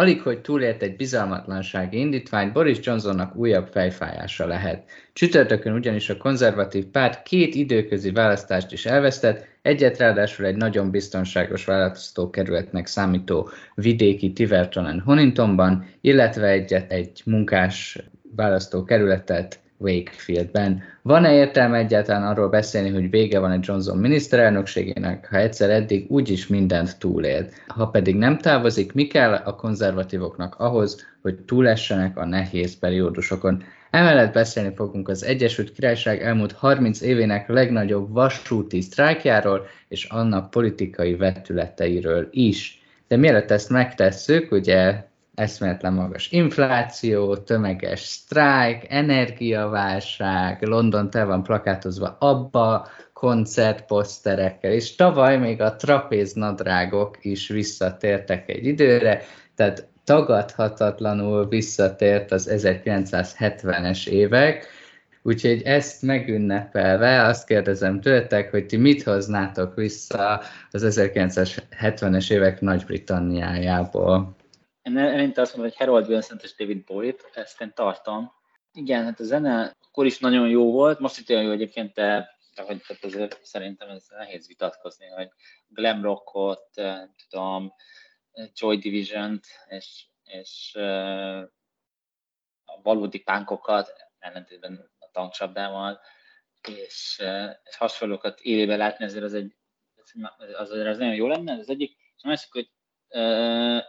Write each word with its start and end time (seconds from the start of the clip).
Alig, 0.00 0.20
hogy 0.20 0.40
túlélt 0.40 0.82
egy 0.82 0.96
bizalmatlansági 0.96 1.98
indítvány, 1.98 2.52
Boris 2.52 2.78
Johnsonnak 2.82 3.36
újabb 3.36 3.66
fejfájása 3.66 4.46
lehet. 4.46 4.84
Csütörtökön 5.12 5.72
ugyanis 5.72 6.10
a 6.10 6.16
konzervatív 6.16 6.84
párt 6.84 7.22
két 7.22 7.54
időközi 7.54 8.10
választást 8.10 8.72
is 8.72 8.86
elvesztett, 8.86 9.46
egyet 9.62 9.98
ráadásul 9.98 10.46
egy 10.46 10.56
nagyon 10.56 10.90
biztonságos 10.90 11.64
választókerületnek 11.64 12.86
számító 12.86 13.50
vidéki 13.74 14.32
Tivertonen 14.32 15.00
Honingtonban, 15.00 15.86
illetve 16.00 16.46
egyet 16.46 16.92
egy 16.92 17.22
munkás 17.24 17.98
választókerületet 18.36 19.60
Wakefieldben. 19.80 20.82
Van-e 21.02 21.32
értelme 21.34 21.78
egyáltalán 21.78 22.26
arról 22.26 22.48
beszélni, 22.48 22.90
hogy 22.90 23.10
vége 23.10 23.38
van 23.38 23.50
egy 23.50 23.66
Johnson 23.66 23.98
miniszterelnökségének, 23.98 25.28
ha 25.30 25.36
egyszer 25.36 25.70
eddig 25.70 26.10
úgyis 26.10 26.46
mindent 26.46 26.98
túlélt? 26.98 27.52
Ha 27.66 27.86
pedig 27.86 28.16
nem 28.16 28.38
távozik, 28.38 28.92
mi 28.92 29.06
kell 29.06 29.32
a 29.32 29.54
konzervatívoknak 29.54 30.54
ahhoz, 30.58 31.06
hogy 31.22 31.34
túlessenek 31.34 32.16
a 32.18 32.24
nehéz 32.24 32.78
periódusokon? 32.78 33.62
Emellett 33.90 34.32
beszélni 34.32 34.74
fogunk 34.74 35.08
az 35.08 35.24
Egyesült 35.24 35.72
Királyság 35.72 36.22
elmúlt 36.22 36.52
30 36.52 37.00
évének 37.00 37.48
legnagyobb 37.48 38.12
vasúti 38.12 38.80
sztrájkjáról 38.80 39.66
és 39.88 40.04
annak 40.04 40.50
politikai 40.50 41.14
vetületeiről 41.14 42.28
is. 42.30 42.82
De 43.08 43.16
mielőtt 43.16 43.50
ezt 43.50 43.70
megtesszük, 43.70 44.52
ugye 44.52 45.09
eszméletlen 45.40 45.92
magas 45.92 46.30
infláció, 46.30 47.36
tömeges 47.36 48.00
sztrájk, 48.00 48.84
energiaválság, 48.88 50.62
London 50.62 51.10
te 51.10 51.24
van 51.24 51.42
plakátozva 51.42 52.16
abba, 52.18 52.88
koncertposzterekkel, 53.12 54.72
és 54.72 54.94
tavaly 54.94 55.38
még 55.38 55.60
a 55.60 55.76
trapéz 55.76 56.32
nadrágok 56.32 57.18
is 57.20 57.48
visszatértek 57.48 58.48
egy 58.48 58.66
időre, 58.66 59.22
tehát 59.54 59.88
tagadhatatlanul 60.04 61.48
visszatért 61.48 62.32
az 62.32 62.50
1970-es 62.52 64.08
évek, 64.08 64.66
úgyhogy 65.22 65.62
ezt 65.62 66.02
megünnepelve 66.02 67.22
azt 67.22 67.46
kérdezem 67.46 68.00
tőletek, 68.00 68.50
hogy 68.50 68.66
ti 68.66 68.76
mit 68.76 69.02
hoznátok 69.02 69.74
vissza 69.74 70.40
az 70.70 70.98
1970-es 70.98 72.30
évek 72.30 72.60
Nagy-Britanniájából? 72.60 74.38
Én 74.82 74.98
eleinte 74.98 75.40
azt 75.40 75.56
mondom, 75.56 75.72
hogy 75.72 75.86
Harold 75.86 76.08
Wilson 76.08 76.38
és 76.42 76.54
David 76.54 76.84
Bowie-t, 76.84 77.30
ezt 77.34 77.60
én 77.60 77.72
tartom. 77.74 78.32
Igen, 78.72 79.04
hát 79.04 79.20
a 79.20 79.24
zene 79.24 79.76
akkor 79.80 80.06
is 80.06 80.18
nagyon 80.18 80.48
jó 80.48 80.72
volt, 80.72 80.98
most 80.98 81.18
itt 81.18 81.28
olyan 81.28 81.42
jó 81.42 81.50
egyébként, 81.50 81.94
de, 81.94 82.38
hogy 82.54 82.82
tehát 82.86 83.04
azért 83.04 83.44
szerintem 83.44 83.88
ez 83.88 84.06
nehéz 84.08 84.46
vitatkozni, 84.46 85.06
hogy 85.06 85.28
glam 85.68 86.02
rockot, 86.02 86.68
eh, 86.74 87.02
tudom, 87.28 87.72
Joy 88.54 88.78
Division-t, 88.78 89.46
és, 89.68 90.06
és 90.24 90.72
uh, 90.74 91.40
a 92.64 92.80
valódi 92.82 93.18
pánkokat, 93.18 93.92
ellentétben 94.18 94.90
a 94.98 95.10
tankcsapdával, 95.10 96.00
és, 96.68 97.22
és 97.64 97.76
hasonlókat 97.76 98.40
élőben 98.40 98.78
látni, 98.78 99.04
azért 99.04 99.24
az 99.24 99.34
egy, 99.34 99.56
az, 99.96 100.12
az, 100.58 100.70
az 100.70 100.98
nagyon 100.98 101.14
jó 101.14 101.26
lenne, 101.26 101.52
az 101.52 101.68
egyik, 101.68 101.96
és 102.16 102.22
a 102.22 102.28
másik, 102.28 102.52
hogy 102.52 102.70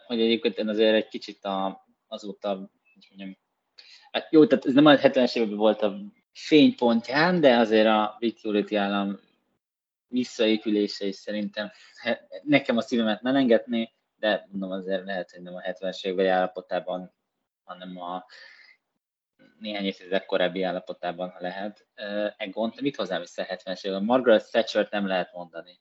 hogy 0.05 0.21
egyébként 0.21 0.57
én 0.57 0.67
azért 0.67 0.95
egy 0.95 1.07
kicsit 1.07 1.45
a, 1.45 1.85
azóta, 2.07 2.55
hogy 2.55 3.07
mondjam, 3.09 3.37
hát 4.11 4.27
jó, 4.31 4.45
tehát 4.45 4.65
ez 4.65 4.73
nem 4.73 4.85
a 4.85 4.95
70-es 4.95 5.35
években 5.35 5.57
volt 5.57 5.81
a 5.81 5.97
fénypontján, 6.33 7.41
de 7.41 7.57
azért 7.57 7.87
a 7.87 8.15
Victority 8.19 8.75
állam 8.75 9.19
visszaépülése 10.07 11.05
is 11.05 11.15
szerintem 11.15 11.71
nekem 12.43 12.77
a 12.77 12.81
szívemet 12.81 13.21
nem 13.21 13.35
engedné, 13.35 13.91
de 14.15 14.47
mondom 14.51 14.71
azért 14.71 15.05
lehet, 15.05 15.31
hogy 15.31 15.41
nem 15.41 15.55
a 15.55 15.61
70-es 15.61 16.05
években 16.05 16.33
állapotában, 16.35 17.13
hanem 17.63 17.97
a 17.97 18.25
néhány 19.59 19.85
évtizedek 19.85 20.25
korábbi 20.25 20.63
állapotában, 20.63 21.29
ha 21.29 21.39
lehet. 21.39 21.87
Egon, 22.37 22.73
mit 22.81 22.95
hozzám 22.95 23.19
vissza 23.19 23.41
a 23.41 23.45
70-es 23.45 23.83
években? 23.83 24.05
Margaret 24.05 24.51
thatcher 24.51 24.87
nem 24.91 25.07
lehet 25.07 25.33
mondani. 25.33 25.79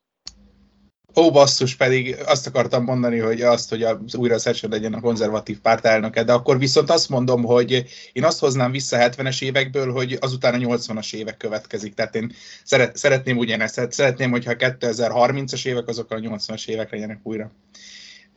Ó, 1.17 1.31
basszus, 1.31 1.75
pedig 1.75 2.17
azt 2.27 2.47
akartam 2.47 2.85
mondani, 2.85 3.19
hogy 3.19 3.43
azt, 3.43 3.69
hogy 3.69 3.83
az 3.83 4.15
újra 4.15 4.37
Thatcher 4.37 4.71
legyen 4.71 4.95
a 4.95 5.01
konzervatív 5.01 5.61
párt 5.61 5.85
elnöke, 5.85 6.25
de 6.25 6.33
akkor 6.33 6.59
viszont 6.59 6.91
azt 6.91 7.09
mondom, 7.09 7.45
hogy 7.45 7.85
én 8.13 8.25
azt 8.25 8.41
hoznám 8.41 8.71
vissza 8.71 8.97
70-es 9.01 9.43
évekből, 9.43 9.93
hogy 9.93 10.19
azután 10.21 10.55
a 10.55 10.57
80-as 10.57 11.15
évek 11.15 11.37
következik. 11.37 11.95
Tehát 11.95 12.15
én 12.15 12.33
szeret, 12.65 12.97
szeretném 12.97 13.37
ugyanezt, 13.37 13.93
szeretném, 13.93 14.31
hogyha 14.31 14.51
a 14.51 14.55
2030-as 14.55 15.67
évek 15.67 15.89
azok 15.89 16.11
a 16.11 16.17
80-as 16.17 16.69
évek 16.69 16.91
legyenek 16.91 17.21
újra. 17.23 17.51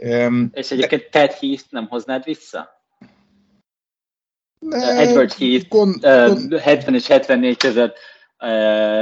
Um, 0.04 0.50
és 0.54 0.72
egyébként 0.72 1.02
de... 1.02 1.10
Ted 1.10 1.32
Heath 1.32 1.64
nem 1.70 1.88
hoznád 1.88 2.24
vissza? 2.24 2.82
Ne, 4.60 5.00
Edward 5.00 5.34
Heath, 5.34 5.68
kon, 5.68 6.00
kon, 6.00 6.54
uh, 6.54 6.60
70 6.60 6.96
és 6.96 7.08
74 7.08 7.58
között 7.58 7.98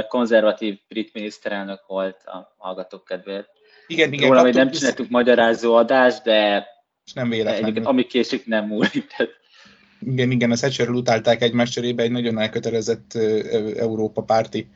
konzervatív 0.08 0.78
brit 0.88 1.12
miniszterelnök 1.12 1.86
volt 1.86 2.22
a 2.24 2.54
hallgatók 2.58 3.04
kedvéért. 3.04 3.48
Igen, 3.86 4.12
igen. 4.12 4.28
Róla 4.28 4.42
még 4.42 4.54
nem 4.54 4.70
csináltuk 4.70 5.08
magyarázó 5.08 5.74
adást, 5.74 6.22
de 6.22 6.66
és 7.06 7.12
nem 7.12 7.28
véletlen. 7.28 7.84
ami 7.84 8.06
késik, 8.06 8.46
nem 8.46 8.66
múlik. 8.66 9.16
Igen, 10.00 10.30
igen, 10.30 10.50
a 10.50 10.54
Thatcherről 10.54 10.94
utálták 10.94 11.42
egymás 11.42 11.70
cserébe, 11.70 12.02
egy 12.02 12.10
nagyon 12.10 12.38
elkötelezett 12.38 13.14
Európa 13.76 14.22
párti 14.22 14.66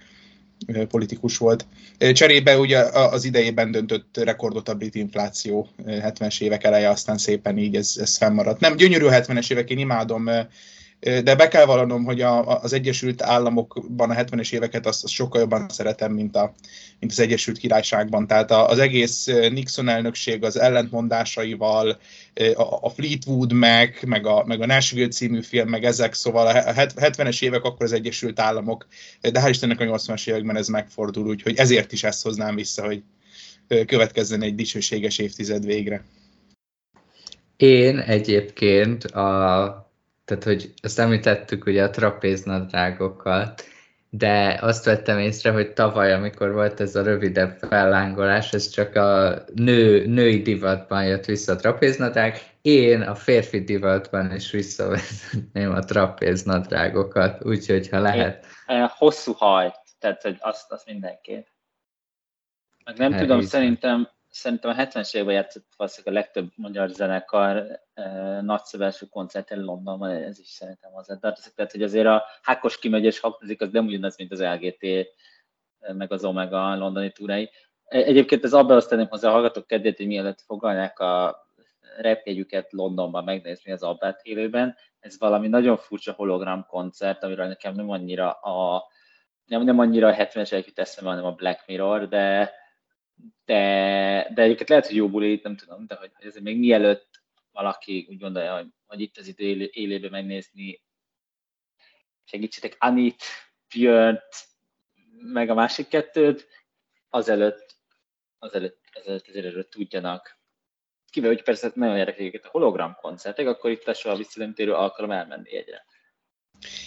politikus 0.88 1.38
volt. 1.38 1.66
Cserébe 2.12 2.58
ugye 2.58 2.78
az 2.78 3.24
idejében 3.24 3.70
döntött 3.70 4.16
rekordot 4.22 4.68
a 4.68 4.74
brit 4.74 4.94
infláció 4.94 5.68
70-es 5.86 6.40
évek 6.40 6.64
eleje, 6.64 6.88
aztán 6.88 7.18
szépen 7.18 7.58
így 7.58 7.76
ez, 7.76 7.96
ez 8.00 8.16
fennmaradt. 8.16 8.60
Nem, 8.60 8.76
gyönyörű 8.76 9.04
a 9.04 9.10
70-es 9.10 9.52
évek, 9.52 9.70
én 9.70 9.78
imádom 9.78 10.28
de 11.00 11.34
be 11.34 11.48
kell 11.48 11.64
vallanom, 11.64 12.04
hogy 12.04 12.20
a, 12.20 12.62
az 12.62 12.72
Egyesült 12.72 13.22
Államokban 13.22 14.10
a 14.10 14.14
70-es 14.14 14.52
éveket 14.52 14.86
azt, 14.86 15.04
azt 15.04 15.12
sokkal 15.12 15.40
jobban 15.40 15.68
szeretem, 15.68 16.12
mint, 16.12 16.36
a, 16.36 16.54
mint 17.00 17.12
az 17.12 17.20
Egyesült 17.20 17.58
Királyságban. 17.58 18.26
Tehát 18.26 18.50
az 18.50 18.78
egész 18.78 19.26
Nixon 19.26 19.88
elnökség 19.88 20.44
az 20.44 20.58
ellentmondásaival, 20.58 21.98
a, 22.80 22.90
Fleetwood 22.90 23.52
meg, 23.52 23.98
meg 24.06 24.26
a, 24.26 24.44
meg 24.46 24.60
a 24.60 24.66
Nashville 24.66 25.08
című 25.08 25.42
film, 25.42 25.68
meg 25.68 25.84
ezek, 25.84 26.14
szóval 26.14 26.46
a 26.46 26.52
70-es 26.52 27.42
évek 27.42 27.64
akkor 27.64 27.84
az 27.84 27.92
Egyesült 27.92 28.40
Államok, 28.40 28.86
de 29.20 29.40
hál' 29.40 29.48
Istennek 29.48 29.80
a 29.80 29.84
80-as 29.84 30.28
években 30.28 30.56
ez 30.56 30.68
megfordul, 30.68 31.26
úgyhogy 31.26 31.56
ezért 31.56 31.92
is 31.92 32.04
ezt 32.04 32.22
hoznám 32.22 32.54
vissza, 32.54 32.84
hogy 32.84 33.02
következzen 33.86 34.42
egy 34.42 34.54
dicsőséges 34.54 35.18
évtized 35.18 35.64
végre. 35.64 36.04
Én 37.56 37.98
egyébként 37.98 39.04
a 39.04 39.85
tehát 40.26 40.44
hogy 40.44 40.72
azt 40.82 40.98
említettük 40.98 41.66
ugye 41.66 41.82
a 41.82 41.90
trapéznadrágokat, 41.90 43.64
de 44.10 44.58
azt 44.60 44.84
vettem 44.84 45.18
észre, 45.18 45.50
hogy 45.50 45.72
tavaly, 45.72 46.12
amikor 46.12 46.52
volt 46.52 46.80
ez 46.80 46.96
a 46.96 47.02
rövidebb 47.02 47.58
fellángolás, 47.58 48.52
ez 48.52 48.68
csak 48.68 48.94
a 48.94 49.38
nő, 49.54 50.06
női 50.06 50.42
divatban 50.42 51.04
jött 51.04 51.24
vissza 51.24 51.52
a 51.52 51.56
trapéznadrág, 51.56 52.40
én 52.62 53.00
a 53.00 53.14
férfi 53.14 53.64
divatban 53.64 54.34
is 54.34 54.50
visszavezetném 54.50 55.70
a 55.70 55.80
trapéznadrágokat, 55.80 57.44
úgyhogy 57.44 57.88
ha 57.88 58.00
lehet. 58.00 58.46
Én, 58.66 58.86
hosszú 58.96 59.32
hajt, 59.32 59.80
tehát 59.98 60.22
hogy 60.22 60.36
azt, 60.40 60.72
azt 60.72 60.86
mindenképp. 60.86 61.46
Meg 62.84 62.96
nem 62.96 63.12
Elhiszem. 63.12 63.26
tudom, 63.26 63.40
szerintem 63.46 64.08
szerintem 64.36 64.70
a 64.70 64.74
70-es 64.74 65.14
években 65.14 65.34
játszott 65.34 65.66
valószínűleg 65.76 66.14
a 66.14 66.18
legtöbb 66.24 66.52
magyar 66.56 66.88
zenekar 66.88 67.80
eh, 67.94 68.40
nagyszabású 68.42 69.08
koncerten 69.08 69.60
Londonban, 69.60 70.10
ez 70.10 70.38
is 70.38 70.48
szerintem 70.48 70.90
hozzá 70.92 71.16
tartozik. 71.16 71.52
Tehát, 71.54 71.72
hogy 71.72 71.82
azért 71.82 72.06
a 72.06 72.24
Hákos 72.42 72.78
kimegyes 72.78 73.20
hangzik, 73.20 73.60
az 73.60 73.70
nem 73.70 73.86
ugyanaz, 73.86 74.16
mint 74.16 74.32
az 74.32 74.42
LGT, 74.42 75.06
meg 75.92 76.12
az 76.12 76.24
Omega 76.24 76.76
londoni 76.76 77.12
túrái. 77.12 77.50
E, 77.84 77.98
egyébként 77.98 78.44
ez 78.44 78.52
abban 78.52 78.82
tenném 78.88 79.08
hozzá 79.08 79.28
a 79.28 79.32
hallgatók 79.32 79.66
kedvét, 79.66 79.96
hogy 79.96 80.06
mielőtt 80.06 80.40
fogalnák 80.40 80.98
a 80.98 81.44
repjegyüket 81.96 82.72
Londonban 82.72 83.24
megnézni 83.24 83.72
az 83.72 83.82
Abbát 83.82 84.20
élőben. 84.22 84.76
Ez 85.00 85.18
valami 85.18 85.48
nagyon 85.48 85.76
furcsa 85.76 86.12
hologram 86.12 86.66
koncert, 86.66 87.22
amiről 87.22 87.46
nekem 87.46 87.74
nem 87.74 87.90
annyira 87.90 88.30
a 88.30 88.86
nem, 89.44 89.62
nem 89.62 89.78
annyira 89.78 90.08
a 90.08 90.14
70-es 90.14 90.52
évek 90.52 90.70
eszembe, 90.74 91.10
hanem 91.10 91.24
a 91.24 91.32
Black 91.32 91.66
Mirror, 91.66 92.08
de 92.08 92.52
de, 93.44 94.30
de 94.34 94.42
egyébként 94.42 94.68
lehet, 94.68 94.86
hogy 94.86 94.96
jó 94.96 95.08
buli, 95.08 95.40
nem 95.42 95.56
tudom, 95.56 95.86
de 95.86 95.94
hogy 95.94 96.10
ez 96.18 96.36
még 96.36 96.58
mielőtt 96.58 97.22
valaki 97.52 98.06
úgy 98.08 98.18
gondolja, 98.18 98.54
hogy, 98.56 98.66
hogy 98.86 99.00
itt 99.00 99.16
az 99.16 99.26
idő 99.26 99.70
élébe 99.72 100.08
megnézni, 100.08 100.82
segítsetek 102.24 102.76
Anit, 102.78 103.22
Björnt, 103.74 104.46
meg 105.18 105.50
a 105.50 105.54
másik 105.54 105.88
kettőt, 105.88 106.48
azelőtt, 107.08 107.76
azelőtt, 108.38 108.80
azelőtt 108.92 109.28
azért 109.28 109.46
erről 109.46 109.68
tudjanak. 109.68 110.38
Kivel, 111.10 111.30
hogy 111.30 111.42
persze 111.42 111.70
nagyon 111.74 111.96
érdekel 111.96 112.40
a 112.42 112.48
hologram 112.48 112.94
koncertek, 112.94 113.46
akkor 113.46 113.70
itt 113.70 113.88
a 113.88 113.94
soha 113.94 114.16
visszanemtérő 114.16 114.72
alkalom 114.72 115.10
elmenni 115.10 115.56
egyre. 115.56 115.84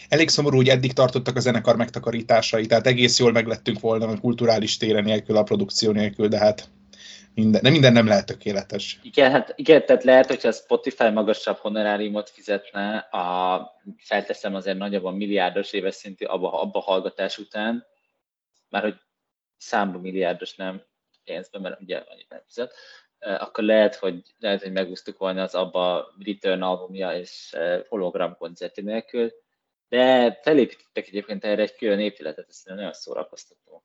Elég 0.10 0.30
szomorú, 0.30 0.56
hogy 0.56 0.68
eddig 0.68 0.94
tartottak 0.94 1.36
a 1.36 1.40
zenekar 1.40 1.76
megtakarításai, 1.76 2.66
tehát 2.66 2.88
egész 2.88 3.20
jól 3.20 3.32
meglettünk 3.32 3.80
volna 3.80 4.08
a 4.08 4.20
kulturális 4.20 4.78
téren 4.78 5.04
nélkül, 5.04 5.38
a 5.38 5.44
produkció 5.44 5.92
nélkül, 5.92 6.28
de 6.28 6.38
hát 6.38 6.70
minden, 7.34 7.62
de 7.62 7.70
minden 7.70 7.94
nem 7.94 8.08
lehet 8.08 8.26
tökéletes. 8.26 9.00
Igen, 9.04 9.32
hát 9.32 9.54
igen, 9.56 9.86
tehát 9.86 10.04
lehet, 10.04 10.28
hogyha 10.28 10.48
a 10.48 10.52
Spotify 10.52 11.10
magasabb 11.10 11.58
honoráriumot 11.58 12.30
fizetne, 12.30 12.98
a, 12.98 13.82
felteszem 13.98 14.56
azért 14.56 14.78
nagyobb 14.78 15.06
a 15.06 15.12
milliárdos 15.12 15.74
éves 15.74 15.96
szintű 15.96 16.26
abba, 16.26 16.62
abba 16.62 16.80
hallgatás 16.80 17.38
után, 17.38 17.86
már 18.70 18.82
hogy 18.82 18.96
számba 19.58 20.00
milliárdos 20.00 20.56
nem 20.56 20.82
pénzben, 21.24 21.62
mert 21.62 21.82
ugye 21.82 22.04
annyit 22.10 22.30
nem 22.30 22.42
fizet, 22.46 22.74
akkor 23.20 23.64
lehet, 23.64 23.96
hogy, 23.96 24.22
lehet, 24.40 24.62
hogy 24.62 24.72
megúsztuk 24.72 25.18
volna 25.18 25.42
az 25.42 25.56
abba 25.56 26.14
Return 26.26 26.62
albumja 26.62 27.14
és 27.14 27.56
hologram 27.88 28.36
koncerti 28.38 28.82
nélkül, 28.82 29.32
de 29.90 30.34
felépítettek 30.42 31.08
egyébként 31.08 31.44
erre 31.44 31.62
egy 31.62 31.76
külön 31.76 32.00
épületet, 32.00 32.46
ez 32.50 32.62
nagyon 32.66 32.94
szórakoztató. 32.94 33.84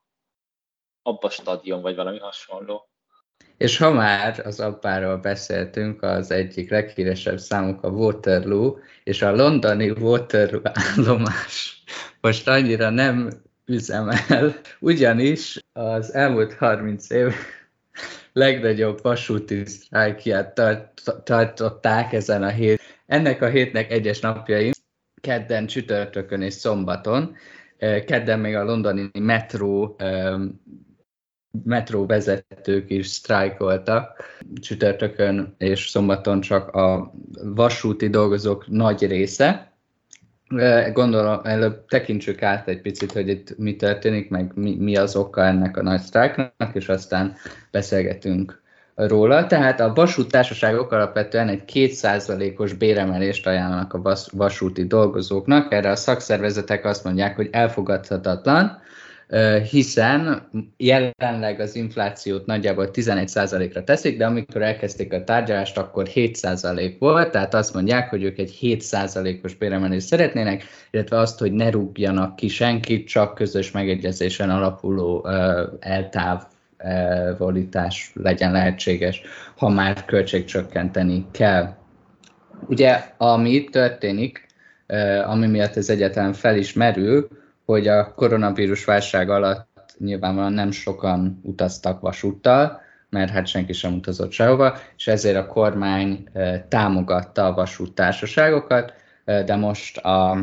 Abba 1.02 1.30
stadion, 1.30 1.82
vagy 1.82 1.96
valami 1.96 2.18
hasonló. 2.18 2.88
És 3.56 3.78
ha 3.78 3.90
már 3.90 4.46
az 4.46 4.60
appáról 4.60 5.16
beszéltünk, 5.16 6.02
az 6.02 6.30
egyik 6.30 6.70
leghíresebb 6.70 7.38
számuk 7.38 7.82
a 7.82 7.88
Waterloo, 7.88 8.76
és 9.04 9.22
a 9.22 9.34
londoni 9.34 9.90
Waterloo 9.90 10.60
állomás 10.62 11.82
most 12.20 12.48
annyira 12.48 12.90
nem 12.90 13.30
üzemel, 13.66 14.54
ugyanis 14.80 15.58
az 15.72 16.14
elmúlt 16.14 16.54
30 16.54 17.10
év 17.10 17.34
legnagyobb 18.32 19.02
vasúti 19.02 19.64
sztrájkját 19.64 20.60
tartották 21.24 22.12
ezen 22.12 22.42
a 22.42 22.48
hét. 22.48 22.80
Ennek 23.06 23.42
a 23.42 23.48
hétnek 23.48 23.90
egyes 23.90 24.20
napjai, 24.20 24.70
kedden, 25.24 25.66
csütörtökön 25.66 26.42
és 26.42 26.54
szombaton, 26.54 27.36
kedden 28.06 28.38
még 28.38 28.54
a 28.54 28.64
londoni 28.64 29.10
metró 29.18 29.96
metró 31.64 32.06
vezetők 32.06 32.90
is 32.90 33.06
sztrájkoltak. 33.06 34.24
Csütörtökön 34.60 35.54
és 35.58 35.88
szombaton 35.88 36.40
csak 36.40 36.68
a 36.68 37.12
vasúti 37.42 38.08
dolgozók 38.08 38.68
nagy 38.68 39.06
része. 39.06 39.72
Gondolom, 40.92 41.40
előbb 41.42 41.84
tekintsük 41.86 42.42
át 42.42 42.68
egy 42.68 42.80
picit, 42.80 43.12
hogy 43.12 43.28
itt 43.28 43.58
mi 43.58 43.76
történik, 43.76 44.30
meg 44.30 44.52
mi, 44.54 44.76
mi 44.76 44.96
az 44.96 45.16
oka 45.16 45.44
ennek 45.44 45.76
a 45.76 45.82
nagy 45.82 46.00
sztrájknak, 46.00 46.70
és 46.72 46.88
aztán 46.88 47.34
beszélgetünk 47.70 48.62
róla. 48.94 49.46
Tehát 49.46 49.80
a 49.80 49.92
vasúttársaságok 49.92 50.92
alapvetően 50.92 51.48
egy 51.48 51.64
kétszázalékos 51.64 52.72
béremelést 52.72 53.46
ajánlanak 53.46 53.92
a 53.94 54.16
vasúti 54.32 54.86
dolgozóknak. 54.86 55.72
Erre 55.72 55.90
a 55.90 55.96
szakszervezetek 55.96 56.84
azt 56.84 57.04
mondják, 57.04 57.36
hogy 57.36 57.48
elfogadhatatlan, 57.52 58.82
hiszen 59.70 60.48
jelenleg 60.76 61.60
az 61.60 61.74
inflációt 61.74 62.46
nagyjából 62.46 62.90
11%-ra 62.92 63.84
teszik, 63.84 64.18
de 64.18 64.26
amikor 64.26 64.62
elkezdték 64.62 65.12
a 65.12 65.24
tárgyalást, 65.24 65.78
akkor 65.78 66.06
7% 66.14 66.94
volt, 66.98 67.30
tehát 67.30 67.54
azt 67.54 67.74
mondják, 67.74 68.10
hogy 68.10 68.22
ők 68.22 68.38
egy 68.38 68.58
7%-os 68.60 69.54
béremelést 69.54 70.06
szeretnének, 70.06 70.64
illetve 70.90 71.18
azt, 71.18 71.38
hogy 71.38 71.52
ne 71.52 71.70
rúgjanak 71.70 72.36
ki 72.36 72.48
senkit, 72.48 73.08
csak 73.08 73.34
közös 73.34 73.70
megegyezésen 73.70 74.50
alapuló 74.50 75.26
eltávolítás 76.84 78.12
legyen 78.14 78.52
lehetséges, 78.52 79.22
ha 79.56 79.68
már 79.68 80.04
költségcsökkenteni 80.04 81.26
kell. 81.30 81.74
Ugye, 82.66 83.04
ami 83.16 83.50
itt 83.50 83.70
történik, 83.70 84.46
ami 85.24 85.46
miatt 85.46 85.76
ez 85.76 85.88
egyáltalán 85.88 86.32
felismerül, 86.32 87.28
hogy 87.64 87.88
a 87.88 88.14
koronavírus 88.14 88.84
válság 88.84 89.30
alatt 89.30 89.68
nyilvánvalóan 89.98 90.52
nem 90.52 90.70
sokan 90.70 91.40
utaztak 91.42 92.00
vasúttal, 92.00 92.80
mert 93.10 93.30
hát 93.30 93.46
senki 93.46 93.72
sem 93.72 93.92
utazott 93.92 94.30
sehova, 94.30 94.78
és 94.96 95.06
ezért 95.06 95.36
a 95.36 95.46
kormány 95.46 96.28
támogatta 96.68 97.46
a 97.46 97.54
vasúttársaságokat, 97.54 98.92
de 99.24 99.56
most 99.56 99.96
a, 99.96 100.38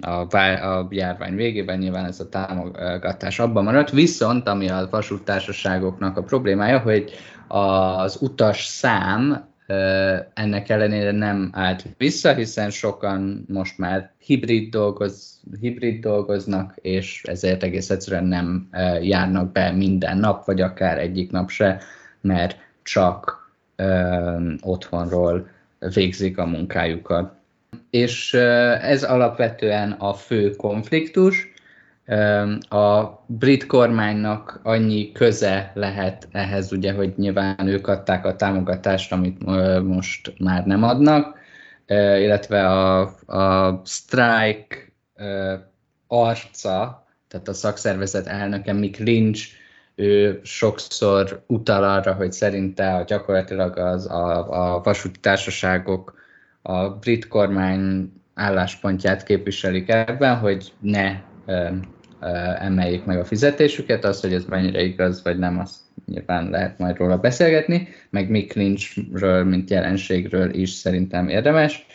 a, 0.00 0.38
a 0.38 0.88
járvány 0.90 1.34
végében 1.34 1.78
nyilván 1.78 2.04
ez 2.04 2.20
a 2.20 2.28
támogatás 2.28 3.38
abban 3.38 3.64
maradt, 3.64 3.90
viszont 3.90 4.48
ami 4.48 4.68
a 4.68 4.88
vasúttársaságoknak 4.90 6.16
a 6.16 6.22
problémája, 6.22 6.78
hogy 6.78 7.12
az 7.48 8.18
utas 8.20 8.64
szám 8.64 9.54
ennek 10.34 10.68
ellenére 10.68 11.10
nem 11.10 11.50
állt 11.52 11.84
vissza, 11.98 12.34
hiszen 12.34 12.70
sokan 12.70 13.44
most 13.48 13.78
már 13.78 14.12
hibrid, 14.18 14.70
dolgoz, 14.70 15.40
hibrid 15.60 16.00
dolgoznak, 16.00 16.74
és 16.76 17.22
ezért 17.24 17.62
egész 17.62 17.90
egyszerűen 17.90 18.24
nem 18.24 18.68
járnak 19.00 19.52
be 19.52 19.70
minden 19.70 20.18
nap, 20.18 20.44
vagy 20.44 20.60
akár 20.60 20.98
egyik 20.98 21.30
nap 21.30 21.50
se, 21.50 21.80
mert 22.20 22.56
csak 22.82 23.50
ö, 23.76 24.52
otthonról 24.60 25.48
végzik 25.94 26.38
a 26.38 26.46
munkájukat. 26.46 27.34
És 27.90 28.34
ez 28.80 29.02
alapvetően 29.02 29.92
a 29.92 30.14
fő 30.14 30.50
konfliktus, 30.50 31.54
a 32.68 33.04
brit 33.26 33.66
kormánynak 33.66 34.60
annyi 34.62 35.12
köze 35.12 35.70
lehet 35.74 36.28
ehhez, 36.32 36.72
ugye, 36.72 36.92
hogy 36.92 37.12
nyilván 37.16 37.66
ők 37.66 37.86
adták 37.86 38.24
a 38.24 38.36
támogatást, 38.36 39.12
amit 39.12 39.44
most 39.82 40.32
már 40.38 40.66
nem 40.66 40.82
adnak, 40.82 41.38
illetve 42.18 42.68
a, 42.68 43.00
a 43.26 43.82
strike 43.84 44.92
arca, 46.06 47.06
tehát 47.28 47.48
a 47.48 47.52
szakszervezet 47.52 48.26
elnöke 48.26 48.72
Mick 48.72 48.98
Lynch, 48.98 49.48
ő 49.94 50.40
sokszor 50.42 51.44
utal 51.46 51.84
arra, 51.84 52.14
hogy 52.14 52.32
szerinte 52.32 52.94
a 52.94 53.04
gyakorlatilag 53.04 53.78
az, 53.78 54.10
a, 54.10 54.74
a 54.74 54.80
vasúti 54.82 55.20
társaságok 55.20 56.14
a 56.66 56.88
brit 56.88 57.28
kormány 57.28 58.12
álláspontját 58.34 59.22
képviselik 59.22 59.88
ebben, 59.88 60.36
hogy 60.36 60.72
ne 60.80 61.20
emeljék 62.58 63.04
meg 63.04 63.18
a 63.18 63.24
fizetésüket, 63.24 64.04
az, 64.04 64.20
hogy 64.20 64.32
ez 64.32 64.44
mennyire 64.44 64.82
igaz, 64.82 65.22
vagy 65.22 65.38
nem, 65.38 65.58
azt 65.58 65.76
nyilván 66.06 66.50
lehet 66.50 66.78
majd 66.78 66.96
róla 66.96 67.18
beszélgetni, 67.18 67.88
meg 68.10 68.30
Mick 68.30 68.52
Lynchről, 68.52 69.44
mint 69.44 69.70
jelenségről 69.70 70.54
is 70.54 70.70
szerintem 70.70 71.28
érdemes. 71.28 71.86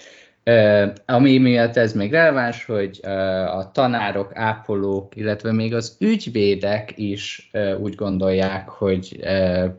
Ami 1.05 1.37
miatt 1.37 1.77
ez 1.77 1.93
még 1.93 2.11
releváns, 2.11 2.65
hogy 2.65 2.99
a 3.45 3.71
tanárok, 3.71 4.31
ápolók, 4.33 5.15
illetve 5.15 5.51
még 5.51 5.73
az 5.73 5.95
ügyvédek 5.99 6.93
is 6.95 7.49
úgy 7.79 7.95
gondolják, 7.95 8.69
hogy 8.69 9.19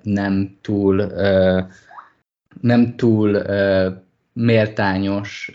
nem 0.03 0.59
túl, 0.61 1.12
nem 2.61 2.97
túl 2.97 3.43
méltányos 4.32 5.52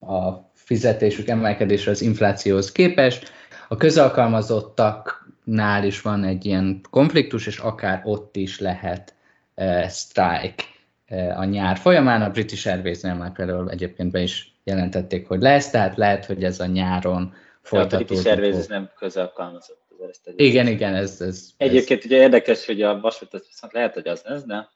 a 0.00 0.32
fizetésük 0.54 1.28
emelkedésre 1.28 1.90
az 1.90 2.00
inflációhoz 2.00 2.72
képest, 2.72 3.32
a 3.68 3.76
közalkalmazottaknál 3.76 5.84
is 5.84 6.00
van 6.00 6.24
egy 6.24 6.44
ilyen 6.44 6.80
konfliktus, 6.90 7.46
és 7.46 7.58
akár 7.58 8.00
ott 8.04 8.36
is 8.36 8.60
lehet 8.60 9.14
uh, 9.56 9.88
strike 9.88 10.64
uh, 11.10 11.38
a 11.38 11.44
nyár 11.44 11.76
folyamán. 11.76 12.22
A 12.22 12.30
British 12.30 12.66
Airways-nél 12.66 13.14
már 13.14 13.32
például 13.32 13.70
egyébként 13.70 14.10
be 14.10 14.20
is 14.20 14.54
jelentették, 14.64 15.28
hogy 15.28 15.40
lesz, 15.40 15.70
tehát 15.70 15.96
lehet, 15.96 16.24
hogy 16.24 16.44
ez 16.44 16.60
a 16.60 16.66
nyáron 16.66 17.34
folytatódik. 17.62 18.10
A 18.10 18.14
British 18.14 18.30
Airways 18.30 18.66
nem 18.66 18.90
közalkalmazott. 18.98 19.80
Ezt 20.08 20.32
igen, 20.36 20.66
igen, 20.66 20.94
ez, 20.94 21.20
ez... 21.20 21.48
Egyébként 21.56 22.00
ez... 22.00 22.06
ugye 22.06 22.16
érdekes, 22.16 22.66
hogy 22.66 22.82
a 22.82 23.00
vasútat 23.00 23.46
viszont 23.46 23.72
lehet, 23.72 23.94
hogy 23.94 24.08
az 24.08 24.22
lesz, 24.24 24.44
de... 24.44 24.68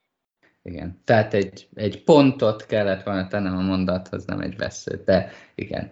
Igen, 0.67 1.01
tehát 1.05 1.35
egy, 1.35 1.69
egy 1.75 2.05
pontot 2.05 2.67
kellett 2.67 3.03
volna 3.03 3.29
tennem 3.29 3.57
a 3.57 3.61
mondathoz, 3.61 4.25
nem 4.25 4.41
egy 4.41 4.57
veszőt, 4.57 5.05
de 5.05 5.31
igen. 5.55 5.91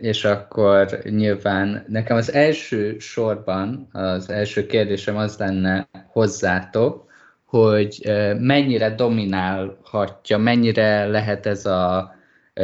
És 0.00 0.24
akkor 0.24 0.98
nyilván 1.04 1.84
nekem 1.88 2.16
az 2.16 2.32
első 2.32 2.98
sorban, 2.98 3.88
az 3.92 4.30
első 4.30 4.66
kérdésem 4.66 5.16
az 5.16 5.36
lenne 5.38 5.88
hozzátok, 6.06 7.10
hogy 7.44 8.12
mennyire 8.38 8.94
dominálhatja, 8.94 10.38
mennyire 10.38 11.06
lehet 11.06 11.46
ez 11.46 11.66
a 11.66 12.14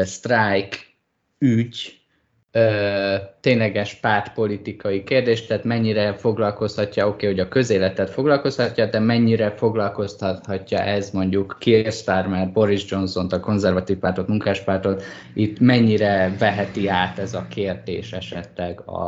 strike 0.04 0.76
ügy 1.38 1.99
ö, 2.52 3.14
tényleges 3.40 3.94
pártpolitikai 3.94 5.04
kérdés, 5.04 5.46
tehát 5.46 5.64
mennyire 5.64 6.14
foglalkoztatja, 6.14 7.06
oké, 7.06 7.14
okay, 7.14 7.28
hogy 7.28 7.40
a 7.40 7.48
közéletet 7.48 8.10
foglalkoztatja, 8.10 8.86
de 8.86 8.98
mennyire 8.98 9.50
foglalkoztathatja 9.50 10.78
ez 10.78 11.10
mondjuk 11.10 11.56
Keir 11.60 11.92
Starmer, 11.92 12.52
Boris 12.52 12.90
Johnson, 12.90 13.26
a 13.26 13.40
konzervatív 13.40 13.96
pártot, 13.96 14.28
munkáspártot, 14.28 15.02
itt 15.34 15.60
mennyire 15.60 16.34
veheti 16.38 16.88
át 16.88 17.18
ez 17.18 17.34
a 17.34 17.46
kérdés 17.48 18.12
esetleg 18.12 18.80
a, 18.80 19.04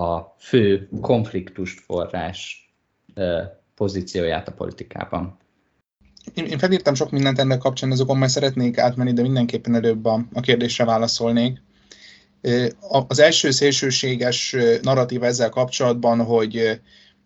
a 0.00 0.34
fő 0.38 0.88
konfliktust 1.00 1.80
forrás 1.80 2.68
ö, 3.14 3.40
pozícióját 3.74 4.48
a 4.48 4.52
politikában? 4.52 5.38
Én, 6.34 6.44
én 6.44 6.58
felírtam 6.58 6.94
sok 6.94 7.10
mindent 7.10 7.38
ennek 7.38 7.58
kapcsán, 7.58 7.90
azokon 7.90 8.18
majd 8.18 8.30
szeretnék 8.30 8.78
átmenni, 8.78 9.12
de 9.12 9.22
mindenképpen 9.22 9.74
előbb 9.74 10.04
a, 10.04 10.20
a 10.32 10.40
kérdésre 10.40 10.84
válaszolnék. 10.84 11.62
Az 13.08 13.18
első 13.18 13.50
szélsőséges 13.50 14.56
narratív 14.82 15.22
ezzel 15.22 15.48
kapcsolatban, 15.48 16.24
hogy 16.24 16.80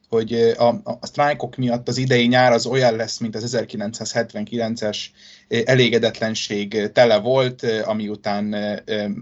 hogy 0.09 0.33
a, 0.57 0.69
a 0.69 0.99
sztrájkok 1.07 1.57
miatt 1.57 1.89
az 1.89 1.97
idei 1.97 2.27
nyár 2.27 2.53
az 2.53 2.67
olyan 2.67 2.97
lesz, 2.97 3.19
mint 3.19 3.37
az 3.37 3.57
1979-es 3.57 4.97
elégedetlenség 5.65 6.91
tele 6.93 7.19
volt, 7.19 7.63
ami 7.85 8.09
után 8.09 8.45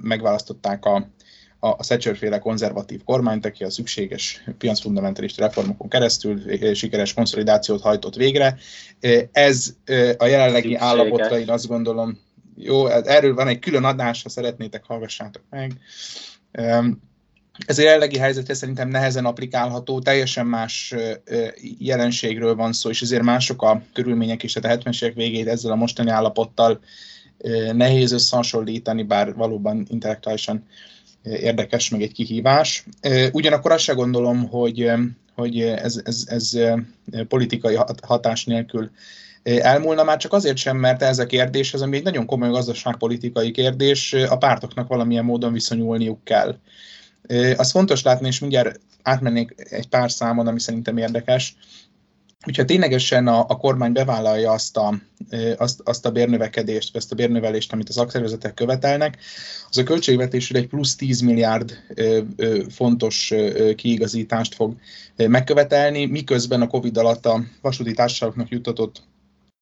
megválasztották 0.03 0.85
a, 0.85 0.95
a, 1.59 1.69
a 1.69 1.77
Thatcher-féle 1.77 2.39
konzervatív 2.39 3.05
kormányt, 3.05 3.47
aki 3.47 3.65
a 3.65 3.71
szükséges 3.71 4.45
piacfundamentalista 4.59 5.43
reformokon 5.43 5.89
keresztül 5.89 6.43
sikeres 6.75 7.15
konszolidációt 7.15 7.83
hajtott 7.83 8.15
végre. 8.15 8.57
Ez 9.33 9.75
a 10.17 10.27
jelenlegi 10.27 10.69
szükséges. 10.69 10.83
állapotra 10.83 11.39
én 11.39 11.51
azt 11.51 11.67
gondolom, 11.67 12.19
jó, 12.57 12.87
erről 12.87 13.35
van 13.35 13.49
egy 13.49 13.59
külön 13.59 13.85
adás, 13.85 14.23
ha 14.23 14.29
szeretnétek, 14.29 14.85
hallgassátok 14.85 15.43
meg. 15.51 15.73
Ez 17.67 17.79
a 17.79 17.83
jelenlegi 17.83 18.19
helyzetre 18.19 18.55
szerintem 18.55 18.89
nehezen 18.89 19.25
applikálható, 19.25 20.01
teljesen 20.01 20.47
más 20.47 20.95
jelenségről 21.79 22.55
van 22.55 22.73
szó, 22.73 22.91
és 22.91 23.03
ezért 23.03 23.23
mások 23.23 23.63
a 23.63 23.83
körülmények 23.93 24.43
is, 24.43 24.53
tehát 24.53 24.79
a 24.79 24.91
70-es 24.91 25.03
évek 25.03 25.15
végét 25.15 25.49
ezzel 25.49 25.73
a 25.73 25.77
mostani 25.77 26.11
állapottal 26.11 26.81
nehéz 27.73 28.13
összehasonlítani, 28.13 29.03
bár 29.03 29.35
valóban 29.35 29.87
intellektuálisan 29.89 30.67
érdekes, 31.23 31.91
meg 31.91 32.03
egy 32.03 32.13
kihívás. 32.13 32.85
Ugyanakkor 33.33 33.73
azt 33.73 33.85
se 33.85 33.93
gondolom, 33.93 34.49
hogy, 34.49 34.91
hogy 35.35 35.61
ez, 35.61 36.01
ez, 36.05 36.25
ez 36.27 36.59
politikai 37.29 37.79
hatás 38.03 38.45
nélkül 38.45 38.91
elmúlna, 39.47 40.05
már 40.05 40.17
csak 40.17 40.33
azért 40.33 40.57
sem, 40.57 40.77
mert 40.77 41.03
ez 41.03 41.19
a 41.19 41.27
kérdés, 41.27 41.75
ez 41.75 41.81
ami 41.81 41.97
egy 41.97 42.03
nagyon 42.03 42.27
komoly 42.27 42.51
gazdaságpolitikai 42.51 43.51
kérdés, 43.51 44.13
a 44.13 44.39
pártoknak 44.39 44.89
valamilyen 44.89 45.25
módon 45.25 45.53
viszonyulniuk 45.53 46.25
kell. 46.25 46.59
Az 47.57 47.71
fontos 47.71 48.03
látni, 48.03 48.27
és 48.27 48.39
mindjárt 48.39 48.81
átmennék 49.03 49.55
egy 49.57 49.89
pár 49.89 50.11
számon, 50.11 50.47
ami 50.47 50.61
szerintem 50.61 50.97
érdekes, 50.97 51.57
hogyha 52.41 52.65
ténylegesen 52.65 53.27
a, 53.27 53.45
a 53.49 53.57
kormány 53.57 53.93
bevállalja 53.93 54.51
azt 54.53 54.77
a, 54.77 54.95
azt, 55.57 55.81
azt 55.85 56.07
a 56.07 56.11
bérnövekedést, 56.11 56.97
ezt 56.97 57.13
a 57.13 57.15
bérnövelést, 57.15 57.73
amit 57.73 57.89
a 57.89 57.93
szakszervezetek 57.93 58.55
követelnek, 58.55 59.19
az 59.69 59.79
a 59.79 59.83
költségvetésre 59.83 60.59
egy 60.59 60.67
plusz 60.67 60.97
10 60.97 61.21
milliárd 61.21 61.79
fontos 62.69 63.35
kiigazítást 63.77 64.55
fog 64.55 64.77
megkövetelni, 65.17 66.07
miközben 66.07 66.61
a 66.61 66.67
Covid 66.67 66.97
alatt 66.97 67.27
a 67.27 67.45
vasúti 67.61 67.93
társaságoknak 67.93 68.49
juttatott 68.49 69.03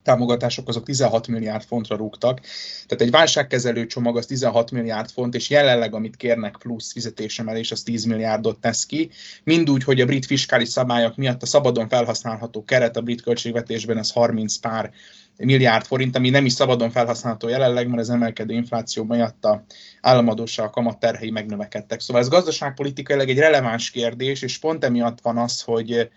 támogatások 0.05 0.69
azok 0.69 0.85
16 0.85 1.27
milliárd 1.27 1.65
fontra 1.65 1.97
rúgtak. 1.97 2.41
Tehát 2.87 3.03
egy 3.03 3.11
válságkezelő 3.11 3.87
csomag 3.87 4.17
az 4.17 4.27
16 4.27 4.71
milliárd 4.71 5.11
font, 5.11 5.35
és 5.35 5.51
jelenleg 5.51 5.95
amit 5.95 6.17
kérnek 6.17 6.57
plusz 6.57 6.93
fizetésemelés, 6.93 7.71
az 7.71 7.83
10 7.83 8.05
milliárdot 8.05 8.61
tesz 8.61 8.87
ki. 8.87 9.11
Mindúgy, 9.45 9.85
hogy 9.85 10.01
a 10.01 10.07
brit 10.07 10.27
fiskális 10.27 10.69
szabályok 10.69 11.17
miatt 11.17 11.43
a 11.43 11.47
szabadon 11.47 11.89
felhasználható 11.89 12.65
keret 12.65 12.97
a 12.97 13.01
brit 13.03 13.23
költségvetésben 13.23 13.99
az 13.99 14.11
30 14.11 14.57
pár 14.57 14.91
milliárd 15.37 15.85
forint, 15.85 16.17
ami 16.17 16.31
nem 16.31 16.45
is 16.45 16.53
szabadon 16.53 16.91
felhasználható 16.91 17.49
jelenleg, 17.49 17.89
mert 17.89 18.01
az 18.01 18.11
emelkedő 18.11 18.55
infláció 18.55 19.05
miatt 19.05 19.45
a 19.45 19.65
államadóság, 20.01 20.71
kamat 20.71 20.99
terhei 20.99 21.31
megnövekedtek. 21.31 22.01
Szóval 22.01 22.23
ez 22.23 22.29
gazdaságpolitikailag 22.29 23.29
egy 23.29 23.39
releváns 23.39 23.91
kérdés, 23.91 24.43
és 24.43 24.59
pont 24.59 24.85
emiatt 24.85 25.21
van 25.23 25.39
az, 25.39 25.61
hogy 25.61 26.11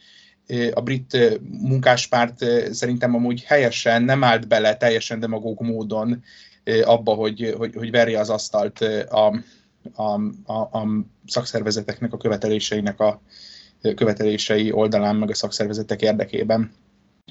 a 0.74 0.82
brit 0.82 1.40
munkáspárt 1.62 2.46
szerintem 2.72 3.16
amúgy 3.16 3.44
helyesen 3.44 4.04
nem 4.04 4.24
állt 4.24 4.48
bele 4.48 4.78
teljesen 4.78 5.20
demagóg 5.20 5.62
módon 5.62 6.24
abba, 6.84 7.14
hogy, 7.14 7.54
hogy, 7.58 7.76
hogy 7.76 7.92
verje 7.92 8.20
az 8.20 8.30
asztalt 8.30 8.82
a, 9.10 9.42
a, 9.94 10.22
a, 10.46 10.54
a 10.54 10.88
szakszervezeteknek 11.28 12.14
a 12.14 12.18
követeléseinek 12.18 13.00
a 13.00 13.22
követelései 13.96 14.72
oldalán, 14.72 15.16
meg 15.16 15.30
a 15.30 15.36
szakszervezetek 15.36 16.02
érdekében. 16.02 16.72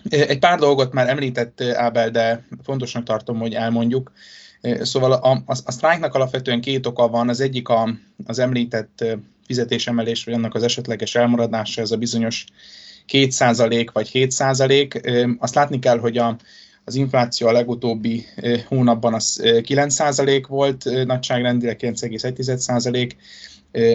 Egy 0.09 0.39
pár 0.39 0.59
dolgot 0.59 0.93
már 0.93 1.09
említett 1.09 1.61
Ábel, 1.61 2.11
de 2.11 2.47
fontosnak 2.63 3.05
tartom, 3.05 3.39
hogy 3.39 3.55
elmondjuk. 3.55 4.13
Szóval 4.81 5.13
a, 5.13 5.43
a, 5.47 5.57
a 5.65 5.73
sztrájknak 5.73 6.15
alapvetően 6.15 6.61
két 6.61 6.87
oka 6.87 7.09
van. 7.09 7.29
Az 7.29 7.41
egyik 7.41 7.69
a, 7.69 7.89
az 8.27 8.39
említett 8.39 9.05
fizetésemelés, 9.47 10.25
vagy 10.25 10.35
annak 10.35 10.55
az 10.55 10.63
esetleges 10.63 11.15
elmaradása, 11.15 11.81
ez 11.81 11.91
a 11.91 11.97
bizonyos 11.97 12.45
2% 13.13 13.89
vagy 13.93 14.11
7%. 14.13 15.37
Azt 15.39 15.55
látni 15.55 15.79
kell, 15.79 15.99
hogy 15.99 16.19
a, 16.19 16.37
az 16.85 16.95
infláció 16.95 17.47
a 17.47 17.53
legutóbbi 17.53 18.27
hónapban 18.67 19.15
az 19.15 19.41
9% 19.43 20.45
volt, 20.49 21.05
nagyságrendileg 21.05 21.79
9,1%, 21.81 23.11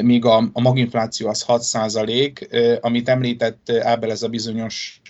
míg 0.01 0.25
a, 0.25 0.49
a 0.53 0.61
maginfláció 0.61 1.27
az 1.27 1.41
6 1.41 1.61
százalék, 1.61 2.47
amit 2.81 3.09
említett 3.09 3.71
Ábel, 3.71 4.11
ez 4.11 4.23
a 4.23 4.27
bizonyos 4.27 5.01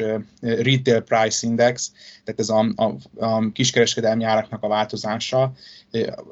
retail 0.41 0.99
price 0.99 1.47
index, 1.47 1.91
tehát 2.23 2.39
ez 2.39 2.49
a, 2.49 2.71
a, 2.75 2.95
a 3.25 3.51
kiskereskedelmi 3.51 4.23
áraknak 4.23 4.63
a 4.63 4.67
változása. 4.67 5.51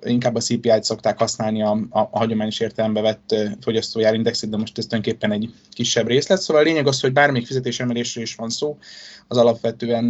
Inkább 0.01 0.35
a 0.35 0.39
CPI-t 0.39 0.83
szokták 0.83 1.17
használni 1.17 1.63
a, 1.63 1.71
a, 1.89 1.99
a 1.99 2.17
hagyományos 2.17 2.59
értelembe 2.59 3.01
vett 3.01 3.35
fogyasztójárindexet, 3.61 4.49
de 4.49 4.57
most 4.57 4.77
ez 4.77 4.85
tulajdonképpen 4.85 5.31
egy 5.31 5.53
kisebb 5.71 6.07
részlet. 6.07 6.41
Szóval 6.41 6.61
a 6.61 6.65
lényeg 6.65 6.87
az, 6.87 6.99
hogy 7.01 7.13
bármelyik 7.13 7.47
fizetésemelésről 7.47 8.23
is 8.23 8.35
van 8.35 8.49
szó, 8.49 8.77
az 9.27 9.37
alapvetően 9.37 10.03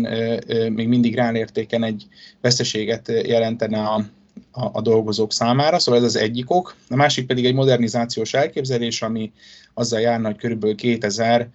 még 0.74 0.88
mindig 0.88 1.15
rálértéken 1.15 1.84
egy 1.84 2.08
veszteséget 2.41 3.12
jelentene 3.25 3.79
a, 3.79 4.06
a, 4.51 4.70
a 4.74 4.82
dolgozók 4.82 5.34
számára, 5.34 5.79
szóval 5.79 6.00
ez 6.00 6.06
az 6.06 6.15
egyik 6.15 6.50
ok. 6.50 6.75
A 6.89 6.96
másik 6.96 7.25
pedig 7.25 7.46
egy 7.46 7.53
modernizációs 7.53 8.34
elképzelés, 8.34 9.01
ami 9.01 9.32
azzal 9.74 10.00
járna, 10.00 10.27
hogy 10.27 10.38
körülbelül 10.38 10.75
2000 10.75 11.50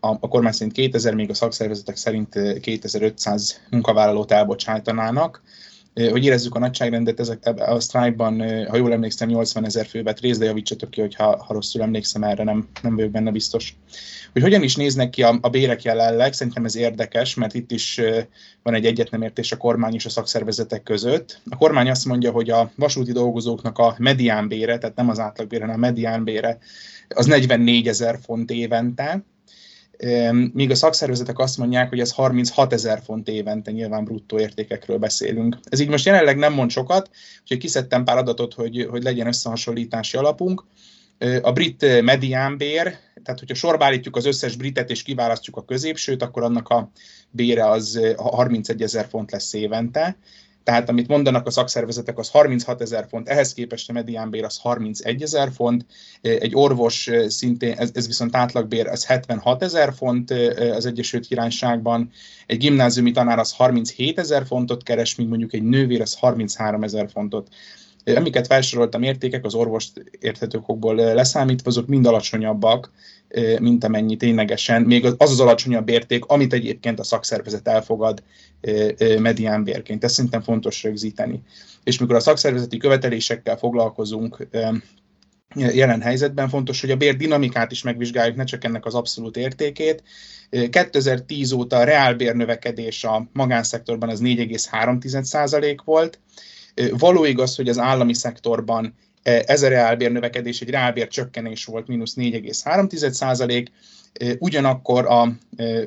a, 0.00 0.08
a 0.08 0.28
kormány 0.28 0.52
szerint 0.52 0.72
2000, 0.72 1.14
még 1.14 1.30
a 1.30 1.34
szakszervezetek 1.34 1.96
szerint 1.96 2.60
2500 2.60 3.60
munkavállalót 3.70 4.32
elbocsájtanának. 4.32 5.42
Hogy 6.10 6.24
érezzük 6.24 6.54
a 6.54 6.58
nagyságrendet, 6.58 7.20
ezek, 7.20 7.52
a 7.56 7.80
sztrájkban, 7.80 8.66
ha 8.68 8.76
jól 8.76 8.92
emlékszem, 8.92 9.28
80 9.28 9.64
ezer 9.64 9.86
fő 9.86 10.02
vett 10.02 10.20
részt, 10.20 10.38
de 10.38 10.44
javítsatok 10.44 10.90
ki, 10.90 11.00
hogyha 11.00 11.44
ha 11.44 11.52
rosszul 11.52 11.82
emlékszem 11.82 12.22
erre, 12.22 12.44
nem, 12.44 12.68
nem 12.82 12.94
vagyok 12.94 13.10
benne 13.10 13.30
biztos. 13.30 13.76
Hogy 14.32 14.42
hogyan 14.42 14.62
is 14.62 14.76
néznek 14.76 15.10
ki 15.10 15.22
a, 15.22 15.38
a 15.40 15.48
bérek 15.48 15.82
jelenleg, 15.82 16.32
szerintem 16.32 16.64
ez 16.64 16.76
érdekes, 16.76 17.34
mert 17.34 17.54
itt 17.54 17.70
is 17.70 18.00
van 18.62 18.74
egy 18.74 18.86
egyetnemértés 18.86 19.52
a 19.52 19.56
kormány 19.56 19.94
és 19.94 20.06
a 20.06 20.10
szakszervezetek 20.10 20.82
között. 20.82 21.40
A 21.50 21.56
kormány 21.56 21.90
azt 21.90 22.04
mondja, 22.04 22.30
hogy 22.30 22.50
a 22.50 22.70
vasúti 22.74 23.12
dolgozóknak 23.12 23.78
a 23.78 23.94
mediánbére, 23.98 24.78
tehát 24.78 24.96
nem 24.96 25.08
az 25.08 25.18
átlagbére, 25.18 25.64
hanem 25.64 25.82
a 25.82 25.86
mediánbére, 25.86 26.58
az 27.08 27.26
44 27.26 27.88
ezer 27.88 28.18
font 28.22 28.50
évente, 28.50 29.24
míg 30.52 30.70
a 30.70 30.74
szakszervezetek 30.74 31.38
azt 31.38 31.58
mondják, 31.58 31.88
hogy 31.88 32.00
ez 32.00 32.12
36 32.12 32.72
ezer 32.72 33.00
font 33.04 33.28
évente, 33.28 33.70
nyilván 33.70 34.04
bruttó 34.04 34.38
értékekről 34.38 34.98
beszélünk. 34.98 35.58
Ez 35.64 35.80
így 35.80 35.88
most 35.88 36.04
jelenleg 36.06 36.36
nem 36.36 36.52
mond 36.52 36.70
sokat, 36.70 37.10
úgyhogy 37.40 37.58
kiszedtem 37.58 38.04
pár 38.04 38.16
adatot, 38.16 38.54
hogy, 38.54 38.86
hogy 38.90 39.02
legyen 39.02 39.26
összehasonlítási 39.26 40.16
alapunk. 40.16 40.64
A 41.42 41.52
brit 41.52 42.02
mediánbér, 42.02 42.82
tehát 43.22 43.38
hogyha 43.38 43.54
sorbálítjuk 43.54 44.16
az 44.16 44.26
összes 44.26 44.56
britet 44.56 44.90
és 44.90 45.02
kiválasztjuk 45.02 45.56
a 45.56 45.64
középsőt, 45.64 46.22
akkor 46.22 46.42
annak 46.42 46.68
a 46.68 46.90
bére 47.30 47.68
az 47.68 48.00
31 48.16 48.82
ezer 48.82 49.06
font 49.08 49.30
lesz 49.30 49.52
évente. 49.52 50.16
Tehát 50.66 50.88
amit 50.88 51.08
mondanak 51.08 51.46
a 51.46 51.50
szakszervezetek, 51.50 52.18
az 52.18 52.30
36 52.30 52.80
ezer 52.80 53.06
font, 53.08 53.28
ehhez 53.28 53.54
képest 53.54 53.88
a 53.88 53.92
mediánbér 53.92 54.44
az 54.44 54.58
31 54.58 55.22
ezer 55.22 55.50
font, 55.52 55.86
egy 56.20 56.54
orvos 56.54 57.10
szintén, 57.26 57.72
ez, 57.78 57.90
ez 57.94 58.06
viszont 58.06 58.36
átlagbér, 58.36 58.86
az 58.86 59.06
76 59.06 59.62
ezer 59.62 59.92
font 59.94 60.30
az 60.74 60.86
Egyesült 60.86 61.26
Királyságban, 61.26 62.10
egy 62.46 62.58
gimnáziumi 62.58 63.10
tanár 63.10 63.38
az 63.38 63.52
37 63.52 64.18
ezer 64.18 64.46
fontot 64.46 64.82
keres, 64.82 65.14
míg 65.14 65.28
mondjuk 65.28 65.52
egy 65.52 65.62
nővér 65.62 66.00
az 66.00 66.14
33 66.14 66.82
ezer 66.82 67.08
fontot. 67.10 67.48
Amiket 68.04 68.46
felsoroltam 68.46 69.02
értékek, 69.02 69.44
az 69.44 69.54
orvost 69.54 70.04
érthetőkokból 70.20 70.94
leszámítva, 70.94 71.70
azok 71.70 71.86
mind 71.86 72.06
alacsonyabbak, 72.06 72.90
mint 73.60 73.84
amennyi 73.84 74.16
ténylegesen, 74.16 74.82
még 74.82 75.04
az 75.04 75.14
az 75.18 75.40
alacsonyabb 75.40 75.88
érték, 75.88 76.24
amit 76.24 76.52
egyébként 76.52 76.98
a 76.98 77.04
szakszervezet 77.04 77.68
elfogad 77.68 78.22
mediánbérként. 79.18 80.04
Ezt 80.04 80.14
szerintem 80.14 80.42
fontos 80.42 80.82
rögzíteni. 80.82 81.42
És 81.84 81.98
mikor 81.98 82.14
a 82.14 82.20
szakszervezeti 82.20 82.76
követelésekkel 82.76 83.56
foglalkozunk, 83.56 84.48
jelen 85.54 86.00
helyzetben 86.00 86.48
fontos, 86.48 86.80
hogy 86.80 86.90
a 86.90 86.96
bér 86.96 87.16
dinamikát 87.16 87.72
is 87.72 87.82
megvizsgáljuk, 87.82 88.36
ne 88.36 88.44
csak 88.44 88.64
ennek 88.64 88.86
az 88.86 88.94
abszolút 88.94 89.36
értékét. 89.36 90.02
2010 90.50 91.52
óta 91.52 91.76
a 91.76 91.84
reálbér 91.84 92.34
növekedés 92.34 93.04
a 93.04 93.28
magánszektorban 93.32 94.08
az 94.08 94.20
4,3% 94.22 95.78
volt. 95.84 96.20
Való 96.90 97.24
igaz, 97.24 97.56
hogy 97.56 97.68
az 97.68 97.78
állami 97.78 98.14
szektorban 98.14 98.94
ez 99.26 99.62
a 99.62 99.68
reálbér 99.68 100.12
növekedés 100.12 100.60
egy 100.60 100.70
reálbér 100.70 101.08
csökkenés 101.08 101.64
volt, 101.64 101.86
mínusz 101.86 102.14
4,3 102.16 103.10
százalék, 103.10 103.72
ugyanakkor 104.38 105.06
a 105.06 105.28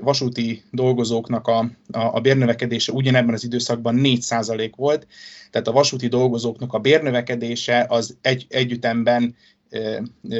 vasúti 0.02 0.64
dolgozóknak 0.72 1.48
a, 1.48 1.58
a, 1.92 2.00
a 2.00 2.20
bérnövekedése 2.20 2.92
ugyanebben 2.92 3.34
az 3.34 3.44
időszakban 3.44 3.96
4 3.96 4.22
százalék 4.22 4.76
volt, 4.76 5.08
tehát 5.52 5.68
a 5.68 5.72
vasúti 5.72 6.08
dolgozóknak 6.08 6.74
a 6.74 6.80
bérnövekedése 6.80 7.86
az 7.90 8.18
egy, 8.22 8.46
együttemben 8.50 9.36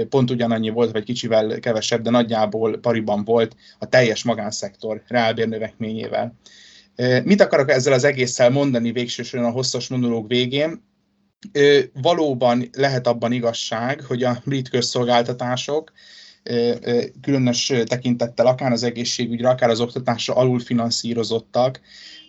pont 0.10 0.30
ugyanannyi 0.30 0.70
volt, 0.70 0.92
vagy 0.92 1.04
kicsivel 1.04 1.60
kevesebb, 1.60 2.02
de 2.02 2.10
nagyjából 2.10 2.78
pariban 2.78 3.24
volt 3.24 3.56
a 3.80 3.86
teljes 3.86 4.24
magánszektor 4.24 5.02
reálbérnövekményével. 5.08 6.34
Mit 7.24 7.42
akarok 7.42 7.70
ezzel 7.70 7.94
az 7.94 8.04
egésszel 8.04 8.50
mondani 8.50 8.92
végsősorban 8.92 9.50
a 9.50 9.54
hosszas 9.54 9.88
monológ 9.88 10.28
végén? 10.28 10.82
Valóban 11.94 12.70
lehet 12.74 13.08
abban 13.08 13.32
igazság, 13.32 14.02
hogy 14.02 14.24
a 14.24 14.42
brit 14.46 14.70
közszolgáltatások 14.70 15.92
különös 17.22 17.74
tekintettel 17.86 18.46
akár 18.46 18.72
az 18.72 18.84
egészségügyre, 18.84 19.50
akár 19.50 19.70
az 19.70 19.80
oktatásra 19.80 20.36
alulfinanszírozottak, 20.36 21.80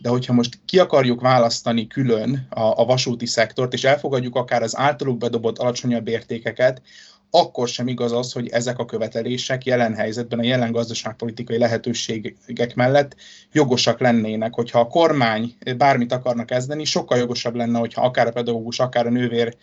de 0.01 0.09
hogyha 0.09 0.33
most 0.33 0.59
ki 0.65 0.79
akarjuk 0.79 1.21
választani 1.21 1.87
külön 1.87 2.47
a, 2.51 2.61
a 2.61 2.85
vasúti 2.85 3.27
szektort, 3.27 3.73
és 3.73 3.85
elfogadjuk 3.85 4.37
akár 4.37 4.63
az 4.63 4.77
általuk 4.77 5.19
bedobott 5.19 5.59
alacsonyabb 5.59 6.09
értékeket, 6.09 6.83
akkor 7.31 7.69
sem 7.69 7.89
igaz 7.89 8.13
az, 8.13 8.33
hogy 8.33 8.49
ezek 8.49 8.79
a 8.79 8.85
követelések 8.85 9.65
jelen 9.65 9.95
helyzetben, 9.95 10.39
a 10.39 10.45
jelen 10.45 10.73
gazdaságpolitikai 10.73 11.59
lehetőségek 11.59 12.75
mellett 12.75 13.17
jogosak 13.53 14.01
lennének. 14.01 14.55
Hogyha 14.55 14.81
a 14.81 14.87
kormány 14.87 15.55
bármit 15.77 16.13
akarnak 16.13 16.47
kezdeni, 16.47 16.85
sokkal 16.85 17.19
jogosabb 17.19 17.55
lenne, 17.55 17.79
hogyha 17.79 18.05
akár 18.05 18.27
a 18.27 18.33
pedagógus, 18.33 18.79
akár 18.79 19.07
a 19.07 19.11
nővér 19.11 19.57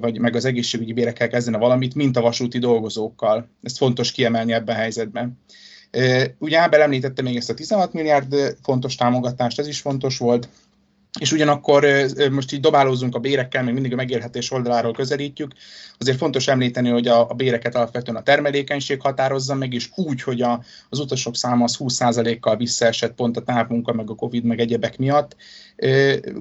vagy 0.00 0.18
meg 0.18 0.36
az 0.36 0.44
egészségügyi 0.44 0.92
bérekkel 0.92 1.28
kezdene 1.28 1.58
valamit, 1.58 1.94
mint 1.94 2.16
a 2.16 2.20
vasúti 2.20 2.58
dolgozókkal. 2.58 3.48
Ezt 3.62 3.76
fontos 3.76 4.12
kiemelni 4.12 4.52
ebben 4.52 4.74
a 4.74 4.78
helyzetben. 4.78 5.38
Ugye 6.38 6.58
Ábel 6.58 6.82
említette 6.82 7.22
még 7.22 7.36
ezt 7.36 7.50
a 7.50 7.54
16 7.54 7.92
milliárd 7.92 8.56
fontos 8.62 8.94
támogatást, 8.94 9.58
ez 9.58 9.66
is 9.66 9.80
fontos 9.80 10.18
volt, 10.18 10.48
és 11.18 11.32
ugyanakkor 11.32 11.86
most 12.30 12.52
így 12.52 12.60
dobálózunk 12.60 13.14
a 13.14 13.18
bérekkel, 13.18 13.62
még 13.62 13.74
mindig 13.74 13.92
a 13.92 13.96
megélhetés 13.96 14.50
oldaláról 14.50 14.92
közelítjük, 14.92 15.52
azért 15.98 16.16
fontos 16.16 16.48
említeni, 16.48 16.88
hogy 16.88 17.06
a, 17.06 17.30
a 17.30 17.34
béreket 17.34 17.74
alapvetően 17.74 18.16
a 18.16 18.22
termelékenység 18.22 19.00
határozza 19.00 19.54
meg, 19.54 19.72
és 19.72 19.90
úgy, 19.94 20.22
hogy 20.22 20.42
a, 20.42 20.62
az 20.88 20.98
utasok 20.98 21.36
száma 21.36 21.64
az 21.64 21.76
20%-kal 21.78 22.56
visszaesett 22.56 23.14
pont 23.14 23.36
a 23.36 23.42
távmunka, 23.42 23.92
meg 23.92 24.10
a 24.10 24.14
Covid, 24.14 24.44
meg 24.44 24.60
egyebek 24.60 24.98
miatt. 24.98 25.36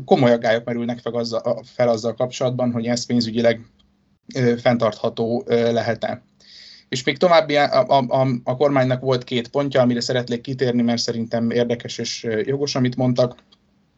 Komoly 0.06 0.32
aggályok 0.32 0.64
merülnek 0.64 1.00
fel 1.00 1.14
azzal, 1.14 1.64
fel 1.76 1.90
azzal 1.90 2.14
kapcsolatban, 2.14 2.72
hogy 2.72 2.86
ez 2.86 3.06
pénzügyileg 3.06 3.62
fenntartható 4.62 5.44
lehet-e. 5.48 6.24
És 6.90 7.04
még 7.04 7.18
további 7.18 7.56
a, 7.56 7.86
a, 7.88 8.06
a, 8.08 8.28
a 8.44 8.56
kormánynak 8.56 9.02
volt 9.02 9.24
két 9.24 9.48
pontja, 9.48 9.82
amire 9.82 10.02
szeretnék 10.02 10.42
kitérni, 10.42 10.82
mert 10.82 11.02
szerintem 11.02 11.52
érdekes 11.52 11.98
és 11.98 12.28
jogos, 12.44 12.76
amit 12.76 12.96
mondtak. 12.96 13.36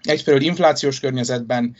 Egyfelől 0.07 0.41
inflációs 0.41 0.99
környezetben 0.99 1.75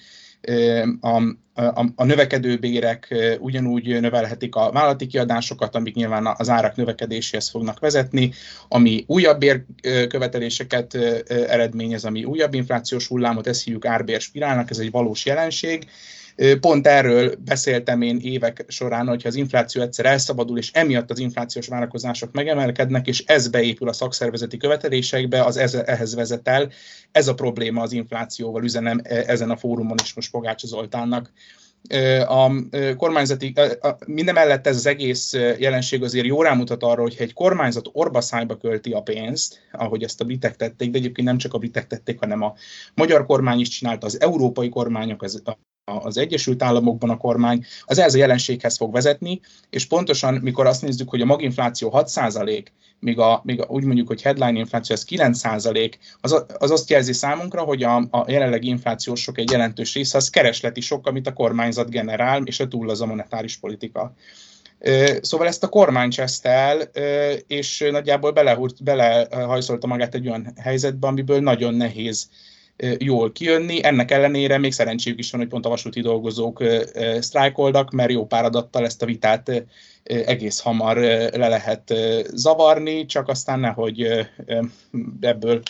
a, 0.99 1.21
a, 1.53 1.85
a 1.95 2.03
növekedő 2.03 2.57
bérek 2.57 3.15
ugyanúgy 3.39 3.99
növelhetik 3.99 4.55
a 4.55 4.71
vállalati 4.71 5.07
kiadásokat, 5.07 5.75
amik 5.75 5.95
nyilván 5.95 6.33
az 6.37 6.49
árak 6.49 6.75
növekedéséhez 6.75 7.49
fognak 7.49 7.79
vezetni, 7.79 8.31
ami 8.67 9.03
újabb 9.07 9.39
bérköveteléseket 9.39 10.95
eredményez, 11.29 12.05
ami 12.05 12.23
újabb 12.23 12.53
inflációs 12.53 13.07
hullámot, 13.07 13.47
ezt 13.47 13.63
hívjuk 13.63 13.85
árbérspirálnak, 13.85 14.69
ez 14.69 14.77
egy 14.77 14.91
valós 14.91 15.25
jelenség, 15.25 15.87
Pont 16.59 16.87
erről 16.87 17.35
beszéltem 17.45 18.01
én 18.01 18.19
évek 18.21 18.65
során, 18.67 19.07
hogyha 19.07 19.27
az 19.27 19.35
infláció 19.35 19.81
egyszer 19.81 20.05
elszabadul, 20.05 20.57
és 20.57 20.71
emiatt 20.71 21.11
az 21.11 21.19
inflációs 21.19 21.67
várakozások 21.67 22.31
megemelkednek, 22.31 23.07
és 23.07 23.23
ez 23.25 23.47
beépül 23.47 23.89
a 23.89 23.93
szakszervezeti 23.93 24.57
követelésekbe, 24.57 25.43
az 25.43 25.57
ez, 25.57 25.73
ehhez 25.73 26.15
vezet 26.15 26.47
el. 26.47 26.71
Ez 27.11 27.27
a 27.27 27.33
probléma 27.33 27.81
az 27.81 27.91
inflációval, 27.91 28.63
üzenem 28.63 28.99
e, 29.03 29.23
ezen 29.27 29.49
a 29.49 29.57
fórumon 29.57 29.97
is 30.03 30.13
most 30.13 30.31
Pogács 30.31 30.65
Zoltánnak 30.65 31.31
a 32.27 32.51
kormányzati, 32.97 33.53
minden 34.05 34.33
mellett 34.33 34.67
ez 34.67 34.75
az 34.75 34.85
egész 34.85 35.33
jelenség 35.33 36.03
azért 36.03 36.25
jó 36.25 36.41
rámutat 36.41 36.83
arra, 36.83 37.01
hogy 37.01 37.15
egy 37.19 37.33
kormányzat 37.33 37.89
orbaszájba 37.91 38.57
költi 38.57 38.91
a 38.91 39.01
pénzt, 39.01 39.61
ahogy 39.71 40.03
ezt 40.03 40.21
a 40.21 40.25
britek 40.25 40.55
tették, 40.55 40.91
de 40.91 40.97
egyébként 40.97 41.27
nem 41.27 41.37
csak 41.37 41.53
a 41.53 41.57
britek 41.57 41.87
tették, 41.87 42.19
hanem 42.19 42.41
a 42.41 42.53
magyar 42.93 43.25
kormány 43.25 43.59
is 43.59 43.67
csinálta, 43.67 44.05
az 44.05 44.21
európai 44.21 44.69
kormányok, 44.69 45.23
az, 45.23 45.41
az 45.87 46.17
Egyesült 46.17 46.63
Államokban 46.63 47.09
a 47.09 47.17
kormány, 47.17 47.65
az 47.85 47.99
ez 47.99 48.13
a 48.13 48.17
jelenséghez 48.17 48.77
fog 48.77 48.93
vezetni, 48.93 49.39
és 49.69 49.85
pontosan, 49.85 50.33
mikor 50.33 50.65
azt 50.65 50.81
nézzük, 50.81 51.09
hogy 51.09 51.21
a 51.21 51.25
maginfláció 51.25 51.91
6%, 51.93 52.65
míg, 52.99 53.19
a, 53.19 53.41
míg 53.43 53.61
a, 53.61 53.65
úgy 53.69 53.83
mondjuk, 53.83 54.07
hogy 54.07 54.21
headline 54.21 54.59
infláció 54.59 54.95
ez 54.95 55.05
9%, 55.09 55.93
az, 56.21 56.43
az 56.57 56.71
azt 56.71 56.89
jelzi 56.89 57.13
számunkra, 57.13 57.61
hogy 57.61 57.83
a, 57.83 57.95
a 57.95 58.25
jelenlegi 58.27 58.67
inflációs 58.67 59.21
sok 59.21 59.37
egy 59.37 59.51
jelentős 59.51 59.93
része 59.93 60.17
az 60.17 60.29
keresleti 60.29 60.81
sok, 60.81 61.07
amit 61.07 61.27
a 61.27 61.33
kormányzat 61.33 61.89
generál, 61.89 62.41
és 62.43 62.59
a 62.59 62.67
túl 62.67 62.89
az 62.89 63.01
a 63.01 63.05
monetáris 63.05 63.57
politika. 63.57 64.13
Szóval 65.21 65.47
ezt 65.47 65.63
a 65.63 65.69
kormány 65.69 66.09
cseszte 66.09 66.49
el, 66.49 66.79
és 67.47 67.87
nagyjából 67.91 68.33
belehajszolta 68.83 69.87
magát 69.87 70.15
egy 70.15 70.27
olyan 70.27 70.53
helyzetbe, 70.57 71.07
amiből 71.07 71.39
nagyon 71.39 71.73
nehéz 71.73 72.29
jól 72.97 73.31
kijönni. 73.31 73.83
Ennek 73.83 74.11
ellenére 74.11 74.57
még 74.57 74.71
szerencséjük 74.71 75.19
is 75.19 75.31
van, 75.31 75.39
hogy 75.39 75.49
pont 75.49 75.65
a 75.65 75.69
vasúti 75.69 76.01
dolgozók 76.01 76.63
sztrájkoldak, 77.19 77.91
mert 77.91 78.11
jó 78.11 78.25
páradattal 78.25 78.85
ezt 78.85 79.01
a 79.01 79.05
vitát 79.05 79.63
egész 80.03 80.59
hamar 80.59 80.97
le 80.97 81.47
lehet 81.47 81.93
zavarni, 82.33 83.05
csak 83.05 83.27
aztán 83.27 83.59
nehogy 83.59 84.07
ebből 85.19 85.61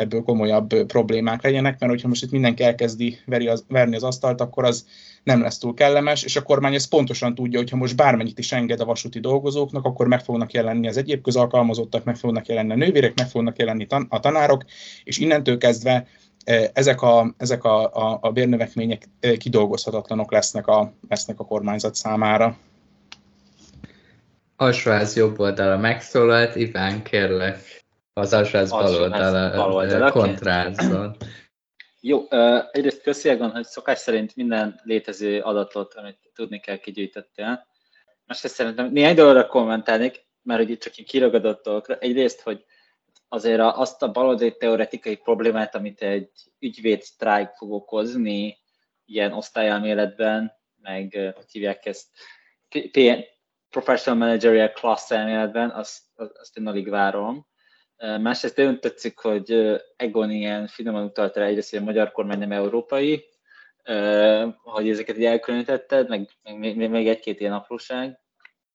ebből 0.00 0.22
komolyabb 0.22 0.82
problémák 0.86 1.42
legyenek, 1.42 1.78
mert 1.78 1.92
hogyha 1.92 2.08
most 2.08 2.22
itt 2.22 2.30
mindenki 2.30 2.62
elkezdi 2.62 3.18
veri 3.26 3.46
az, 3.46 3.64
verni 3.68 3.96
az 3.96 4.02
asztalt, 4.02 4.40
akkor 4.40 4.64
az 4.64 4.86
nem 5.22 5.40
lesz 5.40 5.58
túl 5.58 5.74
kellemes, 5.74 6.22
és 6.22 6.36
a 6.36 6.42
kormány 6.42 6.74
ezt 6.74 6.88
pontosan 6.88 7.34
tudja, 7.34 7.58
hogy 7.58 7.70
ha 7.70 7.76
most 7.76 7.96
bármennyit 7.96 8.38
is 8.38 8.52
enged 8.52 8.80
a 8.80 8.84
vasúti 8.84 9.20
dolgozóknak, 9.20 9.84
akkor 9.84 10.06
meg 10.06 10.20
fognak 10.24 10.52
jelenni 10.52 10.88
az 10.88 10.96
egyéb 10.96 11.22
közalkalmazottak, 11.22 12.04
meg 12.04 12.16
fognak 12.16 12.46
jelenni 12.46 12.72
a 12.72 12.76
nővérek, 12.76 13.16
meg 13.16 13.28
fognak 13.28 13.58
jelenni 13.58 13.86
a 14.08 14.20
tanárok, 14.20 14.64
és 15.04 15.18
innentől 15.18 15.58
kezdve 15.58 16.06
ezek 16.72 17.02
a, 17.02 17.34
ezek 17.36 17.64
a, 17.64 17.94
a, 17.94 18.18
a 18.20 18.30
bérnövekmények 18.32 19.08
kidolgozhatatlanok 19.38 20.32
lesznek 20.32 20.66
a, 20.66 20.92
lesznek 21.08 21.40
a 21.40 21.44
kormányzat 21.44 21.94
számára. 21.94 22.56
Alsóház 24.56 25.16
jobb 25.16 25.38
oldala 25.38 25.76
megszólalt, 25.76 26.56
Iván 26.56 27.02
kérlek, 27.02 27.82
az 28.12 28.32
alsóház 28.32 28.70
bal 28.70 29.72
oldala 29.72 30.10
kontrázzon. 30.10 31.16
Jó, 32.00 32.26
egyrészt 32.72 33.02
köszi 33.02 33.28
hogy 33.28 33.64
szokás 33.64 33.98
szerint 33.98 34.36
minden 34.36 34.80
létező 34.84 35.40
adatot, 35.40 35.94
amit 35.94 36.18
tudni 36.34 36.60
kell, 36.60 36.76
kigyűjtöttél. 36.76 37.66
Másrészt 38.26 38.54
szerintem 38.54 38.90
néhány 38.92 39.14
dologra 39.14 39.46
kommentálnék, 39.46 40.26
mert 40.42 40.68
itt 40.68 40.80
csak 40.80 40.96
így 40.96 41.06
kiragadott 41.06 41.64
dolgokra. 41.64 41.96
Egyrészt, 41.98 42.40
hogy 42.40 42.64
azért 43.32 43.60
azt 43.60 44.02
a 44.02 44.10
baloldali 44.10 44.56
teoretikai 44.56 45.16
problémát, 45.16 45.74
amit 45.74 46.02
egy 46.02 46.30
ügyvéd 46.58 47.02
sztrájk 47.02 47.50
fog 47.54 47.72
okozni 47.72 48.58
ilyen 49.04 49.32
osztályelméletben, 49.32 50.52
meg 50.82 51.32
hogy 51.34 51.50
hívják 51.50 51.86
ezt, 51.86 52.08
Professional 53.68 54.26
Managerial 54.26 54.68
Class 54.68 55.10
elméletben, 55.10 55.70
azt, 55.70 56.02
azt 56.14 56.58
én 56.58 56.66
alig 56.66 56.88
várom. 56.88 57.46
Másrészt 57.96 58.56
nagyon 58.56 58.80
tetszik, 58.80 59.18
hogy 59.18 59.80
Egon 59.96 60.30
ilyen 60.30 60.66
finoman 60.66 61.04
utalt 61.04 61.36
rá 61.36 61.44
egyrészt, 61.44 61.70
hogy 61.70 61.78
a 61.78 61.84
magyar 61.84 62.12
kormány 62.12 62.38
nem 62.38 62.52
európai, 62.52 63.24
hogy 64.62 64.88
ezeket 64.88 65.16
így 65.16 65.24
elkülönítetted, 65.24 66.08
meg, 66.08 66.28
meg 66.42 66.90
még 66.90 67.08
egy-két 67.08 67.40
ilyen 67.40 67.52
apróság. 67.52 68.20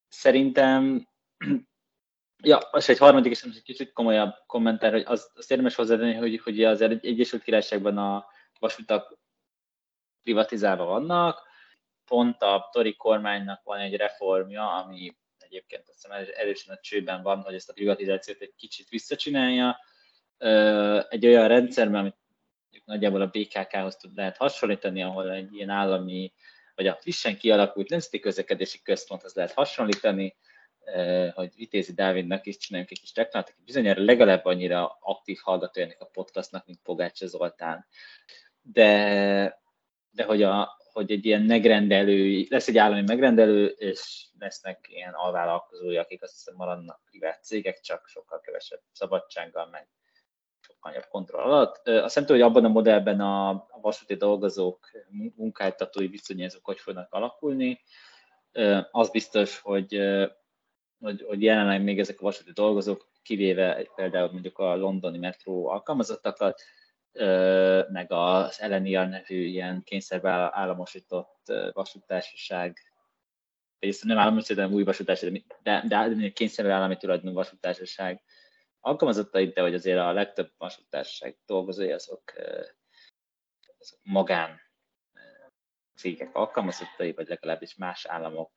Szerintem 0.07 1.07
Ja, 2.45 2.57
és 2.77 2.89
egy 2.89 2.97
harmadik, 2.97 3.31
és 3.31 3.41
egy 3.43 3.61
kicsit 3.63 3.93
komolyabb 3.93 4.33
kommentár, 4.47 4.91
hogy 4.91 5.03
az, 5.05 5.31
azt 5.35 5.51
érdemes 5.51 5.75
hozzátenni, 5.75 6.13
hogy, 6.13 6.41
hogy 6.43 6.63
az 6.63 6.81
Egyesült 6.81 7.43
Királyságban 7.43 7.97
a 7.97 8.25
vasutak 8.59 9.17
privatizálva 10.23 10.85
vannak, 10.85 11.47
pont 12.05 12.41
a 12.41 12.69
Tori 12.71 12.95
kormánynak 12.95 13.63
van 13.63 13.79
egy 13.79 13.95
reformja, 13.95 14.71
ami 14.71 15.15
egyébként 15.37 15.89
azt 15.89 16.01
hiszem 16.01 16.25
erősen 16.35 16.75
a 16.75 16.79
csőben 16.79 17.21
van, 17.21 17.41
hogy 17.41 17.53
ezt 17.53 17.69
a 17.69 17.73
privatizációt 17.73 18.41
egy 18.41 18.53
kicsit 18.55 18.89
visszacsinálja. 18.89 19.79
Egy 21.09 21.25
olyan 21.25 21.47
rendszerben, 21.47 21.99
amit 21.99 22.17
nagyjából 22.85 23.21
a 23.21 23.27
BKK-hoz 23.27 23.95
tud 23.95 24.15
lehet 24.15 24.37
hasonlítani, 24.37 25.03
ahol 25.03 25.31
egy 25.31 25.53
ilyen 25.53 25.69
állami, 25.69 26.33
vagy 26.75 26.87
a 26.87 26.95
frissen 26.95 27.37
kialakult 27.37 27.89
nemzeti 27.89 28.19
közlekedési 28.19 28.81
központhoz 28.81 29.33
lehet 29.33 29.53
hasonlítani, 29.53 30.35
hogy 31.33 31.53
Vitézi 31.55 31.93
Dávidnak 31.93 32.45
is 32.45 32.57
csináljunk 32.57 32.91
egy 32.91 32.99
kis 32.99 33.15
reklámot, 33.15 33.49
aki 33.49 33.61
bizonyára 33.65 34.03
legalább 34.03 34.45
annyira 34.45 34.97
aktív 34.99 35.37
hallgató 35.41 35.81
ennek 35.81 36.01
a 36.01 36.05
podcastnak, 36.05 36.65
mint 36.65 36.79
Pogács 36.83 37.23
Zoltán. 37.25 37.85
De, 38.61 39.61
de 40.11 40.23
hogy, 40.23 40.43
a, 40.43 40.77
hogy 40.91 41.11
egy 41.11 41.25
ilyen 41.25 41.41
megrendelő, 41.41 42.45
lesz 42.49 42.67
egy 42.67 42.77
állami 42.77 43.01
megrendelő, 43.01 43.65
és 43.65 44.25
lesznek 44.39 44.85
ilyen 44.89 45.13
alvállalkozói, 45.13 45.97
akik 45.97 46.23
azt 46.23 46.33
hiszem 46.33 46.55
maradnak 46.55 47.01
privát 47.05 47.43
cégek, 47.43 47.79
csak 47.79 48.07
sokkal 48.07 48.39
kevesebb 48.39 48.81
szabadsággal, 48.91 49.67
meg 49.71 49.87
sokkal 50.59 50.91
nagyobb 50.91 51.09
kontroll 51.09 51.43
alatt. 51.43 51.87
Azt 51.87 52.15
tudom, 52.15 52.37
hogy 52.37 52.41
abban 52.41 52.65
a 52.65 52.69
modellben 52.69 53.19
a, 53.19 53.49
a 53.49 53.79
vasúti 53.81 54.15
dolgozók, 54.15 54.89
munkáltatói 55.35 56.07
viszonyok 56.07 56.65
hogy 56.65 56.79
fognak 56.79 57.13
alakulni, 57.13 57.83
Az 58.91 59.09
biztos, 59.09 59.59
hogy, 59.59 59.95
hogy, 61.05 61.23
hogy 61.27 61.41
jelenleg 61.41 61.83
még 61.83 61.99
ezek 61.99 62.19
a 62.19 62.23
vasúti 62.23 62.51
dolgozók, 62.51 63.07
kivéve 63.21 63.87
például 63.95 64.31
mondjuk 64.31 64.57
a 64.57 64.75
londoni 64.75 65.17
metró 65.17 65.67
alkalmazottakat, 65.67 66.61
meg 67.89 68.05
az 68.09 68.59
LNR 68.67 69.09
nevű 69.09 69.45
ilyen 69.45 69.83
kényszerbe 69.83 70.31
államosított 70.31 71.53
vasútársaság, 71.73 72.77
vagy 73.79 73.97
nem 74.01 74.17
államosított, 74.17 74.57
hanem 74.57 74.73
új 74.73 74.83
vasútársaság, 74.83 75.43
de, 75.63 75.83
de, 75.87 76.09
de 76.09 76.29
kényszerbe 76.29 76.73
állami 76.73 76.97
tulajdonú 76.97 77.33
vasútársaság 77.33 78.23
alkalmazottait, 78.79 79.53
de 79.53 79.61
hogy 79.61 79.73
azért 79.73 79.99
a 79.99 80.11
legtöbb 80.11 80.51
vasútársaság 80.57 81.37
dolgozói 81.45 81.91
azok, 81.91 82.33
azok 83.79 83.99
magán 84.03 84.59
cégek 85.95 86.35
alkalmazottai, 86.35 87.13
vagy 87.13 87.27
legalábbis 87.27 87.75
más 87.75 88.05
államok 88.05 88.51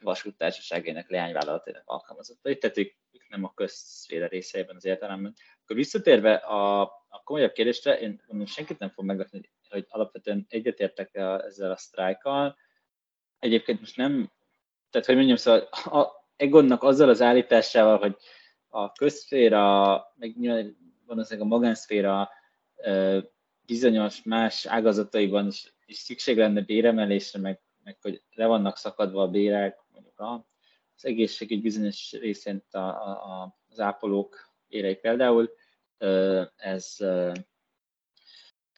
vasúttársaságainak 0.00 1.10
leányvállalatainak 1.10 1.82
alkalmazottai, 1.84 2.58
tehát 2.58 2.78
ők, 2.78 2.92
ők 3.12 3.28
nem 3.28 3.44
a 3.44 3.54
közszféra 3.54 4.26
részeiben 4.26 4.76
az 4.76 4.84
értelemben. 4.84 5.34
Akkor 5.62 5.76
visszatérve 5.76 6.34
a, 6.34 6.80
a 7.08 7.22
komolyabb 7.24 7.52
kérdésre, 7.52 7.98
én 7.98 8.22
mondom, 8.26 8.46
senkit 8.46 8.78
nem 8.78 8.90
fog 8.90 9.04
meglepni, 9.04 9.50
hogy 9.68 9.86
alapvetően 9.88 10.46
egyetértek 10.48 11.14
ezzel 11.14 11.70
a 11.70 11.76
sztrájkkal. 11.76 12.56
Egyébként 13.38 13.80
most 13.80 13.96
nem, 13.96 14.32
tehát 14.90 15.06
hogy 15.06 15.16
mondjam, 15.16 15.36
szóval 15.36 15.60
a 15.84 16.18
Egonnak 16.36 16.82
azzal 16.82 17.08
az 17.08 17.22
állításával, 17.22 17.98
hogy 17.98 18.16
a 18.68 18.92
közszféra, 18.92 20.04
meg 20.16 20.38
nyilván 20.38 20.76
valószínűleg 21.06 21.46
a 21.50 21.56
magánszféra 21.56 22.30
bizonyos 23.66 24.22
más 24.22 24.66
ágazataiban 24.66 25.46
is, 25.46 25.74
is 25.86 25.96
szükség 25.96 26.36
lenne 26.36 26.60
béremelésre, 26.60 27.40
meg, 27.40 27.60
meg 27.90 27.98
hogy 28.02 28.22
le 28.34 28.46
vannak 28.46 28.76
szakadva 28.76 29.22
a 29.22 29.28
bérek, 29.28 29.78
mondjuk 29.92 30.18
az 30.96 31.04
egészségügy 31.04 31.62
bizonyos 31.62 32.12
részén 32.12 32.64
a, 32.70 32.78
a, 32.78 33.56
az 33.70 33.80
ápolók 33.80 34.52
érei 34.68 34.94
például, 34.94 35.50
ez, 36.56 36.96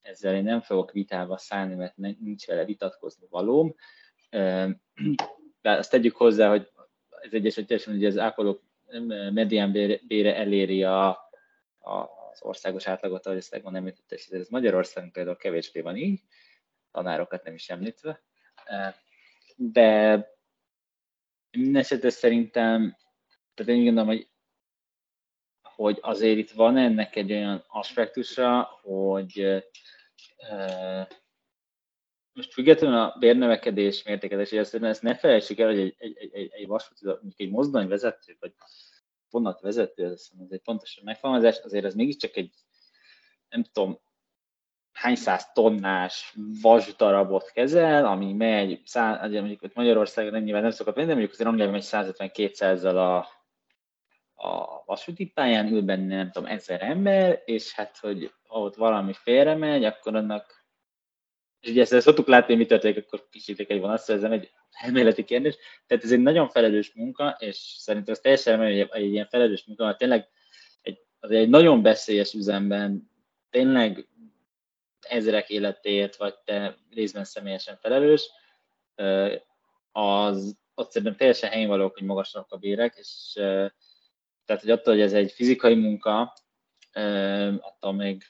ezzel 0.02 0.34
én 0.34 0.42
nem 0.42 0.60
fogok 0.60 0.92
vitába 0.92 1.36
szállni, 1.36 1.74
mert 1.74 1.96
nincs 1.96 2.46
vele 2.46 2.64
vitatkozni 2.64 3.26
valóm. 3.30 3.74
De 5.60 5.70
azt 5.70 5.90
tegyük 5.90 6.16
hozzá, 6.16 6.48
hogy 6.48 6.70
az 7.08 7.34
egyes 7.34 7.56
esetben 7.56 7.94
hogy 7.94 8.04
az 8.04 8.18
ápolók 8.18 8.62
medián 9.32 9.72
bére 10.06 10.36
eléri 10.36 10.82
a, 10.82 11.08
a, 11.78 11.96
az 12.30 12.42
országos 12.42 12.86
átlagot, 12.86 13.26
ahogy 13.26 13.38
ezt 13.38 13.54
és 14.08 14.26
ez 14.28 14.48
Magyarországon 14.48 15.12
például 15.12 15.36
kevésbé 15.36 15.80
van 15.80 15.96
így, 15.96 16.20
tanárokat 16.90 17.44
nem 17.44 17.54
is 17.54 17.70
említve. 17.70 18.22
De 19.56 20.26
minden 21.50 21.82
esetre 21.82 22.10
szerintem, 22.10 22.96
tehát 23.54 23.72
én 23.72 23.84
gondolom, 23.84 24.08
hogy, 24.08 24.28
hogy 25.62 25.98
azért 26.00 26.38
itt 26.38 26.50
van 26.50 26.76
ennek 26.76 27.16
egy 27.16 27.32
olyan 27.32 27.64
aspektusa, 27.68 28.62
hogy 28.82 29.62
most 32.32 32.52
függetlenül 32.52 32.98
a 32.98 33.16
bérnövekedés 33.18 34.02
mértékelés, 34.02 34.52
ezt, 34.52 34.74
ezt 34.74 35.02
ne 35.02 35.14
felejtsük 35.14 35.58
el, 35.58 35.68
hogy 35.68 35.78
egy, 35.78 35.94
egy, 35.98 36.30
egy, 36.32 36.50
egy 36.52 36.66
vasúti, 36.66 37.04
mondjuk 37.04 37.40
egy 37.40 37.50
mozdonyvezető, 37.50 38.36
vagy 38.40 38.54
vonatvezető, 39.30 40.04
ez 40.04 40.30
egy 40.48 40.62
pontosabb 40.62 41.04
megfogalmazás, 41.04 41.58
azért 41.58 41.84
ez 41.84 41.94
mégiscsak 41.94 42.36
egy, 42.36 42.52
nem 43.48 43.62
tudom, 43.62 44.00
hány 45.02 45.14
száz 45.14 45.52
tonnás 45.52 46.34
vasdarabot 46.62 47.50
kezel, 47.50 48.06
ami 48.06 48.32
megy, 48.32 48.80
szá, 48.84 49.28
mondjuk 49.28 49.62
ott 49.62 49.74
Magyarországon 49.74 50.32
nem 50.32 50.42
nyilván 50.42 50.62
nem 50.62 50.70
szokott 50.70 50.94
menni, 50.94 51.06
de 51.06 51.12
mondjuk 51.12 51.34
azért 51.34 51.48
Angliában 51.48 51.74
megy 51.74 51.86
150-200-zal 51.90 52.94
a, 52.94 53.16
a 54.48 54.82
vasúti 54.86 55.26
pályán, 55.26 55.72
ül 55.72 55.82
benne 55.82 56.16
nem 56.16 56.30
tudom, 56.30 56.48
ezer 56.48 56.82
ember, 56.82 57.42
és 57.44 57.72
hát, 57.72 57.98
hogy 57.98 58.32
ha 58.46 58.58
ott 58.58 58.74
valami 58.74 59.12
félre 59.12 59.54
megy, 59.54 59.84
akkor 59.84 60.16
annak 60.16 60.60
és 61.60 61.70
ugye 61.70 61.80
ezt, 61.80 61.92
ezt 61.92 62.06
szoktuk 62.06 62.26
látni, 62.26 62.54
mi 62.54 62.66
történik, 62.66 63.04
akkor 63.06 63.28
kicsit 63.30 63.60
egy 63.60 63.80
vonat, 63.80 63.98
szóval 64.00 64.16
ez 64.16 64.30
nem 64.30 64.38
egy 64.38 64.50
elméleti 64.70 65.24
kérdés. 65.24 65.56
Tehát 65.86 66.04
ez 66.04 66.12
egy 66.12 66.20
nagyon 66.20 66.48
felelős 66.48 66.92
munka, 66.94 67.36
és 67.38 67.56
szerintem 67.78 68.14
ez 68.14 68.20
teljesen 68.20 68.58
hogy 68.58 68.88
egy, 68.90 69.12
ilyen 69.12 69.26
felelős 69.26 69.64
munka, 69.64 69.96
tényleg 69.96 70.28
egy, 70.82 70.98
az 71.20 71.30
egy 71.30 71.48
nagyon 71.48 71.82
beszélyes 71.82 72.32
üzemben 72.34 73.10
tényleg 73.52 74.06
ezerek 75.04 75.48
életéért, 75.48 76.16
vagy 76.16 76.34
te 76.44 76.76
részben 76.90 77.24
személyesen 77.24 77.76
felelős, 77.76 78.30
az 79.92 80.56
ott 80.74 80.90
szerintem 80.90 81.16
teljesen 81.16 81.50
helyén 81.50 81.68
valók, 81.68 81.94
hogy 81.94 82.06
magasabbak 82.06 82.52
a 82.52 82.56
bérek, 82.56 82.94
és 82.96 83.32
tehát, 84.44 84.60
hogy 84.60 84.70
attól, 84.70 84.94
hogy 84.94 85.02
ez 85.02 85.12
egy 85.12 85.32
fizikai 85.32 85.74
munka, 85.74 86.34
attól 87.60 87.92
még 87.92 88.24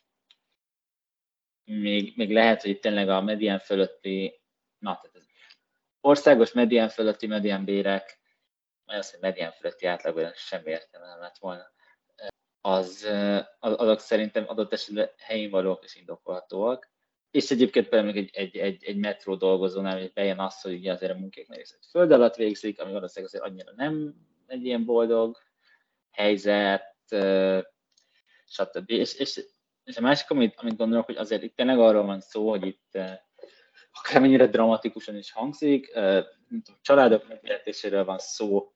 még, 1.65 2.13
még 2.17 2.33
lehet, 2.33 2.63
hogy 2.63 2.81
tényleg 2.81 3.09
a 3.09 3.23
medián 3.23 3.59
fölötti, 3.59 4.41
na, 4.79 4.99
tehát 5.03 5.17
az 5.17 5.27
országos 6.01 6.53
medián 6.53 6.89
fölötti 6.89 7.27
medián 7.27 7.65
bérek, 7.65 8.21
vagy 8.85 8.97
az, 8.97 9.11
hogy 9.11 9.21
medián 9.21 9.53
fölötti 9.53 9.87
átlagban 9.87 10.33
sem 10.35 10.67
értem 10.67 11.01
nem 11.03 11.21
lett 11.21 11.39
volna, 11.39 11.71
az, 12.65 13.09
azok 13.61 14.01
szerintem 14.01 14.45
adott 14.47 14.73
esetben 14.73 15.11
helyén 15.19 15.51
valók 15.51 15.85
és 15.85 15.97
indokolhatóak. 15.97 16.91
És 17.31 17.51
egyébként 17.51 17.89
például 17.89 18.17
egy, 18.17 18.31
egy, 18.33 18.57
egy, 18.57 18.85
egy 18.85 18.97
metró 18.97 19.35
dolgozónál, 19.35 19.99
hogy 19.99 20.13
bejön 20.13 20.39
az, 20.39 20.61
hogy 20.61 20.73
ugye 20.73 20.93
azért 20.93 21.13
a 21.13 21.19
munkák 21.19 21.47
részét 21.49 21.87
föld 21.91 22.13
alatt 22.13 22.35
végzik, 22.35 22.81
ami 22.81 22.93
valószínűleg 22.93 23.35
azért 23.35 23.51
annyira 23.51 23.73
nem 23.77 24.15
egy 24.47 24.65
ilyen 24.65 24.85
boldog 24.85 25.39
helyzet, 26.11 26.95
stb. 28.47 28.91
És, 28.91 29.15
és 29.15 29.45
és 29.85 29.97
a 29.97 30.01
másik, 30.01 30.31
amit, 30.31 30.61
amit 30.61 30.77
gondolok, 30.77 31.07
hogy 31.07 31.17
azért 31.17 31.43
itt 31.43 31.57
tényleg 31.57 31.79
arról 31.79 32.05
van 32.05 32.21
szó, 32.21 32.49
hogy 32.49 32.67
itt 32.67 32.99
akármennyire 33.93 34.47
dramatikusan 34.47 35.17
is 35.17 35.33
hangzik, 35.33 35.99
családok 36.81 37.29
megéletéséről 37.29 38.05
van 38.05 38.19
szó, 38.19 38.73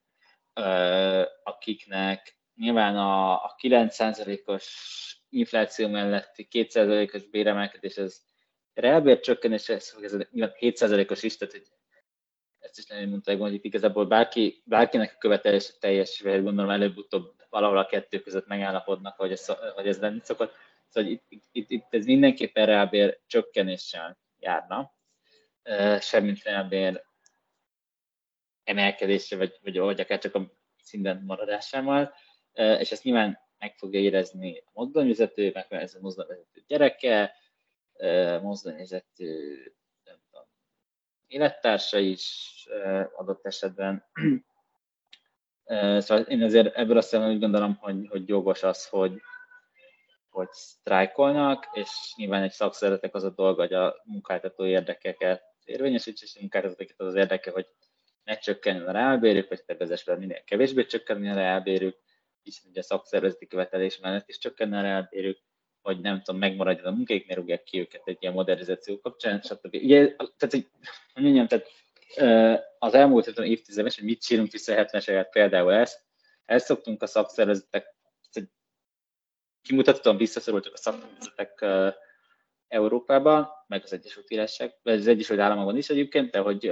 akiknek 1.42 2.35
nyilván 2.56 2.96
a, 2.96 3.32
a 3.32 3.54
9%-os 3.62 4.96
infláció 5.28 5.88
melletti 5.88 6.48
2%-os 6.50 7.26
béremelkedés, 7.26 7.96
ez 7.96 8.20
reálbér 8.74 9.20
csökkenés, 9.20 9.68
ez, 9.68 9.96
ez 10.02 10.16
nyilván 10.30 10.54
7%-os 10.60 11.22
is, 11.22 11.36
tehát 11.36 11.54
hogy 11.54 11.66
ezt 12.58 12.78
is 12.78 12.86
nem 12.86 13.08
mondta, 13.08 13.36
hogy 13.36 13.54
itt 13.54 13.64
igazából 13.64 14.06
bárki, 14.06 14.62
bárkinek 14.64 15.12
a 15.14 15.18
követelés 15.18 15.78
teljes, 15.78 16.22
gondolom 16.22 16.70
előbb-utóbb 16.70 17.34
valahol 17.48 17.78
a 17.78 17.86
kettő 17.86 18.20
között 18.20 18.46
megállapodnak, 18.46 19.16
hogy 19.16 19.32
ez, 19.32 19.46
hogy 19.74 19.88
ez 19.88 20.00
lenni 20.00 20.20
szokott. 20.22 20.54
Szóval 20.88 21.10
itt, 21.10 21.24
itt, 21.52 21.70
itt, 21.70 21.86
ez 21.90 22.04
mindenképpen 22.04 22.66
reálbér 22.66 23.20
csökkenéssel 23.26 24.18
járna, 24.38 24.94
semmint 26.00 26.42
reálbér 26.42 27.04
emelkedésre, 28.64 29.36
vagy, 29.36 29.58
vagy, 29.62 29.78
vagy 29.78 30.00
akár 30.00 30.18
csak 30.18 30.34
a 30.34 30.52
szinten 30.82 31.22
maradásával, 31.26 32.14
és 32.56 32.92
ezt 32.92 33.02
nyilván 33.02 33.38
meg 33.58 33.74
fogja 33.76 34.00
érezni 34.00 34.62
a 34.66 34.70
mozdonyvezető, 34.72 35.50
meg 35.54 35.66
ez 35.68 35.94
a 35.94 36.00
mozdonyvezető 36.00 36.64
gyereke, 36.66 37.34
mozdonyvezető 38.42 39.58
nem 40.04 40.16
tudom, 40.30 40.46
élettársa 41.26 41.98
is 41.98 42.52
adott 43.16 43.46
esetben. 43.46 44.04
Szóval 45.98 46.20
én 46.20 46.42
azért 46.42 46.76
ebből 46.76 46.96
azt 46.96 47.14
úgy 47.14 47.38
gondolom, 47.38 47.74
hogy, 47.74 48.06
hogy 48.08 48.28
jogos 48.28 48.62
az, 48.62 48.88
hogy, 48.88 49.20
hogy 50.28 50.48
sztrájkolnak, 50.50 51.68
és 51.72 51.90
nyilván 52.16 52.42
egy 52.42 52.52
szakszervezetnek 52.52 53.14
az 53.14 53.24
a 53.24 53.30
dolga, 53.30 53.60
hogy 53.60 53.72
a 53.72 54.02
munkáltató 54.04 54.66
érdekeket 54.66 55.42
érvényesítse, 55.64 56.24
és 56.24 56.36
a 56.36 56.40
munkáltatóket 56.40 57.00
az 57.00 57.06
az 57.06 57.14
érdeke, 57.14 57.50
hogy 57.50 57.66
ne 58.24 58.38
csökkenjen 58.38 58.88
a 58.88 58.92
reálbérük, 58.92 59.48
vagy 59.48 59.64
tervezésben 59.64 60.18
minél 60.18 60.44
kevésbé 60.44 60.86
csökkenjen 60.86 61.36
a 61.36 61.40
reálbérük, 61.40 61.98
hiszen 62.46 62.70
ugye 62.70 62.80
a 62.80 62.84
szakszervezeti 62.84 63.46
követelés 63.46 63.98
mellett 63.98 64.28
is 64.28 64.38
csökkenne 64.38 64.78
a 64.78 64.82
reálbérük, 64.82 65.38
vagy 65.82 66.00
nem 66.00 66.22
tudom, 66.22 66.40
megmaradjon 66.40 66.86
a 66.86 66.96
munkáik, 66.96 67.26
ne 67.26 67.34
rúgják 67.34 67.62
ki 67.62 67.78
őket 67.78 68.02
egy 68.04 68.16
ilyen 68.20 68.34
modernizáció 68.34 69.00
kapcsán, 69.00 69.40
stb. 69.40 69.74
Ugye, 69.74 70.14
tehát, 70.16 70.50
hogy 70.50 70.68
mondjam, 71.14 71.46
tehát 71.46 71.66
az 72.78 72.94
elmúlt 72.94 73.26
évtizedben, 73.26 73.92
hogy 73.94 74.04
mit 74.04 74.22
csinálunk 74.22 74.52
vissza 74.52 74.76
a 74.76 74.84
70-es 74.84 75.26
például 75.30 75.72
ezt, 75.72 76.04
ezt 76.44 76.66
szoktunk 76.66 77.02
a 77.02 77.06
szakszervezetek 77.06 77.94
kimutatottan 79.62 80.16
visszaszorultak 80.16 80.72
a 80.72 80.76
szakszervezetek 80.76 81.64
Európában, 82.68 83.48
meg 83.66 83.82
az 83.84 83.92
Egyesült 83.92 84.26
Királyság, 84.26 84.74
az 84.82 85.06
Egyesült 85.06 85.40
Államokban 85.40 85.76
is 85.76 85.88
egyébként, 85.88 86.30
de 86.30 86.38
hogy 86.38 86.70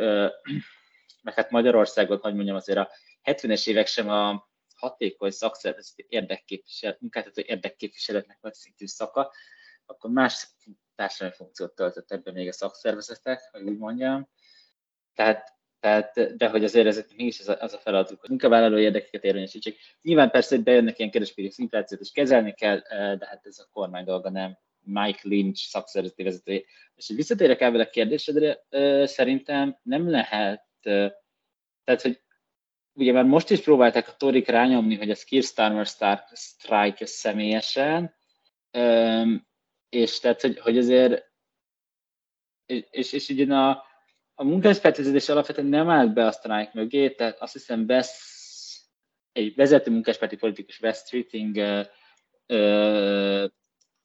meg 1.23 1.35
hát 1.35 1.51
Magyarországon, 1.51 2.19
hogy 2.19 2.35
mondjam, 2.35 2.57
azért 2.57 2.79
a 2.79 2.91
70-es 3.25 3.69
évek 3.69 3.87
sem 3.87 4.09
a 4.09 4.49
hatékony 4.89 5.31
szakszervezeti 5.31 6.07
érdekképviselet, 6.09 7.01
munkáltató 7.01 7.43
érdekképviseletnek 7.47 8.39
nagy 8.41 8.55
szintű 8.55 8.87
szaka, 8.87 9.33
akkor 9.87 10.11
más 10.11 10.49
társadalmi 10.95 11.35
funkciót 11.35 11.75
töltött 11.75 12.13
ebben 12.13 12.35
még 12.35 12.49
a 12.49 12.53
szakszervezetek, 12.53 13.41
hogy 13.53 13.63
úgy 13.63 13.79
mondjam. 13.79 14.29
Tehát, 15.15 15.53
tehát, 15.81 16.37
de 16.37 16.49
hogy 16.49 16.65
azért 16.65 16.87
ezek 16.87 17.15
mégis 17.17 17.41
az 17.41 17.49
a, 17.49 17.61
az 17.61 17.75
a 17.75 17.79
feladatuk, 17.79 18.21
hogy 18.21 18.29
munkavállaló 18.29 18.79
érdekeket 18.79 19.25
érvényesítsék. 19.25 19.79
Nyilván 20.03 20.31
persze, 20.31 20.55
hogy 20.55 20.65
bejönnek 20.65 20.99
ilyen 20.99 21.11
kereskedés 21.11 21.59
inflációt 21.59 22.01
is 22.01 22.11
kezelni 22.11 22.55
kell, 22.55 22.79
de 22.89 23.27
hát 23.27 23.47
ez 23.47 23.59
a 23.59 23.69
kormány 23.73 24.05
dolga 24.05 24.31
nem. 24.31 24.59
Mike 24.87 25.21
Lynch 25.23 25.61
szakszervezeti 25.61 26.23
vezető. 26.23 26.65
És 26.95 27.09
visszatérek 27.09 27.61
el 27.61 27.81
a 27.81 27.91
kérdésedre, 27.91 28.65
szerintem 29.07 29.79
nem 29.83 30.11
lehet, 30.11 30.65
tehát, 31.85 32.03
hogy 32.03 32.24
ugye 32.95 33.13
már 33.13 33.25
most 33.25 33.51
is 33.51 33.61
próbálták 33.61 34.09
a 34.09 34.17
Torik 34.17 34.49
rányomni, 34.49 34.97
hogy 34.97 35.11
a 35.11 35.17
Keir 35.29 35.43
Starmer 35.43 35.87
strike 36.35 37.07
személyesen, 37.07 38.15
és 39.89 40.21
tehát, 40.21 40.41
hogy, 40.41 40.59
hogy 40.59 40.79
azért, 40.79 41.33
és, 42.91 43.13
és, 43.13 43.29
ugye 43.29 43.55
a, 43.55 43.85
a 44.35 44.45
munkáspártvezetés 44.45 45.29
alapvetően 45.29 45.67
nem 45.67 45.89
állt 45.89 46.13
be 46.13 46.27
a 46.27 46.33
sztrájk 46.33 46.73
mögé, 46.73 47.11
tehát 47.11 47.41
azt 47.41 47.53
hiszem 47.53 47.85
West, 47.89 48.15
egy 49.33 49.55
vezető 49.55 49.91
munkáspárti 49.91 50.37
politikus 50.37 50.81
West 50.81 51.07
Streeting 51.07 51.57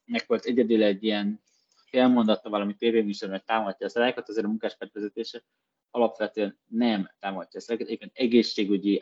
meg 0.06 0.24
volt 0.28 0.46
egyedül 0.46 0.84
egy 0.84 1.04
ilyen 1.04 1.42
félmondatta 1.90 2.50
valami 2.50 2.76
tévéműsorban, 2.76 3.38
hogy 3.38 3.48
támogatja 3.48 3.86
a 3.86 3.90
sztrájkot, 3.90 4.30
azért 4.30 4.46
a 4.46 4.50
munkáspárt 4.50 4.94
vezetése 4.94 5.44
alapvetően 5.92 6.60
nem 6.68 7.12
támogatja 7.20 7.60
a 7.68 7.72
egyébként 7.72 8.12
egészségügyi 8.14 9.02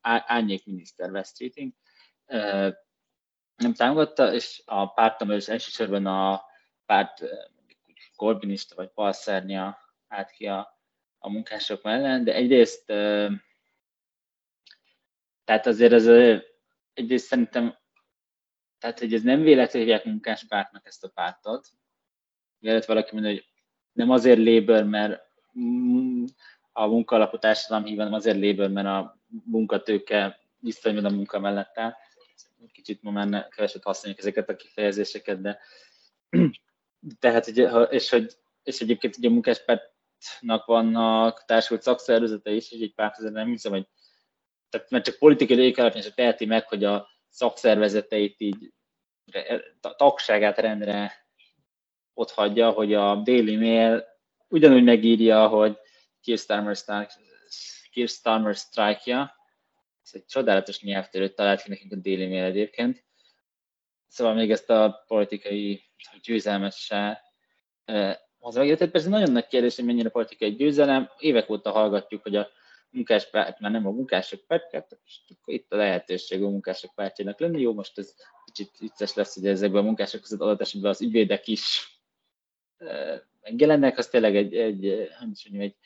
árnyékminiszter 0.00 1.10
West 1.10 1.34
Streeting 1.34 1.72
nem 3.56 3.74
támogatta, 3.74 4.32
és 4.32 4.62
a 4.64 4.86
pártam 4.86 5.30
és 5.30 5.48
elsősorban 5.48 6.06
a 6.06 6.44
párt 6.86 7.22
korbinista 8.16 8.74
vagy 8.74 8.90
balszárnya 8.94 9.78
állt 10.08 10.30
ki 10.30 10.46
a, 10.46 10.78
a 11.18 11.30
munkások 11.30 11.82
mellett, 11.82 12.22
de 12.22 12.34
egyrészt 12.34 12.86
tehát 15.44 15.66
azért 15.66 15.92
ez 15.92 16.06
egyrészt 16.94 17.26
szerintem 17.26 17.82
tehát, 18.78 18.98
hogy 18.98 19.14
ez 19.14 19.22
nem 19.22 19.42
véletlenül 19.42 19.88
hívják 19.88 20.04
munkáspártnak 20.04 20.86
ezt 20.86 21.04
a 21.04 21.08
pártot. 21.08 21.68
Mielőtt 22.58 22.84
valaki 22.84 23.12
mondja, 23.12 23.30
hogy 23.30 23.48
nem 23.92 24.10
azért 24.10 24.38
labor, 24.38 24.84
mert 24.84 25.22
a 26.72 26.86
munkaalapú 26.86 27.38
társadalom 27.38 27.84
hív, 27.84 27.96
hanem 27.96 28.12
azért 28.12 28.40
labor, 28.40 28.70
mert 28.70 28.86
a 28.86 29.18
munkatőke 29.44 30.40
visszajön 30.58 31.04
a 31.04 31.10
munka 31.10 31.38
mellett 31.38 31.78
áll. 31.78 31.94
Kicsit 32.72 33.02
ma 33.02 33.10
már 33.10 33.48
keveset 33.48 33.82
használjuk 33.82 34.20
ezeket 34.20 34.48
a 34.48 34.56
kifejezéseket, 34.56 35.40
de 35.40 35.58
tehát, 37.18 37.46
ugye, 37.46 37.68
és, 37.70 38.10
hogy, 38.10 38.32
és 38.62 38.80
egyébként 38.80 39.16
ugye 39.16 39.28
a 39.28 39.32
munkáspártnak 39.32 40.64
vannak 40.64 41.44
társult 41.44 41.82
szakszervezete 41.82 42.50
is, 42.50 42.72
és 42.72 42.80
egy 42.80 42.94
pár 42.94 43.14
nem 43.18 43.48
hiszem, 43.48 43.72
hogy 43.72 43.86
tehát 44.68 44.90
mert 44.90 45.04
csak 45.04 45.18
politikai 45.18 45.56
légik 45.56 45.78
alapján 45.78 46.02
se 46.02 46.12
teheti 46.12 46.46
meg, 46.46 46.68
hogy 46.68 46.84
a 46.84 47.08
szakszervezeteit 47.28 48.40
így 48.40 48.72
a 49.80 49.94
tagságát 49.96 50.58
rendre 50.58 51.12
ott 52.14 52.30
hagyja, 52.30 52.70
hogy 52.70 52.94
a 52.94 53.14
Daily 53.14 53.56
Mail 53.56 54.13
ugyanúgy 54.48 54.84
megírja, 54.84 55.48
hogy 55.48 55.78
Keir 56.22 56.38
Starmer, 56.38 56.76
Keir 57.92 58.08
Starmer 58.08 58.54
strike-ja, 58.54 59.34
ez 60.02 60.10
egy 60.12 60.24
csodálatos 60.24 60.80
nyelvtörőt 60.80 61.34
talált 61.34 61.62
ki 61.62 61.68
nekünk 61.68 61.92
a 61.92 61.96
Daily 61.96 62.26
Mail 62.26 62.44
egyébként. 62.44 63.04
Szóval 64.08 64.34
még 64.34 64.50
ezt 64.50 64.70
a 64.70 65.04
politikai 65.06 65.82
győzelmessel 66.22 67.20
az 68.38 68.54
megértett. 68.54 68.90
Persze 68.90 69.08
nagyon 69.08 69.32
nagy 69.32 69.46
kérdés, 69.46 69.76
hogy 69.76 69.84
mennyire 69.84 70.08
politikai 70.08 70.54
győzelem. 70.54 71.10
Évek 71.18 71.50
óta 71.50 71.70
hallgatjuk, 71.70 72.22
hogy 72.22 72.36
a 72.36 72.48
munkáspárt 72.90 73.60
már 73.60 73.70
nem 73.70 73.86
a 73.86 73.90
munkások 73.90 74.46
pártját, 74.46 74.98
akkor 75.28 75.54
itt 75.54 75.72
a 75.72 75.76
lehetőség 75.76 76.42
a 76.42 76.48
munkások 76.48 76.94
pártjának 76.94 77.40
lenni. 77.40 77.60
Jó, 77.60 77.72
most 77.72 77.98
ez 77.98 78.14
kicsit 78.44 78.78
vicces 78.78 79.14
lesz, 79.14 79.34
hogy 79.34 79.46
ezekben 79.46 79.82
a 79.82 79.84
munkások 79.84 80.20
között 80.20 80.40
adott 80.40 80.60
esetben 80.60 80.90
az 80.90 81.02
ügyvédek 81.02 81.46
is 81.46 81.92
megjelennek, 83.44 83.98
az 83.98 84.08
tényleg 84.08 84.36
egy, 84.36 84.54
egy, 84.56 85.08
hogy 85.18 85.30
is 85.30 85.48
mondjam, 85.48 85.70
egy 85.70 85.76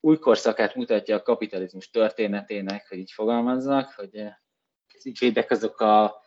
új 0.00 0.18
korszakát 0.18 0.74
mutatja 0.74 1.16
a 1.16 1.22
kapitalizmus 1.22 1.90
történetének, 1.90 2.88
hogy 2.88 2.98
így 2.98 3.10
fogalmaznak, 3.10 3.92
hogy 3.92 4.18
az 4.94 5.06
ügyvédek 5.06 5.50
azok 5.50 5.80
a 5.80 6.22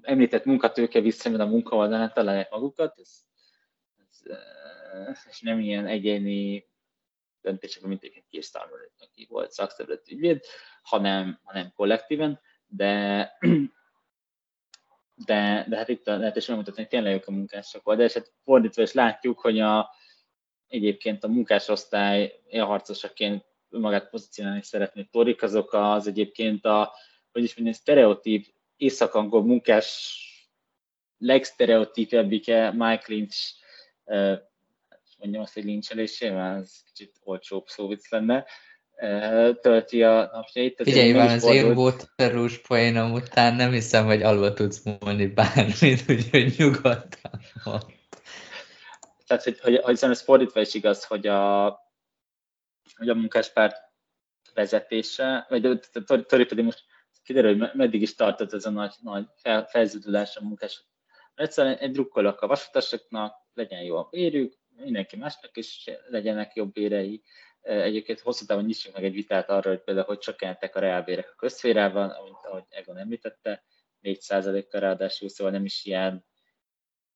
említett 0.00 0.44
munkatőke 0.44 1.00
visszajön 1.00 1.40
a 1.40 1.46
munkaoldalán 1.46 2.12
találják 2.12 2.50
magukat, 2.50 2.98
ez, 2.98 3.10
ez, 3.96 5.18
és 5.30 5.40
nem 5.40 5.60
ilyen 5.60 5.86
egyéni 5.86 6.66
döntések, 7.40 7.82
mint 7.82 8.02
egyébként 8.02 8.26
Kirsztármar, 8.28 8.90
aki 8.98 9.26
volt 9.28 9.50
szakszervezet 9.50 10.10
ügyvéd, 10.10 10.44
hanem, 10.82 11.40
hanem 11.42 11.72
kollektíven, 11.76 12.40
de 12.66 13.32
de, 15.24 15.66
de 15.68 15.76
hát 15.76 15.88
itt 15.88 16.08
a 16.08 16.16
lehetőség 16.16 16.48
megmutatni, 16.48 16.80
hogy 16.80 16.90
tényleg 16.90 17.14
ők 17.14 17.26
a 17.26 17.30
munkások 17.30 17.96
de 17.96 18.04
és 18.04 18.12
hát 18.12 18.32
fordítva 18.44 18.82
is 18.82 18.92
látjuk, 18.92 19.40
hogy 19.40 19.60
a, 19.60 19.90
egyébként 20.66 21.24
a 21.24 21.28
munkásosztály 21.28 22.40
harcosaként 22.50 23.44
magát 23.68 24.10
pozícionálni 24.10 24.62
szeretné 24.62 25.08
torik, 25.10 25.42
azok 25.42 25.72
az 25.72 26.06
egyébként 26.06 26.64
a, 26.64 26.92
hogy 27.32 27.42
is 27.42 27.54
mondjam, 27.54 27.76
sztereotíp 27.76 28.46
észak-angol 28.76 29.42
munkás 29.42 30.16
legsztereotípebbike 31.18 32.72
Mike 32.72 33.04
Lynch 33.06 33.56
mondjam 35.18 35.42
azt, 35.42 35.54
hogy 35.54 35.64
lincselésével, 35.64 36.56
ez 36.56 36.82
kicsit 36.86 37.20
olcsóbb 37.24 37.66
szóvic 37.66 38.10
lenne, 38.10 38.46
tölti 39.60 40.02
a 40.02 40.30
napjait. 40.32 40.80
Figyelj, 40.82 41.12
van, 41.12 41.28
az 41.28 41.44
én 41.44 41.92
terús 42.16 42.58
poénom 42.58 43.12
után 43.12 43.54
nem 43.54 43.70
hiszem, 43.70 44.06
hogy 44.06 44.22
alva 44.22 44.52
tudsz 44.52 44.84
mondani 44.84 45.26
bármit, 45.26 46.04
úgyhogy 46.08 46.54
nyugodtan 46.56 47.40
Tehát, 49.26 49.42
hogy, 49.42 49.58
hogy, 49.60 49.78
hogy 49.82 49.98
ez 50.00 50.22
fordítva 50.22 50.60
is 50.60 50.74
igaz, 50.74 51.04
hogy 51.04 51.26
a, 51.26 51.64
hogy 52.96 53.08
a 53.08 53.14
munkáspárt 53.14 53.76
vezetése, 54.54 55.46
vagy 55.48 55.80
Tori 56.26 56.44
pedig 56.44 56.64
most 56.64 56.84
kiderül, 57.24 57.58
hogy 57.58 57.70
meddig 57.74 58.02
is 58.02 58.14
tartott 58.14 58.52
ez 58.52 58.64
a 58.64 58.70
nagy, 58.70 58.94
nagy 59.02 59.26
fel, 59.36 59.66
felződülés 59.66 60.36
a 60.36 60.44
munkás. 60.44 60.84
Egyszerűen 61.34 61.76
egy 61.76 61.90
drukkolok 61.90 62.40
a 62.40 62.46
vasutasoknak, 62.46 63.34
legyen 63.54 63.82
jó 63.82 63.96
a 63.96 64.08
bérük, 64.10 64.54
mindenki 64.76 65.16
másnak 65.16 65.56
is 65.56 65.84
legyenek 66.08 66.54
jobb 66.54 66.72
bérei. 66.72 67.22
Egyébként 67.68 68.20
hosszú 68.20 68.46
távon 68.46 68.64
nyissunk 68.64 68.94
meg 68.94 69.04
egy 69.04 69.12
vitát 69.12 69.50
arra, 69.50 69.68
hogy 69.68 69.82
például 69.82 70.06
hogy 70.06 70.18
csökkentek 70.18 70.76
a 70.76 70.80
reálbérek 70.80 71.30
a 71.30 71.36
közférában, 71.36 72.10
amint 72.10 72.36
ahogy 72.42 72.64
Egon 72.68 72.96
említette, 72.96 73.64
4%-kal 74.02 74.80
ráadásul, 74.80 75.28
szóval 75.28 75.52
nem 75.52 75.64
is 75.64 75.84
ilyen 75.84 76.24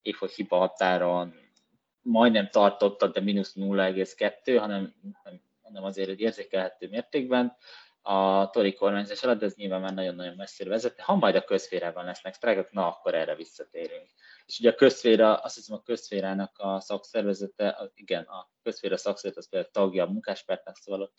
évfoly 0.03 0.29
hiba 0.35 0.57
határon 0.57 1.35
majdnem 2.03 2.49
tartottak, 2.49 3.15
de 3.15 3.21
mínusz 3.21 3.55
0,2, 3.57 4.57
hanem, 4.59 4.95
hanem 5.63 5.85
azért 5.85 6.09
egy 6.09 6.21
érzékelhető 6.21 6.89
mértékben 6.89 7.57
a 8.03 8.51
tori 8.51 8.75
kormányzás 8.75 9.23
alatt, 9.23 9.39
de 9.39 9.47
ez 9.47 9.55
nyilván 9.55 9.81
már 9.81 9.95
nagyon-nagyon 9.95 10.37
messzire 10.37 10.71
vezet. 10.71 11.01
Ha 11.01 11.15
majd 11.15 11.35
a 11.35 11.45
közférában 11.45 12.05
lesznek 12.05 12.35
sztrájkok, 12.35 12.71
na 12.71 12.87
akkor 12.87 13.15
erre 13.15 13.35
visszatérünk. 13.35 14.09
És 14.47 14.59
ugye 14.59 14.71
a 14.71 14.75
közféra, 14.75 15.37
azt 15.37 15.55
hiszem 15.55 15.77
a 15.77 15.83
közférának 15.83 16.59
a 16.59 16.81
szakszervezete, 16.81 17.91
igen, 17.95 18.23
a 18.23 18.51
közféra 18.63 18.97
szakszervezet 18.97 19.45
az 19.45 19.51
például 19.51 19.73
tagja 19.73 20.05
a 20.05 20.11
munkáspártnak, 20.11 20.77
szóval 20.77 21.03
ott 21.03 21.15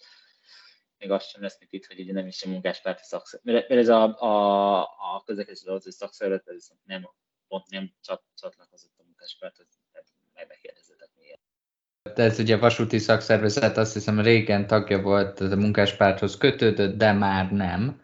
még 0.97 1.11
azt 1.11 1.29
sem 1.29 1.41
lesz, 1.41 1.59
mint 1.59 1.71
itt, 1.71 1.85
hogy 1.85 1.99
ugye 1.99 2.13
nem 2.13 2.27
is 2.27 2.43
a 2.43 2.49
munkáspárti 2.49 3.03
szakszervezet. 3.03 3.69
Mert 3.69 3.81
ez 3.81 3.89
a, 3.89 4.19
a, 4.19 4.81
a 5.15 5.23
közlekedési 5.25 5.67
hogy 5.67 5.81
szakszervezet, 5.81 6.47
ez 6.47 6.67
nem, 6.83 7.09
pont 7.47 7.69
nem 7.69 7.93
csatlakozott 8.35 8.93
a 8.97 9.03
munkáspárthoz, 9.03 9.67
meg 10.33 10.47
miért. 10.47 10.82
Ez 12.15 12.39
ugye 12.39 12.55
a 12.55 12.59
vasúti 12.59 12.97
szakszervezet 12.97 13.77
azt 13.77 13.93
hiszem 13.93 14.19
régen 14.19 14.67
tagja 14.67 15.01
volt 15.01 15.39
a 15.39 15.55
munkáspárthoz 15.55 16.37
kötődött, 16.37 16.97
de 16.97 17.11
már 17.11 17.51
nem 17.51 18.01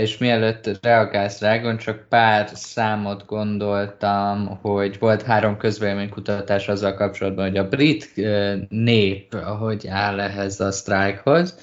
és 0.00 0.18
mielőtt 0.18 0.78
reagálsz 0.82 1.40
Rágon, 1.40 1.76
csak 1.76 2.08
pár 2.08 2.48
számot 2.54 3.26
gondoltam, 3.26 4.58
hogy 4.62 4.98
volt 4.98 5.22
három 5.22 5.56
közvéleménykutatás 5.56 6.68
azzal 6.68 6.94
kapcsolatban, 6.94 7.46
hogy 7.46 7.56
a 7.56 7.68
brit 7.68 8.12
nép 8.68 9.34
hogy 9.34 9.86
áll 9.86 10.20
ehhez 10.20 10.60
a 10.60 10.70
sztrájkhoz. 10.70 11.58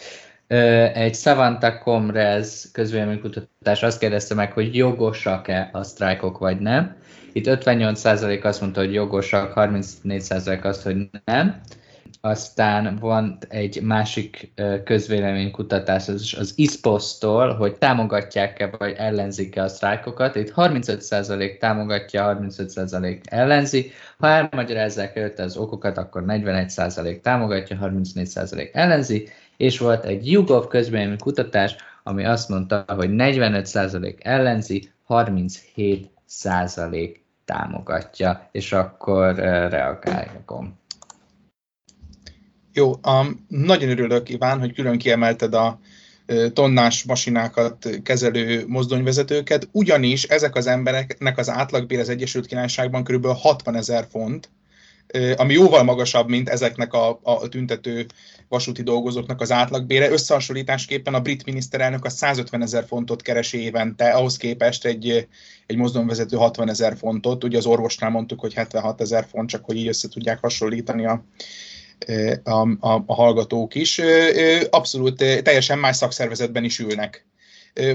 Egy 0.93 1.15
Savanta 1.15 1.77
Comrez 1.77 2.69
közvéleménykutatás 2.71 3.83
azt 3.83 3.99
kérdezte 3.99 4.35
meg, 4.35 4.51
hogy 4.51 4.75
jogosak-e 4.75 5.69
a 5.71 5.83
sztrájkok, 5.83 6.37
vagy 6.37 6.59
nem. 6.59 6.95
Itt 7.33 7.45
58% 7.47 8.43
azt 8.43 8.61
mondta, 8.61 8.79
hogy 8.79 8.93
jogosak, 8.93 9.53
34% 9.55 10.63
azt, 10.63 10.83
hogy 10.83 10.95
nem 11.25 11.61
aztán 12.21 12.97
van 12.99 13.37
egy 13.49 13.81
másik 13.81 14.53
közvéleménykutatás, 14.83 16.07
az, 16.07 16.35
az 16.39 16.53
ISPOS-tól, 16.55 17.55
hogy 17.55 17.77
támogatják-e 17.77 18.69
vagy 18.77 18.93
ellenzik-e 18.97 19.63
a 19.63 19.67
sztrájkokat. 19.67 20.35
Itt 20.35 20.53
35% 20.55 21.57
támogatja, 21.57 22.37
35% 22.41 23.19
ellenzi. 23.25 23.91
Ha 24.17 24.27
elmagyarázzák 24.27 25.15
előtte 25.15 25.43
az 25.43 25.57
okokat, 25.57 25.97
akkor 25.97 26.23
41% 26.27 27.19
támogatja, 27.21 27.77
34% 27.81 28.69
ellenzi. 28.73 29.27
És 29.57 29.79
volt 29.79 30.05
egy 30.05 30.31
YouGov 30.31 30.67
közvéleménykutatás, 30.67 31.75
ami 32.03 32.25
azt 32.25 32.49
mondta, 32.49 32.85
hogy 32.87 33.09
45% 33.11 34.15
ellenzi, 34.19 34.91
37% 35.07 37.15
támogatja, 37.45 38.49
és 38.51 38.71
akkor 38.71 39.35
reagáljakom. 39.35 40.79
Jó, 42.73 42.89
um, 42.89 43.45
nagyon 43.47 43.89
örülök, 43.89 44.29
Iván, 44.29 44.59
hogy 44.59 44.73
külön 44.73 44.97
kiemelted 44.97 45.53
a 45.53 45.79
tonnás 46.53 47.03
masinákat 47.03 47.89
kezelő 48.03 48.63
mozdonyvezetőket, 48.67 49.69
ugyanis 49.71 50.23
ezek 50.23 50.55
az 50.55 50.67
embereknek 50.67 51.37
az 51.37 51.49
átlagbér 51.49 51.99
az 51.99 52.09
Egyesült 52.09 52.45
Királyságban 52.45 53.03
kb. 53.03 53.25
60 53.25 53.75
ezer 53.75 54.07
font, 54.09 54.49
ami 55.35 55.53
jóval 55.53 55.83
magasabb, 55.83 56.29
mint 56.29 56.49
ezeknek 56.49 56.93
a, 56.93 57.19
a 57.23 57.47
tüntető 57.47 58.05
vasúti 58.49 58.83
dolgozóknak 58.83 59.41
az 59.41 59.51
átlagbére. 59.51 60.09
Összehasonlításképpen 60.09 61.13
a 61.13 61.19
brit 61.19 61.45
miniszterelnök 61.45 62.05
a 62.05 62.09
150 62.09 62.61
ezer 62.61 62.85
fontot 62.87 63.21
keres 63.21 63.53
évente, 63.53 64.09
ahhoz 64.09 64.37
képest 64.37 64.85
egy, 64.85 65.27
egy 65.65 65.75
mozdonvezető 65.75 66.37
60 66.37 66.69
ezer 66.69 66.97
fontot. 66.97 67.43
Ugye 67.43 67.57
az 67.57 67.65
orvosnál 67.65 68.09
mondtuk, 68.09 68.39
hogy 68.39 68.53
76 68.53 69.01
ezer 69.01 69.25
font, 69.29 69.49
csak 69.49 69.65
hogy 69.65 69.75
így 69.75 69.87
össze 69.87 70.07
tudják 70.07 70.39
hasonlítani 70.39 71.05
a, 71.05 71.23
a, 72.43 72.67
a, 72.79 73.03
a 73.05 73.13
hallgatók 73.13 73.75
is. 73.75 74.01
Abszolút 74.69 75.15
teljesen 75.43 75.79
más 75.79 75.95
szakszervezetben 75.95 76.63
is 76.63 76.79
ülnek 76.79 77.25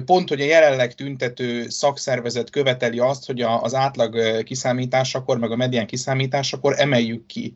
pont, 0.05 0.29
hogy 0.29 0.41
a 0.41 0.45
jelenleg 0.45 0.95
tüntető 0.95 1.69
szakszervezet 1.69 2.51
követeli 2.51 2.99
azt, 2.99 3.27
hogy 3.27 3.41
az 3.41 3.75
átlag 3.75 4.43
kiszámításakor, 4.43 5.39
meg 5.39 5.51
a 5.51 5.57
medián 5.57 5.87
kiszámításakor 5.87 6.75
emeljük 6.79 7.27
ki 7.27 7.55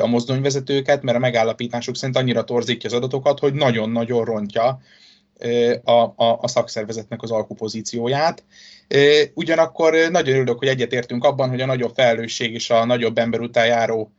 a 0.00 0.06
mozdonyvezetőket, 0.06 1.02
mert 1.02 1.16
a 1.16 1.20
megállapításuk 1.20 1.96
szerint 1.96 2.16
annyira 2.16 2.44
torzítja 2.44 2.90
az 2.90 2.96
adatokat, 2.96 3.38
hogy 3.38 3.54
nagyon-nagyon 3.54 4.24
rontja 4.24 4.80
a, 5.84 5.90
a, 5.90 6.38
a 6.40 6.48
szakszervezetnek 6.48 7.22
az 7.22 7.30
alkupozícióját. 7.30 8.44
Ugyanakkor 9.34 9.94
nagyon 10.10 10.34
örülök, 10.34 10.58
hogy 10.58 10.68
egyetértünk 10.68 11.24
abban, 11.24 11.48
hogy 11.48 11.60
a 11.60 11.66
nagyobb 11.66 11.94
felelősség 11.94 12.52
és 12.52 12.70
a 12.70 12.84
nagyobb 12.84 13.18
ember 13.18 13.40
után 13.40 13.66
járó 13.66 14.12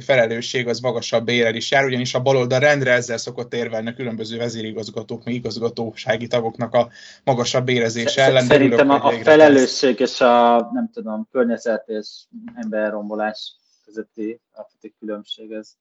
felelősség 0.00 0.68
az 0.68 0.80
magasabb 0.80 1.24
bérel 1.24 1.54
is 1.54 1.70
jár, 1.70 1.84
ugyanis 1.84 2.14
a 2.14 2.20
baloldal 2.20 2.58
rendre 2.58 2.92
ezzel 2.92 3.16
szokott 3.16 3.54
érvelni 3.54 3.88
a 3.88 3.94
különböző 3.94 4.36
vezérigazgatók, 4.38 5.24
meg 5.24 5.34
igazgatósági 5.34 6.26
tagoknak 6.26 6.74
a 6.74 6.88
magasabb 7.24 7.64
bérezése 7.64 8.22
ellen. 8.22 8.44
Szerintem 8.44 8.90
a, 8.90 9.04
a 9.04 9.12
felelősség 9.12 10.00
és 10.00 10.20
a, 10.20 10.68
nem 10.72 10.90
tudom, 10.92 11.28
környezet 11.32 11.88
és 11.88 12.08
emberrombolás 12.54 13.59
közötti 13.90 14.40
alapvető 14.52 14.94
különbség, 14.98 15.52
ez, 15.52 15.74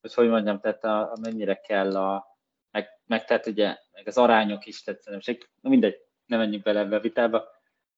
hogy 0.00 0.14
hogy 0.14 0.28
mondjam, 0.28 0.60
tehát 0.60 0.84
a, 0.84 1.00
a 1.00 1.16
mennyire 1.20 1.54
kell 1.54 1.96
a, 1.96 2.38
meg, 2.70 2.88
meg 3.06 3.24
tehát 3.24 3.46
ugye, 3.46 3.76
meg 3.92 4.06
az 4.06 4.16
arányok 4.16 4.66
is, 4.66 4.82
tehát 4.82 5.02
szerintem, 5.02 5.48
mindegy, 5.60 5.96
nem 6.26 6.38
menjünk 6.38 6.64
bele 6.64 6.80
ebbe 6.80 6.96
a 6.96 7.00
vitába, 7.00 7.44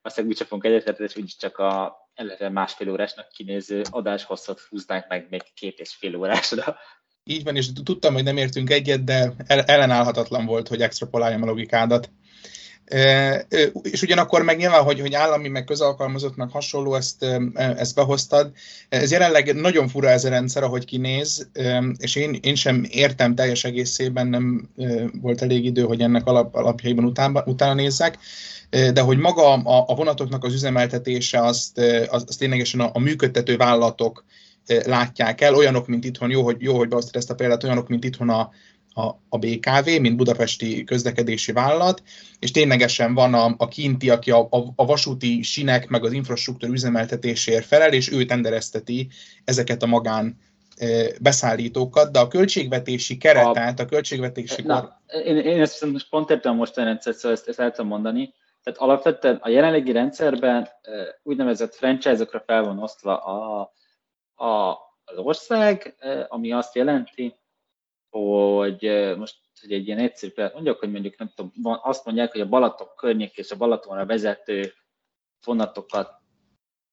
aztán 0.03 0.27
úgy 0.27 0.43
fogunk 0.43 0.65
egyetérteni, 0.65 1.09
és 1.09 1.17
úgyis 1.17 1.37
csak 1.37 1.59
a 1.59 1.97
eleve 2.15 2.49
másfél 2.49 2.91
órásnak 2.91 3.29
kinéző 3.29 3.83
adáshosszat 3.91 4.61
húznánk 4.61 5.09
meg 5.09 5.27
még 5.31 5.43
két 5.55 5.79
és 5.79 5.95
fél 5.95 6.17
órásra. 6.17 6.77
Így 7.25 7.45
van, 7.45 7.57
és 7.57 7.73
tudtam, 7.73 8.15
hogy 8.15 8.23
nem 8.23 8.37
értünk 8.37 8.71
egyet, 8.71 9.05
de 9.05 9.33
ellenállhatatlan 9.47 10.47
volt, 10.47 10.69
hogy 10.69 10.83
extrapoláljam 10.83 11.43
a 11.43 11.47
logikádat. 11.47 12.11
És 13.83 14.03
ugyanakkor 14.03 14.42
meg 14.42 14.57
nyilván, 14.57 14.83
hogy, 14.83 15.01
hogy 15.01 15.14
állami, 15.14 15.48
meg 15.48 15.64
közalkalmazottnak 15.64 16.53
hasonló, 16.53 16.94
ezt, 16.94 17.27
ezt 17.55 17.94
behoztad. 17.94 18.53
Ez 18.88 19.11
jelenleg 19.11 19.55
nagyon 19.55 19.88
fura 19.88 20.09
ez 20.09 20.24
a 20.24 20.29
rendszer, 20.29 20.62
ahogy 20.62 20.85
kinéz, 20.85 21.48
és 21.96 22.16
én, 22.16 22.38
én 22.42 22.55
sem 22.55 22.87
értem 22.90 23.35
teljes 23.35 23.64
egészében, 23.64 24.27
nem 24.27 24.68
volt 25.20 25.42
elég 25.42 25.64
idő, 25.64 25.83
hogy 25.83 26.01
ennek 26.01 26.27
alap, 26.27 26.55
alapjaiban 26.55 27.05
utána, 27.05 27.42
utána 27.46 27.74
nézzek 27.74 28.18
de 28.70 29.01
hogy 29.01 29.18
maga 29.18 29.53
a, 29.53 29.85
a 29.87 29.94
vonatoknak 29.94 30.44
az 30.44 30.53
üzemeltetése, 30.53 31.40
azt, 31.40 31.79
az, 32.09 32.24
az 32.27 32.37
ténylegesen 32.37 32.81
a, 32.81 32.90
a 32.92 32.98
működtető 32.98 33.57
vállalatok 33.57 34.24
látják 34.85 35.40
el, 35.40 35.55
olyanok, 35.55 35.87
mint 35.87 36.05
itthon, 36.05 36.31
jó, 36.31 36.42
hogy, 36.42 36.57
jó, 36.59 36.77
hogy 36.77 36.88
beosztod 36.88 37.16
ezt 37.16 37.31
a 37.31 37.35
példát, 37.35 37.64
olyanok, 37.64 37.88
mint 37.88 38.05
itthon 38.05 38.29
a, 38.29 38.51
a, 38.99 39.21
a 39.29 39.39
BKV, 39.39 40.01
mint 40.01 40.17
budapesti 40.17 40.85
közlekedési 40.85 41.53
vállalat, 41.53 42.03
és 42.39 42.51
ténylegesen 42.51 43.15
van 43.15 43.35
a, 43.35 43.55
a 43.59 43.69
kinti, 43.69 44.11
aki 44.11 44.31
a, 44.31 44.49
a, 44.51 44.65
a 44.77 44.87
vasúti 44.87 45.43
sinek, 45.43 45.89
meg 45.89 46.05
az 46.05 46.13
infrastruktúra 46.13 46.73
üzemeltetésért 46.73 47.65
felel, 47.65 47.93
és 47.93 48.13
ő 48.13 48.25
tenderezteti 48.25 49.09
ezeket 49.45 49.83
a 49.83 49.87
magán 49.87 50.37
beszállítókat, 51.21 52.13
de 52.13 52.19
a 52.19 52.29
költségvetési 52.29 53.17
keretet, 53.17 53.79
a, 53.79 53.83
a 53.83 53.87
költségvetési... 53.87 54.63
Na, 54.63 55.01
én, 55.25 55.37
én 55.37 55.61
ezt 55.61 55.85
most 55.85 56.09
pont 56.09 56.31
értem 56.31 56.57
most 56.57 56.77
a 56.79 56.85
rendszert, 56.85 57.17
szóval 57.17 57.37
ezt, 57.37 57.49
ezt 57.49 57.61
el 57.61 57.71
tudom 57.71 57.87
mondani. 57.87 58.35
Tehát 58.63 58.79
alapvetően 58.79 59.39
a 59.41 59.49
jelenlegi 59.49 59.93
rendszerben 59.93 60.69
úgynevezett 61.23 61.75
franchise-okra 61.75 62.43
fel 62.47 62.65
van 62.65 62.79
osztva 62.79 63.17
a, 63.17 63.61
a, 64.45 64.71
az 65.05 65.17
ország, 65.17 65.95
ami 66.29 66.53
azt 66.53 66.75
jelenti, 66.75 67.35
hogy 68.11 69.14
most 69.16 69.37
hogy 69.61 69.73
egy 69.73 69.87
ilyen 69.87 69.99
egyszerű 69.99 70.33
példát 70.33 70.55
mondjak, 70.55 70.79
hogy 70.79 70.90
mondjuk 70.90 71.18
nem 71.18 71.33
tudom, 71.35 71.53
van, 71.62 71.79
azt 71.83 72.05
mondják, 72.05 72.33
hogy 72.33 72.40
a 72.40 72.49
Balaton 72.49 72.88
környék 72.97 73.37
és 73.37 73.51
a 73.51 73.57
Balatonra 73.57 74.07
vezető 74.07 74.73
vonatokat 75.44 76.11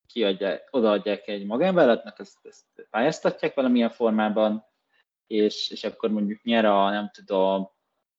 kiadják, 0.07 0.67
odaadják 0.71 1.27
egy 1.27 1.45
magánvállalatnak, 1.45 2.19
ezt, 2.19 2.37
ezt 2.43 2.65
pályáztatják 2.89 3.53
valamilyen 3.53 3.89
formában, 3.89 4.65
és, 5.27 5.69
és 5.69 5.83
akkor 5.83 6.09
mondjuk 6.09 6.43
nyer 6.43 6.65
a, 6.65 6.89
nem 6.89 7.09
tudom, 7.13 7.69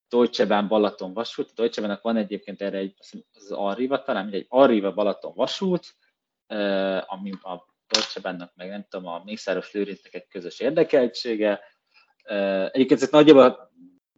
Deutsche 0.08 0.46
Bahn 0.46 0.68
Balaton 0.68 1.12
vasút. 1.12 1.50
A 1.50 1.52
Deutsche 1.54 1.80
Bahnnak 1.80 2.02
van 2.02 2.16
egyébként 2.16 2.62
erre 2.62 2.78
egy, 2.78 2.94
az 3.32 3.52
Arriva 3.52 4.02
talán, 4.02 4.32
egy 4.32 4.46
Arriva 4.48 4.92
Balaton 4.92 5.32
vasút, 5.34 5.96
ami 7.06 7.30
a 7.30 7.74
Deutsche 7.86 8.20
Bahnnak 8.20 8.52
meg 8.54 8.68
nem 8.68 8.86
tudom, 8.88 9.06
a 9.06 9.22
Mészáros 9.24 9.72
Lőrincnek 9.72 10.14
egy 10.14 10.26
közös 10.28 10.60
érdekeltsége. 10.60 11.60
Egyébként 12.72 13.02
ez 13.02 13.10
nagyjából 13.10 13.66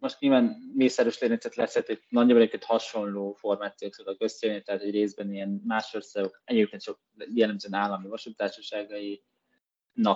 most 0.01 0.21
nyilván 0.21 0.57
Mészáros 0.75 1.21
Lőrincet 1.21 1.55
lesz, 1.55 1.77
egy 1.77 2.03
nagyjából 2.09 2.43
egy 2.43 2.65
hasonló 2.65 3.33
formációk 3.33 3.95
szoktak 3.95 4.23
összejönni, 4.23 4.63
tehát 4.63 4.83
egy 4.83 4.91
részben 4.91 5.33
ilyen 5.33 5.63
más 5.67 5.95
országok, 5.95 6.43
egyébként 6.45 6.83
sok 6.83 7.01
jellemzően 7.35 7.81
állami 7.81 8.09
vasútársaságainak 8.09 9.21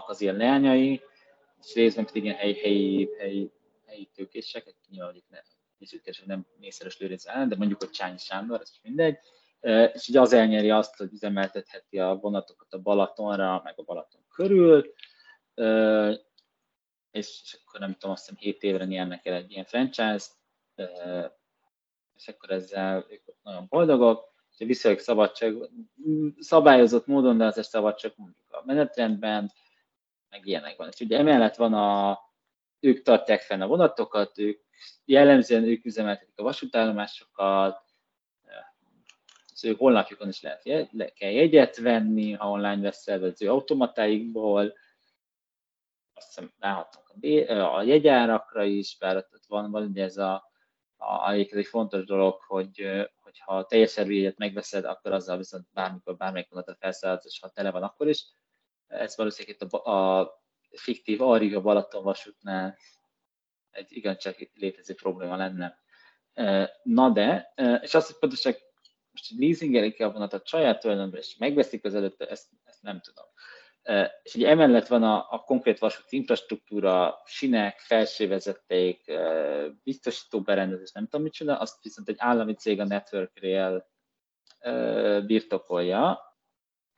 az 0.07 0.21
ilyen 0.21 0.37
leányai, 0.37 1.01
és 1.61 1.75
részben 1.75 2.07
pedig 2.07 2.25
ilyen 2.25 2.37
helyi, 2.37 2.55
helyi, 2.55 3.09
helyi, 3.19 3.53
helyi 3.87 4.11
tőkések, 4.15 4.75
nyilván, 4.91 5.13
hogy 5.13 5.25
ne, 5.29 5.39
nézzük, 5.79 6.27
nem 6.27 6.47
Mészáros 6.59 6.99
Lőrinc 6.99 7.27
ellen, 7.27 7.49
de 7.49 7.57
mondjuk, 7.57 7.83
hogy 7.83 7.91
Csányi 7.91 8.19
Sándor, 8.19 8.61
ez 8.61 8.71
is 8.73 8.81
mindegy, 8.83 9.19
és 9.93 10.09
ugye 10.09 10.21
az 10.21 10.33
elnyeri 10.33 10.71
azt, 10.71 10.97
hogy 10.97 11.13
üzemeltetheti 11.13 11.99
a 11.99 12.15
vonatokat 12.15 12.73
a 12.73 12.79
Balatonra, 12.79 13.61
meg 13.65 13.75
a 13.77 13.83
Balaton 13.83 14.25
körül, 14.35 14.93
és, 17.13 17.59
akkor 17.65 17.81
nem 17.81 17.93
tudom, 17.93 18.11
azt 18.11 18.29
hiszem 18.29 18.41
7 18.41 18.63
évre 18.63 18.85
nyernek 18.85 19.27
el 19.27 19.35
egy 19.35 19.51
ilyen 19.51 19.65
franchise 19.65 20.27
és 22.23 22.29
akkor 22.29 22.51
ezzel 22.51 23.07
ők 23.09 23.23
nagyon 23.43 23.67
boldogok, 23.69 24.33
és 24.51 24.67
viszonylag 24.67 25.01
szabadság, 25.01 25.55
szabályozott 26.39 27.07
módon, 27.07 27.39
de 27.39 27.45
azért 27.45 27.69
szabadság 27.69 28.13
mondjuk 28.17 28.47
a 28.51 28.63
menetrendben, 28.65 29.53
meg 30.29 30.47
ilyenek 30.47 30.77
van. 30.77 30.89
És 30.93 31.01
ugye 31.01 31.19
emellett 31.19 31.57
van 31.57 31.75
a, 31.75 32.19
ők 32.81 33.03
tartják 33.03 33.41
fenn 33.41 33.61
a 33.61 33.67
vonatokat, 33.67 34.39
ők 34.39 34.61
jellemzően 35.05 35.65
ők 35.65 35.85
üzemeltetik 35.85 36.39
a 36.39 36.43
vasútállomásokat, 36.43 37.81
az 39.55 39.65
ő 39.65 39.75
honlapjukon 39.79 40.29
is 40.29 40.43
lehet 40.43 40.91
le 40.93 41.09
kell 41.09 41.31
jegyet 41.31 41.77
venni, 41.77 42.33
ha 42.33 42.51
online 42.51 42.81
veszel 42.81 43.23
az 43.23 43.43
ő 43.43 43.51
automatáikból, 43.51 44.75
azt 46.23 46.35
hiszem 46.35 46.53
ráhatunk 46.59 47.09
a, 47.49 47.77
a 47.77 47.83
jegyárakra 47.83 48.65
is, 48.65 48.97
bár 48.99 49.17
ott 49.17 49.45
van, 49.49 49.71
van 49.71 49.83
ugye 49.83 50.03
ez 50.03 50.17
a, 50.17 50.51
a, 50.97 51.33
ez 51.33 51.47
egy 51.51 51.67
fontos 51.67 52.05
dolog, 52.05 52.41
hogy, 52.41 53.07
hogyha 53.21 53.67
teljes 53.67 53.97
jegyet 53.97 54.39
megveszed, 54.39 54.85
akkor 54.85 55.13
azzal 55.13 55.37
viszont 55.37 55.67
bármikor 55.73 56.17
bármelyik 56.17 56.49
vonatot 56.51 56.79
felszállhatsz, 56.79 57.25
és 57.25 57.39
ha 57.41 57.49
tele 57.49 57.71
van, 57.71 57.83
akkor 57.83 58.09
is. 58.09 58.27
Ez 58.87 59.17
valószínűleg 59.17 59.57
itt 59.61 59.73
a, 59.73 59.91
a 60.19 60.31
fiktív 60.71 61.23
Arriva 61.23 61.61
Balaton 61.61 62.03
vasútnál 62.03 62.77
egy 63.71 63.97
igencsak 63.97 64.37
létező 64.55 64.95
probléma 64.95 65.37
lenne. 65.37 65.79
Na 66.83 67.11
de, 67.11 67.53
és 67.83 67.95
azt, 67.95 68.07
hogy 68.07 68.19
pontosan 68.19 68.55
most 69.11 69.31
leasingelik 69.39 70.01
a 70.01 70.13
vonatot 70.13 70.47
saját 70.47 70.81
tulajdonban, 70.81 71.21
és 71.21 71.37
megveszik 71.37 71.85
az 71.85 71.95
előtte, 71.95 72.27
ezt, 72.29 72.49
ezt 72.65 72.83
nem 72.83 73.01
tudom. 73.01 73.25
És 74.23 74.35
ugye 74.35 74.49
emellett 74.49 74.87
van 74.87 75.03
a, 75.03 75.27
a 75.31 75.39
konkrét 75.39 75.79
vasúti 75.79 76.17
infrastruktúra, 76.17 77.23
sinek, 77.25 77.79
felsővezeték, 77.79 79.13
biztosító 79.83 80.41
berendezés, 80.41 80.93
nem 80.93 81.05
tudom 81.05 81.23
micsoda, 81.23 81.59
azt 81.59 81.83
viszont 81.83 82.09
egy 82.09 82.17
állami 82.19 82.55
cég 82.55 82.81
a 82.81 82.85
Network 82.85 83.41
Rail 83.41 83.91
birtokolja. 85.27 86.21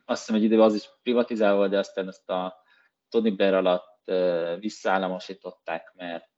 Azt 0.05 0.19
hiszem, 0.19 0.35
egy 0.35 0.43
időben 0.43 0.65
az 0.65 0.73
is 0.73 0.89
privatizálva, 1.01 1.67
de 1.67 1.77
aztán 1.77 2.07
azt 2.07 2.29
a 2.29 2.63
Tony 3.09 3.35
Blair 3.35 3.53
alatt 3.53 4.11
visszaállamosították, 4.59 5.93
mert 5.95 6.29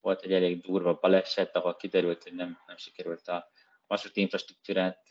volt 0.00 0.22
egy 0.22 0.32
elég 0.32 0.60
durva 0.60 0.98
baleset, 1.00 1.56
ahol 1.56 1.76
kiderült, 1.76 2.22
hogy 2.22 2.34
nem, 2.34 2.58
nem 2.66 2.76
sikerült 2.76 3.28
a 3.28 3.50
vasúti 3.86 4.20
infrastruktúrát 4.20 5.08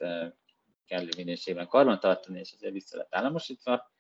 kellő 0.86 1.10
minőségben 1.18 1.68
karbantartani, 1.68 2.40
és 2.40 2.52
ezért 2.52 2.74
vissza 2.74 2.98
lett 2.98 3.16
államosítva. 3.16 3.94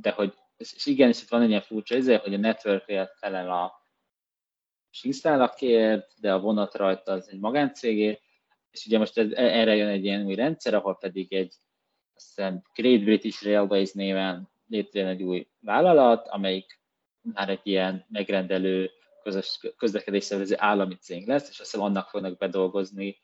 De 0.00 0.10
hogy, 0.10 0.34
és 0.56 0.86
igen, 0.86 1.08
és 1.08 1.22
itt 1.22 1.28
van 1.28 1.42
egy 1.42 1.48
ilyen 1.48 1.60
furcsa 1.60 1.96
izé, 1.96 2.14
hogy 2.14 2.34
a 2.34 2.38
network 2.38 2.84
felel 3.14 3.50
a 3.50 3.86
síkszálakért, 4.90 6.12
de 6.20 6.32
a 6.32 6.40
vonat 6.40 6.74
rajta 6.74 7.12
az 7.12 7.28
egy 7.28 7.38
magáncégé, 7.38 8.20
és 8.70 8.86
ugye 8.86 8.98
most 8.98 9.18
ez, 9.18 9.32
erre 9.32 9.74
jön 9.76 9.88
egy 9.88 10.04
ilyen 10.04 10.24
új 10.24 10.34
rendszer, 10.34 10.74
ahol 10.74 10.96
pedig 10.96 11.32
egy 11.32 11.54
azt 12.14 12.26
hiszem 12.34 12.62
Great 12.74 13.04
British 13.04 13.44
Railways 13.44 13.92
néven 13.92 14.48
létrejön 14.66 15.08
egy 15.08 15.22
új 15.22 15.48
vállalat, 15.60 16.28
amelyik 16.28 16.80
már 17.20 17.48
egy 17.48 17.60
ilyen 17.62 18.06
megrendelő 18.08 18.90
közös, 19.22 19.60
közlekedés 19.76 20.24
szervező 20.24 20.54
állami 20.58 20.94
cég 20.94 21.26
lesz, 21.26 21.48
és 21.48 21.60
azt 21.60 21.70
hiszem 21.70 21.86
annak 21.86 22.08
fognak 22.08 22.38
bedolgozni, 22.38 23.18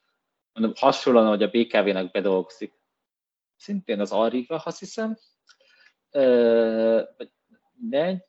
mondom, 0.53 0.73
hasonlóan, 0.77 1.29
hogy 1.29 1.43
a 1.43 1.49
BKV-nek 1.49 2.11
bedolgozik, 2.11 2.73
szintén 3.57 4.01
az 4.01 4.13
Arriva, 4.13 4.57
azt 4.57 4.79
hiszem, 4.79 5.19
de 7.75 8.27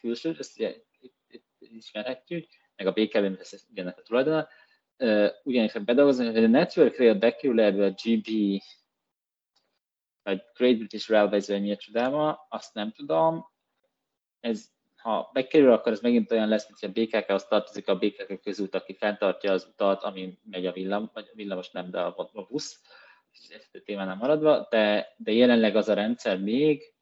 külső, 0.00 0.36
ezt 0.38 0.58
itt, 0.58 1.16
itt 1.28 1.46
ismerhetjük, 1.58 2.46
meg 2.76 2.86
a 2.86 2.92
BKV-nek 2.92 3.40
ez 3.40 3.66
ugyanek 3.70 3.98
a 3.98 4.02
tulajdona, 4.02 4.48
ugyanis 5.42 5.72
bedolgozni, 5.72 6.26
hogy 6.26 6.44
a 6.44 6.48
Network 6.48 6.96
Rail 6.96 7.14
bekerül 7.14 7.60
ebbe 7.60 7.84
a 7.84 7.94
GB, 8.02 8.28
vagy 10.22 10.42
Great 10.54 10.76
British 10.76 11.10
Railways, 11.10 11.46
vagy 11.46 11.62
mi 11.62 11.76
a 12.02 12.46
azt 12.48 12.74
nem 12.74 12.92
tudom. 12.92 13.52
Ez 14.40 14.72
ha 15.04 15.30
bekerül, 15.32 15.72
akkor 15.72 15.92
ez 15.92 16.00
megint 16.00 16.30
olyan 16.30 16.48
lesz, 16.48 16.66
mint 16.66 16.78
hogy 16.78 16.88
a 16.88 17.18
BKK-hoz 17.18 17.46
tartozik 17.46 17.88
a 17.88 17.96
BKK 17.96 18.40
közút, 18.40 18.74
aki 18.74 18.94
fenntartja 18.94 19.52
az 19.52 19.66
utat, 19.66 20.02
ami 20.02 20.38
megy 20.50 20.66
a 20.66 20.72
villam, 20.72 21.10
vagy 21.14 21.30
villamos 21.34 21.70
nem, 21.70 21.90
de 21.90 22.00
a, 22.00 22.30
a 22.32 22.42
busz, 22.42 22.80
ezt 23.48 23.74
a 23.74 23.80
témánál 23.84 24.16
maradva, 24.16 24.66
de, 24.70 25.14
de 25.16 25.32
jelenleg 25.32 25.76
az 25.76 25.88
a 25.88 25.94
rendszer 25.94 26.40
még, 26.40 26.94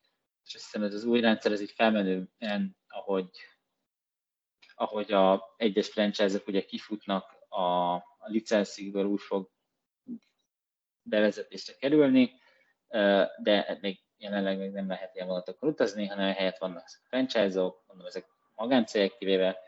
és 0.44 0.54
azt 0.54 0.64
hiszem 0.64 0.82
ez 0.82 0.94
az 0.94 1.04
új 1.04 1.20
rendszer, 1.20 1.52
ez 1.52 1.60
így 1.60 1.72
felmenően, 1.72 2.76
ahogy, 2.88 3.30
ahogy 4.74 5.12
a 5.12 5.54
egyes 5.56 5.88
franchise-ok 5.88 6.46
ugye 6.46 6.64
kifutnak 6.64 7.36
a, 7.48 7.94
a 7.94 8.26
licenszikből 8.26 9.04
úgy 9.04 9.20
fog 9.20 9.50
bevezetésre 11.02 11.74
kerülni, 11.74 12.40
de 13.42 13.78
még 13.80 14.00
jelenleg 14.16 14.58
még 14.58 14.70
nem 14.70 14.88
lehet 14.88 15.14
ilyen 15.14 15.26
vonatokon 15.26 15.68
utazni, 15.68 16.06
hanem 16.06 16.32
helyett 16.32 16.58
vannak 16.58 16.86
franchise-ok, 17.02 17.84
mondom, 17.86 18.06
ezek 18.06 18.26
magáncégek 18.54 19.16
kivéve 19.16 19.58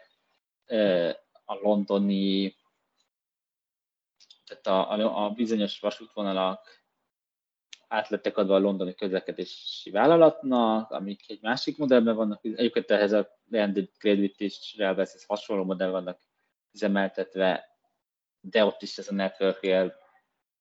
a 1.45 1.55
londoni, 1.55 2.57
tehát 4.47 4.67
a, 4.67 4.91
a, 4.91 5.25
a 5.25 5.31
bizonyos 5.31 5.81
vasútvonalak 5.81 6.85
átlettek 7.89 8.37
adva 8.37 8.55
a 8.55 8.59
londoni 8.59 8.95
közlekedési 8.95 9.91
vállalatnak, 9.91 10.91
amik 10.91 11.31
egy 11.31 11.43
másik 11.43 11.79
modellben 11.79 12.17
vannak, 12.17 12.45
egyébként 12.45 12.91
ehhez 12.91 13.13
a 13.13 13.39
Landed 13.51 13.91
Credit 13.99 14.41
is 14.41 14.75
ez 14.77 15.25
hasonló 15.25 15.65
modell 15.65 15.91
vannak 15.91 16.21
üzemeltetve, 16.73 17.79
de 18.41 18.65
ott 18.65 18.83
is 18.83 18.99
ez 18.99 19.09
a 19.09 19.15
network 19.15 19.61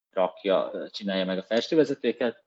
rakja, 0.09 0.89
csinálja 0.89 1.25
meg 1.25 1.38
a 1.38 1.43
felsővezetéket, 1.43 2.43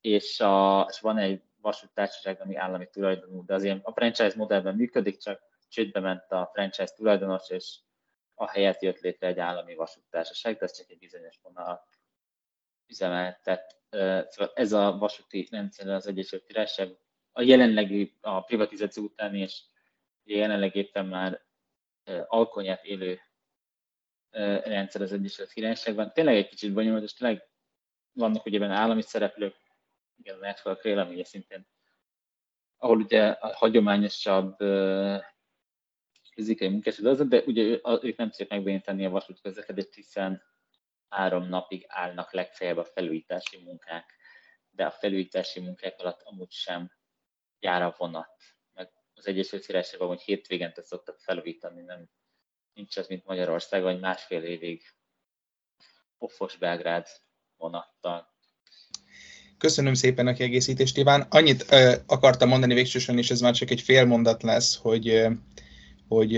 és, 0.00 0.40
a, 0.40 0.86
és 0.90 1.00
van 1.00 1.18
egy 1.18 1.42
vasúttársaság, 1.60 2.40
ami 2.40 2.56
állami 2.56 2.88
tulajdonú, 2.90 3.44
de 3.44 3.54
az 3.54 3.64
ilyen 3.64 3.80
a 3.82 3.92
franchise 3.92 4.36
modellben 4.36 4.74
működik, 4.74 5.18
csak 5.18 5.40
csődbe 5.68 6.00
ment 6.00 6.32
a 6.32 6.50
franchise 6.52 6.92
tulajdonos, 6.96 7.50
és 7.50 7.78
a 8.42 8.48
helyet 8.48 8.82
jött 8.82 9.00
létre 9.00 9.26
egy 9.26 9.38
állami 9.38 9.74
vasúttársaság, 9.74 10.56
de 10.56 10.64
ez 10.64 10.76
csak 10.76 10.90
egy 10.90 10.98
bizonyos 10.98 11.38
vonal 11.42 11.88
üzemeltet. 12.86 13.80
Szóval 14.28 14.52
ez 14.54 14.72
a 14.72 14.98
vasúti 14.98 15.48
rendszer 15.50 15.88
az 15.88 16.06
Egyesült 16.06 16.44
Királyság 16.44 16.96
a 17.32 17.42
jelenlegi, 17.42 18.16
a 18.20 18.40
privatizáció 18.40 19.02
után, 19.02 19.34
és 19.34 19.62
jelenleg 20.22 20.74
éppen 20.74 21.06
már 21.06 21.44
alkonyát 22.26 22.84
élő 22.84 23.20
rendszer 24.64 25.02
az 25.02 25.12
Egyesült 25.12 25.52
Királyságban. 25.52 26.12
Tényleg 26.12 26.36
egy 26.36 26.48
kicsit 26.48 26.72
bonyolult, 26.72 27.02
és 27.02 27.14
tényleg 27.14 27.48
vannak 28.12 28.46
ugye 28.46 28.58
benne 28.58 28.74
állami 28.74 29.02
szereplők, 29.02 29.56
igen, 30.16 30.36
a 30.36 30.40
network 30.40 30.82
véleménye 30.82 31.24
szintén, 31.24 31.66
ahol 32.76 32.96
ugye 32.98 33.26
a 33.26 33.54
hagyományosabb 33.56 34.56
fizikai 36.32 36.68
munkásod 36.68 37.06
az, 37.06 37.28
de 37.28 37.42
ugye 37.46 37.62
ők 38.02 38.16
nem 38.16 38.30
tudják 38.30 38.48
megbéníteni 38.48 39.04
a 39.04 39.10
vasút 39.10 39.40
közlekedést, 39.40 39.94
hiszen 39.94 40.42
három 41.08 41.48
napig 41.48 41.84
állnak 41.88 42.32
legfeljebb 42.32 42.76
a 42.76 42.84
felújítási 42.84 43.62
munkák, 43.64 44.14
de 44.70 44.84
a 44.84 44.90
felújítási 44.90 45.60
munkák 45.60 45.98
alatt 45.98 46.22
amúgy 46.22 46.50
sem 46.50 46.92
jár 47.58 47.82
a 47.82 47.94
vonat. 47.98 48.36
Meg 48.72 48.90
az 49.14 49.26
Egyesült 49.26 49.66
Királyságban, 49.66 50.08
hogy 50.08 50.20
hétvégente 50.20 50.82
szoktak 50.82 51.18
felújítani, 51.18 51.82
nem 51.82 52.08
nincs 52.72 52.96
az, 52.96 53.06
mint 53.06 53.24
Magyarországon, 53.24 53.92
hogy 53.92 54.00
másfél 54.00 54.42
évig 54.42 54.82
offos 56.18 56.56
Belgrád 56.56 57.06
vonattal 57.56 58.32
Köszönöm 59.62 59.94
szépen 59.94 60.26
a 60.26 60.32
kiegészítést, 60.32 60.96
Iván. 60.96 61.26
Annyit 61.30 61.66
ö, 61.70 61.94
akartam 62.06 62.48
mondani 62.48 62.74
végsősorban, 62.74 63.22
és 63.22 63.30
ez 63.30 63.40
már 63.40 63.54
csak 63.54 63.70
egy 63.70 63.80
fél 63.80 64.04
mondat 64.04 64.42
lesz, 64.42 64.76
hogy 64.76 65.08
ö, 65.08 65.30
hogy 66.14 66.32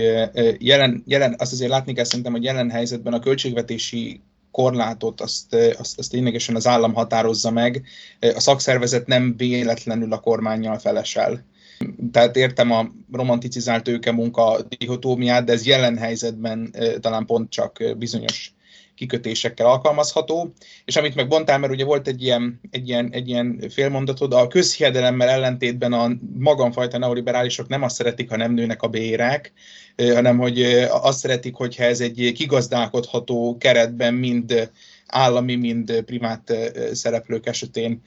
jelen, 0.57 1.03
jelen, 1.05 1.35
azt 1.37 1.51
azért 1.51 1.69
látni 1.69 1.93
kell 1.93 2.03
szerintem, 2.03 2.33
hogy 2.33 2.43
jelen 2.43 2.69
helyzetben 2.69 3.13
a 3.13 3.19
költségvetési 3.19 4.21
korlátot 4.51 5.21
azt, 5.21 5.53
azt, 5.77 5.99
azt 5.99 6.11
ténylegesen 6.11 6.55
az 6.55 6.67
állam 6.67 6.93
határozza 6.93 7.51
meg. 7.51 7.85
A 8.19 8.39
szakszervezet 8.39 9.07
nem 9.07 9.33
véletlenül 9.37 10.13
a 10.13 10.19
kormányjal 10.19 10.79
felesel. 10.79 11.45
Tehát 12.11 12.35
értem 12.35 12.71
a 12.71 12.91
romanticizált 13.11 13.83
tőke 13.83 14.11
munka 14.11 14.61
dihotómiát, 14.77 15.43
de 15.43 15.51
ez 15.51 15.65
jelen 15.65 15.97
helyzetben 15.97 16.75
talán 17.01 17.25
pont 17.25 17.49
csak 17.49 17.83
bizonyos 17.97 18.54
kikötésekkel 18.95 19.65
alkalmazható, 19.65 20.53
és 20.85 20.95
amit 20.95 21.15
meg 21.15 21.27
mert 21.59 21.73
ugye 21.73 21.85
volt 21.85 22.07
egy 22.07 22.23
ilyen, 22.23 22.59
egy 22.71 22.87
ilyen, 22.87 23.09
egy 23.11 23.27
ilyen 23.27 23.63
félmondatod, 23.69 24.33
a 24.33 24.47
közhiedelemmel 24.47 25.29
ellentétben 25.29 25.93
a 25.93 26.11
magamfajta 26.37 26.97
neoliberálisok 26.97 27.67
nem 27.67 27.83
azt 27.83 27.95
szeretik, 27.95 28.29
ha 28.29 28.37
nem 28.37 28.53
nőnek 28.53 28.81
a 28.81 28.87
bérek, 28.87 29.53
hanem 29.97 30.37
hogy 30.37 30.61
azt 30.89 31.19
szeretik, 31.19 31.55
hogyha 31.55 31.83
ez 31.83 31.99
egy 31.99 32.31
kigazdálkodható 32.35 33.57
keretben 33.59 34.13
mind 34.13 34.71
állami, 35.07 35.55
mind 35.55 36.01
privát 36.05 36.53
szereplők 36.93 37.45
esetén 37.45 38.01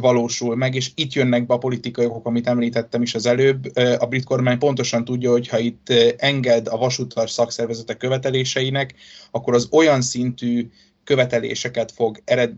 valósul 0.00 0.56
meg, 0.56 0.74
és 0.74 0.90
itt 0.94 1.12
jönnek 1.12 1.46
be 1.46 1.54
a 1.54 1.58
politikai 1.58 2.04
okok, 2.04 2.26
amit 2.26 2.46
említettem 2.46 3.02
is 3.02 3.14
az 3.14 3.26
előbb. 3.26 3.76
A 3.98 4.06
brit 4.06 4.24
kormány 4.24 4.58
pontosan 4.58 5.04
tudja, 5.04 5.30
hogy 5.30 5.48
ha 5.48 5.58
itt 5.58 5.92
enged 6.16 6.68
a 6.68 6.76
vasútlas 6.76 7.30
szakszervezetek 7.30 7.96
követeléseinek, 7.96 8.94
akkor 9.30 9.54
az 9.54 9.68
olyan 9.70 10.02
szintű 10.02 10.68
követeléseket 11.04 11.92
fog 11.92 12.20
ered, 12.24 12.52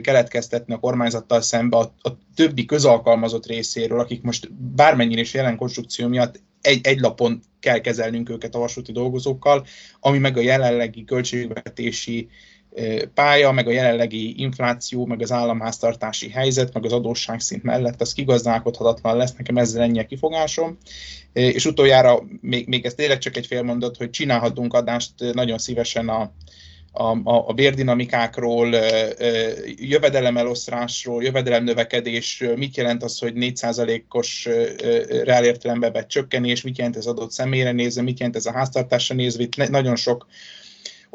keletkeztetni 0.00 0.74
a 0.74 0.78
kormányzattal 0.78 1.40
szembe 1.40 1.76
a, 1.76 1.94
a 2.02 2.08
többi 2.34 2.64
közalkalmazott 2.64 3.46
részéről, 3.46 4.00
akik 4.00 4.22
most 4.22 4.52
bármennyire 4.52 5.20
is 5.20 5.34
jelen 5.34 5.56
konstrukció 5.56 6.08
miatt 6.08 6.40
egy, 6.60 6.86
egy 6.86 7.00
lapon 7.00 7.40
kell 7.60 7.78
kezelnünk 7.78 8.30
őket 8.30 8.54
a 8.54 8.58
vasúti 8.58 8.92
dolgozókkal, 8.92 9.66
ami 10.00 10.18
meg 10.18 10.36
a 10.36 10.40
jelenlegi 10.40 11.04
költségvetési 11.04 12.28
pálya, 13.14 13.52
meg 13.52 13.66
a 13.66 13.70
jelenlegi 13.70 14.42
infláció, 14.42 15.06
meg 15.06 15.22
az 15.22 15.32
államháztartási 15.32 16.30
helyzet, 16.30 16.72
meg 16.72 16.84
az 16.84 16.92
adósságszint 16.92 17.62
mellett, 17.62 18.00
az 18.00 18.12
kigazdálkodhatatlan 18.12 19.16
lesz, 19.16 19.34
nekem 19.36 19.56
ezzel 19.56 19.82
ennyi 19.82 19.98
a 19.98 20.06
kifogásom. 20.06 20.78
És 21.32 21.66
utoljára 21.66 22.22
még, 22.40 22.68
még 22.68 22.84
ez 22.84 22.94
tényleg 22.94 23.18
csak 23.18 23.36
egy 23.36 23.46
fél 23.46 23.62
hogy 23.98 24.10
csinálhatunk 24.10 24.74
adást 24.74 25.12
nagyon 25.32 25.58
szívesen 25.58 26.08
a, 26.08 26.32
a, 26.92 27.48
a 27.48 27.52
bérdinamikákról, 27.52 28.74
jövedelemeloszrásról, 29.76 31.22
jövedelemnövekedésről, 31.22 32.56
mit 32.56 32.76
jelent 32.76 33.02
az, 33.02 33.18
hogy 33.18 33.32
4%-os 33.36 34.48
reálértelembe 35.24 35.90
vett 35.90 36.08
csökkenés, 36.08 36.62
mit 36.62 36.78
jelent 36.78 36.96
ez 36.96 37.06
adott 37.06 37.30
személyre 37.30 37.72
nézve, 37.72 38.02
mit 38.02 38.18
jelent 38.18 38.36
ez 38.36 38.46
a 38.46 38.52
háztartásra 38.52 39.14
nézve, 39.14 39.42
itt 39.42 39.68
nagyon 39.68 39.96
sok 39.96 40.26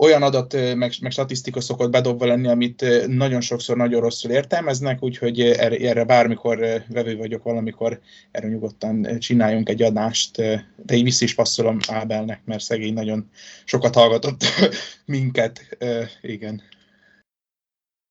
olyan 0.02 0.24
adat, 0.24 0.54
meg, 0.54 0.91
meg 1.02 1.12
statisztika 1.12 1.62
szokott 1.62 1.91
bedobva 1.91 2.26
lenni, 2.26 2.47
amit 2.47 3.08
nagyon 3.08 3.41
sokszor 3.41 3.78
nagyon 3.78 4.02
rosszul 4.02 4.32
értelmeznek, 4.32 5.04
úgyhogy 5.04 5.39
erre, 5.39 5.76
erre 5.76 6.06
bármikor 6.06 6.84
vevő 6.88 7.18
vagyok 7.18 7.43
valamikor, 7.43 8.00
erről 8.32 8.52
nyugodtan 8.52 9.20
csináljunk 9.20 9.70
egy 9.70 9.82
adást, 9.82 10.38
de 10.76 10.95
így 10.95 11.04
vissza 11.04 11.24
is 11.24 11.36
passzolom 11.36 11.78
Ábelnek, 11.88 12.41
mert 12.45 12.64
szegény 12.64 12.93
nagyon 12.93 13.30
sokat 13.66 13.95
hallgatott 13.95 14.43
minket, 15.06 15.78
igen. 16.22 16.62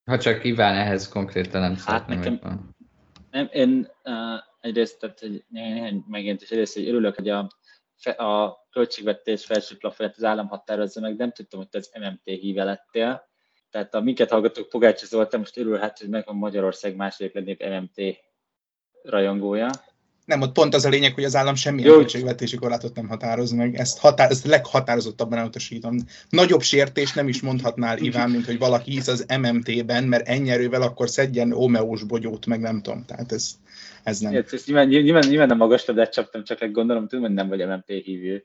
Ha 0.04 0.18
csak 0.18 0.40
kíván 0.40 0.74
ehhez 0.74 1.08
konkrétan 1.08 1.60
nem 1.60 1.76
hát 1.84 2.06
nekem, 2.06 2.40
nem, 3.30 3.48
én 3.52 3.88
uh, 4.04 4.12
egyrészt, 4.60 4.98
tehát 4.98 5.20
hogy 5.20 5.44
néhány 5.48 6.04
megjelentés, 6.08 6.50
egyrészt, 6.50 6.74
hogy 6.74 6.88
örülök, 6.88 7.14
hogy 7.14 7.28
a, 7.28 7.50
a 8.06 8.58
költségvetés 8.70 9.44
felső 9.44 9.76
plafonját 9.76 10.16
az 10.16 10.24
állam 10.24 10.48
határozza 10.48 11.00
meg, 11.00 11.16
nem 11.16 11.32
tudtam, 11.32 11.60
hogy 11.60 11.68
te 11.68 11.78
az 11.78 11.90
MMT 12.00 12.22
híve 12.24 12.64
lettél. 12.64 13.28
Tehát 13.70 13.94
a 13.94 14.00
minket 14.00 14.30
hallgatók 14.30 14.68
Pogácsi 14.68 15.06
Zoltán 15.06 15.40
most 15.40 15.56
örülhet, 15.56 15.98
hogy 15.98 16.08
meg 16.08 16.28
a 16.28 16.32
Magyarország 16.32 16.96
második 16.96 17.34
legnagyobb 17.34 17.82
MMT 17.82 18.16
rajongója. 19.02 19.70
Nem, 20.28 20.40
ott 20.40 20.52
pont 20.52 20.74
az 20.74 20.84
a 20.84 20.88
lényeg, 20.88 21.14
hogy 21.14 21.24
az 21.24 21.36
állam 21.36 21.54
semmilyen 21.54 21.92
költségvetési 21.92 22.56
korlátot 22.56 22.94
nem 22.94 23.08
határoz 23.08 23.50
meg. 23.50 23.74
Ezt, 23.74 23.98
határ, 23.98 24.30
ezt 24.30 24.46
leghatározottabban 24.46 25.38
elutasítom. 25.38 25.96
Nagyobb 26.28 26.60
sértés 26.60 27.12
nem 27.12 27.28
is 27.28 27.40
mondhatnál, 27.40 27.98
Iván, 27.98 28.30
mint 28.30 28.46
hogy 28.46 28.58
valaki 28.58 28.90
hisz 28.90 29.08
az 29.08 29.26
MMT-ben, 29.40 30.04
mert 30.04 30.28
ennyi 30.28 30.50
erővel 30.50 30.82
akkor 30.82 31.08
szedjen 31.08 31.52
Omeós 31.52 32.02
bogyót, 32.02 32.46
meg 32.46 32.60
nem 32.60 32.82
tudom. 32.82 33.04
Tehát 33.04 33.32
ez, 33.32 33.50
ez 34.02 34.18
nem. 34.18 34.34
Ezt, 34.34 34.52
ezt 34.52 34.66
nyilván, 34.66 34.88
nyilván, 34.88 35.26
nyilván 35.28 35.46
nem 35.46 35.56
magas 35.56 35.84
de 35.84 36.08
csaptam, 36.08 36.44
csak 36.44 36.70
gondolom, 36.70 37.08
tudom, 37.08 37.24
hogy 37.24 37.34
nem 37.34 37.48
vagy 37.48 37.66
MMT 37.66 38.04
hívő. 38.04 38.44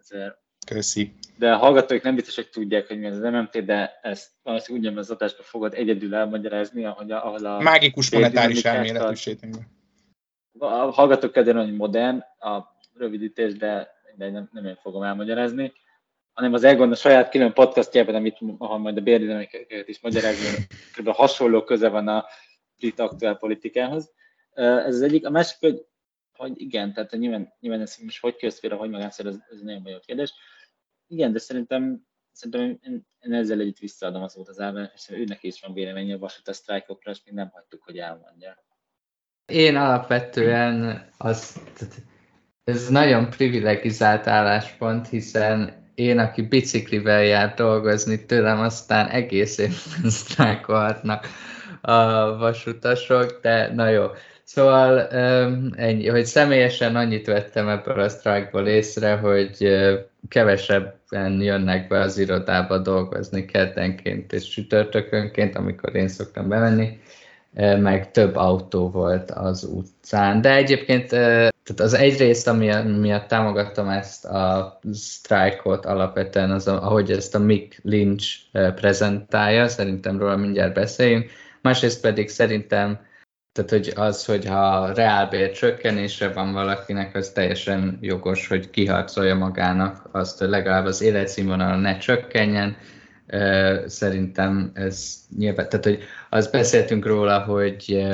Ezért... 0.00 0.38
Köszi. 0.66 1.12
De 1.38 1.52
a 1.52 1.56
hallgatók 1.56 2.02
nem 2.02 2.14
biztos, 2.14 2.34
hogy 2.34 2.48
tudják, 2.48 2.86
hogy 2.86 2.98
mi 2.98 3.06
az 3.06 3.18
MMT, 3.18 3.64
de 3.64 3.98
ezt 4.02 4.30
valószínűleg 4.42 4.86
ugyanaz 4.86 5.10
az 5.10 5.16
adásban 5.16 5.44
fogod 5.44 5.74
egyedül 5.74 6.14
elmagyarázni, 6.14 6.84
ahogy 6.84 7.10
a, 7.10 7.26
ahol 7.26 7.46
a... 7.46 7.60
Mágikus 7.60 8.10
monetáris 8.10 8.64
elméletűségünk 8.64 9.56
a 10.58 10.90
hallgatók 10.90 11.32
kedvére, 11.32 11.58
hogy 11.58 11.76
modern 11.76 12.24
a 12.38 12.76
rövidítés, 12.94 13.54
de, 13.54 13.90
de 14.16 14.30
nem, 14.30 14.48
nem 14.52 14.64
én 14.64 14.76
fogom 14.82 15.02
elmagyarázni, 15.02 15.72
hanem 16.32 16.52
az 16.52 16.64
Egon 16.64 16.92
a 16.92 16.94
saját 16.94 17.30
külön 17.30 17.52
podcastjában, 17.52 18.14
amit 18.14 18.38
ahol 18.58 18.78
majd 18.78 18.96
a 18.96 19.00
bérdinamiket 19.00 19.88
is 19.88 20.00
magyarázni, 20.00 20.66
kb. 20.96 21.08
hasonló 21.08 21.64
köze 21.64 21.88
van 21.88 22.08
a 22.08 22.24
brit 22.76 22.98
aktuál 22.98 23.36
politikához. 23.36 24.12
Ez 24.54 24.94
az 24.94 25.02
egyik. 25.02 25.26
A 25.26 25.30
másik, 25.30 25.56
hogy, 25.60 25.86
hogy 26.32 26.60
igen, 26.60 26.92
tehát 26.92 27.10
nyilván, 27.10 27.54
nyilván 27.60 27.80
ez 27.80 27.96
most 27.96 28.20
hogy 28.20 28.36
közfér, 28.36 28.72
hogy 28.72 28.90
magánszer, 28.90 29.26
ez, 29.26 29.36
ez 29.50 29.60
nagyon 29.60 29.82
bajos 29.82 30.04
kérdés. 30.04 30.32
Igen, 31.06 31.32
de 31.32 31.38
szerintem, 31.38 32.06
szerintem 32.32 32.78
én, 32.92 33.06
én 33.20 33.32
ezzel 33.32 33.60
együtt 33.60 33.78
visszaadom 33.78 34.22
az 34.22 34.34
volt 34.34 34.48
az 34.48 34.58
elven, 34.58 34.90
és 34.94 35.10
őnek 35.10 35.42
is 35.42 35.60
van 35.60 35.74
véleménye 35.74 36.14
a 36.14 36.18
vasúta 36.18 36.52
sztrájkokra, 36.52 37.10
és 37.10 37.22
még 37.24 37.34
nem 37.34 37.50
hagytuk, 37.52 37.82
hogy 37.82 37.98
elmondja. 37.98 38.64
Én 39.52 39.76
alapvetően 39.76 41.06
az, 41.18 41.60
ez 42.64 42.88
nagyon 42.88 43.30
privilegizált 43.30 44.26
álláspont, 44.26 45.08
hiszen 45.08 45.72
én, 45.94 46.18
aki 46.18 46.42
biciklivel 46.42 47.24
jár 47.24 47.54
dolgozni, 47.54 48.26
tőlem 48.26 48.60
aztán 48.60 49.08
egész 49.08 49.58
évben 49.58 50.10
sztrájkolhatnak 50.20 51.26
a 51.80 52.02
vasutasok, 52.36 53.38
de 53.42 53.72
na 53.74 53.88
jó. 53.88 54.06
Szóval 54.44 55.08
ennyi, 55.76 56.08
hogy 56.08 56.24
személyesen 56.24 56.96
annyit 56.96 57.26
vettem 57.26 57.68
ebből 57.68 58.00
a 58.00 58.08
sztrájkból 58.08 58.66
észre, 58.66 59.16
hogy 59.16 59.78
kevesebben 60.28 61.40
jönnek 61.40 61.88
be 61.88 62.00
az 62.00 62.18
irodába 62.18 62.78
dolgozni 62.78 63.44
keddenként 63.44 64.32
és 64.32 64.48
csütörtökönként, 64.48 65.56
amikor 65.56 65.94
én 65.94 66.08
szoktam 66.08 66.48
bemenni, 66.48 66.98
meg 67.54 68.10
több 68.10 68.36
autó 68.36 68.90
volt 68.90 69.30
az 69.30 69.64
utcán. 69.64 70.40
De 70.40 70.54
egyébként 70.54 71.08
tehát 71.08 71.92
az 71.92 71.94
egyrészt, 71.94 72.48
ami 72.48 72.72
miatt 72.82 73.28
támogattam 73.28 73.88
ezt 73.88 74.24
a 74.24 74.78
sztrájkot 74.92 75.86
alapvetően, 75.86 76.50
az, 76.50 76.68
ahogy 76.68 77.10
ezt 77.10 77.34
a 77.34 77.38
Mick 77.38 77.80
Lynch 77.82 78.36
prezentálja, 78.74 79.68
szerintem 79.68 80.18
róla 80.18 80.36
mindjárt 80.36 80.74
beszéljünk. 80.74 81.30
Másrészt 81.62 82.00
pedig 82.00 82.28
szerintem 82.28 83.06
tehát, 83.52 83.70
hogy 83.70 83.92
az, 83.96 84.24
hogyha 84.24 84.92
reálbér 84.92 85.50
csökkenésre 85.50 86.32
van 86.32 86.52
valakinek, 86.52 87.14
az 87.14 87.30
teljesen 87.30 87.98
jogos, 88.00 88.48
hogy 88.48 88.70
kiharcolja 88.70 89.34
magának 89.34 90.08
azt, 90.12 90.38
hogy 90.38 90.48
legalább 90.48 90.84
az 90.84 91.02
életszínvonal 91.02 91.76
ne 91.76 91.98
csökkenjen, 91.98 92.76
Szerintem 93.86 94.70
ez 94.74 95.14
nyilván, 95.36 95.68
tehát 95.68 95.84
hogy 95.84 95.98
azt 96.28 96.52
beszéltünk 96.52 97.06
róla, 97.06 97.38
hogy 97.38 98.06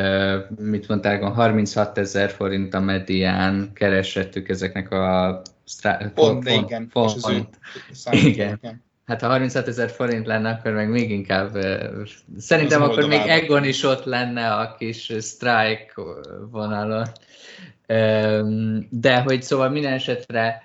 mit 0.58 0.88
mondták, 0.88 1.22
36 1.22 1.98
ezer 1.98 2.30
forint 2.30 2.74
a 2.74 2.80
medián 2.80 3.70
keresettük 3.74 4.48
ezeknek 4.48 4.90
a 4.90 5.42
strá- 5.66 6.12
pont, 6.12 6.44
pont, 6.44 6.48
igen, 6.48 6.88
pont, 6.92 7.20
pont, 7.20 7.58
igen. 8.12 8.82
Hát 9.06 9.20
ha 9.20 9.28
36 9.28 9.68
ezer 9.68 9.90
forint 9.90 10.26
lenne, 10.26 10.50
akkor 10.50 10.72
meg 10.72 10.88
még 10.88 11.10
inkább, 11.10 11.58
szerintem 12.38 12.82
az 12.82 12.88
akkor 12.88 13.06
még 13.08 13.20
Egon 13.26 13.64
is 13.64 13.82
ott 13.82 14.04
lenne 14.04 14.54
a 14.54 14.74
kis 14.78 15.12
strike 15.20 15.92
vonalon. 16.50 17.06
De 18.90 19.20
hogy 19.24 19.42
szóval 19.42 19.68
minden 19.68 19.92
esetre 19.92 20.62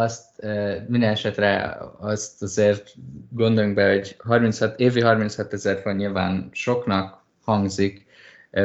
azt 0.00 0.42
minden 0.86 1.10
esetre 1.10 1.78
azt 1.98 2.42
azért 2.42 2.94
gondoljunk 3.30 3.74
be, 3.74 3.88
hogy 3.88 4.16
36, 4.18 4.80
évi 4.80 5.00
36 5.00 5.52
ezer 5.52 5.78
forint 5.80 6.00
nyilván 6.00 6.48
soknak 6.52 7.24
hangzik 7.44 8.06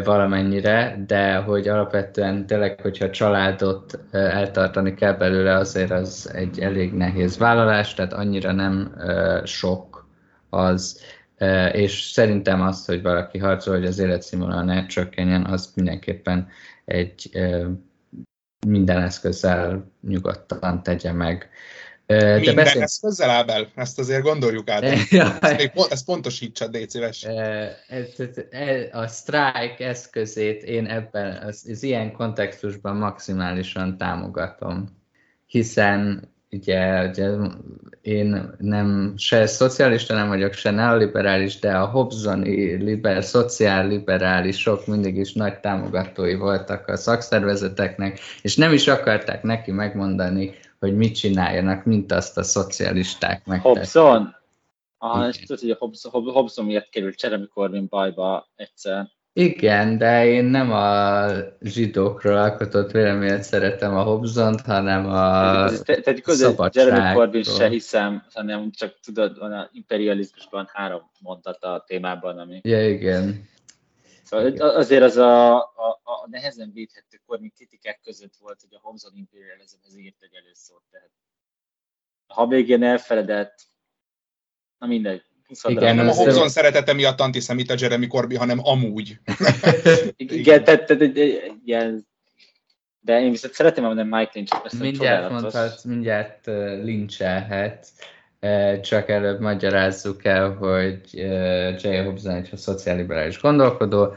valamennyire, 0.04 1.04
de 1.08 1.36
hogy 1.36 1.68
alapvetően 1.68 2.46
tényleg, 2.46 2.82
hogyha 2.82 3.10
családot 3.10 4.00
eltartani 4.12 4.94
kell 4.94 5.14
belőle, 5.14 5.56
azért 5.56 5.92
az 5.92 6.32
egy 6.34 6.60
elég 6.60 6.94
nehéz 6.94 7.38
vállalás, 7.38 7.94
tehát 7.94 8.14
annyira 8.14 8.52
nem 8.52 8.96
sok 9.44 10.08
az, 10.50 11.02
és 11.72 12.02
szerintem 12.02 12.62
azt, 12.62 12.86
hogy 12.86 13.02
valaki 13.02 13.38
harcol, 13.38 13.76
hogy 13.76 13.86
az 13.86 14.00
életszínvonal 14.00 14.64
ne 14.64 14.86
csökkenjen, 14.86 15.46
az 15.46 15.72
mindenképpen 15.76 16.48
egy 16.86 17.30
minden 18.68 19.02
eszközzel 19.02 19.92
nyugodtan 20.02 20.84
tegye 20.84 21.12
meg. 21.12 21.50
De 22.06 22.36
minden 22.36 22.56
beszél... 22.56 22.82
eszközzel, 22.82 23.30
Ábel? 23.30 23.68
Ezt 23.76 24.00
azért 24.00 24.22
gondoljuk 24.22 24.70
át. 24.70 24.84
ezt, 25.42 25.92
ezt 25.92 26.06
pontosítsa, 26.06 26.68
légy 26.72 26.90
szíves. 26.90 27.28
A 28.92 29.08
strike 29.08 29.88
eszközét 29.88 30.64
én 30.64 30.86
ebben, 30.86 31.44
az, 31.44 31.66
az 31.72 31.84
ilyen 31.84 32.12
kontextusban 32.12 32.96
maximálisan 32.96 33.98
támogatom, 33.98 34.98
hiszen 35.46 36.32
ugye, 36.52 37.08
ugye 37.08 37.30
én 38.02 38.56
nem 38.58 39.14
se 39.18 39.46
szocialista 39.46 40.14
nem 40.14 40.28
vagyok, 40.28 40.54
se 40.54 40.72
neoliberális, 40.72 41.60
de 41.60 41.76
a 41.76 41.86
Hobsoni 41.86 42.84
liber, 42.84 43.24
szociálliberálisok 43.24 44.88
mindig 44.88 45.18
is 45.18 45.34
nagy 45.34 45.60
támogatói 45.60 46.36
voltak 46.36 46.88
a 46.88 46.96
szakszervezeteknek, 46.96 48.20
és 48.42 48.56
nem 48.56 48.74
is 48.74 48.88
akarták 48.88 49.44
neki 49.44 49.72
megmondani, 49.72 50.54
hogy 50.80 50.96
mit 50.96 51.16
csináljanak, 51.16 51.86
mint 51.86 52.12
azt 52.12 52.38
a 52.38 52.44
szocialisták 52.44 53.46
meg. 53.46 53.62
Hobson? 53.62 54.36
Ah, 54.98 55.28
és 55.28 55.38
tudod, 55.38 55.60
hogy 55.60 55.70
a 55.70 55.76
Hobson, 55.80 56.12
Hobson 56.12 56.66
miatt 56.66 56.90
került 56.90 57.22
Jeremy 57.22 57.48
Corbyn 57.48 57.88
bajba 57.90 58.50
egyszer. 58.56 59.10
Igen, 59.34 59.98
de 59.98 60.26
én 60.26 60.44
nem 60.44 60.72
a 60.72 61.28
zsidókról 61.62 62.38
alkotott 62.38 62.92
véleményet 62.92 63.44
szeretem 63.44 63.96
a 63.96 64.04
Hobzont, 64.04 64.62
hanem 64.62 65.06
a 65.06 65.12
Tehát 65.84 66.08
igaz, 66.08 66.56
Jeremy 66.72 67.14
Corbyn 67.14 67.44
se 67.44 67.68
hiszem, 67.68 68.26
hanem 68.34 68.72
csak 68.72 69.00
tudod, 69.00 69.38
van 69.38 69.52
a 69.52 69.70
imperializmusban 69.72 70.70
három 70.74 71.12
mondat 71.20 71.64
a 71.64 71.84
témában, 71.88 72.38
ami... 72.38 72.60
Ja, 72.64 72.90
igen. 72.90 73.50
Szóval 74.24 74.48
igen. 74.48 74.76
azért 74.76 75.04
az 75.04 75.18
a, 75.18 75.58
a, 75.58 76.02
a 76.04 76.28
nehezen 76.30 76.72
védhető 76.74 77.22
Corbyn 77.26 77.52
kritikák 77.56 78.00
között 78.04 78.36
volt, 78.40 78.62
hogy 78.62 78.74
a 78.74 78.80
Hobson 78.82 79.12
imperializmhez 79.16 79.98
írt 79.98 80.22
egy 80.22 80.34
előszót, 80.34 80.84
tehát 80.92 81.12
ha 82.28 82.48
végén 82.48 82.84
elfeledett, 82.84 83.68
na 84.78 84.88
mindegy, 84.88 85.24
igen, 85.64 85.96
nem 85.96 86.08
a 86.08 86.14
Hobson 86.14 86.50
szeretete 86.50 86.94
miatt 86.94 87.20
antiszemita 87.20 87.74
Jeremy 87.78 88.08
Corbyn, 88.08 88.38
hanem 88.38 88.60
amúgy. 88.64 89.18
igen, 90.16 90.64
tehát, 90.64 90.86
tehát, 90.86 91.02
igen, 91.66 92.08
de 93.00 93.22
én 93.22 93.32
viszont 93.32 93.54
szeretem 93.54 93.84
mondani 93.84 94.10
Mike 94.10 94.32
Lynch-et. 94.34 94.74
Mindjárt 94.80 95.30
mondhat, 95.30 95.84
mindjárt 95.84 96.46
lincselhet, 96.84 97.88
csak 98.82 99.10
előbb 99.10 99.40
magyarázzuk 99.40 100.26
el, 100.26 100.50
hogy 100.54 101.02
Jay 101.84 101.98
Hobson 101.98 102.36
egy 102.36 102.50
szociálliberális 102.56 103.42
gondolkodó, 103.42 104.16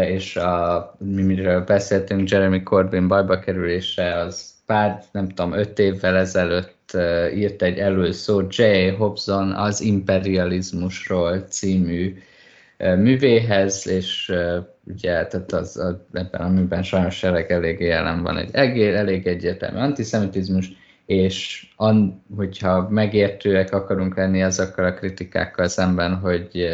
és 0.00 0.36
a, 0.36 0.94
miről 0.98 1.60
beszéltünk, 1.60 2.28
Jeremy 2.28 2.62
Corbyn 2.62 3.08
bajba 3.08 3.38
kerülése, 3.38 4.14
az 4.16 4.54
pár, 4.70 5.02
nem 5.12 5.28
tudom, 5.28 5.52
öt 5.52 5.78
évvel 5.78 6.16
ezelőtt 6.16 6.96
írt 7.34 7.62
egy 7.62 7.78
előszó 7.78 8.42
J. 8.48 8.62
Hobson 8.98 9.52
az 9.52 9.80
imperializmusról 9.80 11.38
című 11.40 12.16
művéhez, 12.78 13.88
és 13.88 14.32
ugye 14.84 15.26
tehát 15.26 15.52
az, 15.52 15.76
az, 15.76 15.96
ebben 16.12 16.40
a 16.40 16.48
műben 16.48 16.82
sajnos 16.82 17.22
elég, 17.22 17.44
elég 17.48 17.80
jelen 17.80 18.22
van 18.22 18.36
egy 18.36 18.48
egér, 18.52 18.94
elég 18.94 19.26
egyértelmű 19.26 19.78
antiszemitizmus, 19.78 20.72
és 21.06 21.66
an, 21.76 22.24
hogyha 22.36 22.88
megértőek 22.90 23.72
akarunk 23.72 24.16
lenni 24.16 24.42
azokkal 24.42 24.84
a 24.84 24.94
kritikákkal 24.94 25.68
szemben, 25.68 26.14
hogy 26.14 26.68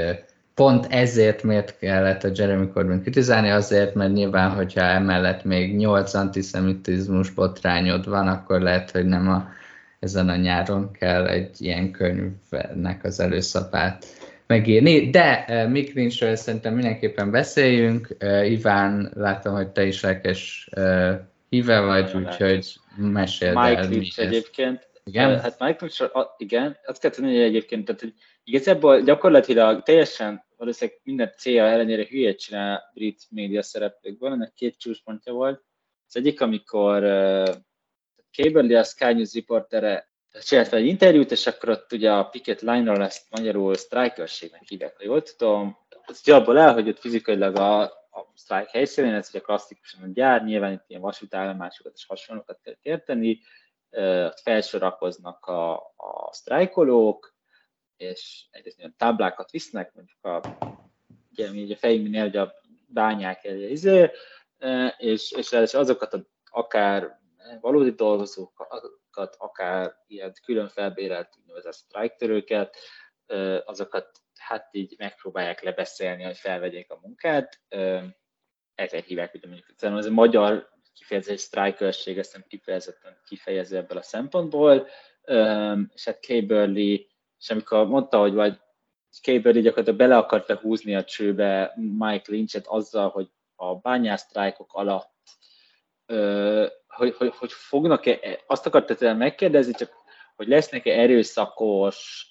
pont 0.56 0.86
ezért 0.90 1.42
miért 1.42 1.78
kellett 1.78 2.24
a 2.24 2.30
Jeremy 2.34 2.68
Corbyn 2.68 3.02
kritizálni, 3.02 3.50
azért, 3.50 3.94
mert 3.94 4.12
nyilván, 4.12 4.50
hogyha 4.50 4.80
emellett 4.80 5.44
még 5.44 5.76
nyolc 5.76 6.14
antiszemitizmus 6.14 7.30
botrányod 7.30 8.08
van, 8.08 8.28
akkor 8.28 8.60
lehet, 8.60 8.90
hogy 8.90 9.06
nem 9.06 9.28
a, 9.28 9.48
ezen 10.00 10.28
a 10.28 10.36
nyáron 10.36 10.92
kell 10.92 11.26
egy 11.26 11.62
ilyen 11.62 11.90
könyvnek 11.90 13.04
az 13.04 13.20
előszapát 13.20 14.06
megírni. 14.46 15.10
De 15.10 15.44
uh, 15.48 15.70
Miklincsről 15.70 16.36
szerintem 16.36 16.74
mindenképpen 16.74 17.30
beszéljünk. 17.30 18.16
Uh, 18.20 18.50
Iván, 18.50 19.10
látom, 19.14 19.54
hogy 19.54 19.68
te 19.68 19.84
is 19.84 20.02
lelkes 20.02 20.68
uh, 20.76 21.12
híve 21.48 21.80
vagy, 21.80 22.14
úgyhogy 22.14 22.74
meséld 22.96 23.54
Mike 23.54 23.78
el. 23.78 23.88
Mike 23.88 24.22
egyébként. 24.22 24.88
Igen? 25.04 25.40
Hát 25.40 25.56
Mike 25.58 25.76
Lynch, 25.80 26.10
igen, 26.36 26.76
azt 26.86 27.00
kell 27.00 27.10
tudni, 27.10 27.30
hogy 27.30 27.42
egyébként, 27.42 27.84
tehát, 27.84 28.00
hogy 28.00 28.14
igazából 28.44 29.00
gyakorlatilag 29.00 29.82
teljesen 29.82 30.44
valószínűleg 30.56 31.00
minden 31.02 31.32
célja 31.36 31.64
ellenére 31.64 32.06
hülyét 32.06 32.38
csinál 32.38 32.90
brit 32.94 33.22
média 33.30 33.62
szereplőkből, 33.62 34.32
ennek 34.32 34.52
két 34.52 34.78
csúcspontja 34.78 35.32
volt. 35.32 35.64
Az 36.08 36.16
egyik, 36.16 36.40
amikor 36.40 37.02
uh, 37.02 37.54
Cable, 38.32 38.78
a 38.78 38.82
Sky 38.82 39.12
News 39.12 39.32
riportere 39.32 40.10
csinált 40.40 40.72
egy 40.72 40.86
interjút, 40.86 41.30
és 41.30 41.46
akkor 41.46 41.68
ott 41.68 41.92
ugye 41.92 42.12
a 42.12 42.28
picket 42.28 42.60
line-ról 42.60 43.02
ezt 43.04 43.26
magyarul 43.30 43.74
sztrájkőrségnek 43.74 44.62
hívják, 44.68 44.96
ha 44.96 45.04
jól 45.04 45.22
tudom. 45.22 45.76
Ez 46.06 46.28
abból 46.28 46.58
el, 46.58 46.72
hogy 46.72 46.88
ott 46.88 46.98
fizikailag 46.98 47.56
a, 47.56 47.82
a 47.82 48.32
sztrájk 48.34 48.68
helyszínén, 48.68 49.14
ez 49.14 49.28
ugye 49.28 49.40
klasszikusan 49.40 50.02
a 50.02 50.12
gyár, 50.12 50.44
nyilván 50.44 50.72
itt 50.72 50.84
ilyen 50.86 51.00
vasútállomásokat 51.00 51.92
és 51.94 52.06
hasonlókat 52.06 52.60
kell 52.62 52.74
érteni, 52.82 53.40
ott 54.24 54.40
felsorakoznak 54.40 55.46
a, 55.46 55.74
a 55.96 56.32
sztrájkolók, 56.32 57.35
és 57.96 58.44
egyrészt 58.50 58.78
olyan 58.78 58.94
táblákat 58.96 59.50
visznek, 59.50 59.94
mondjuk 59.94 60.24
a, 60.24 60.40
ugye, 61.30 61.50
mi 61.50 61.72
a 61.72 61.76
fejünknél, 61.76 62.22
hogy 62.22 62.36
a 62.36 62.54
bányák 62.86 63.44
elé, 63.44 63.70
izé, 63.70 64.10
és, 64.96 65.32
és 65.32 65.52
azokat 65.52 66.14
a, 66.14 66.26
akár 66.50 67.20
valódi 67.60 67.90
dolgozókat, 67.90 69.36
akár 69.38 69.94
ilyen 70.06 70.32
külön 70.44 70.68
felbérelt 70.68 71.36
úgynevezett 71.40 71.72
sztrájktörőket, 71.72 72.76
azokat 73.64 74.20
hát 74.38 74.68
így 74.70 74.94
megpróbálják 74.98 75.62
lebeszélni, 75.62 76.22
hogy 76.22 76.36
felvegyék 76.36 76.90
a 76.90 76.98
munkát. 77.02 77.60
Ezzel 78.74 79.00
hívják, 79.00 79.30
hogy 79.30 79.44
mondjuk 79.46 79.66
ez 79.76 80.06
a 80.06 80.10
magyar 80.10 80.68
kifejezés 80.94 81.40
sztrájkörség, 81.40 82.18
ezt 82.18 82.32
nem 82.32 82.44
kifejezetten 82.48 83.20
kifejező 83.24 83.76
ebből 83.76 83.98
a 83.98 84.02
szempontból, 84.02 84.88
és 85.94 86.04
hát 86.04 86.26
Kay 86.26 86.40
Burley, 86.40 86.96
és 87.38 87.50
amikor 87.50 87.86
mondta, 87.86 88.18
hogy 88.18 88.34
vagy 88.34 88.60
Burley 89.24 89.62
gyakorlatilag 89.62 89.98
bele 89.98 90.16
akarta 90.16 90.56
húzni 90.56 90.94
a 90.94 91.04
csőbe 91.04 91.72
Mike 91.76 92.34
Lynchet 92.34 92.66
azzal, 92.66 93.08
hogy 93.08 93.30
a 93.54 93.74
bányásztrájkok 93.74 94.74
alatt 94.74 95.14
hogy, 96.88 97.14
hogy, 97.14 97.32
hogy 97.36 97.52
fognak-e, 97.52 98.18
azt 98.46 98.66
akartad 98.66 99.16
megkérdezni, 99.16 99.72
csak 99.72 99.92
hogy 100.36 100.48
lesznek-e 100.48 101.00
erőszakos 101.00 102.28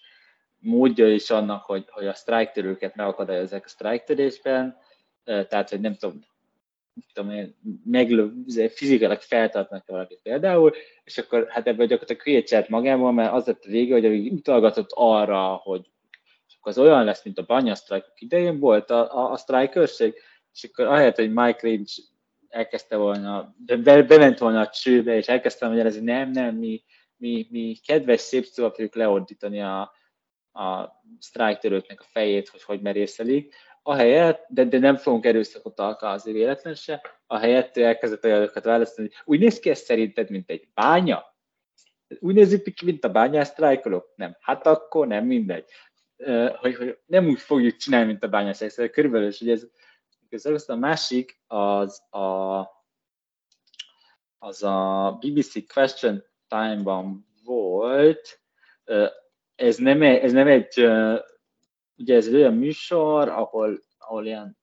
módja 0.58 1.14
is 1.14 1.30
annak, 1.30 1.64
hogy, 1.64 1.86
hogy 1.90 2.08
a 2.08 2.14
sztrájktörőket 2.14 2.96
megakadályozzák 2.96 3.66
a 3.66 3.70
sztrájktörésben, 3.70 4.78
tehát, 5.24 5.70
hogy 5.70 5.80
nem 5.80 5.96
tudom, 5.96 6.26
tudom 7.14 7.32
én, 7.32 7.56
meglő, 7.86 8.34
fizikailag 8.70 9.22
feltartnak 9.22 9.88
valakit 9.88 10.20
például, 10.24 10.74
és 11.04 11.18
akkor 11.18 11.48
hát 11.50 11.68
ebből 11.68 11.86
gyakorlatilag 11.86 12.22
hülyét 12.22 12.70
magából, 12.70 13.12
mert 13.12 13.34
az 13.34 13.46
lett 13.46 13.66
a 13.66 13.70
vége, 13.70 14.08
hogy 14.08 14.28
utalgatott 14.28 14.90
arra, 14.94 15.62
hogy 15.64 15.90
az 16.68 16.78
olyan 16.78 17.04
lesz, 17.04 17.24
mint 17.24 17.38
a 17.38 17.46
banyasztrájkok 17.46 18.22
idején 18.22 18.60
volt 18.60 18.90
a, 18.90 19.18
a, 19.18 19.32
a 19.32 19.38
sztrájkörség, 19.38 20.14
és 20.54 20.64
akkor 20.64 20.86
ahelyett, 20.86 21.16
hogy 21.16 21.34
Mike 21.34 21.68
Lynch 21.68 22.00
elkezdte 22.50 22.96
volna, 22.96 23.56
be, 23.84 24.04
bement 24.04 24.38
volna 24.38 24.60
a 24.60 24.70
csőbe, 24.70 25.16
és 25.16 25.28
elkezdtem 25.28 25.70
magyarázni, 25.70 26.04
nem, 26.04 26.32
nem, 26.32 26.56
mi, 26.56 26.84
mi, 27.18 27.48
mi 27.50 27.78
kedves, 27.86 28.20
szép 28.20 28.44
szó 28.44 28.66
akarjuk 28.66 28.96
leordítani 28.96 29.62
a, 29.62 29.82
a 30.52 30.92
sztrájktörőknek 31.20 32.02
a 32.02 32.08
fejét, 32.10 32.50
hogy 32.50 32.64
hogy 32.64 32.82
merészelik, 32.82 33.56
ahelyett, 33.88 34.46
de, 34.50 34.64
de 34.64 34.80
nem 34.80 34.96
fogunk 34.96 35.26
erőszakot 35.26 35.80
alkalmazni 35.80 36.32
véletlen 36.32 36.76
se, 36.76 37.02
ahelyett 37.28 37.78
ő 37.78 37.84
elkezdett 37.84 38.24
olyanokat 38.24 38.64
választani, 38.64 39.10
úgy 39.24 39.40
néz 39.40 39.60
ki 39.60 39.70
ez 39.70 39.80
szerinted, 39.80 40.30
mint 40.30 40.50
egy 40.50 40.68
bánya? 40.74 41.36
Úgy 42.20 42.34
nézik 42.34 42.74
ki, 42.74 42.86
mint 42.86 43.04
a 43.04 43.12
bányásztrájkolók? 43.12 44.14
Nem. 44.16 44.38
Hát 44.40 44.68
akkor 44.68 45.08
nem 45.08 45.26
mindegy. 45.26 45.66
Hogy, 46.56 46.76
hogy 46.76 46.98
nem 47.06 47.28
úgy 47.28 47.40
fogjuk 47.40 47.76
csinálni, 47.76 48.06
mint 48.06 48.24
a 48.24 48.28
bányásztrájkolók. 48.28 48.92
Körülbelül, 48.92 49.32
hogy 49.38 49.50
ez, 49.50 49.68
közel. 50.30 50.58
a 50.68 50.76
másik 50.76 51.42
az 51.48 52.02
a, 52.10 52.60
az 54.38 54.64
a 54.64 55.12
BBC 55.20 55.74
Question 55.74 56.24
Time-ban 56.48 57.28
volt. 57.44 58.40
Ez 59.56 59.78
nem, 59.78 60.02
ez 60.02 60.32
nem 60.32 60.48
egy, 60.48 60.88
ugye 61.98 62.16
ez 62.16 62.28
egy 62.28 62.36
olyan 62.36 62.54
műsor, 62.54 63.30
ahol, 63.30 63.80
ahol 63.98 64.26
ilyen 64.26 64.58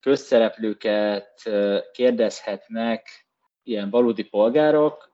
közszereplőket 0.00 1.50
kérdezhetnek 1.92 3.28
ilyen 3.62 3.90
valódi 3.90 4.24
polgárok, 4.24 5.10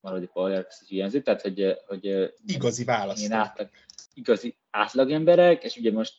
valódi 0.00 0.26
polgárok, 0.26 0.66
ez 0.68 0.86
hiányzik, 0.86 1.22
tehát 1.22 1.42
hogy, 1.42 1.76
hogy 1.86 2.32
igazi 2.46 2.84
választ. 2.84 3.32
Átlag, 3.32 3.68
igazi 4.14 4.56
átlagemberek, 4.70 5.64
és 5.64 5.76
ugye 5.76 5.92
most 5.92 6.14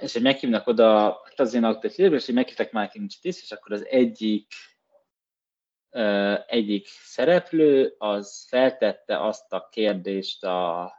és 0.00 0.12
hogy 0.12 0.22
meghívnak 0.22 0.66
oda, 0.66 1.20
hát 1.24 1.40
az 1.40 1.54
én 1.54 1.64
aktuális 1.64 1.98
és 1.98 2.26
hogy 2.26 2.34
meghívtak 2.34 2.72
Mike 2.72 2.92
Lynch-t 2.94 3.24
és 3.24 3.52
akkor 3.52 3.72
az 3.72 3.86
egyik 3.86 4.46
egyik 6.46 6.86
szereplő 6.86 7.94
az 7.98 8.46
feltette 8.48 9.26
azt 9.26 9.52
a 9.52 9.68
kérdést 9.70 10.44
a, 10.44 10.92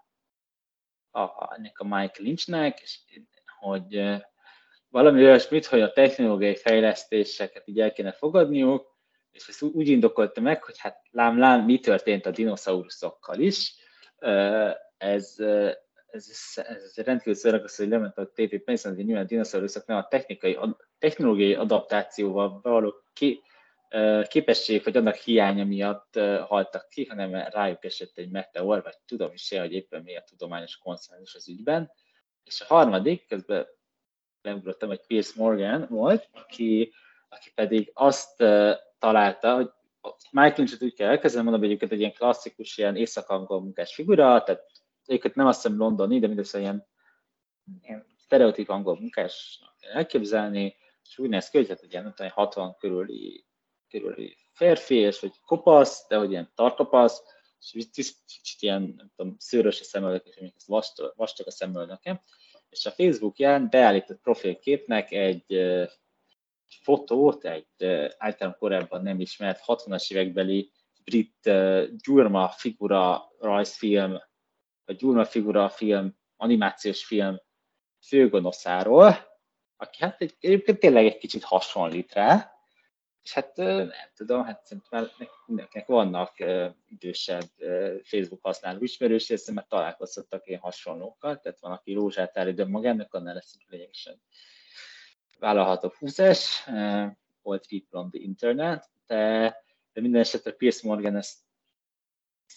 a, 1.14 1.54
ennek 1.58 1.80
a 1.80 1.84
Mike 1.84 2.22
Lynchnek, 2.22 2.80
és, 2.80 3.00
hogy 3.60 4.22
valami 4.90 5.24
olyasmit, 5.24 5.66
hogy 5.66 5.82
a 5.82 5.92
technológiai 5.92 6.56
fejlesztéseket 6.56 7.68
így 7.68 7.80
el 7.80 7.94
kéne 7.94 8.12
fogadniuk, 8.12 8.98
és 9.32 9.48
ezt 9.48 9.62
úgy 9.62 9.88
indokolta 9.88 10.42
meg, 10.42 10.64
hogy 10.64 10.78
hát 10.78 10.98
lám, 11.12 11.40
lám, 11.40 11.66
mi 11.66 11.80
történt 11.80 12.26
a 12.26 12.32
dinoszauruszokkal 12.32 13.40
is. 13.40 13.76
Ez, 14.98 15.36
ez, 16.08 16.28
ez 16.56 16.96
rendkívül 16.96 17.34
szórakozó, 17.34 17.84
hogy 17.84 17.92
lement 17.92 18.18
a 18.18 18.28
TP 18.28 18.64
Penson, 18.64 18.96
hogy 18.96 19.06
nyilván 19.06 19.26
dinoszauruszok 19.26 19.86
nem 19.86 19.98
a 19.98 20.08
technikai, 20.08 20.54
a 20.54 20.78
technológiai 21.00 21.56
adaptációval 21.56 22.60
való 22.62 22.94
ki, 23.14 23.42
képesség, 24.28 24.84
vagy 24.84 24.98
annak 24.98 25.16
hiánya 25.16 25.66
miatt 25.66 26.20
haltak 26.48 26.90
ki, 26.90 27.06
hanem 27.06 27.50
rájuk 27.50 27.84
esett 27.84 28.18
egy 28.18 28.30
meteor, 28.30 28.84
vagy 28.84 28.98
tudom 29.06 29.34
is 29.34 29.42
se, 29.42 29.60
hogy 29.60 29.74
éppen 29.74 30.02
mi 30.02 30.16
a 30.16 30.24
tudományos 30.24 30.78
konszenzus 30.78 31.36
az 31.36 31.50
ügyben. 31.50 31.92
És 32.44 32.62
a 32.62 32.66
harmadik, 32.66 33.28
közben 33.28 33.68
leugrottam, 34.42 34.90
hogy 34.90 35.06
Pierce 35.08 35.34
Morgan 35.36 35.88
volt, 35.90 36.30
aki, 36.32 36.94
aki 37.30 37.52
pedig 37.56 37.92
azt 37.94 38.38
találta, 39.00 39.56
hogy 39.56 39.70
Michael 40.32 40.54
Lynch-et 40.58 40.84
úgy 40.84 40.94
kell 40.94 41.10
elkezdeni, 41.10 41.44
mondom, 41.50 41.70
hogy 41.70 41.92
egy 41.92 42.00
ilyen 42.00 42.14
klasszikus, 42.14 42.78
ilyen 42.78 42.96
észak-angol 42.96 43.62
munkás 43.62 43.94
figura, 43.94 44.44
tehát 44.44 44.72
Egyébként 45.06 45.36
nem 45.36 45.48
azt 45.48 45.62
hiszem 45.62 45.78
londoni, 45.78 46.20
de 46.20 46.28
mindössze 46.28 46.60
ilyen, 46.60 46.88
ilyen 47.82 48.06
sztereotíp 48.18 48.70
angol 48.70 49.00
munkás 49.00 49.62
elképzelni, 49.80 50.76
és 51.04 51.18
úgy 51.18 51.30
néz 51.30 51.50
ki, 51.50 51.58
hogy 51.58 51.70
hát 51.70 51.84
ilyen, 51.90 52.14
tudom, 52.16 52.32
60 52.32 52.76
körüli, 52.78 53.46
körüli 54.00 54.38
férfi, 54.52 54.96
és 54.96 55.20
hogy 55.20 55.32
kopasz, 55.46 56.08
de 56.08 56.18
hogy 56.18 56.32
ilyen 56.32 56.52
tartopasz, 56.56 57.22
és 57.72 57.88
kicsit 58.26 58.62
ilyen, 58.62 58.94
nem 58.98 59.12
tudom, 59.16 59.36
szőrös 59.38 59.80
a 59.80 59.84
szemöldök, 59.84 60.28
és 60.28 60.36
még 60.40 60.54
vastag, 60.66 61.14
vastag 61.16 61.48
a 61.48 61.52
szemöldöke. 61.52 62.24
És 62.70 62.86
a 62.86 62.92
Facebookján 62.92 63.70
beállított 63.70 64.22
profilképnek 64.22 65.12
egy 65.12 65.46
fotót, 66.82 67.46
egy 67.46 67.68
uh, 67.80 68.10
általán 68.18 68.56
korábban 68.60 69.02
nem 69.02 69.20
ismert 69.20 69.64
60-as 69.66 70.12
évekbeli 70.12 70.72
brit 71.04 71.38
uh, 71.46 71.84
gyurma 72.04 72.50
figura 72.50 73.32
rajzfilm 73.40 74.22
a 74.86 74.92
Gyurma 74.92 75.26
figura 75.26 75.70
film, 75.70 76.18
animációs 76.38 77.06
film 77.06 77.42
főgonoszáról, 78.08 79.16
aki 79.78 80.04
hát 80.04 80.22
egy, 80.22 80.36
egyébként 80.40 80.80
tényleg 80.80 81.06
egy 81.06 81.18
kicsit 81.18 81.44
hasonlít 81.44 82.14
rá, 82.14 82.53
és 83.24 83.34
hát 83.34 83.56
nem 83.56 83.90
tudom, 84.16 84.44
hát 84.44 84.66
szerintem 84.66 85.08
mindenkinek 85.46 85.88
vannak 85.88 86.34
idősebb 86.88 87.50
Facebook 88.04 88.42
használó 88.42 88.84
ismerős, 88.84 89.30
és 89.30 89.50
mert 89.54 89.68
találkoztattak 89.68 90.48
ilyen 90.48 90.60
hasonlókkal, 90.60 91.40
tehát 91.40 91.60
van, 91.60 91.72
aki 91.72 91.94
rózsát 91.94 92.38
állít 92.38 92.68
magának, 92.68 93.14
annál 93.14 93.34
lesz 93.34 93.58
lényegesen 93.68 94.22
vállalható 95.40 95.94
húzás, 96.00 96.68
all 97.42 97.60
people 97.68 98.00
on 98.00 98.10
the 98.10 98.20
internet, 98.20 98.90
de, 99.08 99.56
de 99.94 100.02
minden 100.02 100.22
esetre 100.22 100.52
Pierce 100.52 100.88
Morgan 100.88 101.16
ezt 101.16 101.38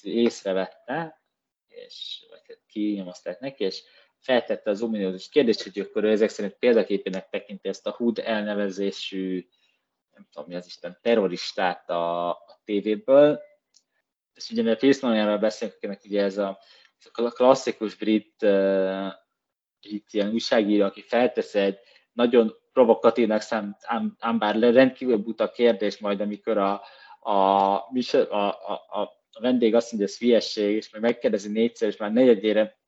észrevette, 0.02 1.22
és 1.68 2.26
vagy 2.28 2.40
hát 2.48 2.62
kinyomozták 2.66 3.40
neki, 3.40 3.64
és 3.64 3.82
feltette 4.18 4.70
az 4.70 4.82
ominózus 4.82 5.28
kérdést, 5.28 5.62
hogy 5.62 5.78
akkor 5.78 6.04
ő 6.04 6.10
ezek 6.10 6.28
szerint 6.28 6.54
példaképének 6.58 7.28
tekinti 7.28 7.68
ezt 7.68 7.86
a 7.86 7.94
HUD 7.96 8.18
elnevezésű, 8.18 9.48
nem 10.16 10.26
tudom 10.32 10.48
mi 10.48 10.54
az 10.54 10.66
Isten, 10.66 10.98
terroristát 11.02 11.90
a, 11.90 12.28
a 12.28 12.60
tévéből. 12.64 13.40
És 14.34 14.50
ugye, 14.50 14.62
mert 14.62 14.78
Pierce 14.78 15.36
beszélünk, 15.36 15.76
akinek 15.76 16.00
ugye 16.04 16.22
ez 16.22 16.38
a, 16.38 16.58
ez 17.14 17.24
a 17.24 17.30
klasszikus 17.30 17.94
brit, 17.94 18.42
uh, 18.42 19.12
brit 19.80 20.06
ilyen 20.10 20.32
újságíró, 20.32 20.84
aki 20.84 21.02
feltesz 21.02 21.54
egy 21.54 21.78
nagyon 22.12 22.54
provokatívnak 22.72 23.40
számt, 23.40 23.76
ám, 23.82 24.16
ám 24.18 24.38
bár 24.38 24.56
rendkívül 24.56 25.16
buta 25.16 25.50
kérdés 25.50 25.98
majd, 25.98 26.20
amikor 26.20 26.58
a, 26.58 26.82
a, 27.20 27.30
a, 27.30 28.36
a, 28.36 28.72
a 28.72 29.16
a 29.36 29.40
vendég 29.40 29.74
azt 29.74 29.92
mondja, 29.92 30.08
hogy 30.08 30.16
ez 30.16 30.18
hülyesség, 30.18 30.76
és 30.76 30.90
meg 30.90 31.00
megkérdezi 31.00 31.52
négyszer, 31.52 31.88
és 31.88 31.96
már 31.96 32.12
negyedjére 32.12 32.78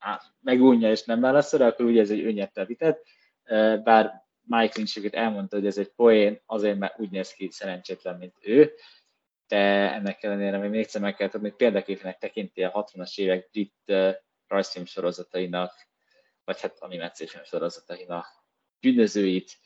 megunja, 0.41 0.91
és 0.91 1.05
nem 1.05 1.20
válaszol, 1.20 1.62
akkor 1.62 1.85
ugye 1.87 2.01
ez 2.01 2.11
egy 2.11 2.24
önnyerte 2.24 2.64
vitet, 2.64 3.03
bár 3.85 4.28
Mike 4.49 4.72
Lynch 4.76 5.16
elmondta, 5.16 5.57
hogy 5.57 5.66
ez 5.66 5.78
egy 5.78 5.92
poén, 5.96 6.40
azért 6.46 6.78
mert 6.78 6.99
úgy 6.99 7.11
néz 7.11 7.32
ki 7.32 7.49
szerencsétlen, 7.51 8.16
mint 8.16 8.36
ő, 8.40 8.72
de 9.46 9.92
ennek 9.92 10.22
ellenére 10.22 10.59
még 10.59 10.70
négyszer 10.70 11.01
meg 11.01 11.14
kell 11.14 11.28
tudni, 11.28 11.51
példaképnek 11.51 12.18
tekinti 12.18 12.62
a 12.62 12.72
60-as 12.72 13.18
évek 13.18 13.49
brit 13.51 13.74
uh, 13.86 14.14
rajzfilm 14.46 14.84
sorozatainak, 14.84 15.72
vagy 16.44 16.61
hát 16.61 16.78
animációs 16.78 17.36
sorozatainak 17.44 18.26
bűnözőit. 18.80 19.59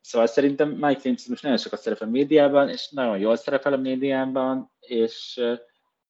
Szóval 0.00 0.26
szerintem 0.26 0.70
Mike 0.70 1.00
Lynch 1.04 1.28
most 1.28 1.42
nagyon 1.42 1.58
sokat 1.58 1.80
szerepel 1.80 2.08
a 2.08 2.10
médiában, 2.10 2.68
és 2.68 2.88
nagyon 2.90 3.18
jól 3.18 3.36
szerepel 3.36 3.72
a 3.72 3.76
médiában, 3.76 4.72
és, 4.80 5.40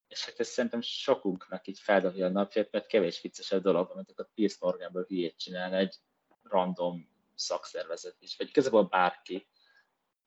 és 0.09 0.25
hát 0.25 0.41
ez 0.41 0.49
szerintem 0.49 0.81
sokunknak 0.81 1.67
így 1.67 1.79
feldobja 1.79 2.27
a 2.27 2.31
napját, 2.31 2.69
mert 2.71 2.87
kevés 2.87 3.21
viccesebb 3.21 3.63
dolog, 3.63 3.91
amit 3.91 4.11
a 4.17 4.31
Pierce 4.35 4.57
Morganből 4.61 5.05
hülyét 5.09 5.37
csinál 5.39 5.75
egy 5.75 5.95
random 6.43 7.16
szakszervezet 7.37 8.17
is, 8.19 8.37
vagy 8.37 8.49
igazából 8.49 8.85
bárki, 8.85 9.49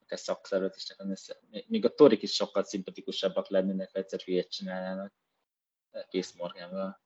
akár 0.02 0.20
szakszervezet 0.20 0.76
is, 0.76 1.66
még 1.68 1.86
a 1.86 1.94
torik 1.94 2.22
is 2.22 2.34
sokkal 2.34 2.64
szimpatikusabbak 2.64 3.50
lennének, 3.50 3.90
ha 3.94 4.00
egyszer 4.00 4.20
hülyét 4.20 4.52
csinálnának 4.52 5.14
Pierce 6.10 6.34
Morganből. 6.38 7.00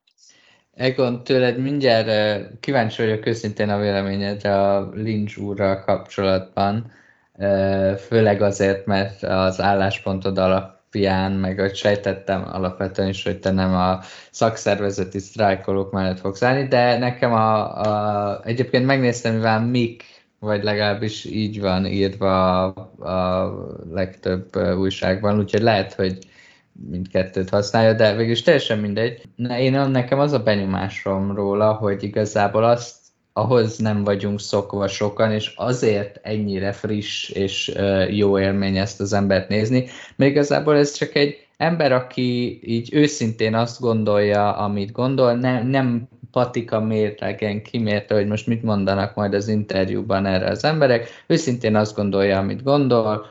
Egon, 0.71 1.23
tőled 1.23 1.57
mindjárt 1.57 2.59
kíváncsi 2.59 3.01
vagyok 3.01 3.25
őszintén 3.25 3.69
a 3.69 3.79
véleményedre 3.79 4.61
a 4.61 4.89
Lynch 4.93 5.39
úrral 5.39 5.83
kapcsolatban, 5.83 6.91
főleg 7.97 8.41
azért, 8.41 8.85
mert 8.85 9.23
az 9.23 9.61
álláspontod 9.61 10.37
alapján, 10.93 11.31
meg 11.31 11.59
hogy 11.59 11.75
sejtettem 11.75 12.47
alapvetően 12.51 13.07
is, 13.07 13.23
hogy 13.23 13.39
te 13.39 13.51
nem 13.51 13.73
a 13.73 13.99
szakszervezeti 14.31 15.19
sztrájkolók 15.19 15.91
mellett 15.91 16.19
fogsz 16.19 16.43
állni, 16.43 16.67
de 16.67 16.97
nekem 16.97 17.33
a, 17.33 17.81
a 17.81 18.41
egyébként 18.45 18.85
megnéztem, 18.85 19.33
mivel 19.33 19.61
Mik, 19.61 20.03
vagy 20.39 20.63
legalábbis 20.63 21.25
így 21.25 21.61
van 21.61 21.85
írva 21.85 22.63
a, 22.63 22.67
a 23.09 23.53
legtöbb 23.91 24.55
újságban, 24.77 25.39
úgyhogy 25.39 25.61
lehet, 25.61 25.93
hogy 25.93 26.17
mindkettőt 26.89 27.49
használja, 27.49 27.93
de 27.93 28.15
végülis 28.15 28.41
teljesen 28.41 28.79
mindegy. 28.79 29.21
Én 29.57 29.71
nekem 29.71 30.19
az 30.19 30.31
a 30.31 30.43
benyomásom 30.43 31.35
róla, 31.35 31.73
hogy 31.73 32.03
igazából 32.03 32.63
azt 32.63 33.02
ahhoz 33.33 33.77
nem 33.77 34.03
vagyunk 34.03 34.39
szokva 34.39 34.87
sokan, 34.87 35.31
és 35.31 35.53
azért 35.55 36.19
ennyire 36.21 36.71
friss 36.71 37.29
és 37.29 37.75
jó 38.09 38.39
élmény 38.39 38.77
ezt 38.77 39.01
az 39.01 39.13
embert 39.13 39.49
nézni, 39.49 39.87
mert 40.15 40.31
igazából 40.31 40.77
ez 40.77 40.91
csak 40.91 41.15
egy 41.15 41.47
ember, 41.57 41.91
aki 41.91 42.59
így 42.63 42.93
őszintén 42.93 43.55
azt 43.55 43.79
gondolja, 43.79 44.55
amit 44.55 44.91
gondol, 44.91 45.33
ne, 45.33 45.63
nem 45.63 46.07
patika 46.31 46.79
mérlegen 46.79 47.61
kimérte, 47.61 48.15
hogy 48.15 48.27
most 48.27 48.47
mit 48.47 48.63
mondanak 48.63 49.15
majd 49.15 49.33
az 49.33 49.47
interjúban 49.47 50.25
erre 50.25 50.49
az 50.49 50.63
emberek, 50.63 51.23
őszintén 51.27 51.75
azt 51.75 51.95
gondolja, 51.95 52.37
amit 52.37 52.63
gondol, 52.63 53.25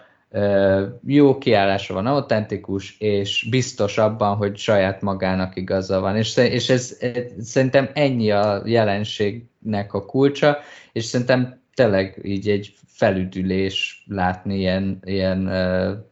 jó 1.06 1.38
kiállása 1.38 1.94
van, 1.94 2.06
autentikus, 2.06 2.96
és 2.98 3.46
biztos 3.50 3.98
abban, 3.98 4.36
hogy 4.36 4.56
saját 4.56 5.02
magának 5.02 5.56
igaza 5.56 6.00
van. 6.00 6.16
És, 6.16 6.36
és 6.36 6.68
ez, 6.68 6.96
ez 7.00 7.48
szerintem 7.48 7.90
ennyi 7.94 8.30
a 8.30 8.62
jelenségnek 8.64 9.92
a 9.92 10.04
kulcsa, 10.04 10.58
és 10.92 11.04
szerintem 11.04 11.60
tényleg 11.74 12.20
így 12.22 12.48
egy 12.48 12.74
felüdülés 12.86 14.04
látni 14.08 14.58
ilyen, 14.58 14.98
ilyen 15.04 15.38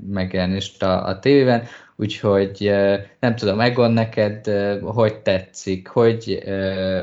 megjelenést 0.07 0.83
a, 0.83 1.07
a 1.07 1.19
tévében, 1.19 1.63
úgyhogy 2.01 2.73
nem 3.21 3.37
tudom, 3.37 3.61
Egon, 3.61 3.93
neked 3.93 4.47
hogy 4.83 5.21
tetszik, 5.21 5.89
hogy, 5.89 6.43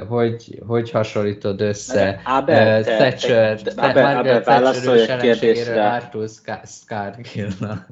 hogy, 0.07 0.61
hogy 0.67 0.91
hasonlítod 0.91 1.61
össze 1.61 2.21
Abel, 2.23 2.83
Thatcher, 2.83 3.59
Margaret 3.75 4.43
Thatcher 4.43 5.09
ellenségéről 5.09 5.79
Arthur 5.79 6.29
Scargill-nal. 6.65 7.87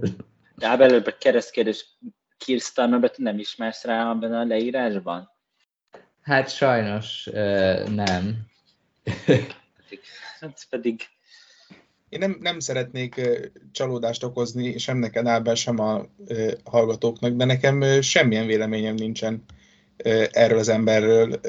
De 0.56 0.68
Abel, 0.68 0.90
előbb 0.90 1.16
keresztkérdés, 1.20 1.86
Kirstarmer, 2.38 3.12
nem 3.16 3.40
ismersz 3.40 3.84
rá 3.84 4.10
abban 4.10 4.34
a 4.34 4.44
leírásban? 4.44 5.30
Hát 6.22 6.50
sajnos 6.50 7.30
nem. 7.96 8.46
hát 10.40 10.66
pedig 10.70 11.02
én 12.16 12.22
nem, 12.22 12.38
nem 12.42 12.60
szeretnék 12.60 13.22
csalódást 13.72 14.24
okozni, 14.24 14.78
sem 14.78 14.98
neked 14.98 15.28
Ábel, 15.28 15.56
sem 15.56 15.80
a 15.80 16.06
hallgatóknak, 16.64 17.34
de 17.34 17.46
nekem 17.46 18.02
semmilyen 18.02 18.46
véleményem 18.46 18.96
nincsen 18.96 19.44
erről 20.32 20.60
az 20.60 20.70
emberről. 20.70 21.40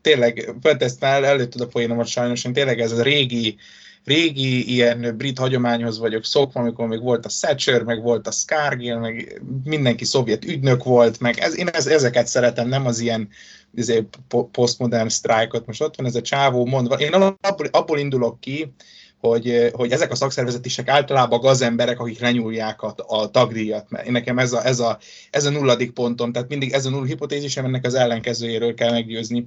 Tényleg, 0.00 0.54
ezt 0.78 1.00
már 1.00 1.24
előtted 1.24 1.60
a 1.60 1.66
poénomat 1.66 2.06
sajnos, 2.06 2.44
én 2.44 2.52
tényleg 2.52 2.80
ez 2.80 2.92
a 2.92 3.02
régi, 3.02 3.56
régi 4.04 4.72
ilyen 4.72 5.14
brit 5.16 5.38
hagyományhoz 5.38 5.98
vagyok 5.98 6.24
szokva, 6.24 6.60
amikor 6.60 6.86
még 6.86 7.02
volt 7.02 7.26
a 7.26 7.30
Thatcher, 7.40 7.82
meg 7.82 8.02
volt 8.02 8.26
a 8.26 8.30
Scargill, 8.30 8.98
meg 8.98 9.42
mindenki 9.64 10.04
szovjet 10.04 10.44
ügynök 10.44 10.84
volt, 10.84 11.20
meg 11.20 11.38
ez, 11.38 11.58
én 11.58 11.68
ez, 11.68 11.86
ezeket 11.86 12.26
szeretem, 12.26 12.68
nem 12.68 12.86
az 12.86 13.00
ilyen 13.00 13.28
izé, 13.74 14.06
postmodern 14.52 15.08
sztrájkot. 15.08 15.66
Most 15.66 15.82
ott 15.82 15.96
van 15.96 16.06
ez 16.06 16.14
a 16.14 16.20
csávó 16.20 16.66
mondva. 16.66 17.00
Én 17.00 17.12
abból, 17.12 17.66
abból 17.70 17.98
indulok 17.98 18.40
ki, 18.40 18.72
hogy, 19.28 19.70
hogy 19.72 19.90
ezek 19.90 20.10
a 20.10 20.14
szakszervezetisek 20.14 20.88
általában 20.88 21.40
gazemberek, 21.40 22.00
akik 22.00 22.20
lenyúlják 22.20 22.82
a, 22.82 22.94
a 23.06 23.30
tagdíjat. 23.30 23.90
Mert 23.90 24.06
én 24.06 24.12
nekem 24.12 24.38
ez 24.38 24.52
a, 24.52 24.66
ez, 24.66 24.80
a, 24.80 24.98
ez 25.30 25.44
a 25.44 25.50
nulladik 25.50 25.90
pontom, 25.90 26.32
tehát 26.32 26.48
mindig 26.48 26.72
ez 26.72 26.86
a 26.86 26.90
null 26.90 27.06
hipotézisem, 27.06 27.64
ennek 27.64 27.84
az 27.84 27.94
ellenkezőjéről 27.94 28.74
kell 28.74 28.90
meggyőzni. 28.90 29.46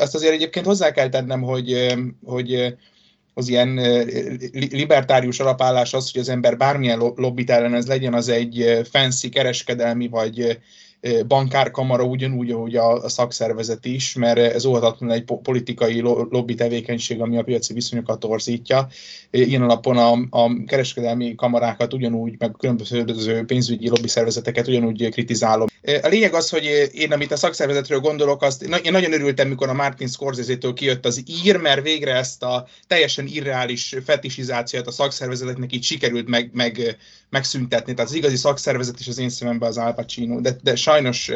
Azt 0.00 0.14
azért 0.14 0.32
egyébként 0.32 0.66
hozzá 0.66 0.90
kell 0.90 1.08
tennem, 1.08 1.42
hogy, 1.42 1.94
hogy 2.24 2.76
az 3.34 3.48
ilyen 3.48 3.74
libertárius 4.52 5.40
alapállás 5.40 5.94
az, 5.94 6.10
hogy 6.12 6.20
az 6.20 6.28
ember 6.28 6.56
bármilyen 6.56 6.98
lobbit 6.98 7.50
ellenez 7.50 7.86
legyen, 7.86 8.14
az 8.14 8.28
egy 8.28 8.80
fancy 8.90 9.28
kereskedelmi 9.28 10.08
vagy 10.08 10.58
bankárkamara 11.26 12.04
ugyanúgy, 12.04 12.50
ahogy 12.50 12.76
a, 12.76 12.92
a 12.92 13.08
szakszervezet 13.08 13.84
is, 13.84 14.14
mert 14.14 14.38
ez 14.38 14.64
óhatatlan 14.64 15.10
egy 15.10 15.24
politikai 15.42 16.00
lobby 16.30 16.54
tevékenység, 16.54 17.20
ami 17.20 17.38
a 17.38 17.42
piaci 17.42 17.72
viszonyokat 17.72 18.20
torzítja. 18.20 18.88
Ilyen 19.30 19.62
alapon 19.62 19.96
a, 19.96 20.42
a 20.42 20.64
kereskedelmi 20.66 21.34
kamarákat 21.34 21.94
ugyanúgy, 21.94 22.34
meg 22.38 22.50
különböző 22.58 23.44
pénzügyi 23.46 23.88
lobby 23.88 24.08
szervezeteket 24.08 24.68
ugyanúgy 24.68 25.08
kritizálom. 25.10 25.66
A 26.02 26.08
lényeg 26.08 26.34
az, 26.34 26.50
hogy 26.50 26.90
én 26.92 27.12
amit 27.12 27.32
a 27.32 27.36
szakszervezetről 27.36 28.00
gondolok, 28.00 28.42
azt 28.42 28.62
én 28.62 28.92
nagyon 28.92 29.12
örültem, 29.12 29.48
mikor 29.48 29.68
a 29.68 29.72
Martin 29.72 30.08
Scorsese-től 30.08 30.72
kijött 30.72 31.06
az 31.06 31.22
ír, 31.44 31.56
mert 31.56 31.82
végre 31.82 32.14
ezt 32.14 32.42
a 32.42 32.66
teljesen 32.86 33.26
irreális 33.26 33.94
fetisizációt 34.04 34.86
a 34.86 34.90
szakszervezeteknek 34.90 35.72
így 35.72 35.82
sikerült 35.82 36.28
meg, 36.28 36.50
meg, 36.52 36.96
megszüntetni. 37.32 37.94
Tehát 37.94 38.10
az 38.10 38.16
igazi 38.16 38.36
szakszervezet 38.36 39.00
is 39.00 39.08
az 39.08 39.18
én 39.18 39.28
szememben 39.28 39.68
az 39.68 39.78
Al 39.78 39.94
Pacino, 39.94 40.40
de, 40.40 40.56
de 40.62 40.76
sajnos 40.76 41.30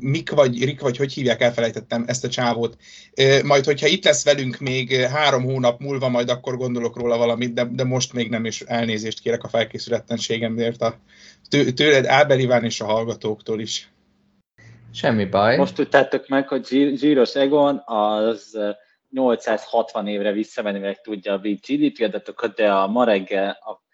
Mik 0.00 0.30
vagy 0.30 0.64
Rik, 0.64 0.80
vagy 0.80 0.96
hogy 0.96 1.12
hívják, 1.12 1.40
elfelejtettem 1.40 2.04
ezt 2.06 2.24
a 2.24 2.28
csávót. 2.28 2.76
Majd, 3.44 3.64
hogyha 3.64 3.86
itt 3.86 4.04
lesz 4.04 4.24
velünk 4.24 4.58
még 4.58 4.94
három 4.94 5.44
hónap 5.44 5.80
múlva, 5.80 6.08
majd 6.08 6.28
akkor 6.28 6.56
gondolok 6.56 6.96
róla 6.96 7.16
valamit, 7.16 7.52
de, 7.52 7.64
de 7.64 7.84
most 7.84 8.12
még 8.12 8.28
nem, 8.28 8.44
és 8.44 8.60
elnézést 8.60 9.20
kérek 9.20 9.44
a 9.44 9.48
felkészületlenségemért 9.48 10.82
a 10.82 10.94
tőled, 11.74 12.06
Ábel 12.06 12.38
Iván 12.38 12.64
és 12.64 12.80
a 12.80 12.84
hallgatóktól 12.84 13.60
is. 13.60 13.92
Semmi 14.92 15.24
baj. 15.24 15.56
Most 15.56 15.74
tudtátok 15.74 16.28
meg, 16.28 16.48
hogy 16.48 16.66
Zsíros 16.96 17.34
Egon 17.34 17.82
az 17.84 18.58
860 19.10 20.06
évre 20.06 20.32
visszamenni, 20.32 20.78
meg 20.78 21.00
tudja 21.00 21.32
a 21.32 21.38
GDP 21.38 22.02
adatokat, 22.02 22.54
de 22.54 22.72
a 22.72 22.86
ma 22.86 23.04
reggel, 23.04 23.58
a 23.60 23.89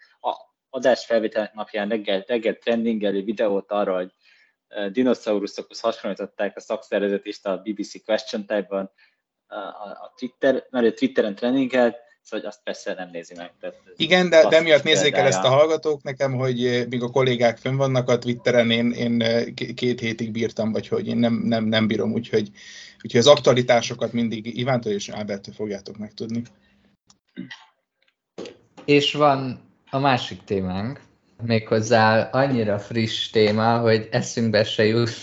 adás 0.69 1.05
felvételek 1.05 1.53
napján 1.53 1.89
reggel, 1.89 2.23
reggel 2.27 2.57
trendingelő 2.57 3.23
videót 3.23 3.71
arra, 3.71 3.95
hogy 3.95 4.11
dinoszauruszokhoz 4.91 5.79
hasonlították 5.79 6.55
a 6.55 6.59
szakszervezetést 6.59 7.45
a 7.45 7.61
BBC 7.63 8.03
Question 8.05 8.45
Type-ban, 8.45 8.91
a, 9.47 9.55
a 9.55 10.13
Twitter, 10.17 10.65
mert 10.69 10.85
ő 10.85 10.91
Twitteren 10.91 11.35
trendingelt, 11.35 11.97
szóval 12.21 12.47
azt 12.47 12.63
persze 12.63 12.93
nem 12.93 13.09
nézi 13.11 13.33
meg. 13.35 13.53
Tehát 13.59 13.75
Igen, 13.95 14.29
de, 14.29 14.47
de 14.47 14.61
miatt 14.61 14.83
nézzék 14.83 15.15
el 15.15 15.25
ezt 15.25 15.43
a 15.43 15.49
hallgatók 15.49 16.03
nekem, 16.03 16.33
hogy 16.33 16.85
míg 16.89 17.03
a 17.03 17.09
kollégák 17.09 17.57
fönn 17.57 17.75
vannak 17.75 18.09
a 18.09 18.17
Twitteren, 18.17 18.71
én, 18.71 18.91
én 18.91 19.23
két 19.75 19.99
hétig 19.99 20.31
bírtam, 20.31 20.71
vagy 20.71 20.87
hogy 20.87 21.07
én 21.07 21.17
nem, 21.17 21.33
nem, 21.33 21.65
nem 21.65 21.87
bírom, 21.87 22.11
úgyhogy, 22.11 22.49
úgyhogy 23.03 23.19
az 23.19 23.27
aktualitásokat 23.27 24.13
mindig 24.13 24.57
Ivántól 24.57 24.91
és 24.91 25.09
Ábertől 25.09 25.53
fogjátok 25.53 25.97
megtudni. 25.97 26.43
És 28.85 29.13
van 29.13 29.66
a 29.89 29.99
másik 29.99 30.43
témánk, 30.43 30.99
méghozzá 31.43 32.29
annyira 32.29 32.79
friss 32.79 33.29
téma, 33.29 33.79
hogy 33.79 34.07
eszünkbe 34.11 34.63
se 34.63 34.85
jutott, 34.85 35.15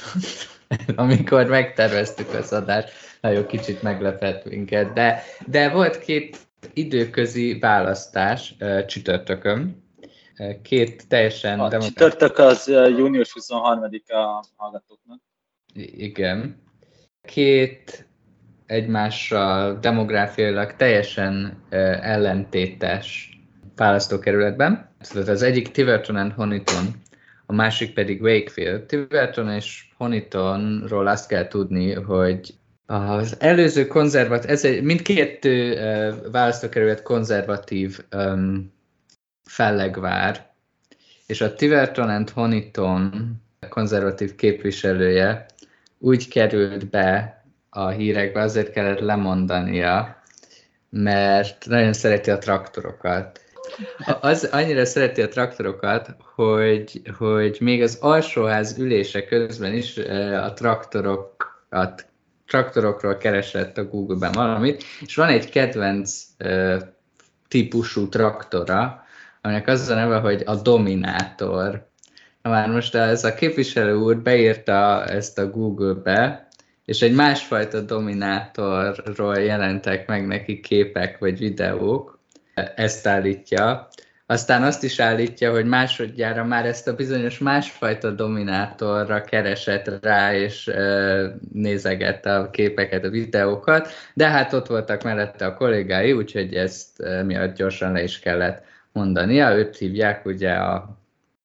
amikor 0.96 1.46
megterveztük 1.46 2.34
az 2.34 2.52
adást, 2.52 2.92
nagyon 3.20 3.46
kicsit 3.46 3.82
meglepett 3.82 4.44
minket, 4.44 4.92
de, 4.92 5.22
de 5.46 5.70
volt 5.70 5.98
két 5.98 6.38
időközi 6.72 7.58
választás 7.58 8.54
csütörtökön, 8.86 9.82
két 10.62 11.08
teljesen... 11.08 11.60
A 11.60 11.68
demokrat... 11.68 11.86
csütörtök 11.86 12.38
az 12.38 12.68
június 12.96 13.32
23-a 13.40 14.44
hallgatóknak. 14.56 15.20
Igen. 15.96 16.62
Két 17.22 18.08
egymással 18.66 19.78
demográfiailag 19.78 20.76
teljesen 20.76 21.62
ellentétes 22.00 23.33
választókerületben. 23.76 24.88
Tehát 25.12 25.28
az 25.28 25.42
egyik 25.42 25.70
Tiverton 25.70 26.16
and 26.16 26.32
Honiton, 26.32 27.02
a 27.46 27.52
másik 27.52 27.94
pedig 27.94 28.22
Wakefield. 28.22 28.82
Tiverton 28.82 29.50
és 29.50 29.88
Honitonról 29.96 31.06
azt 31.06 31.28
kell 31.28 31.48
tudni, 31.48 31.92
hogy 31.92 32.54
az 32.86 33.36
előző 33.38 33.86
konzervatív, 33.86 34.50
ez 34.50 34.64
egy, 34.64 34.82
mindkét 34.82 35.44
uh, 35.44 36.30
választókerület 36.30 37.02
konzervatív 37.02 38.04
um, 38.16 38.72
fellegvár, 39.44 40.52
és 41.26 41.40
a 41.40 41.54
Tiverton 41.54 42.08
and 42.08 42.30
Honiton 42.30 43.32
konzervatív 43.68 44.34
képviselője 44.34 45.46
úgy 45.98 46.28
került 46.28 46.90
be 46.90 47.42
a 47.70 47.88
hírekbe, 47.88 48.40
azért 48.40 48.72
kellett 48.72 48.98
lemondania, 48.98 50.22
mert 50.90 51.66
nagyon 51.66 51.92
szereti 51.92 52.30
a 52.30 52.38
traktorokat. 52.38 53.43
Az 54.20 54.48
annyira 54.52 54.84
szereti 54.84 55.22
a 55.22 55.28
traktorokat, 55.28 56.16
hogy, 56.34 57.02
hogy 57.18 57.56
még 57.60 57.82
az 57.82 57.98
alsóház 58.00 58.78
ülése 58.78 59.24
közben 59.24 59.74
is 59.74 59.96
a 60.42 60.52
traktorokat 60.52 62.06
traktorokról 62.46 63.16
keresett 63.16 63.78
a 63.78 63.84
Google-ben 63.84 64.32
valamit, 64.32 64.84
és 65.00 65.14
van 65.14 65.28
egy 65.28 65.50
kedvenc 65.50 66.22
típusú 67.48 68.08
traktora, 68.08 69.04
aminek 69.42 69.68
az 69.68 69.88
a 69.88 69.94
neve, 69.94 70.18
hogy 70.18 70.42
a 70.46 70.54
Dominátor. 70.54 71.88
Na 72.42 72.50
már 72.50 72.68
most 72.68 72.94
ez 72.94 73.24
a 73.24 73.34
képviselő 73.34 73.94
úr 73.94 74.18
beírta 74.18 75.04
ezt 75.04 75.38
a 75.38 75.50
Google-be, 75.50 76.48
és 76.84 77.02
egy 77.02 77.14
másfajta 77.14 77.80
dominátorról 77.80 79.38
jelentek 79.38 80.06
meg 80.06 80.26
neki 80.26 80.60
képek 80.60 81.18
vagy 81.18 81.38
videók, 81.38 82.13
ezt 82.74 83.06
állítja. 83.06 83.88
Aztán 84.26 84.62
azt 84.62 84.82
is 84.84 85.00
állítja, 85.00 85.50
hogy 85.50 85.64
másodjára 85.64 86.44
már 86.44 86.66
ezt 86.66 86.88
a 86.88 86.94
bizonyos 86.94 87.38
másfajta 87.38 88.10
dominátorra 88.10 89.20
keresett 89.20 90.02
rá, 90.02 90.34
és 90.34 90.68
e, 90.68 91.36
nézegette 91.52 92.34
a 92.34 92.50
képeket, 92.50 93.04
a 93.04 93.08
videókat, 93.08 93.88
de 94.14 94.28
hát 94.28 94.52
ott 94.52 94.66
voltak 94.66 95.02
mellette 95.02 95.46
a 95.46 95.54
kollégái, 95.54 96.12
úgyhogy 96.12 96.54
ezt 96.54 97.00
e, 97.00 97.22
miatt 97.22 97.56
gyorsan 97.56 97.92
le 97.92 98.02
is 98.02 98.18
kellett 98.18 98.64
mondania. 98.92 99.56
Őt 99.56 99.76
hívják 99.76 100.26
ugye 100.26 100.52
a 100.52 100.98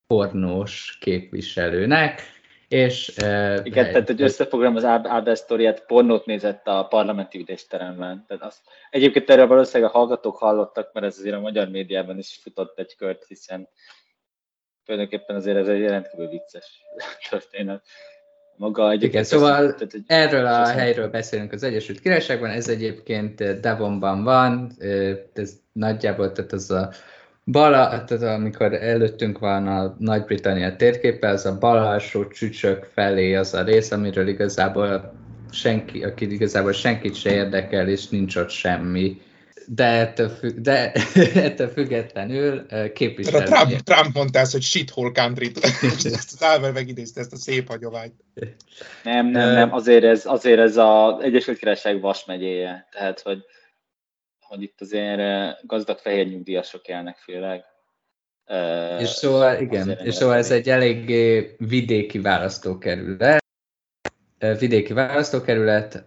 pornós 0.08 0.98
képviselőnek, 1.02 2.22
és, 2.70 3.14
Igen, 3.18 3.64
egy, 3.64 3.92
tehát 3.92 4.08
hogy 4.08 4.22
összefoglalom 4.22 4.76
az 4.76 4.84
Ábel 4.86 5.36
sztoriát, 5.36 5.86
pornót 5.86 6.26
nézett 6.26 6.68
a 6.68 6.84
parlamenti 6.84 7.40
ülésteremben. 7.40 8.26
Tehát 8.28 8.44
azt, 8.44 8.60
egyébként 8.90 9.30
erről 9.30 9.48
valószínűleg 9.48 9.94
a 9.94 9.98
hallgatók 9.98 10.38
hallottak, 10.38 10.94
mert 10.94 11.06
ez 11.06 11.18
azért 11.18 11.36
a 11.36 11.40
magyar 11.40 11.68
médiában 11.68 12.18
is 12.18 12.40
futott 12.44 12.80
egy 12.80 12.96
kört, 12.96 13.26
hiszen 13.28 13.70
tulajdonképpen 14.86 15.36
azért 15.36 15.58
ez 15.58 15.68
egy 15.68 15.82
rendkívül 15.82 16.28
vicces 16.28 16.82
történet. 17.30 17.84
Maga 18.56 18.94
Igen, 18.94 19.24
szóval 19.24 19.74
tehát, 19.74 19.92
hogy 19.92 20.04
erről 20.08 20.46
a 20.46 20.68
helyről 20.68 21.10
beszélünk 21.10 21.52
az 21.52 21.64
Egyesült 21.64 22.00
Királyságban, 22.00 22.50
ez 22.50 22.70
egyébként 22.70 23.60
Devonban 23.60 24.24
van, 24.24 24.72
ez 25.34 25.54
nagyjából 25.72 26.32
tehát 26.32 26.52
az 26.52 26.72
a 26.72 26.92
bal, 27.52 27.72
tehát 28.06 28.24
amikor 28.24 28.74
előttünk 28.74 29.40
van 29.40 29.68
a 29.68 29.96
Nagy-Britannia 30.00 30.76
térképe, 30.76 31.28
az 31.28 31.46
a 31.46 31.58
bal 31.58 31.78
alsó 31.78 32.28
csücsök 32.28 32.90
felé 32.94 33.36
az 33.36 33.54
a 33.54 33.64
rész, 33.64 33.92
amiről 33.92 34.28
igazából 34.28 35.14
senki, 35.52 36.04
aki 36.04 36.34
igazából 36.34 36.72
senkit 36.72 37.16
se 37.16 37.34
érdekel, 37.34 37.88
és 37.88 38.08
nincs 38.08 38.36
ott 38.36 38.50
semmi. 38.50 39.22
De 39.66 39.86
ettől, 39.86 40.30
függ, 40.30 40.58
de 40.58 40.92
ettől 41.48 41.68
függetlenül 41.68 42.66
képviselő. 42.94 43.46
Trump, 43.46 43.82
Trump 43.82 44.16
mondta 44.16 44.40
ezt, 44.40 44.52
hogy 44.52 44.62
shithole 44.62 45.12
country 45.12 45.52
ezt 46.04 46.34
az 46.34 46.44
Álver 46.44 46.72
megidézte 46.72 47.20
ezt 47.20 47.34
a 47.34 47.38
szép 47.38 47.68
hagyományt. 47.68 48.14
Nem, 49.04 49.28
nem, 49.28 49.54
nem, 49.54 49.74
azért 49.74 50.04
ez, 50.04 50.26
azért 50.26 50.60
ez 50.60 50.78
az 50.78 51.14
Egyesült 51.22 51.58
Királyság 51.58 52.02
Vas 52.02 52.26
megyéje. 52.26 52.88
Tehát, 52.92 53.22
hogy 53.22 53.38
hogy 54.50 54.62
itt 54.62 54.82
azért 54.82 55.22
gazdag 55.66 55.98
fehér 55.98 56.28
nyugdíjasok 56.28 56.88
élnek 56.88 57.18
főleg. 57.18 57.64
És 59.00 59.10
szóval, 59.10 59.62
igen, 59.62 59.90
és 60.04 60.14
szóval 60.14 60.36
ez 60.36 60.52
egy 60.52 60.70
elég 60.70 61.06
vidéki 61.58 62.20
választókerület. 62.20 63.44
Vidéki 64.60 64.94
választókerület, 64.94 66.06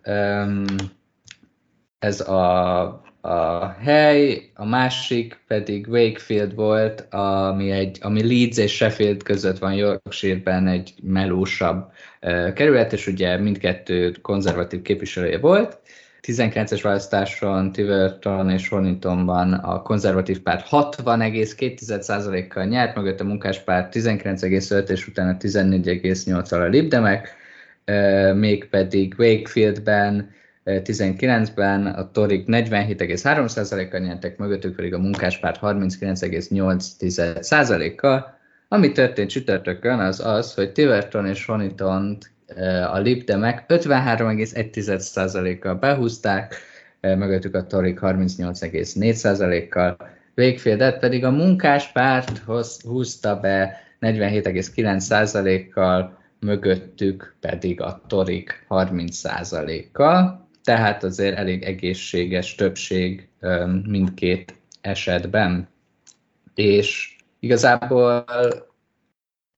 ez 1.98 2.20
a, 2.20 2.82
a 3.20 3.66
hely, 3.68 4.50
a 4.54 4.64
másik 4.64 5.42
pedig 5.46 5.88
Wakefield 5.88 6.54
volt, 6.54 7.06
ami, 7.10 7.70
egy, 7.70 7.98
ami 8.00 8.26
Leeds 8.26 8.58
és 8.58 8.74
Sheffield 8.74 9.22
között 9.22 9.58
van 9.58 9.74
Yorkshire-ben 9.74 10.66
egy 10.66 10.94
melósabb 11.02 11.92
kerület, 12.54 12.92
és 12.92 13.06
ugye 13.06 13.36
mindkettő 13.36 14.12
konzervatív 14.22 14.82
képviselője 14.82 15.38
volt 15.38 15.80
19-es 16.28 16.80
választáson 16.82 17.72
Tiverton 17.72 18.50
és 18.50 18.68
Horningtonban 18.68 19.52
a 19.52 19.82
konzervatív 19.82 20.40
párt 20.40 20.66
60,2%-kal 20.70 22.64
nyert, 22.64 22.96
mögött 22.96 23.20
a 23.20 23.24
munkáspárt 23.24 23.94
19,5 23.94 24.88
és 24.88 25.06
utána 25.06 25.36
14,8-al 25.36 26.60
a 26.60 26.68
Libdemek, 26.68 27.36
mégpedig 28.34 29.14
Wakefieldben 29.18 30.30
19-ben 30.64 31.86
a 31.86 32.10
Torik 32.10 32.44
47,3%-kal 32.46 34.00
nyertek, 34.00 34.38
mögöttük 34.38 34.76
pedig 34.76 34.94
a 34.94 34.98
munkáspárt 34.98 35.58
39,8%-kal. 35.62 38.38
Ami 38.68 38.92
történt 38.92 39.30
csütörtökön 39.30 39.98
az 39.98 40.20
az, 40.20 40.54
hogy 40.54 40.72
Tiverton 40.72 41.26
és 41.26 41.44
Honitont 41.44 42.30
a 42.92 42.98
Lipdemek 42.98 43.64
53,1%-kal 43.68 45.74
behúzták, 45.74 46.54
mögöttük 47.00 47.54
a 47.54 47.66
Torik 47.66 47.98
38,4%-kal, 48.02 49.96
Wakefieldet 50.36 50.98
pedig 50.98 51.24
a 51.24 51.30
munkáspárt 51.30 52.38
húzta 52.82 53.40
be 53.40 53.80
47,9%-kal, 54.00 56.18
mögöttük 56.40 57.34
pedig 57.40 57.80
a 57.80 58.02
Torik 58.06 58.66
30%-kal, 58.68 60.48
tehát 60.64 61.04
azért 61.04 61.36
elég 61.36 61.62
egészséges 61.62 62.54
többség 62.54 63.28
mindkét 63.84 64.54
esetben. 64.80 65.68
És 66.54 67.16
igazából 67.38 68.24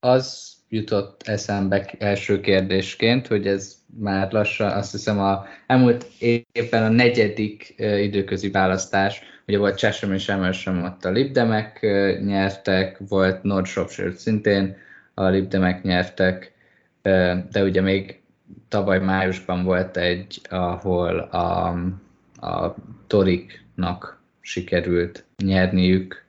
az 0.01 0.54
jutott 0.75 1.23
eszembe 1.23 1.91
első 1.99 2.41
kérdésként, 2.41 3.27
hogy 3.27 3.47
ez 3.47 3.75
már 4.01 4.33
lassan, 4.33 4.71
azt 4.71 4.93
hiszem 4.93 5.21
a 5.21 5.47
elmúlt 5.67 6.07
évben 6.53 6.83
a 6.83 6.89
negyedik 6.89 7.75
időközi 7.79 8.51
választás, 8.51 9.23
ugye 9.47 9.59
volt 9.59 9.79
Chesham 9.79 10.13
és 10.13 10.29
Emerson, 10.29 10.85
ott 10.85 11.05
a 11.05 11.11
Libdemek 11.11 11.81
nyertek, 12.25 12.99
volt 13.09 13.43
North 13.43 14.15
szintén, 14.17 14.77
a 15.15 15.29
Libdemek 15.29 15.83
nyertek, 15.83 16.53
de 17.51 17.63
ugye 17.63 17.81
még 17.81 18.21
tavaly 18.69 18.99
májusban 18.99 19.65
volt 19.65 19.97
egy, 19.97 20.41
ahol 20.51 21.19
a, 21.19 21.69
a 22.47 22.75
toriknak 23.07 24.23
sikerült 24.41 25.25
nyerniük. 25.45 26.24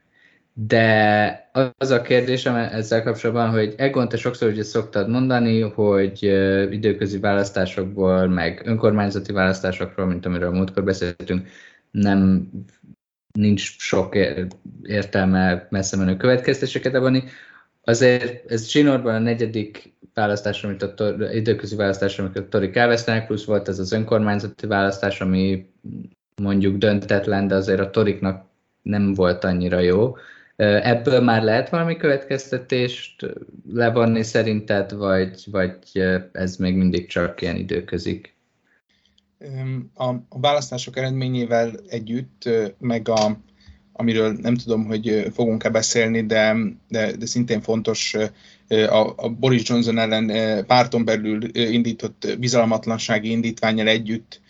De 0.58 1.50
az 1.78 1.90
a 1.90 2.02
kérdésem 2.02 2.54
ezzel 2.54 3.02
kapcsolatban, 3.02 3.50
hogy 3.50 3.74
Egon, 3.76 4.08
te 4.08 4.16
sokszor 4.16 4.48
ugye 4.48 4.62
szoktad 4.62 5.08
mondani, 5.08 5.60
hogy 5.60 6.22
időközi 6.70 7.18
választásokból, 7.18 8.26
meg 8.26 8.62
önkormányzati 8.64 9.32
választásokról, 9.32 10.06
mint 10.06 10.26
amiről 10.26 10.50
múltkor 10.50 10.84
beszéltünk, 10.84 11.48
nem 11.90 12.50
nincs 13.32 13.78
sok 13.78 14.16
értelme 14.82 15.66
messze 15.70 15.96
menő 15.96 16.16
következtéseket 16.16 16.92
levonni. 16.92 17.22
Azért 17.84 18.50
ez 18.50 18.70
Zsinórban 18.70 19.14
a 19.14 19.18
negyedik 19.18 19.94
választás, 20.14 20.64
amit 20.64 20.82
a 20.82 20.94
tor- 20.94 21.34
időközi 21.34 21.76
választás, 21.76 22.18
amit 22.18 22.36
a 22.36 22.48
Torik 22.48 22.76
elvesztenek, 22.76 23.26
plusz 23.26 23.44
volt 23.44 23.68
ez 23.68 23.78
az 23.78 23.92
önkormányzati 23.92 24.66
választás, 24.66 25.20
ami 25.20 25.70
mondjuk 26.42 26.76
döntetlen, 26.76 27.46
de 27.46 27.54
azért 27.54 27.80
a 27.80 27.90
Toriknak 27.90 28.46
nem 28.82 29.14
volt 29.14 29.44
annyira 29.44 29.78
jó. 29.78 30.16
Ebből 30.56 31.20
már 31.20 31.42
lehet 31.42 31.68
valami 31.68 31.96
következtetést 31.96 33.26
levonni 33.72 34.22
szerinted, 34.22 34.92
vagy, 34.92 35.44
vagy 35.50 35.78
ez 36.32 36.56
még 36.56 36.74
mindig 36.74 37.06
csak 37.06 37.42
ilyen 37.42 37.56
időközik? 37.56 38.34
A, 39.94 40.08
a 40.08 40.40
választások 40.40 40.96
eredményével 40.96 41.70
együtt, 41.88 42.48
meg 42.78 43.08
a, 43.08 43.38
amiről 43.92 44.32
nem 44.32 44.54
tudom, 44.54 44.84
hogy 44.84 45.26
fogunk-e 45.32 45.68
beszélni, 45.68 46.26
de, 46.26 46.56
de, 46.88 47.12
de 47.12 47.26
szintén 47.26 47.60
fontos 47.60 48.16
a, 48.68 49.12
a 49.16 49.28
Boris 49.28 49.68
Johnson 49.68 49.98
ellen 49.98 50.66
párton 50.66 51.04
belül 51.04 51.40
indított 51.52 52.36
bizalmatlansági 52.38 53.30
indítványjal 53.30 53.88
együtt, 53.88 54.40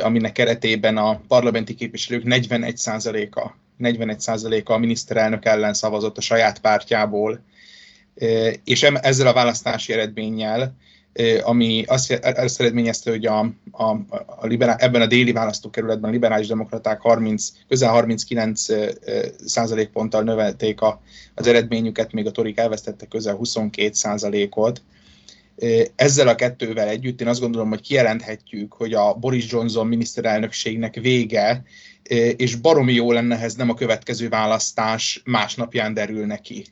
aminek 0.00 0.32
keretében 0.32 0.96
a 0.96 1.20
parlamenti 1.28 1.74
képviselők 1.74 2.22
41%-a 2.26 3.60
41%-a 3.80 4.72
a 4.72 4.78
miniszterelnök 4.78 5.44
ellen 5.44 5.74
szavazott 5.74 6.18
a 6.18 6.20
saját 6.20 6.58
pártjából, 6.58 7.40
és 8.64 8.82
ezzel 8.82 9.26
a 9.26 9.32
választási 9.32 9.92
eredménnyel 9.92 10.76
ami 11.42 11.84
azt, 11.86 12.18
azt 12.36 12.60
eredményezte, 12.60 13.10
hogy 13.10 13.26
a, 13.26 13.38
a, 13.70 13.84
a 14.26 14.46
liberál, 14.46 14.76
ebben 14.78 15.00
a 15.00 15.06
déli 15.06 15.32
választókerületben 15.32 16.10
a 16.10 16.12
liberális 16.12 16.46
demokraták 16.46 17.00
30, 17.00 17.48
közel 17.68 17.90
39 17.90 18.66
százalékponttal 19.44 20.22
növelték 20.22 20.80
a, 20.80 21.02
az 21.34 21.46
eredményüket, 21.46 22.12
még 22.12 22.26
a 22.26 22.30
torik 22.30 22.58
elvesztettek 22.58 23.08
közel 23.08 23.34
22 23.34 23.92
százalékot. 23.92 24.82
Ezzel 25.94 26.28
a 26.28 26.34
kettővel 26.34 26.88
együtt 26.88 27.20
én 27.20 27.28
azt 27.28 27.40
gondolom, 27.40 27.68
hogy 27.68 27.80
kijelenthetjük, 27.80 28.72
hogy 28.72 28.94
a 28.94 29.14
Boris 29.14 29.50
Johnson 29.50 29.86
miniszterelnökségnek 29.86 30.94
vége, 30.94 31.64
és 32.36 32.54
baromi 32.54 32.92
jó 32.92 33.12
lenne, 33.12 33.38
ez 33.38 33.54
nem 33.54 33.70
a 33.70 33.74
következő 33.74 34.28
választás 34.28 35.22
másnapján 35.24 35.94
derül 35.94 36.26
neki 36.26 36.64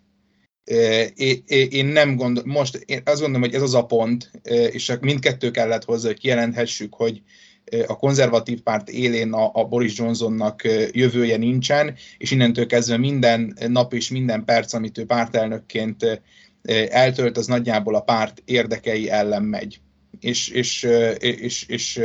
én 1.70 1.86
nem 1.86 2.16
gondolom, 2.16 2.50
most 2.50 2.76
én 2.86 3.00
azt 3.04 3.20
gondolom, 3.20 3.40
hogy 3.40 3.54
ez 3.54 3.62
az 3.62 3.74
a 3.74 3.86
pont, 3.86 4.30
és 4.70 4.92
mindkettő 5.00 5.50
kellett 5.50 5.84
hozzá, 5.84 6.08
hogy 6.08 6.18
kijelenthessük, 6.18 6.94
hogy 6.94 7.22
a 7.86 7.96
konzervatív 7.96 8.60
párt 8.60 8.88
élén 8.88 9.32
a, 9.32 9.64
Boris 9.64 9.98
Johnsonnak 9.98 10.62
jövője 10.92 11.36
nincsen, 11.36 11.94
és 12.18 12.30
innentől 12.30 12.66
kezdve 12.66 12.96
minden 12.96 13.56
nap 13.68 13.94
és 13.94 14.10
minden 14.10 14.44
perc, 14.44 14.72
amit 14.72 14.98
ő 14.98 15.04
pártelnökként 15.04 16.22
eltölt, 16.88 17.36
az 17.36 17.46
nagyjából 17.46 17.94
a 17.94 18.00
párt 18.00 18.42
érdekei 18.44 19.10
ellen 19.10 19.42
megy. 19.42 19.80
És, 20.20 20.48
és, 20.48 20.88
és, 21.18 21.64
és 21.68 22.00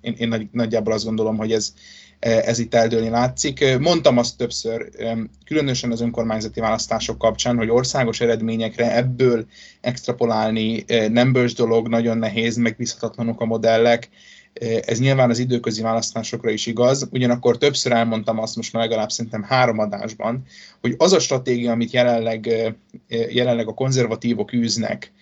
én, 0.00 0.14
én 0.18 0.48
nagyjából 0.52 0.92
azt 0.92 1.04
gondolom, 1.04 1.36
hogy 1.36 1.52
ez, 1.52 1.74
ez 2.24 2.58
itt 2.58 2.74
eldőlni 2.74 3.08
látszik. 3.08 3.78
Mondtam 3.78 4.18
azt 4.18 4.36
többször, 4.36 4.88
különösen 5.44 5.90
az 5.90 6.00
önkormányzati 6.00 6.60
választások 6.60 7.18
kapcsán, 7.18 7.56
hogy 7.56 7.70
országos 7.70 8.20
eredményekre 8.20 8.96
ebből 8.96 9.46
extrapolálni 9.80 10.84
nem 11.08 11.32
bős 11.32 11.54
dolog, 11.54 11.88
nagyon 11.88 12.18
nehéz, 12.18 12.56
megbízhatatlanok 12.56 13.40
a 13.40 13.44
modellek. 13.44 14.08
Ez 14.86 14.98
nyilván 14.98 15.30
az 15.30 15.38
időközi 15.38 15.82
választásokra 15.82 16.50
is 16.50 16.66
igaz, 16.66 17.08
ugyanakkor 17.10 17.58
többször 17.58 17.92
elmondtam 17.92 18.38
azt 18.38 18.56
most 18.56 18.72
már 18.72 18.82
legalább 18.82 19.10
szerintem 19.10 19.42
három 19.42 19.78
adásban, 19.78 20.42
hogy 20.80 20.94
az 20.98 21.12
a 21.12 21.18
stratégia, 21.18 21.72
amit 21.72 21.92
jelenleg, 21.92 22.74
jelenleg 23.28 23.68
a 23.68 23.74
konzervatívok 23.74 24.52
űznek, 24.52 25.12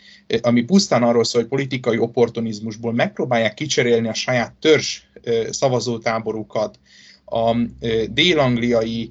ami 0.42 0.62
pusztán 0.62 1.02
arról 1.02 1.24
szól, 1.24 1.40
hogy 1.40 1.50
politikai 1.50 1.98
opportunizmusból 1.98 2.92
megpróbálják 2.92 3.54
kicserélni 3.54 4.08
a 4.08 4.14
saját 4.14 4.52
törzs 4.60 5.00
szavazótáborukat, 5.50 6.78
a 7.32 7.56
dél-angliai 8.10 9.10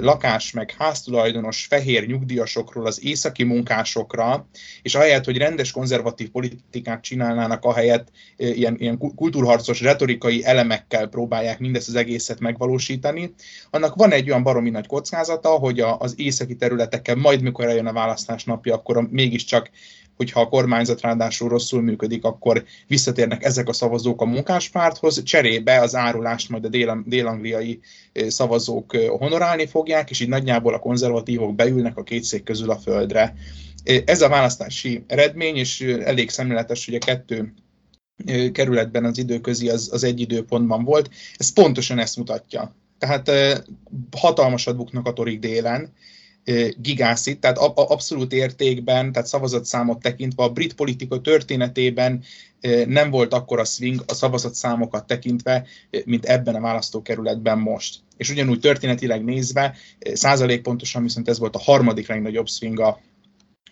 lakás 0.00 0.52
meg 0.52 0.74
háztulajdonos 0.78 1.66
fehér 1.66 2.06
nyugdíjasokról 2.06 2.86
az 2.86 3.04
északi 3.04 3.44
munkásokra, 3.44 4.48
és 4.82 4.94
ahelyett, 4.94 5.24
hogy 5.24 5.36
rendes 5.36 5.70
konzervatív 5.70 6.30
politikát 6.30 7.02
csinálnának, 7.02 7.64
ahelyett 7.64 8.08
ilyen, 8.36 8.76
ilyen 8.78 8.98
kultúrharcos 8.98 9.80
retorikai 9.80 10.44
elemekkel 10.44 11.06
próbálják 11.06 11.58
mindezt 11.58 11.88
az 11.88 11.94
egészet 11.94 12.40
megvalósítani, 12.40 13.34
annak 13.70 13.94
van 13.94 14.12
egy 14.12 14.28
olyan 14.28 14.42
baromi 14.42 14.70
nagy 14.70 14.86
kockázata, 14.86 15.48
hogy 15.48 15.80
az 15.80 16.14
északi 16.16 16.56
területeken 16.56 17.18
majd, 17.18 17.42
mikor 17.42 17.64
eljön 17.64 17.86
a 17.86 17.92
választás 17.92 18.44
napja, 18.44 18.74
akkor 18.74 19.08
mégiscsak 19.10 19.70
hogyha 20.18 20.40
a 20.40 20.48
kormányzat 20.48 21.00
ráadásul 21.00 21.48
rosszul 21.48 21.82
működik, 21.82 22.24
akkor 22.24 22.64
visszatérnek 22.86 23.44
ezek 23.44 23.68
a 23.68 23.72
szavazók 23.72 24.20
a 24.20 24.24
munkáspárthoz, 24.24 25.22
cserébe 25.22 25.80
az 25.80 25.94
árulást 25.94 26.48
majd 26.48 26.64
a 26.64 26.68
dél- 26.68 27.02
dél-angliai 27.08 27.80
szavazók 28.12 28.96
honorálni 28.96 29.66
fogják, 29.66 30.10
és 30.10 30.20
így 30.20 30.28
nagyjából 30.28 30.74
a 30.74 30.78
konzervatívok 30.78 31.54
beülnek 31.54 31.96
a 31.96 32.02
két 32.02 32.22
szék 32.22 32.42
közül 32.42 32.70
a 32.70 32.78
földre. 32.78 33.34
Ez 34.04 34.20
a 34.20 34.28
választási 34.28 35.04
eredmény, 35.06 35.56
és 35.56 35.80
elég 35.80 36.30
szemléletes, 36.30 36.84
hogy 36.84 36.94
a 36.94 36.98
kettő 36.98 37.52
kerületben 38.52 39.04
az 39.04 39.18
időközi 39.18 39.68
az, 39.68 39.88
az 39.92 40.04
egy 40.04 40.20
időpontban 40.20 40.84
volt. 40.84 41.10
Ez 41.36 41.52
pontosan 41.52 41.98
ezt 41.98 42.16
mutatja. 42.16 42.74
Tehát 42.98 43.30
hatalmasat 44.16 44.76
buknak 44.76 45.06
a 45.06 45.12
torik 45.12 45.38
délen, 45.38 45.92
gigászit, 46.76 47.40
tehát 47.40 47.58
abszolút 47.74 48.32
értékben, 48.32 49.12
tehát 49.12 49.28
szavazatszámot 49.28 50.00
tekintve 50.00 50.42
a 50.42 50.48
brit 50.48 50.74
politika 50.74 51.20
történetében 51.20 52.22
nem 52.86 53.10
volt 53.10 53.32
akkora 53.32 53.64
swing 53.64 54.02
a 54.06 54.14
szavazatszámokat 54.14 55.06
tekintve, 55.06 55.66
mint 56.04 56.24
ebben 56.24 56.54
a 56.54 56.60
választókerületben 56.60 57.58
most. 57.58 57.96
És 58.16 58.30
ugyanúgy 58.30 58.60
történetileg 58.60 59.24
nézve, 59.24 59.76
százalék 60.12 60.62
pontosan 60.62 61.02
viszont 61.02 61.28
ez 61.28 61.38
volt 61.38 61.56
a 61.56 61.62
harmadik 61.62 62.08
legnagyobb 62.08 62.48
swing 62.48 62.80
a, 62.80 63.00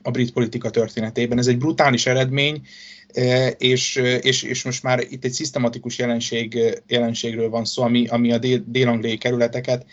a 0.02 0.10
brit 0.10 0.32
politika 0.32 0.70
történetében. 0.70 1.38
Ez 1.38 1.46
egy 1.46 1.58
brutális 1.58 2.06
eredmény, 2.06 2.62
és, 3.58 3.96
és, 4.20 4.42
és 4.42 4.64
most 4.64 4.82
már 4.82 5.06
itt 5.08 5.24
egy 5.24 5.32
szisztematikus 5.32 5.98
jelenség, 5.98 6.58
jelenségről 6.86 7.48
van 7.48 7.64
szó, 7.64 7.82
ami, 7.82 8.06
ami 8.06 8.32
a 8.32 8.38
dél, 8.38 8.64
dél 8.66 9.18
kerületeket 9.18 9.86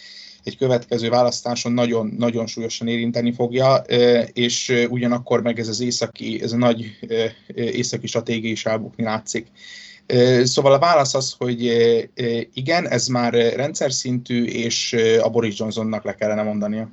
egy 0.44 0.58
következő 0.58 1.10
választáson 1.10 1.72
nagyon, 1.72 2.14
nagyon 2.18 2.48
súlyosan 2.48 2.88
érinteni 2.88 3.34
fogja, 3.34 3.76
és 4.34 4.86
ugyanakkor 4.90 5.42
meg 5.42 5.60
ez 5.60 5.68
az 5.68 5.82
északi, 5.82 6.40
ez 6.42 6.52
a 6.52 6.58
nagy 6.58 6.98
északi 7.56 8.08
stratégia 8.08 8.52
is 8.52 8.66
elbukni 8.66 9.04
látszik. 9.04 9.48
Szóval 10.44 10.74
a 10.74 10.80
válasz 10.80 11.14
az, 11.14 11.36
hogy 11.38 11.62
igen, 12.54 12.90
ez 12.90 13.08
már 13.08 13.34
rendszer 13.34 13.92
szintű, 13.92 14.46
és 14.46 14.96
a 15.22 15.30
Boris 15.30 15.60
Johnsonnak 15.60 16.04
le 16.04 16.16
kellene 16.16 16.44
mondania. 16.44 16.90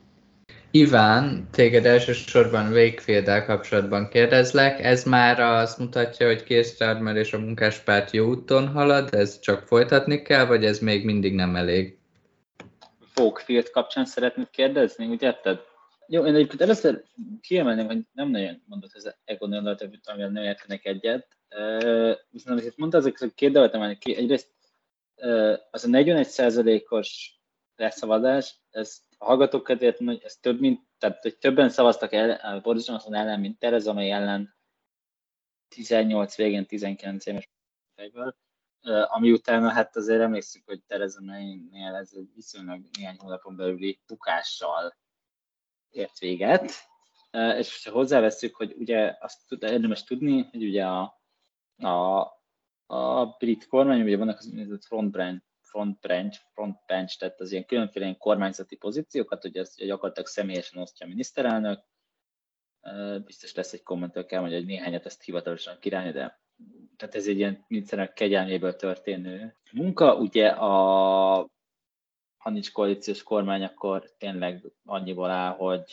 Iván, 0.72 1.48
téged 1.52 1.86
elsősorban 1.86 2.72
wakefield 2.72 3.44
kapcsolatban 3.44 4.08
kérdezlek. 4.08 4.84
Ez 4.84 5.04
már 5.04 5.40
azt 5.40 5.78
mutatja, 5.78 6.26
hogy 6.26 6.64
Starmer 6.64 7.16
és 7.16 7.32
a 7.32 7.38
munkáspárt 7.38 8.12
jó 8.12 8.28
úton 8.28 8.68
halad, 8.68 9.14
ez 9.14 9.40
csak 9.40 9.66
folytatni 9.66 10.22
kell, 10.22 10.46
vagy 10.46 10.64
ez 10.64 10.78
még 10.78 11.04
mindig 11.04 11.34
nem 11.34 11.56
elég? 11.56 11.98
Folkfield 13.20 13.70
kapcsán 13.70 14.04
szeretnéd 14.04 14.50
kérdezni, 14.50 15.06
úgy 15.06 15.22
érted? 15.22 15.60
Jó, 16.06 16.26
én 16.26 16.34
egyébként 16.34 16.60
először 16.60 17.04
kiemelném, 17.40 17.86
hogy 17.86 18.06
nem 18.12 18.28
nagyon 18.28 18.62
mondott 18.66 18.94
ez 18.94 19.14
Egon 19.24 19.52
Öllatöbbit, 19.52 20.08
amivel 20.08 20.30
nem 20.30 20.42
értenek 20.42 20.84
egyet. 20.84 21.36
viszont 22.30 22.60
amit 22.60 22.76
mondta, 22.76 22.96
azok 22.96 23.34
két 23.34 23.52
dolgot 23.52 23.74
emelni 23.74 23.98
ki. 23.98 24.16
Egyrészt 24.16 24.50
az 25.70 25.84
a 25.84 25.88
41%-os 25.88 27.38
leszavazás, 27.76 28.56
ez 28.70 29.00
a 29.18 29.24
hallgatók 29.24 29.64
kedvéért, 29.64 29.98
hogy 29.98 30.20
ez 30.22 30.36
több, 30.36 30.60
mint, 30.60 30.80
tehát 30.98 31.22
hogy 31.22 31.38
többen 31.38 31.68
szavaztak 31.68 32.12
el 32.12 32.60
Boris 32.62 32.86
Johnson 32.86 33.14
ellen, 33.14 33.40
mint 33.40 33.58
Tereza 33.58 33.92
May 33.92 34.10
ellen 34.10 34.56
18 35.68 36.36
végén, 36.36 36.66
19 36.66 37.26
éves 37.26 37.48
fejből 37.94 38.36
ami 38.82 39.32
utána 39.32 39.70
hát 39.70 39.96
azért 39.96 40.20
emlékszük, 40.20 40.66
hogy 40.66 40.82
Tereza 40.82 41.20
May-nél 41.22 41.94
ez 41.94 42.10
egy 42.12 42.30
viszonylag 42.34 42.84
néhány 42.98 43.16
hónapon 43.18 43.56
belüli 43.56 44.00
bukással 44.06 44.96
ért 45.90 46.18
véget. 46.18 46.72
És 47.30 47.84
ha 47.84 47.90
hozzáveszünk, 47.90 48.56
hogy 48.56 48.74
ugye 48.78 49.16
azt 49.20 49.46
tud, 49.46 49.62
érdemes 49.62 50.04
tudni, 50.04 50.48
hogy 50.50 50.64
ugye 50.64 50.86
a, 50.86 51.22
a, 51.76 52.18
a 52.86 53.26
brit 53.38 53.66
kormány, 53.66 54.02
ugye 54.02 54.16
vannak 54.16 54.38
az 54.38 54.46
úgynevezett 54.46 54.84
front 54.84 55.10
branch, 55.10 55.44
front 55.60 56.00
branch, 56.00 56.40
front 56.52 56.78
bench, 56.86 57.18
tehát 57.18 57.40
az 57.40 57.52
ilyen 57.52 57.66
különféle 57.66 58.04
ilyen 58.04 58.18
kormányzati 58.18 58.76
pozíciókat, 58.76 59.42
hogy 59.42 59.56
ezt 59.56 59.84
gyakorlatilag 59.84 60.28
személyesen 60.28 60.82
osztja 60.82 61.06
a 61.06 61.08
miniszterelnök. 61.08 61.84
Biztos 63.24 63.54
lesz 63.54 63.72
egy 63.72 63.82
kommentől 63.82 64.26
kell, 64.26 64.40
hogy 64.40 64.64
néhányat 64.64 65.06
ezt 65.06 65.22
hivatalosan 65.22 65.78
királni, 65.78 66.10
de 66.12 66.40
tehát 66.96 67.14
ez 67.14 67.26
egy 67.26 67.36
ilyen 67.36 67.64
miniszterelnök 67.68 68.14
kegyelméből 68.14 68.76
történő 68.76 69.56
munka. 69.72 70.14
Ugye 70.14 70.48
a 70.48 71.50
ha 72.40 72.50
nincs 72.50 72.72
koalíciós 72.72 73.22
kormány, 73.22 73.62
akkor 73.62 74.10
tényleg 74.18 74.72
annyiból 74.84 75.30
áll, 75.30 75.56
hogy, 75.56 75.92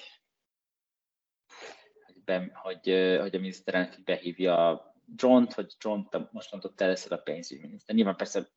hogy, 2.05 2.23
be, 2.23 2.51
hogy, 2.53 3.17
hogy 3.19 3.35
a 3.35 3.39
miniszterelnök 3.39 4.03
behívja 4.03 4.85
John-t, 5.15 5.53
hogy 5.53 5.73
John 5.79 6.01
most 6.31 6.51
mondott 6.51 6.81
először 6.81 7.11
a 7.11 7.17
pénzügyminiszter. 7.17 7.95
Nyilván 7.95 8.15
persze 8.15 8.49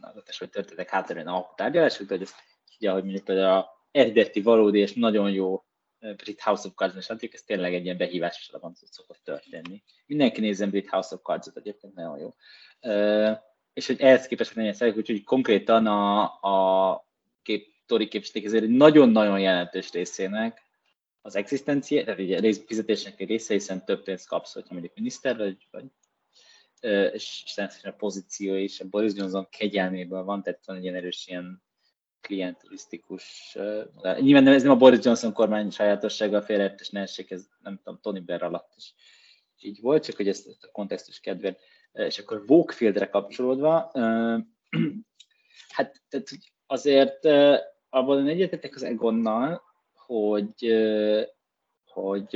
az 0.00 0.38
hogy 0.38 0.50
történtek 0.50 0.90
hátterén 0.90 1.26
a 1.26 1.52
tárgyalások, 1.54 2.06
de 2.06 2.14
hogy 2.14 2.22
ezt 2.22 2.36
ugye, 2.78 2.90
hogy 2.90 3.02
mondjuk 3.02 3.24
például 3.24 3.56
a 3.56 3.88
eredeti, 3.90 4.42
valódi 4.42 4.78
és 4.78 4.94
nagyon 4.94 5.30
jó 5.30 5.63
Brit 6.16 6.40
House 6.40 6.68
of 6.68 6.74
Cards-os 6.74 7.08
ez 7.08 7.42
tényleg 7.42 7.74
egy 7.74 7.84
ilyen 7.84 7.96
behívás 7.96 8.50
van 8.60 8.74
szokott 8.74 9.20
történni. 9.24 9.82
Mindenki 10.06 10.40
nézzen 10.40 10.70
Brit 10.70 10.88
House 10.88 11.14
of 11.14 11.22
Cards-ot, 11.22 11.56
egyébként 11.56 11.94
nagyon 11.94 12.18
jó. 12.18 12.34
És 13.72 13.86
hogy 13.86 14.00
ehhez 14.00 14.26
képest, 14.26 14.48
hogy 14.48 14.58
nagyon 14.58 14.74
szeretjük, 14.74 15.02
úgyhogy 15.02 15.24
konkrétan 15.24 15.86
a, 15.86 16.22
a 16.22 17.08
kép, 17.42 17.72
Tori 17.86 18.08
képviselők 18.08 18.70
nagyon-nagyon 18.70 19.40
jelentős 19.40 19.92
részének 19.92 20.62
az 21.22 21.36
egzisztencia, 21.36 22.04
tehát 22.04 22.20
ugye 22.20 22.50
a 22.50 22.54
fizetésnek 22.66 23.20
egy 23.20 23.28
része, 23.28 23.52
hiszen 23.52 23.84
több 23.84 24.02
pénzt 24.02 24.28
kapsz, 24.28 24.52
hogyha 24.52 24.72
mondjuk 24.72 24.94
miniszter 24.94 25.36
vagy, 25.36 25.68
vagy 25.70 25.84
és 27.12 27.52
természetesen 27.54 27.90
a 27.90 27.96
pozíció 27.96 28.54
is 28.54 28.80
a 28.80 28.88
Boris 28.88 29.12
Johnson 29.14 29.48
kegyelméből 29.50 30.24
van, 30.24 30.42
tehát 30.42 30.66
van 30.66 30.76
egy 30.76 30.82
ilyen 30.82 30.94
erős 30.94 31.26
ilyen 31.26 31.63
klienturisztikus, 32.26 33.56
uh, 33.58 34.20
nyilván 34.20 34.42
nem, 34.42 34.52
ez 34.52 34.62
nem 34.62 34.72
a 34.72 34.76
Boris 34.76 35.04
Johnson 35.04 35.32
kormány 35.32 35.70
sajátossága, 35.70 36.36
a 36.36 36.42
félreértés 36.42 36.90
nehézség, 36.90 37.32
ez 37.32 37.46
nem 37.62 37.76
tudom, 37.76 37.98
Tony 38.02 38.24
Blair 38.24 38.42
alatt 38.42 38.72
is 38.76 38.94
így 39.58 39.80
volt, 39.80 40.04
csak 40.04 40.16
hogy 40.16 40.28
ezt, 40.28 40.48
a 40.60 40.70
kontextus 40.72 41.20
kedvéért. 41.20 41.60
És 41.92 42.18
akkor 42.18 42.44
Walkfieldre 42.46 43.08
kapcsolódva, 43.08 43.90
hát 45.76 46.02
tehát 46.08 46.28
azért 46.66 47.24
uh, 47.24 47.56
abban 47.88 48.26
egyetetek 48.26 48.74
az 48.74 48.82
Egonnal, 48.82 49.62
hogy, 49.92 50.72
hogy, 51.84 52.30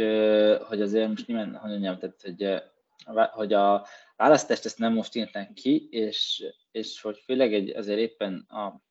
hogy 0.68 0.80
azért 0.80 1.08
most 1.08 1.26
nyilván, 1.26 1.54
hogy 1.54 1.70
mondjam, 1.70 1.98
tehát, 1.98 2.22
hogy, 2.22 2.62
hogy 3.30 3.52
a 3.52 3.86
választást 4.16 4.64
ezt 4.64 4.78
nem 4.78 4.92
most 4.92 5.14
írták 5.14 5.52
ki, 5.52 5.88
és, 5.90 6.44
és 6.70 7.00
hogy 7.00 7.18
főleg 7.24 7.54
egy, 7.54 7.70
azért 7.70 7.98
éppen 7.98 8.46
a 8.48 8.82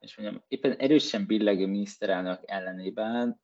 és 0.00 0.16
mondjam, 0.16 0.42
éppen 0.48 0.76
erősen 0.76 1.26
billegő 1.26 1.66
miniszterelnök 1.66 2.40
ellenében 2.46 3.40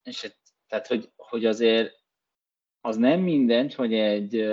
és 0.02 0.32
tehát, 0.66 0.86
hogy, 0.86 1.10
hogy 1.16 1.44
azért 1.44 1.94
az 2.80 2.96
nem 2.96 3.20
mindegy, 3.20 3.74
hogy 3.74 3.94
egy 3.94 4.48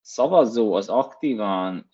szavazó 0.00 0.72
az 0.72 0.88
aktívan, 0.88 1.92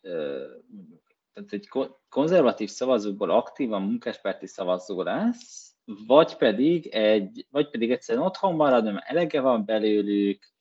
tehát 1.33 1.53
egy 1.53 1.69
konzervatív 2.09 2.69
szavazókból 2.69 3.31
aktívan 3.31 3.83
munkáspárti 3.83 4.47
szavazó 4.47 5.03
lesz, 5.03 5.73
vagy 6.07 6.37
pedig, 6.37 6.87
egy, 6.87 7.47
vagy 7.51 7.71
pedig 7.71 7.91
egyszerűen 7.91 8.25
otthon 8.25 8.55
marad, 8.55 8.85
mert 8.85 9.09
elege 9.09 9.41
van 9.41 9.65
belőlük, 9.65 10.53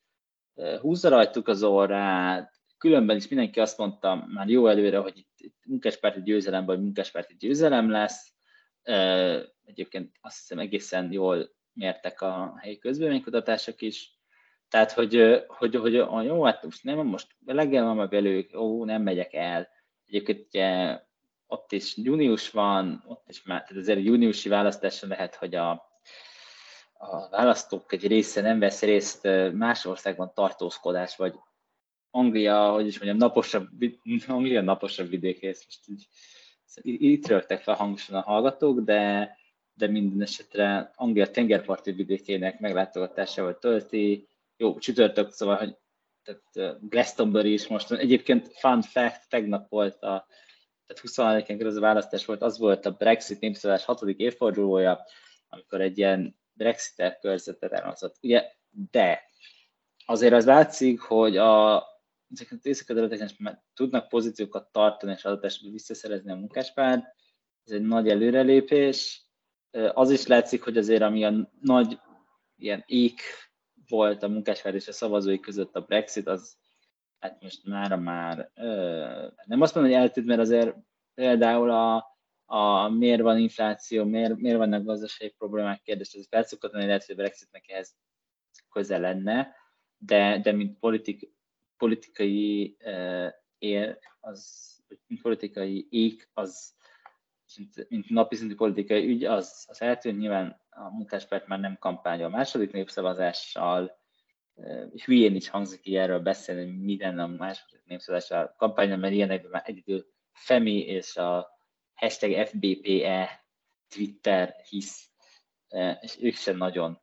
húzza 0.81 1.09
rajtuk 1.09 1.47
az 1.47 1.63
orrát, 1.63 2.57
különben 2.77 3.15
is 3.15 3.27
mindenki 3.27 3.59
azt 3.59 3.77
mondta 3.77 4.25
már 4.33 4.47
jó 4.47 4.67
előre, 4.67 4.97
hogy 4.97 5.25
itt 5.37 5.65
munkáspárti 5.65 6.21
győzelem 6.21 6.65
vagy 6.65 6.81
munkáspárti 6.81 7.35
győzelem 7.39 7.89
lesz. 7.89 8.33
Egyébként 9.63 10.15
azt 10.21 10.37
hiszem 10.37 10.59
egészen 10.59 11.11
jól 11.11 11.55
mértek 11.73 12.21
a 12.21 12.57
helyi 12.57 12.77
közvéleménykutatások 12.77 13.81
is. 13.81 14.15
Tehát, 14.69 14.91
hogy, 14.91 15.43
hogy, 15.47 15.75
hogy 15.75 15.93
jó, 15.93 16.43
hát 16.43 16.63
most 16.63 16.83
nem, 16.83 17.05
most 17.07 17.35
leggel 17.45 17.93
van 17.93 18.07
velük, 18.09 18.59
ó, 18.59 18.85
nem 18.85 19.01
megyek 19.01 19.33
el. 19.33 19.67
Egyébként 20.05 20.45
ugye, 20.47 20.99
ott 21.47 21.71
is 21.71 21.97
június 21.97 22.49
van, 22.49 23.03
ott 23.07 23.29
is 23.29 23.43
már, 23.43 23.61
tehát 23.61 23.81
azért 23.81 24.03
júniusi 24.03 24.49
választáson 24.49 25.09
lehet, 25.09 25.35
hogy 25.35 25.55
a, 25.55 25.69
a 26.93 27.29
választók 27.29 27.93
egy 27.93 28.07
része 28.07 28.41
nem 28.41 28.59
vesz 28.59 28.81
részt 28.81 29.27
más 29.53 29.85
országban 29.85 30.33
tartózkodás, 30.33 31.15
vagy 31.15 31.33
Anglia, 32.09 32.71
hogy 32.71 32.87
is 32.87 32.95
mondjam, 32.99 33.17
naposabb, 33.17 33.67
Anglia 34.27 34.61
naposabb 34.61 35.09
vidékész, 35.09 35.65
most 35.65 35.87
így, 35.87 36.07
itt 36.81 37.27
rögtek 37.27 37.61
fel 37.61 37.75
hangosan 37.75 38.15
a 38.15 38.21
hallgatók, 38.21 38.79
de, 38.79 39.35
de 39.73 39.87
minden 39.87 40.21
esetre 40.21 40.91
Anglia 40.95 41.31
tengerparti 41.31 41.91
vidékének 41.91 42.59
meglátogatásával 42.59 43.59
tölti. 43.59 44.27
Jó, 44.57 44.77
csütörtök, 44.77 45.31
szóval, 45.31 45.55
hogy 45.55 45.77
tehát 46.23 46.79
Glastonbury 46.89 47.53
is 47.53 47.67
most, 47.67 47.91
egyébként 47.91 48.47
fun 48.57 48.81
fact, 48.81 49.29
tegnap 49.29 49.69
volt 49.69 50.03
a, 50.03 50.27
tehát 50.87 51.43
24-en 51.47 51.65
az 51.65 51.75
a 51.75 51.79
választás 51.79 52.25
volt, 52.25 52.41
az 52.41 52.57
volt 52.57 52.85
a 52.85 52.91
Brexit 52.91 53.39
népszavazás 53.39 53.85
hatodik 53.85 54.19
évfordulója, 54.19 55.05
amikor 55.47 55.81
egy 55.81 55.97
ilyen 55.97 56.39
Brexiter 56.53 57.19
körzetet 57.19 57.71
elhozott. 57.71 58.15
Ugye, 58.21 58.51
de 58.91 59.21
azért 60.05 60.33
az 60.33 60.45
látszik, 60.45 60.99
hogy 60.99 61.37
a, 61.37 61.83
ezeket 62.31 62.57
az 62.57 62.65
éjszaka 62.65 63.63
tudnak 63.73 64.07
pozíciókat 64.07 64.71
tartani, 64.71 65.11
és 65.11 65.25
adott 65.25 65.43
esetben 65.43 65.71
visszaszerezni 65.71 66.31
a 66.31 66.35
munkáspárt, 66.35 67.05
ez 67.65 67.71
egy 67.71 67.81
nagy 67.81 68.09
előrelépés. 68.09 69.25
Az 69.93 70.11
is 70.11 70.27
látszik, 70.27 70.63
hogy 70.63 70.77
azért 70.77 71.01
ami 71.01 71.23
a 71.23 71.51
nagy 71.59 71.99
ilyen 72.55 72.83
ék 72.85 73.21
volt 73.87 74.23
a 74.23 74.27
munkáspárt 74.27 74.75
és 74.75 74.87
a 74.87 74.91
szavazói 74.91 75.39
között 75.39 75.75
a 75.75 75.81
Brexit, 75.81 76.27
az 76.27 76.57
hát 77.19 77.41
most 77.41 77.65
már 77.65 77.95
már 77.95 78.51
nem 79.45 79.61
azt 79.61 79.75
mondom, 79.75 79.93
hogy 79.93 80.01
eltűnt, 80.01 80.27
mert 80.27 80.39
azért 80.39 80.75
például 81.17 81.69
a, 81.69 82.17
a 82.45 82.89
miért 82.89 83.21
van 83.21 83.37
infláció, 83.37 84.03
miért, 84.03 84.37
miért 84.37 84.57
vannak 84.57 84.85
gazdasági 84.85 85.33
problémák 85.37 85.81
kérdés, 85.81 86.13
ez 86.13 86.27
felszokott 86.29 86.71
hogy 86.71 86.85
lehet, 86.85 87.05
hogy 87.05 87.15
a 87.15 87.17
Brexitnek 87.17 87.69
ehhez 87.69 87.95
közel 88.69 88.99
lenne, 88.99 89.55
de, 89.97 90.39
de 90.39 90.51
mint 90.51 90.79
politik, 90.79 91.31
politikai 91.77 92.77
uh, 92.83 93.27
ér, 93.57 93.99
az, 94.19 94.75
mint 95.07 95.21
politikai 95.21 95.87
ég, 95.89 96.29
az, 96.33 96.75
mint, 97.57 97.89
mint 97.89 98.09
napi 98.09 98.35
szintű 98.35 98.55
politikai 98.55 99.07
ügy, 99.07 99.23
az, 99.23 99.65
az 99.67 99.81
eltűnt. 99.81 100.19
Nyilván 100.19 100.61
a 100.69 100.89
munkáspárt 100.89 101.47
már 101.47 101.59
nem 101.59 101.77
kampánya 101.79 102.25
a 102.25 102.29
második 102.29 102.71
népszavazással, 102.71 103.99
uh, 104.53 105.01
hülyén 105.05 105.35
is 105.35 105.49
hangzik 105.49 105.79
ki 105.79 105.97
erről 105.97 106.19
beszélni, 106.19 106.65
hogy 106.65 106.81
mi 106.81 107.03
a 107.03 107.27
második 107.27 107.81
népszavazással 107.85 108.55
kampánya, 108.57 108.95
mert 108.95 109.13
ilyenekben 109.13 109.51
már 109.51 109.63
egyedül 109.65 110.15
Femi 110.37 110.79
és 110.79 111.15
a 111.15 111.59
hashtag 111.93 112.47
FBPE 112.47 113.45
Twitter 113.87 114.55
hisz, 114.69 115.09
és 115.99 116.17
ők 116.21 116.35
sem 116.35 116.57
nagyon 116.57 117.01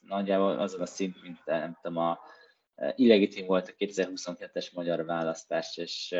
nagyjából 0.00 0.58
azon 0.58 0.80
a 0.80 0.86
szint, 0.86 1.22
mint 1.22 1.44
nem 1.44 1.78
tudom, 1.82 1.96
a 1.96 2.18
illegitim 2.94 3.46
volt 3.46 3.68
a 3.68 3.84
2022-es 3.84 4.74
magyar 4.74 5.04
választás, 5.04 5.76
és, 5.76 6.14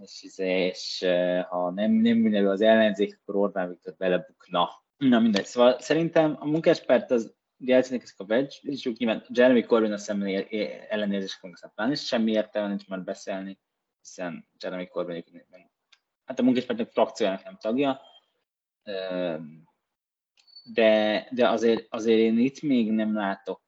és, 0.00 0.22
és, 0.22 0.38
és 0.38 1.04
ha 1.48 1.70
nem, 1.70 1.92
nem 1.92 2.16
mindegy 2.16 2.44
az 2.44 2.60
ellenzék, 2.60 3.18
akkor 3.20 3.36
Orbán 3.36 3.68
Viktor 3.68 3.94
belebukna. 3.96 4.68
Na 4.96 5.18
mindegy, 5.20 5.44
szóval 5.44 5.78
szerintem 5.78 6.36
a 6.40 6.46
munkáspárt 6.46 7.10
az 7.10 7.34
jelzőnek 7.58 8.02
ezek 8.02 8.18
a 8.18 8.24
wedge, 8.24 8.54
és 8.60 8.84
nyilván 8.84 9.24
Jeremy 9.28 9.62
Corbyn 9.62 9.92
a 9.92 9.98
szemben 9.98 10.46
ellenérzés 10.88 11.38
kongresszaplán 11.38 11.90
is 11.90 12.06
semmi 12.06 12.32
értelme 12.32 12.68
nincs 12.68 12.88
már 12.88 13.04
beszélni, 13.04 13.58
hiszen 14.02 14.48
Jeremy 14.60 14.86
Corbyn 14.86 15.24
hát 16.24 16.38
a 16.38 16.42
munkáspártnak 16.42 16.90
frakciójának 16.90 17.44
nem 17.44 17.56
tagja, 17.60 18.00
de, 20.64 21.28
de 21.30 21.48
azért, 21.48 21.86
azért 21.90 22.18
én 22.18 22.38
itt 22.38 22.60
még 22.60 22.90
nem 22.90 23.14
látok. 23.14 23.60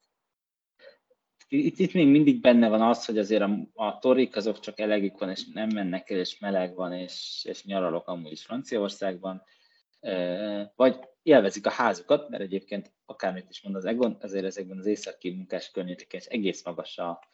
Itt, 1.48 1.78
itt 1.78 1.92
még 1.92 2.08
mindig 2.08 2.40
benne 2.40 2.68
van 2.68 2.82
az, 2.82 3.04
hogy 3.04 3.18
azért 3.18 3.42
a, 3.42 3.68
a 3.74 3.98
torik 3.98 4.36
azok 4.36 4.60
csak 4.60 4.78
elegük 4.78 5.18
van, 5.18 5.30
és 5.30 5.46
nem 5.46 5.68
mennek 5.68 6.10
el, 6.10 6.18
és 6.18 6.38
meleg 6.38 6.74
van, 6.74 6.92
és, 6.92 7.44
és 7.48 7.64
nyaralok 7.64 8.08
amúgy 8.08 8.32
is 8.32 8.44
Franciaországban, 8.44 9.42
vagy 10.74 10.98
élvezik 11.22 11.66
a 11.66 11.70
házukat, 11.70 12.28
mert 12.28 12.42
egyébként 12.42 12.92
akármit 13.04 13.50
is 13.50 13.62
mond 13.62 13.76
az 13.76 13.84
Egon, 13.84 14.16
azért 14.20 14.44
ezekben 14.44 14.78
az 14.78 14.86
északi 14.86 15.30
munkás 15.30 15.70
környékeken 15.70 16.20
egész 16.28 16.64
magas 16.64 16.98
a, 16.98 17.28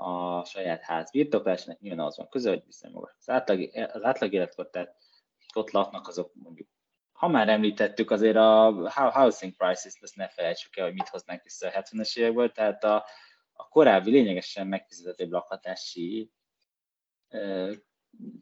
a 0.00 0.44
saját 0.44 0.82
ház 0.82 1.10
birtoklásnak, 1.10 1.80
nyilván 1.80 2.06
az 2.06 2.16
van 2.16 2.28
köze, 2.28 2.48
hogy 2.48 2.62
viszonylag 2.66 3.00
magas 3.00 3.16
az 3.18 3.28
átlag, 3.28 3.70
az 3.92 4.02
átlag 4.02 4.32
életkor, 4.32 4.70
tehát 4.70 4.96
ott 5.54 5.70
laknak 5.70 6.08
azok 6.08 6.34
mondjuk 6.34 6.68
ha 7.20 7.28
már 7.28 7.48
említettük, 7.48 8.10
azért 8.10 8.36
a 8.36 8.90
housing 9.12 9.56
prices, 9.56 9.94
ezt 10.00 10.16
ne 10.16 10.28
felejtsük 10.28 10.76
el, 10.76 10.84
hogy 10.84 10.94
mit 10.94 11.08
hoznánk 11.08 11.42
vissza 11.42 11.68
a 11.68 11.70
70-es 11.70 12.16
évekből, 12.16 12.52
tehát 12.52 12.84
a, 12.84 13.04
a 13.52 13.68
korábbi 13.68 14.10
lényegesen 14.10 14.66
megfizethetőbb 14.66 15.30
lakhatási 15.30 16.32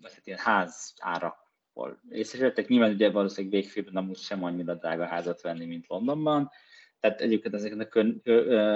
vagy 0.01 0.13
hát 0.15 0.27
ilyen 0.27 0.39
ház 0.39 0.95
árakból 1.01 2.01
részesültek. 2.09 2.69
Nyilván 2.69 2.93
ugye 2.93 3.11
valószínűleg 3.11 3.61
végfélben 3.61 3.97
amúgy 3.97 4.19
sem 4.19 4.45
annyira 4.45 4.75
drága 4.75 5.07
házat 5.07 5.41
venni, 5.41 5.67
mint 5.67 5.87
Londonban, 5.87 6.51
tehát 7.01 7.21
egyébként 7.21 7.55
ezeken 7.55 7.81
a 7.81 7.87
kör, 7.87 8.21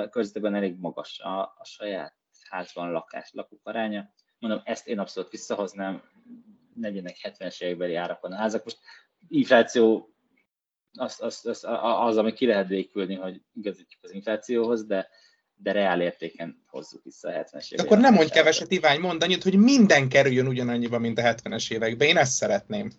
körzetekben 0.09 0.55
elég 0.55 0.79
magas 0.79 1.21
a, 1.21 1.41
a 1.41 1.65
saját 1.65 2.15
házban 2.53 2.91
lakás, 2.91 3.31
lakók 3.33 3.61
aránya. 3.63 4.13
Mondom, 4.39 4.61
ezt 4.65 4.89
én 4.89 4.99
abszolút 4.99 5.31
visszahoznám, 5.31 6.03
legyenek 6.81 7.17
70-es 7.23 7.63
évekbeli 7.63 7.95
árakon 7.95 8.33
a 8.33 8.37
házak. 8.37 8.65
Most 8.65 8.79
infláció 9.29 10.15
az, 10.93 11.17
az, 11.21 11.41
az, 11.47 11.65
az, 11.83 12.17
ami 12.17 12.33
ki 12.33 12.47
lehet 12.47 12.69
végülni, 12.69 13.15
hogy 13.15 13.41
igazítjuk 13.55 14.05
az 14.05 14.13
inflációhoz, 14.13 14.87
de, 14.87 15.09
de 15.55 15.73
reál 15.73 16.01
értéken 16.01 16.65
hozzuk 16.67 17.05
vissza 17.05 17.29
a 17.29 17.33
70-es 17.33 17.73
évek. 17.73 17.87
Akkor 17.87 17.99
nem 17.99 18.15
mondj 18.15 18.31
keveset, 18.31 18.71
Ivány, 18.71 19.01
mondd 19.01 19.23
annyit, 19.23 19.43
hogy 19.43 19.57
minden 19.57 20.09
kerüljön 20.09 20.47
ugyanannyiba, 20.47 20.99
mint 20.99 21.19
a 21.19 21.23
70-es 21.23 21.73
években. 21.73 22.09
Én 22.09 22.17
ezt 22.17 22.33
szeretném. 22.33 22.91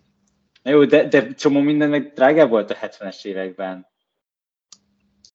Na 0.62 0.70
jó, 0.70 0.84
de, 0.84 1.08
de 1.08 1.34
csomó 1.34 1.60
minden 1.60 1.88
meg 1.88 2.12
drágább 2.12 2.48
volt 2.48 2.70
a 2.70 2.74
70-es 2.74 3.24
években. 3.24 3.86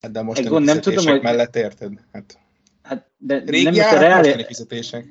Hát 0.00 0.10
de 0.10 0.22
most 0.22 0.46
a 0.46 0.58
nem 0.58 0.80
tudom, 0.80 1.06
hogy... 1.06 1.22
mellett 1.22 1.56
érted? 1.56 1.92
Hát, 2.12 2.38
hát 2.90 3.10
de 3.18 3.42
Régi 3.46 3.64
nem 3.64 3.74
most 3.74 3.92
a 3.92 3.98
reál... 3.98 4.44
fizetések. 4.44 5.04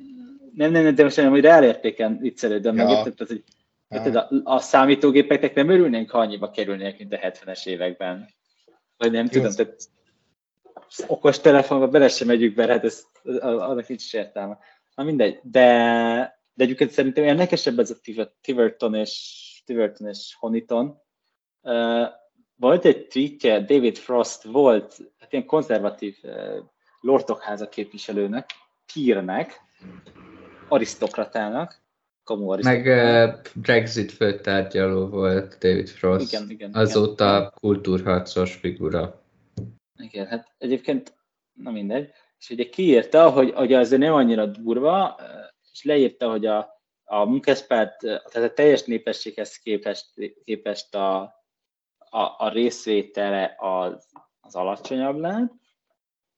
Nem, 0.54 0.70
nem, 0.72 0.82
nem, 0.82 0.94
de 0.94 1.02
most 1.02 1.16
nem, 1.16 1.30
hogy 1.30 1.40
reál 1.40 1.64
értéken 1.64 2.18
viccelődöm, 2.18 2.76
ja. 2.76 2.84
meg 2.84 3.06
érted, 3.06 3.28
hogy 3.28 3.44
Hát 3.90 4.14
a, 4.14 4.28
a 4.44 4.58
számítógépeknek 4.58 5.54
nem 5.54 5.68
örülnénk, 5.68 6.10
ha 6.10 6.18
annyiba 6.18 6.50
kerülnének, 6.50 6.98
mint 6.98 7.12
a 7.12 7.16
70-es 7.16 7.66
években. 7.66 8.28
Vagy 8.96 9.10
nem 9.10 9.28
tudom, 9.28 9.52
tehát 9.52 9.88
okos 11.06 11.40
telefonba 11.40 11.88
bele 11.88 12.08
sem 12.08 12.26
megyünk 12.26 12.54
be, 12.54 12.66
hát 12.66 12.84
ez, 12.84 13.02
annak 13.40 13.88
nincs 13.88 14.14
értelme. 14.14 14.58
Na 14.94 15.02
mindegy, 15.02 15.40
de, 15.42 15.62
de 16.54 16.64
egyébként 16.64 16.90
szerintem 16.90 17.24
érdekesebb 17.24 17.78
ez 17.78 17.90
a 17.90 18.26
Tiverton 18.40 18.94
és, 18.94 19.62
Tiverton 19.66 20.08
és 20.08 20.36
Honiton. 20.38 21.00
Uh, 21.62 22.08
volt 22.56 22.84
egy 22.84 23.06
tweetje, 23.06 23.60
David 23.60 23.96
Frost 23.96 24.42
volt, 24.42 24.96
hát 25.18 25.32
ilyen 25.32 25.46
konzervatív 25.46 26.16
uh, 26.22 26.58
lordokháza 27.00 27.68
képviselőnek, 27.68 28.50
Kírnek, 28.86 29.60
arisztokratának, 30.68 31.80
kamu 32.24 32.56
Meg 32.62 32.86
uh, 32.86 33.40
Brexit 33.54 34.12
főtárgyaló 34.12 35.06
volt 35.08 35.56
David 35.58 35.88
Frost. 35.88 36.32
Igen, 36.32 36.50
igen. 36.50 36.74
Azóta 36.74 37.36
igen. 37.36 37.52
kultúrharcos 37.54 38.54
figura. 38.54 39.22
Igen, 39.96 40.26
hát 40.26 40.54
egyébként, 40.58 41.14
na 41.52 41.70
mindegy. 41.70 42.10
És 42.38 42.50
ugye 42.50 42.68
kiírta, 42.68 43.30
hogy, 43.30 43.52
hogy 43.52 43.72
azért 43.72 44.00
nem 44.00 44.14
annyira 44.14 44.46
durva, 44.46 45.20
és 45.72 45.84
leírta, 45.84 46.30
hogy 46.30 46.46
a, 46.46 46.82
a 47.04 47.24
munkáspárt, 47.24 47.98
tehát 47.98 48.50
a 48.50 48.52
teljes 48.54 48.82
népességhez 48.82 49.56
képest, 49.56 50.06
képest 50.44 50.94
a, 50.94 51.20
a, 51.98 52.20
a 52.38 52.50
részvétele 52.52 53.56
az, 53.58 54.08
az 54.40 54.54
alacsonyabb 54.54 55.18
lett 55.18 55.59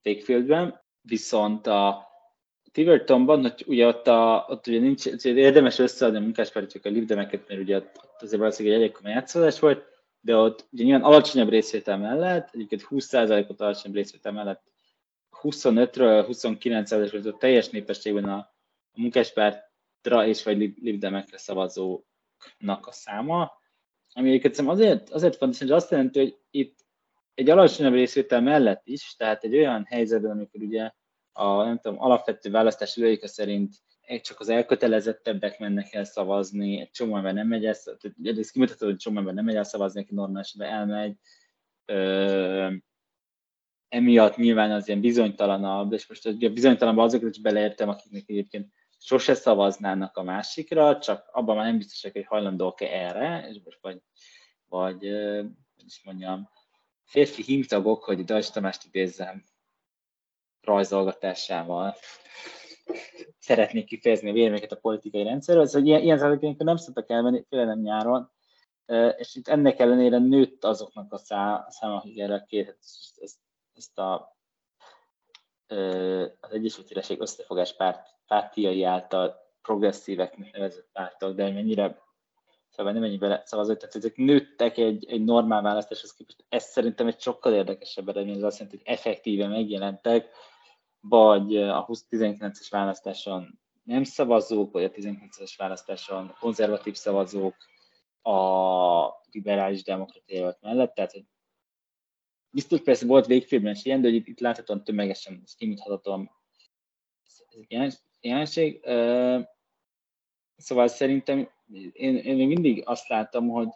Takefieldben, 0.03 0.81
viszont 1.03 1.67
a, 1.67 2.11
Tivertonban, 2.73 3.41
hogy 3.41 3.65
ugye 3.67 3.87
ott, 3.87 4.07
a, 4.07 4.47
ott 4.49 4.67
ugye 4.67 4.79
nincs, 4.79 5.07
érdemes 5.25 5.79
összeadni 5.79 6.19
a 6.19 6.21
munkáspártiak 6.21 6.85
a 6.85 6.89
libdemeket, 6.89 7.49
mert 7.49 7.61
ugye 7.61 7.77
ott, 7.77 8.01
ott 8.03 8.23
azért 8.23 8.41
valószínűleg 8.41 8.77
egy 8.79 8.83
elég 8.83 8.97
komoly 8.97 9.13
játszódás 9.13 9.59
volt, 9.59 9.85
de 10.21 10.37
ott 10.37 10.67
ugye 10.71 10.85
nyilván 10.85 11.03
alacsonyabb 11.03 11.49
részvétel 11.49 11.99
mellett, 11.99 12.49
egyébként 12.53 12.87
20%-ot 12.91 13.61
alacsonyabb 13.61 13.97
részvétel 13.97 14.33
mellett 14.33 14.63
25-ről 15.43 16.27
29%-ról 16.29 17.33
a 17.33 17.37
teljes 17.37 17.69
népességben 17.69 18.25
a, 18.25 18.37
a 18.93 19.01
munkáspártra 19.01 20.27
és 20.27 20.43
vagy 20.43 20.75
libdemekre 20.83 21.39
szavazóknak 21.39 22.87
a 22.87 22.93
száma, 22.93 23.53
ami 24.13 24.29
egyébként 24.29 24.69
azért, 24.69 25.11
azért 25.11 25.37
fontos, 25.37 25.59
hogy 25.59 25.71
azt 25.71 25.91
jelenti, 25.91 26.19
hogy 26.19 26.39
itt 26.51 26.79
egy 27.35 27.51
alacsonyabb 27.51 27.93
részvétel 27.93 28.41
mellett 28.41 28.83
is, 28.85 29.15
tehát 29.17 29.45
egy 29.45 29.57
olyan 29.57 29.85
helyzetben, 29.85 30.31
amikor 30.31 30.61
ugye 30.61 30.91
a 31.33 31.65
nem 31.65 31.79
tudom, 31.79 32.01
alapvető 32.01 32.51
választási 32.51 33.01
logika 33.01 33.29
szerint 33.29 33.75
csak 34.21 34.41
az 34.41 34.49
elkötelezettebbek 34.49 35.59
mennek 35.59 35.95
el 35.95 36.05
szavazni, 36.05 36.81
egy 36.81 36.91
csomó 36.91 37.17
ember 37.17 37.35
nem 37.35 37.47
megy 37.47 37.65
el, 37.65 37.75
ez 38.25 38.51
kimutató, 38.51 38.87
hogy 38.87 38.97
csomó 38.97 39.19
ember 39.19 39.35
nem 39.35 39.45
megy 39.45 39.55
el 39.55 39.65
szavazni, 39.65 40.01
aki 40.01 40.15
normálisan 40.15 40.67
elmegy. 40.67 41.17
Ö, 41.85 42.75
emiatt 43.89 44.37
nyilván 44.37 44.71
az 44.71 44.89
ilyen 44.89 45.01
bizonytalanabb, 45.01 45.93
és 45.93 46.07
most 46.09 46.27
ugye 46.27 46.49
bizonytalanban 46.49 47.05
azokat 47.05 47.31
is 47.31 47.41
beleértem, 47.41 47.89
akiknek 47.89 48.23
egyébként 48.27 48.73
sose 48.99 49.35
szavaznának 49.35 50.17
a 50.17 50.23
másikra, 50.23 50.99
csak 50.99 51.29
abban 51.33 51.57
már 51.57 51.65
nem 51.65 51.79
biztosak, 51.79 52.13
hogy 52.13 52.25
hajlandók-e 52.25 52.87
erre, 52.87 53.49
és 53.51 53.61
most 53.65 53.79
vagy, 53.81 54.03
vagy 54.69 55.03
is 55.85 56.03
mondjam, 56.05 56.49
férfi 57.05 57.43
himtagok, 57.43 58.05
hogy 58.05 58.25
Dajs 58.25 58.51
Tamást 58.51 58.85
idézzem, 58.85 59.45
rajzolgatásával 60.61 61.95
szeretnék 63.39 63.87
kifejezni 63.87 64.31
a 64.31 64.33
véleményeket 64.33 64.73
a 64.73 64.77
politikai 64.77 65.23
rendszerről. 65.23 65.63
Ez, 65.63 65.73
hogy 65.73 65.87
ilyen, 65.87 66.03
ilyen 66.03 66.19
százalékon 66.19 66.57
nem 66.59 66.77
szoktak 66.77 67.11
elmenni, 67.11 67.45
főleg 67.49 67.67
nem 67.67 67.81
nyáron, 67.81 68.31
és 69.17 69.35
itt 69.35 69.49
ennek 69.49 69.79
ellenére 69.79 70.19
nőtt 70.19 70.65
azoknak 70.65 71.13
a 71.13 71.19
száma, 71.69 71.97
akik 71.97 72.19
erre 72.19 72.45
kérhet 72.47 72.79
ezt, 73.21 73.39
ezt 73.75 73.99
a, 73.99 74.37
az 76.41 76.51
Egyesült 76.51 76.87
Királyság 76.87 77.21
Összefogás 77.21 77.77
párt, 77.77 78.09
pártiai 78.27 78.85
által 78.85 79.37
progresszíveknek 79.63 80.53
nevezett 80.53 80.89
pártok, 80.93 81.35
de 81.35 81.51
mennyire 81.51 82.03
szóval 82.73 82.93
nem 82.93 83.03
ennyi 83.03 83.17
bele 83.19 83.43
szavazott, 83.45 83.79
tehát 83.79 83.95
ezek 83.95 84.17
nőttek 84.17 84.77
egy, 84.77 85.07
egy 85.09 85.25
normál 85.25 85.63
választáshoz 85.63 86.13
képest. 86.13 86.45
Ez 86.49 86.65
szerintem 86.65 87.07
egy 87.07 87.21
sokkal 87.21 87.53
érdekesebb 87.53 88.09
eredmény, 88.09 88.37
ez 88.37 88.43
azt 88.43 88.59
jelenti, 88.59 88.81
hogy 88.85 88.95
effektíve 88.95 89.47
megjelentek, 89.47 90.29
vagy 91.01 91.57
a 91.57 91.87
2019-es 91.87 92.67
választáson 92.71 93.61
nem 93.83 94.05
szavazók, 94.05 94.73
vagy 94.73 94.85
a 94.85 94.91
19-es 94.91 95.53
választáson 95.57 96.35
konzervatív 96.41 96.95
szavazók 96.95 97.57
a 98.23 99.09
liberális 99.31 99.83
demokratia 99.83 100.59
mellett, 100.61 100.95
tehát 100.95 101.13
hogy 101.13 101.25
biztos 102.51 102.81
persze 102.81 103.07
volt 103.07 103.27
végfilmben 103.27 103.73
is 103.73 103.85
ilyen, 103.85 104.01
de 104.01 104.09
hogy 104.09 104.17
itt, 104.17 104.27
itt 104.27 104.41
láthatóan 104.41 104.85
tömegesen, 104.85 105.41
ezt 105.45 105.57
kimutathatóan 105.57 106.31
ez 107.27 107.43
egy 107.49 107.99
jelenség. 108.21 108.81
Szóval 110.57 110.89
szerintem 110.89 111.51
én, 111.93 112.17
én 112.17 112.37
még 112.37 112.47
mindig 112.47 112.83
azt 112.87 113.09
láttam, 113.09 113.49
hogy 113.49 113.69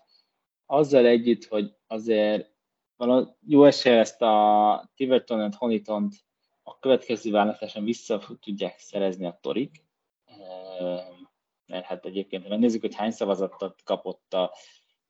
azzal 0.67 1.07
együtt, 1.07 1.45
hogy 1.45 1.77
azért 1.87 2.55
valami 2.97 3.27
jó 3.47 3.65
esélye 3.65 3.99
ezt 3.99 4.23
a 4.23 4.91
Tiverton 4.95 5.53
Honiton 5.53 6.11
a 6.63 6.79
következő 6.79 7.31
választáson 7.31 7.85
vissza 7.85 8.21
tudják 8.41 8.79
szerezni 8.79 9.27
a 9.27 9.39
torik. 9.41 9.85
Ehm, 10.25 11.23
mert 11.67 11.85
hát 11.85 12.05
egyébként, 12.05 12.43
ha 12.43 12.49
megnézzük, 12.49 12.81
hogy 12.81 12.95
hány 12.95 13.11
szavazatot 13.11 13.83
kapott 13.83 14.35
a, 14.35 14.57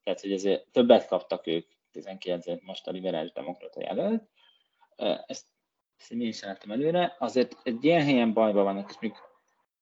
tehát 0.03 0.21
hogy 0.21 0.31
ezért 0.31 0.71
többet 0.71 1.07
kaptak 1.07 1.47
ők 1.47 1.67
19 1.91 2.45
most 2.61 2.87
a 2.87 2.91
liberális 2.91 3.31
demokrata 3.31 3.81
jelölt, 3.81 4.29
ezt, 5.25 5.45
ezt 5.97 6.11
én 6.11 6.21
is 6.21 6.43
láttam 6.43 6.71
előre, 6.71 7.15
azért 7.19 7.55
egy 7.63 7.83
ilyen 7.83 8.03
helyen 8.03 8.33
bajban 8.33 8.63
vannak, 8.63 8.89
és 8.89 8.99
még 8.99 9.13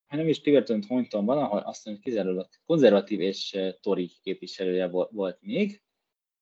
nem 0.10 0.28
is 0.28 0.42
Tiverton 0.42 0.82
Thornton 0.82 1.26
van, 1.26 1.38
ahol 1.38 1.60
azt 1.60 1.86
mondja, 1.86 2.24
hogy 2.24 2.46
konzervatív 2.66 3.20
és 3.20 3.58
tori 3.82 4.12
képviselője 4.24 4.88
volt 4.88 5.38
még, 5.42 5.82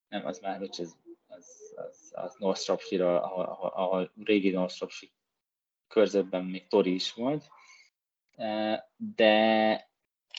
nem, 0.08 0.26
az 0.26 0.40
már, 0.40 0.58
hogy 0.58 0.76
ez, 0.78 0.94
az, 1.28 1.74
az, 1.76 2.12
az 2.16 2.36
North 2.40 2.70
ahol, 2.90 3.46
ahol, 3.46 3.72
ahol 3.76 4.12
régi 4.24 4.50
North 4.50 4.74
Shropshire 4.74 5.12
körzetben 5.88 6.46
még 6.46 6.68
tori 6.68 6.94
is 6.94 7.14
volt, 7.14 7.48
de 9.16 9.74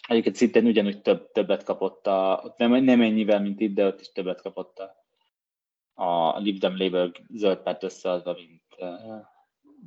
egyébként 0.08 0.34
szintén 0.34 0.66
ugyanúgy 0.66 1.02
több, 1.02 1.32
többet 1.32 1.62
kapott, 1.62 2.06
a, 2.06 2.54
nem, 2.56 2.84
nem 2.84 3.00
ennyivel, 3.00 3.40
mint 3.40 3.60
itt, 3.60 3.74
de 3.74 3.86
ott 3.86 4.00
is 4.00 4.12
többet 4.12 4.40
kapott 4.40 4.78
a, 4.78 5.04
a 5.94 6.38
Lib 6.38 6.58
Dem 6.58 6.76
Labour 6.76 7.12
zöld 7.34 7.58
párt 7.58 7.82
összeadva, 7.82 8.32
mint, 8.32 8.62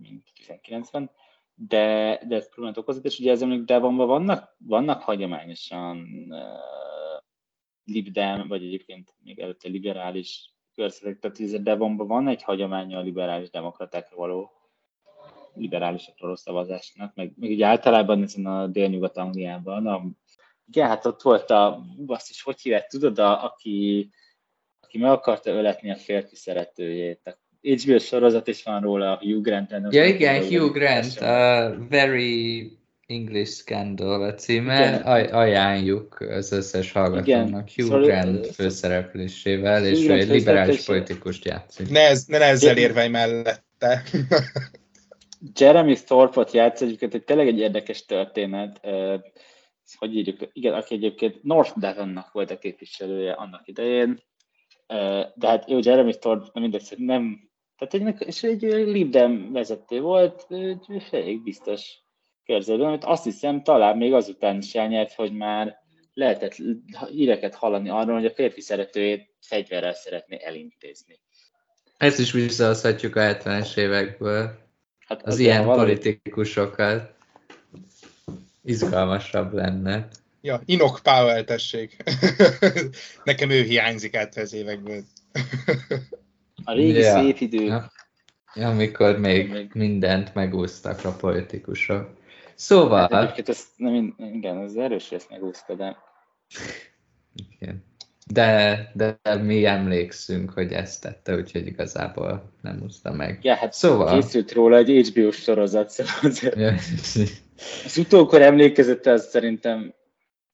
mint 0.02 0.28
19-ben. 0.48 1.12
De, 1.60 2.20
de 2.28 2.36
ez 2.36 2.50
problémát 2.50 2.78
okozott, 2.78 3.06
és 3.06 3.20
ugye 3.20 3.46
még 3.46 3.66
Devonban 3.66 4.08
vannak, 4.08 4.56
vannak 4.58 5.02
hagyományosan 5.02 5.98
uh, 6.30 7.22
Libdem, 7.84 8.48
vagy 8.48 8.64
egyébként 8.64 9.16
még 9.24 9.40
előtte 9.40 9.70
liberális 9.70 10.54
körzetek, 10.74 11.20
tehát 11.20 11.40
ez 11.40 11.62
Devonban 11.62 12.08
van 12.08 12.28
egy 12.28 12.44
hagyománya 12.44 12.98
a 12.98 13.02
liberális 13.02 13.50
demokratákra 13.50 14.18
való 14.18 14.52
liberálisokról 15.54 16.36
szavazásnak, 16.36 17.16
meg, 17.16 17.34
meg 17.36 17.50
ugye 17.50 17.66
általában 17.66 18.24
ezen 18.24 18.46
a 18.46 18.68
délnyugat-Angliában, 18.68 19.88
a, 19.88 20.04
ugye 20.68 20.86
hát 20.86 21.06
ott 21.06 21.22
volt 21.22 21.50
a, 21.50 21.86
azt 22.08 22.30
is 22.30 22.42
hogy 22.42 22.62
hívják, 22.62 22.88
tudod, 22.88 23.20
a, 23.20 23.44
aki, 23.44 24.10
aki 24.80 24.98
meg 24.98 25.12
akarta 25.12 25.50
öletni 25.50 25.92
a 25.92 25.96
férfi 25.96 26.36
szeretőjét, 26.36 27.40
HBO 27.62 28.00
sorozat 28.00 28.48
is 28.48 28.64
van 28.64 28.82
róla, 28.82 29.12
a 29.12 29.20
Hugh 29.22 29.42
Grant. 29.42 29.74
Ja 29.90 30.06
igen, 30.06 30.44
Hugh 30.44 30.72
Grant, 30.72 31.22
a 31.22 31.70
uh, 31.70 31.90
Very 31.90 32.72
English 33.08 33.52
Scandal 33.52 34.24
a 34.24 34.34
címe, 34.34 34.96
Aj, 34.96 35.26
ajánljuk 35.32 36.20
az 36.20 36.52
összes 36.52 36.92
hallgatónak 36.92 37.70
Hugh 37.76 37.88
szóval 37.88 38.02
Grant 38.02 38.48
főszereplésével, 38.48 39.86
és 39.86 40.08
ő 40.08 40.12
egy 40.12 40.28
liberális 40.28 40.86
politikust 40.86 41.46
játszik. 41.46 41.90
Ne, 41.90 42.00
ez, 42.00 42.26
ne 42.26 42.38
ezzel 42.38 42.78
érvej 42.78 43.10
mellette. 43.10 44.04
Jeremy 45.60 45.96
Thorpe-ot 45.96 46.52
játsz, 46.52 46.82
egyébként 46.82 47.14
egy 47.14 47.24
tényleg 47.24 47.48
egy 47.48 47.60
érdekes 47.60 48.06
történet. 48.06 48.80
Hogy 49.98 50.16
írjuk? 50.16 50.40
Igen, 50.54 50.74
aki 50.74 50.96
egyébként 50.96 51.44
North 51.44 51.80
Devonnak 51.80 52.32
volt 52.32 52.52
a 52.52 52.58
képviselője 52.58 53.32
annak 53.32 53.68
idején. 53.68 54.22
De 55.36 55.48
hát 55.48 55.70
jó, 55.70 55.80
Jeremy 55.82 56.18
Thorpe, 56.18 56.60
mindegy, 56.60 56.94
nem, 56.98 57.47
tehát 57.78 58.08
egy, 58.08 58.28
és 58.28 58.44
egy 58.44 58.62
Libdem 58.62 59.52
vezető 59.52 60.02
volt, 60.02 60.46
egy 60.50 61.08
elég 61.12 61.44
biztos 61.44 61.98
körzőben, 62.46 62.88
amit 62.88 63.04
azt 63.04 63.24
hiszem 63.24 63.64
talán 63.64 63.98
még 63.98 64.14
azután 64.14 64.58
is 64.58 64.76
elnyert, 64.76 65.14
hogy 65.14 65.32
már 65.32 65.76
lehetett 66.14 66.56
híreket 67.10 67.56
hallani 67.56 67.90
arról, 67.90 68.16
hogy 68.16 68.26
a 68.26 68.34
férfi 68.34 68.62
szeretőjét 68.62 69.30
fegyverrel 69.42 69.94
szeretné 69.94 70.38
elintézni. 70.42 71.20
Ezt 71.98 72.20
is 72.20 72.32
visszahozhatjuk 72.32 73.16
a 73.16 73.20
70-es 73.20 73.78
évekből. 73.78 74.66
Hát 75.08 75.26
az, 75.26 75.34
az 75.34 75.40
ilyen 75.40 75.66
valami... 75.66 75.92
politikusokat 75.92 77.14
izgalmasabb 78.64 79.54
lenne. 79.54 80.08
Ja, 80.42 80.62
Inok 80.66 81.00
Powell, 81.04 81.44
tessék. 81.44 82.04
Nekem 83.24 83.50
ő 83.50 83.62
hiányzik 83.62 84.16
át 84.16 84.38
az 84.38 84.54
évekből. 84.54 85.04
A 86.68 86.74
régi 86.74 87.00
ja. 87.00 87.20
szép 87.20 87.40
idők. 87.40 87.68
Ja. 87.68 87.92
Amikor 88.54 89.20
még, 89.20 89.52
még 89.52 89.70
mindent 89.74 90.34
megúsztak 90.34 91.06
a 91.06 91.12
politikusok. 91.12 92.10
Szóval... 92.56 93.00
Hát 93.00 93.24
egyébként 93.24 93.50
ez, 93.50 93.64
nem, 93.76 94.16
igen, 94.18 94.58
ez 94.58 94.76
erős, 94.76 95.10
hogy 95.10 95.18
ezt 95.18 95.30
megúszta, 95.30 95.76
de... 95.76 95.98
Igen. 97.60 97.84
De, 98.32 98.92
de 98.94 99.36
mi 99.36 99.66
emlékszünk, 99.66 100.50
hogy 100.52 100.72
ezt 100.72 101.02
tette, 101.02 101.36
úgyhogy 101.36 101.68
igazából 101.68 102.52
nem 102.62 102.82
úszta 102.84 103.12
meg. 103.12 103.40
Ja, 103.42 103.56
hát 103.56 103.74
szóval... 103.74 104.20
készült 104.20 104.52
róla 104.52 104.78
egy 104.78 105.08
HBO 105.08 105.32
sorozat, 105.32 105.90
szóval 105.90 106.14
azért... 106.22 106.56
Ja. 106.56 106.74
Az 107.86 107.98
utókor 107.98 108.42
emlékezett, 108.42 109.06
az 109.06 109.30
szerintem 109.30 109.94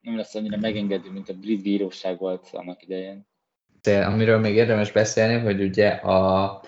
nem 0.02 0.18
lesz 0.18 0.36
annyira 0.36 0.58
megengedő, 0.58 1.12
mint 1.12 1.30
a 1.30 1.34
brit 1.34 1.62
bíróság 1.62 2.18
volt 2.18 2.48
annak 2.52 2.84
idején. 2.84 3.32
De 3.84 4.06
amiről 4.06 4.40
még 4.40 4.56
érdemes 4.56 4.92
beszélni, 4.92 5.44
hogy 5.44 5.62
ugye 5.62 5.88
a 5.90 6.62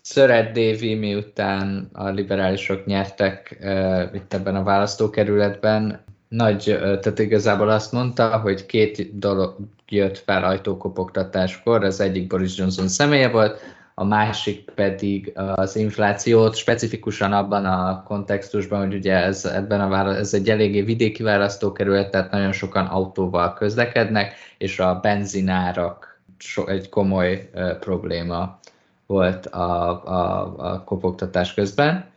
Szöret 0.00 0.52
Dévi 0.52 0.94
miután 0.94 1.88
a 1.92 2.08
liberálisok 2.08 2.86
nyertek 2.86 3.58
uh, 3.60 4.14
itt 4.14 4.34
ebben 4.34 4.56
a 4.56 4.62
választókerületben, 4.62 6.04
nagy, 6.28 6.78
tehát 6.80 7.18
igazából 7.18 7.68
azt 7.68 7.92
mondta, 7.92 8.38
hogy 8.38 8.66
két 8.66 9.18
dolog 9.18 9.56
jött 9.88 10.18
fel 10.18 10.44
ajtókopogtatáskor, 10.44 11.84
az 11.84 12.00
egyik 12.00 12.26
Boris 12.26 12.56
Johnson 12.56 12.88
személye 12.88 13.28
volt, 13.28 13.60
a 13.94 14.04
másik 14.04 14.70
pedig 14.74 15.32
az 15.54 15.76
inflációt, 15.76 16.54
specifikusan 16.54 17.32
abban 17.32 17.64
a 17.64 18.02
kontextusban, 18.02 18.86
hogy 18.86 18.94
ugye 18.94 19.14
ez, 19.14 19.44
ebben 19.44 19.80
a 19.80 19.88
vála- 19.88 20.16
ez 20.16 20.34
egy 20.34 20.50
eléggé 20.50 20.82
vidéki 20.82 21.22
választókerület, 21.22 22.10
tehát 22.10 22.30
nagyon 22.30 22.52
sokan 22.52 22.86
autóval 22.86 23.54
közlekednek, 23.54 24.34
és 24.58 24.78
a 24.78 24.98
benzinárak 25.02 26.13
so, 26.38 26.66
egy 26.66 26.88
komoly 26.88 27.50
uh, 27.54 27.78
probléma 27.78 28.58
volt 29.06 29.46
a, 29.46 30.04
a, 30.04 30.54
a 30.58 30.84
kopogtatás 30.84 31.54
közben. 31.54 32.12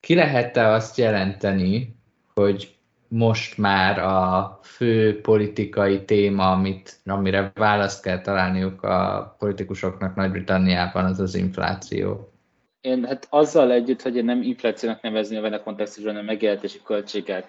Ki 0.00 0.14
lehet-e 0.14 0.68
azt 0.68 0.96
jelenteni, 0.96 1.96
hogy 2.34 2.76
most 3.08 3.58
már 3.58 3.98
a 3.98 4.58
fő 4.62 5.20
politikai 5.20 6.04
téma, 6.04 6.50
amit, 6.52 7.00
amire 7.04 7.52
választ 7.54 8.02
kell 8.02 8.20
találniuk 8.20 8.82
a 8.82 9.34
politikusoknak 9.38 10.14
Nagy-Britanniában, 10.14 11.04
az 11.04 11.20
az 11.20 11.34
infláció. 11.34 12.32
Én 12.80 13.04
hát 13.04 13.26
azzal 13.30 13.72
együtt, 13.72 14.02
hogy 14.02 14.16
én 14.16 14.24
nem 14.24 14.42
inflációnak 14.42 15.02
nevezni 15.02 15.36
a 15.36 15.52
a 15.52 15.62
kontextusban, 15.62 16.12
hanem 16.12 16.26
megélhetési 16.26 16.80
költségek 16.84 17.46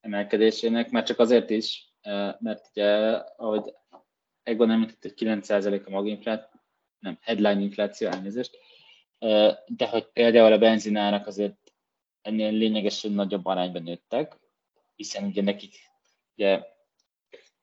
emelkedésének, 0.00 0.90
már 0.90 1.02
csak 1.02 1.18
azért 1.18 1.50
is, 1.50 1.94
mert 2.38 2.66
ugye, 2.70 2.86
ahogy 3.36 3.74
Egon 4.44 4.70
említett, 4.70 5.02
hogy 5.02 5.14
9% 5.16 5.86
a 5.86 5.90
maginfláció, 5.90 6.60
nem, 6.98 7.18
headline 7.20 7.60
infláció, 7.60 8.08
elnézést, 8.08 8.58
de 9.66 9.88
hogy 9.88 10.06
például 10.12 10.52
a 10.52 10.58
benzinárak 10.58 11.26
azért 11.26 11.72
ennél 12.22 12.52
lényegesen 12.52 13.12
nagyobb 13.12 13.46
arányban 13.46 13.82
nőttek, 13.82 14.38
hiszen 14.96 15.24
ugye 15.24 15.42
nekik, 15.42 15.74
ugye, 16.36 16.62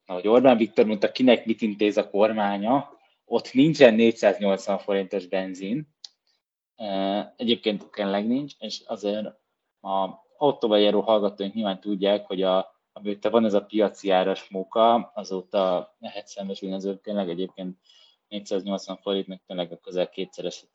ahogy 0.05 0.27
Orbán 0.27 0.57
Viktor 0.57 0.85
mondta, 0.85 1.11
kinek 1.11 1.45
mit 1.45 1.61
intéz 1.61 1.97
a 1.97 2.09
kormánya, 2.09 2.99
ott 3.25 3.53
nincsen 3.53 3.93
480 3.93 4.77
forintos 4.77 5.27
benzin, 5.27 5.87
egyébként 7.35 7.91
tényleg 7.91 8.27
nincs, 8.27 8.53
és 8.59 8.81
azért 8.85 9.25
a 9.81 10.09
autóval 10.37 10.79
járó 10.79 11.01
hallgatóink 11.01 11.53
nyilván 11.53 11.79
tudják, 11.79 12.25
hogy 12.25 12.41
a, 12.41 12.80
amióta 12.93 13.29
van 13.29 13.45
ez 13.45 13.53
a 13.53 13.65
piaci 13.65 14.09
áras 14.09 14.49
móka, 14.49 15.11
azóta 15.13 15.95
lehet 15.99 16.27
szembesülni 16.27 16.75
az 16.75 16.99
tényleg 17.01 17.29
egyébként 17.29 17.77
480 18.27 18.97
forintnak 18.97 19.41
tényleg 19.47 19.71
a 19.71 19.77
közel 19.77 20.09
kétszeres 20.09 20.65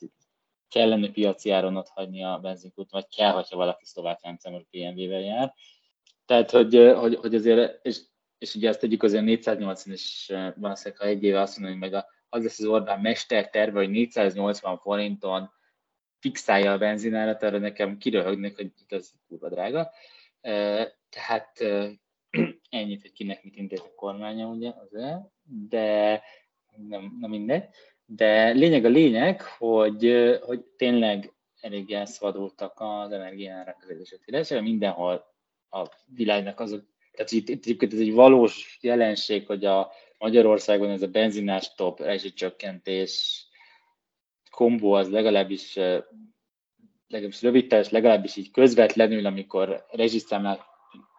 kellene 0.68 1.10
piaci 1.10 1.50
áron 1.50 1.76
ott 1.76 1.88
hagyni 1.88 2.24
a 2.24 2.38
benzinkút, 2.42 2.90
vagy 2.90 3.06
kell, 3.16 3.30
hogyha 3.30 3.56
valaki 3.56 3.84
szlovák 3.84 4.22
rendszámú 4.22 4.58
PMV-vel 4.70 5.20
jár. 5.20 5.54
Tehát, 6.26 6.50
hogy, 6.50 6.92
hogy, 6.96 7.14
hogy 7.14 7.34
azért, 7.34 7.86
és, 7.86 8.00
és 8.38 8.54
ugye 8.54 8.68
ezt 8.68 8.80
tegyük 8.80 9.02
azért 9.02 9.24
480 9.24 9.94
is 9.94 10.32
valószínűleg, 10.56 11.00
ha 11.00 11.06
egy 11.06 11.22
éve 11.22 11.40
azt 11.40 11.58
mondom, 11.58 11.80
hogy 11.80 11.90
meg 11.90 12.00
a, 12.00 12.06
az 12.28 12.42
lesz 12.42 12.58
az 12.58 12.66
Orbán 12.66 13.00
mester 13.00 13.50
terve, 13.50 13.78
hogy 13.78 13.90
480 13.90 14.78
forinton 14.78 15.50
fixálja 16.18 16.72
a 16.72 16.78
benzinárat, 16.78 17.42
arra 17.42 17.58
nekem 17.58 17.98
kiröhögnek, 17.98 18.56
hogy 18.56 18.72
ez 18.88 19.10
kurva 19.28 19.48
drága. 19.48 19.90
Tehát 21.08 21.64
ennyit, 22.76 23.00
hogy 23.00 23.12
kinek 23.12 23.44
mit 23.44 23.56
intéz 23.56 23.80
a 23.80 23.94
kormánya, 23.94 24.46
ugye, 24.46 24.72
azért, 24.84 25.18
de 25.68 26.22
nem, 26.88 27.16
nem 27.20 27.30
mindegy. 27.30 27.64
De 28.06 28.50
lényeg 28.50 28.84
a 28.84 28.88
lényeg, 28.88 29.42
hogy, 29.42 30.36
hogy 30.42 30.60
tényleg 30.60 31.32
elég 31.60 31.92
elszabadultak 31.92 32.72
az 32.76 33.12
az 33.82 33.90
Egyesült 33.90 34.24
Királyságban, 34.24 34.68
mindenhol 34.68 35.34
a 35.70 35.88
világnak 36.06 36.60
azok, 36.60 36.84
tehát 37.12 37.30
itt, 37.30 37.48
itt, 37.48 37.64
itt 37.82 37.92
ez 37.92 37.98
egy 37.98 38.12
valós 38.12 38.78
jelenség, 38.80 39.46
hogy 39.46 39.64
a 39.64 39.92
Magyarországon 40.18 40.90
ez 40.90 41.02
a 41.02 41.08
benzinás 41.08 41.74
top 41.74 42.00
rezsicsökkentés 42.00 43.44
kombó 44.50 44.92
az 44.92 45.10
legalábbis 45.10 45.78
legalábbis 47.08 47.42
rövid 47.42 47.72
legalábbis 47.90 48.36
így 48.36 48.50
közvetlenül, 48.50 49.26
amikor 49.26 49.86
rezsiszámlát 49.90 50.64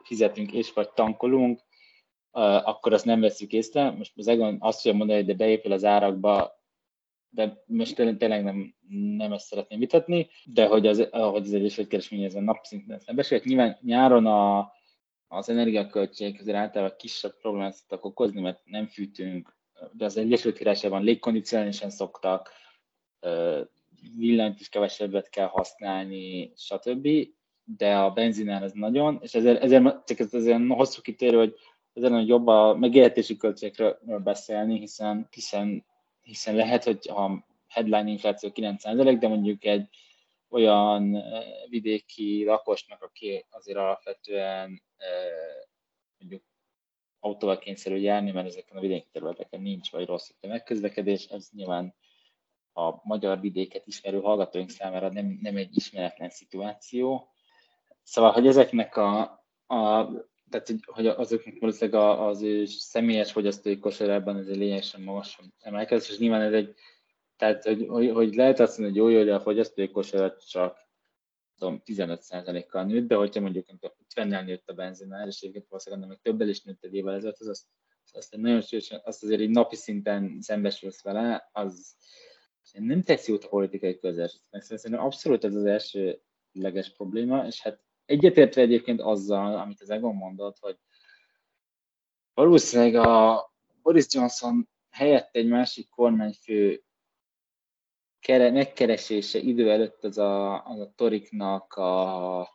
fizetünk 0.08 0.52
és 0.52 0.74
vagy 0.74 0.90
tankolunk, 0.90 1.60
akkor 2.64 2.94
azt 2.94 3.06
nem 3.06 3.20
veszük 3.20 3.52
észre. 3.52 3.92
Most 3.92 4.18
az 4.18 4.28
Egon 4.28 4.58
azt 4.60 4.82
fogja 4.82 4.98
mondani, 4.98 5.20
hogy 5.20 5.28
de 5.28 5.36
beépül 5.36 5.72
az 5.72 5.84
árakba, 5.84 6.62
de 7.30 7.64
most 7.66 7.96
tényleg 7.96 8.44
nem, 8.44 8.76
nem 9.18 9.34
ezt 9.34 9.46
szeretném 9.46 9.80
vitatni, 9.80 10.30
de 10.46 10.68
hogy 10.68 10.88
az, 10.88 11.00
ahogy 11.00 11.46
az 11.46 11.54
Egyesült 11.54 11.88
Keresmény 11.88 12.24
ezen 12.24 12.44
napszinten 12.44 13.00
szembesült, 13.00 13.44
nyilván 13.44 13.78
nyáron 13.82 14.26
a, 14.26 14.72
az 15.28 15.50
energiaköltség 15.50 16.38
azért 16.40 16.58
általában 16.58 16.98
kisebb 16.98 17.38
problémát 17.38 17.74
szoktak 17.74 18.06
okozni, 18.06 18.42
mert 18.42 18.62
nem 18.66 18.88
fűtünk, 18.88 19.58
de 19.92 20.06
az 20.06 20.18
Egyesült 20.18 20.58
Királyságban 20.58 21.04
légkondicionálisan 21.04 21.90
szoktak, 21.90 22.52
villanyt 24.18 24.60
is 24.60 24.70
kevesebbet 24.70 25.30
kell 25.30 25.48
használni, 25.48 26.52
stb. 26.56 27.08
De 27.70 27.96
a 27.96 28.12
benzinál 28.12 28.64
ez 28.64 28.72
nagyon, 28.72 29.20
és 29.22 29.34
ezért, 29.34 29.64
ezért 29.64 30.06
csak 30.06 30.20
ez 30.20 30.34
azért 30.34 30.68
hosszú 30.68 31.02
kitérő, 31.02 31.38
hogy 31.38 31.56
ezért 31.94 32.12
nagyon 32.12 32.28
jobb 32.28 32.48
a 32.48 32.76
megélhetési 32.76 33.38
költségekről 33.38 34.20
beszélni, 34.24 34.80
hiszen, 34.80 35.28
hiszen, 35.32 35.86
hiszen 36.22 36.56
lehet, 36.56 36.84
hogy 36.84 37.10
a 37.10 37.46
headline 37.68 38.10
infláció 38.10 38.50
9%, 38.54 39.18
de 39.20 39.28
mondjuk 39.28 39.66
egy 39.66 39.90
olyan 40.50 41.24
vidéki 41.70 42.46
lakosnak, 42.46 43.04
aki 43.04 43.46
azért 43.50 43.78
alapvetően 43.78 44.82
mondjuk 46.20 46.44
autóval 47.20 47.58
kényszerül 47.58 48.00
járni, 48.00 48.32
mert 48.32 48.48
ezeken 48.48 48.78
a 48.78 48.82
vidéki 48.82 49.08
területeken 49.12 49.62
nincs, 49.62 49.92
vagy 49.92 50.06
rossz 50.06 50.30
a 50.42 50.48
megközlekedés, 50.48 51.26
ez 51.26 51.50
nyilván 51.52 51.96
a 52.74 53.00
magyar 53.04 53.40
vidéket 53.40 53.88
ismerő 53.88 54.20
hallgatóink 54.20 54.70
számára 54.70 55.12
nem, 55.12 55.40
nem 55.42 55.58
egy 55.58 55.76
ismeretlen 55.76 56.30
szituáció. 56.30 57.32
Szóval, 58.10 58.32
hogy 58.32 58.48
ezeknek 58.48 58.98
a, 58.98 59.20
a 59.68 60.10
tehát, 60.50 60.76
hogy 60.86 61.08
azoknak 61.08 61.60
valószínűleg 61.60 62.02
az 62.20 62.42
ő 62.42 62.66
személyes 62.66 63.32
fogyasztói 63.32 63.80
kosarában 63.80 64.38
ez 64.38 64.48
egy 64.48 64.58
lényegesen 64.58 65.02
magasabb 65.02 65.46
emelkedés, 65.60 66.10
és 66.10 66.18
nyilván 66.18 66.42
ez 66.42 66.54
egy, 66.54 66.74
tehát, 67.38 67.64
hogy, 67.64 68.10
hogy, 68.14 68.36
lehet 68.36 68.60
azt 68.60 68.78
mondani, 68.78 69.00
hogy 69.00 69.12
jó, 69.12 69.18
hogy 69.18 69.30
a 69.30 69.40
fogyasztói 69.40 69.92
kosarat 69.92 70.50
csak 70.50 70.78
tudom, 71.58 71.82
15%-kal 71.86 72.84
nőtt, 72.84 73.08
de 73.08 73.16
hogyha 73.16 73.42
mondjuk 73.42 73.66
50-nel 74.16 74.46
nőtt 74.46 74.70
a 74.70 74.74
benzinár, 74.74 75.28
és 75.28 75.42
egyébként 75.42 75.68
valószínűleg 75.70 76.10
még 76.10 76.20
többel 76.22 76.48
is 76.48 76.62
nőtt 76.62 76.84
egy 76.84 76.96
évvel 76.96 77.16
ezelőtt, 77.16 77.40
az 77.40 77.48
azt, 77.48 77.66
azt, 78.12 78.36
nagyon 78.36 78.62
sűrűsen, 78.62 79.02
azt 79.04 79.24
azért 79.24 79.42
egy 79.42 79.50
napi 79.50 79.76
szinten 79.76 80.38
szembesülsz 80.42 81.04
vele, 81.04 81.50
az 81.52 81.96
nem 82.72 83.02
teszi 83.02 83.32
jót 83.32 83.44
a 83.44 83.48
politikai 83.48 83.98
közös. 83.98 84.40
Szerintem 84.52 85.06
abszolút 85.06 85.44
ez 85.44 85.56
az 85.56 85.66
első 85.66 86.22
leges 86.52 86.94
probléma, 86.94 87.46
és 87.46 87.62
hát 87.62 87.86
egyetértve 88.08 88.62
egyébként 88.62 89.02
azzal, 89.02 89.58
amit 89.58 89.82
az 89.82 89.90
Egon 89.90 90.16
mondott, 90.16 90.58
hogy 90.60 90.78
valószínűleg 92.34 92.96
a 92.96 93.44
Boris 93.82 94.06
Johnson 94.10 94.70
helyett 94.90 95.36
egy 95.36 95.48
másik 95.48 95.90
kormányfő 95.90 96.82
megkeresése 98.28 99.40
idő 99.40 99.72
előtt 99.72 100.04
az 100.04 100.18
a, 100.18 100.66
az 100.66 100.80
a 100.80 100.94
Toriknak 100.96 101.74
a 101.74 102.50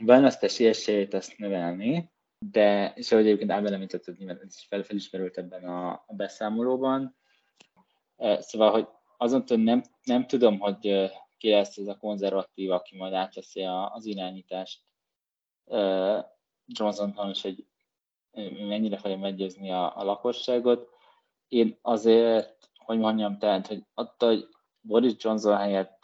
választási 0.00 0.66
esélyét 0.66 1.14
azt 1.14 1.38
növelni, 1.38 2.12
de, 2.38 2.92
és 2.96 3.12
ahogy 3.12 3.26
egyébként 3.26 3.50
Ábel 3.50 3.72
említett, 3.74 4.16
nyilván 4.18 4.40
ez 4.40 4.54
is 4.56 4.66
fel, 4.68 4.82
felismerült 4.82 5.38
ebben 5.38 5.64
a, 5.64 5.92
a 6.06 6.14
beszámolóban. 6.16 7.16
Szóval, 8.38 8.70
hogy 8.70 8.88
azon 9.16 9.44
nem, 9.46 9.82
nem 10.02 10.26
tudom, 10.26 10.58
hogy 10.58 11.10
ki 11.44 11.50
lesz 11.50 11.76
ez 11.76 11.86
a 11.86 11.96
konzervatív, 11.96 12.70
aki 12.70 12.96
majd 12.96 13.12
átveszi 13.12 13.62
az 13.64 14.06
irányítást. 14.06 14.80
Johnson 16.66 17.30
is, 17.30 17.42
hogy 17.42 17.66
mennyire 18.66 18.96
fogja 18.96 19.16
meggyőzni 19.16 19.70
a, 19.70 19.96
a 19.96 20.04
lakosságot. 20.04 20.88
Én 21.48 21.78
azért 21.82 22.70
hogy 22.76 22.98
mondjam, 22.98 23.38
tehát, 23.38 23.66
hogy 23.66 23.82
attól, 23.94 24.28
hogy 24.28 24.48
Boris 24.80 25.12
Johnson 25.18 25.56
helyett 25.56 26.02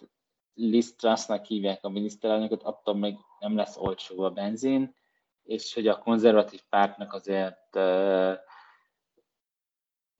Liz 0.55 0.97
Trussnak 0.97 1.45
hívják 1.45 1.85
a 1.85 1.89
miniszterelnököt, 1.89 2.63
attól 2.63 2.95
még 2.95 3.17
nem 3.39 3.57
lesz 3.57 3.77
olcsó 3.77 4.23
a 4.23 4.31
benzin, 4.31 4.95
és 5.43 5.75
hogy 5.75 5.89
a 5.89 5.99
konzervatív 5.99 6.61
pártnak 6.69 7.13
azért, 7.13 7.77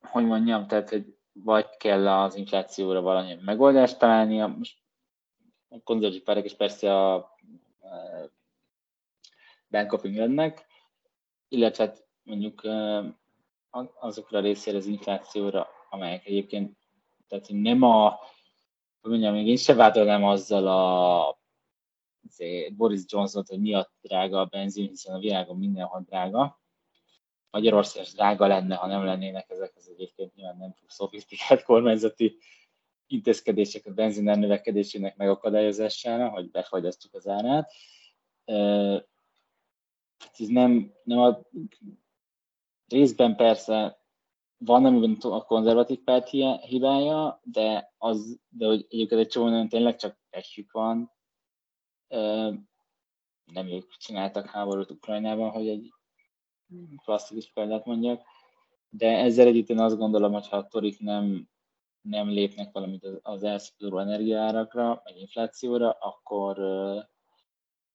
hogy 0.01 0.25
mondjam, 0.25 0.67
tehát, 0.67 0.89
hogy 0.89 1.17
vagy 1.31 1.77
kell 1.77 2.07
az 2.07 2.35
inflációra 2.35 3.01
valamilyen 3.01 3.41
megoldást 3.43 3.99
találnia, 3.99 4.47
most 4.47 4.80
konzervatív 5.83 6.23
pártok 6.23 6.45
is 6.45 6.53
persze 6.53 6.97
a 6.97 7.35
uh, 7.79 8.29
Bank 9.69 9.93
of 9.93 10.03
Englandnek, 10.03 10.65
illetve 11.47 11.85
hát 11.85 12.05
mondjuk 12.23 12.63
uh, 12.63 13.05
azokra 13.99 14.37
a 14.37 14.41
részére 14.41 14.77
az 14.77 14.85
inflációra, 14.85 15.67
amelyek 15.89 16.25
egyébként, 16.25 16.77
tehát 17.27 17.47
nem 17.49 17.81
a, 17.81 18.19
hogy 19.01 19.11
mondjam, 19.11 19.33
még 19.33 19.47
én 19.47 19.57
se 19.57 19.73
vádolnám 19.73 20.23
azzal 20.23 20.67
a 20.67 21.39
Boris 22.71 23.01
Johnson, 23.05 23.43
hogy 23.47 23.59
miatt 23.59 23.91
drága 24.01 24.39
a 24.39 24.45
benzin, 24.45 24.87
hiszen 24.87 25.15
a 25.15 25.19
világon 25.19 25.57
mindenhol 25.57 26.03
drága. 26.07 26.59
Magyarország 27.49 28.05
drága 28.05 28.47
lenne, 28.47 28.75
ha 28.75 28.87
nem 28.87 29.05
lennének 29.05 29.49
ezek 29.49 29.73
az 29.75 29.89
egyébként 29.89 30.35
nyilván 30.35 30.57
nem 30.57 30.73
túl 30.73 30.89
szofisztikált 30.89 31.63
kormányzati 31.63 32.37
intézkedések 33.11 33.85
a 33.85 33.93
benzin 33.93 34.23
növekedésének 34.23 35.15
megakadályozására, 35.15 36.29
hogy 36.29 36.51
befagyasztjuk 36.51 37.13
az 37.13 37.27
árát. 37.27 37.71
Ez 40.37 40.47
nem, 40.47 40.93
nem 41.03 41.19
a 41.19 41.41
részben 42.87 43.35
persze 43.35 43.99
van, 44.57 44.85
amiben 44.85 45.17
a 45.31 45.43
konzervatív 45.43 45.99
párt 46.03 46.29
hibája, 46.61 47.39
de, 47.43 47.93
az, 47.97 48.39
de 48.49 48.65
hogy 48.65 48.85
egyébként 48.89 49.21
egy 49.21 49.27
csomó 49.27 49.67
tényleg 49.67 49.95
csak 49.95 50.19
esjük 50.29 50.71
van. 50.71 51.11
Nem 53.45 53.67
ők 53.67 53.91
csináltak 53.97 54.45
háborút 54.45 54.91
Ukrajnában, 54.91 55.49
hogy 55.49 55.67
egy 55.67 55.93
klasszikus 57.03 57.51
példát 57.53 57.85
mondjak. 57.85 58.23
De 58.89 59.17
ezzel 59.17 59.47
együtt 59.47 59.69
én 59.69 59.79
azt 59.79 59.97
gondolom, 59.97 60.33
hogy 60.33 60.47
ha 60.47 60.57
a 60.57 60.67
torik 60.67 60.99
nem, 60.99 61.49
nem 62.01 62.29
lépnek 62.29 62.71
valamit 62.71 63.05
az 63.21 63.43
elszabaduló 63.43 63.99
energiaárakra, 63.99 65.01
meg 65.03 65.17
inflációra, 65.17 65.91
akkor, 65.91 66.59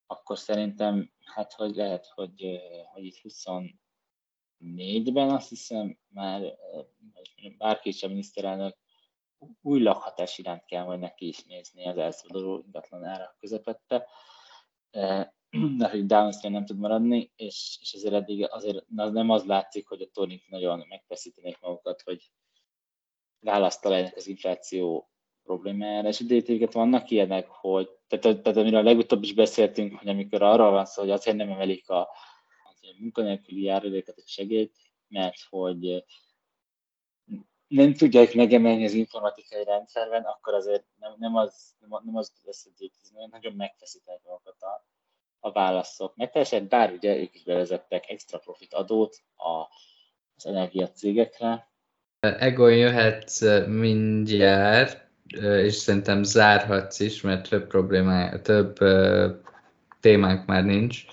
akkor 0.07 0.39
szerintem, 0.39 1.11
hát 1.25 1.53
hogy 1.53 1.75
lehet, 1.75 2.07
hogy, 2.07 2.61
hogy 2.93 3.05
itt 3.05 3.19
20 3.19 3.45
négyben 4.57 5.31
azt 5.31 5.49
hiszem 5.49 5.99
már 6.09 6.57
bárki 7.59 7.89
is 7.89 8.03
a 8.03 8.09
miniszterelnök 8.09 8.77
új 9.63 9.83
lakhatás 9.83 10.39
iránt 10.39 10.65
kell 10.65 10.85
majd 10.85 11.01
neki 11.01 11.27
is 11.27 11.45
nézni 11.45 11.87
az 11.87 11.97
elszabaduló 11.97 12.63
ingatlan 12.65 13.05
árak 13.05 13.37
közepette, 13.39 14.07
de 15.79 15.89
hogy 15.91 16.07
downstream 16.07 16.55
nem 16.55 16.65
tud 16.65 16.79
maradni, 16.79 17.33
és, 17.37 17.79
és 17.81 17.93
ezért 17.93 18.15
eddig 18.15 18.51
azért 18.51 18.85
az 18.97 19.13
nem 19.13 19.31
az 19.31 19.45
látszik, 19.45 19.89
hogy 19.89 20.03
a 20.03 20.11
tonik 20.13 20.49
nagyon 20.49 20.85
megfeszítenék 20.89 21.61
magukat, 21.61 22.03
hogy 22.03 22.31
választ 23.47 23.83
találjanak 23.83 24.17
az 24.17 24.27
infláció 24.27 25.11
problémájára, 25.43 26.09
és 26.09 26.21
idétéket 26.21 26.73
vannak 26.73 27.11
ilyenek, 27.11 27.49
hogy, 27.49 27.89
tehát, 28.09 28.43
tehát 28.43 28.59
amiről 28.59 28.81
a 28.81 28.83
legutóbb 28.83 29.23
is 29.23 29.35
beszéltünk, 29.35 29.99
hogy 29.99 30.09
amikor 30.09 30.43
arról 30.43 30.71
van 30.71 30.85
szó, 30.85 31.03
hogy 31.03 31.11
azért 31.11 31.37
nem 31.37 31.51
emelik 31.51 31.89
a, 31.89 32.09
munkanélküli 32.99 33.63
járuléket, 33.63 34.17
egy 34.17 34.29
segélyt, 34.29 34.77
mert 35.09 35.41
hogy 35.49 36.05
nem 37.67 37.95
tudják 37.95 38.35
megemelni 38.35 38.85
az 38.85 38.93
informatikai 38.93 39.65
rendszerben, 39.65 40.23
akkor 40.23 40.55
azért 40.55 40.85
nem, 40.99 41.15
nem 41.19 41.37
az, 41.37 41.77
nem 42.05 42.17
az 42.17 42.33
lesz, 42.45 42.69
hogy 42.75 42.91
nagyon 43.31 43.53
megfeszítenek 43.53 44.21
magukat 44.23 44.63
a, 44.63 44.87
a 45.41 45.53
válaszok. 45.53 46.17
Meg 46.17 46.31
teljesen, 46.31 46.69
bár 46.69 46.93
ugye 46.93 47.17
ők 47.17 47.35
is 47.35 47.43
bevezettek 47.43 48.11
extra 48.11 48.39
profit 48.39 48.75
adót 48.75 49.17
a, 49.37 49.67
az 50.37 50.47
energiacégekre. 50.47 51.71
Egon 52.39 52.73
jöhetsz 52.73 53.43
mindjárt, 53.67 55.05
és 55.63 55.75
szerintem 55.75 56.23
zárhatsz 56.23 57.01
is, 57.01 57.21
mert 57.21 57.49
több 57.49 57.67
problémája, 57.67 58.41
több 58.43 58.79
témánk 60.01 60.47
már 60.47 60.65
nincs. 60.65 61.05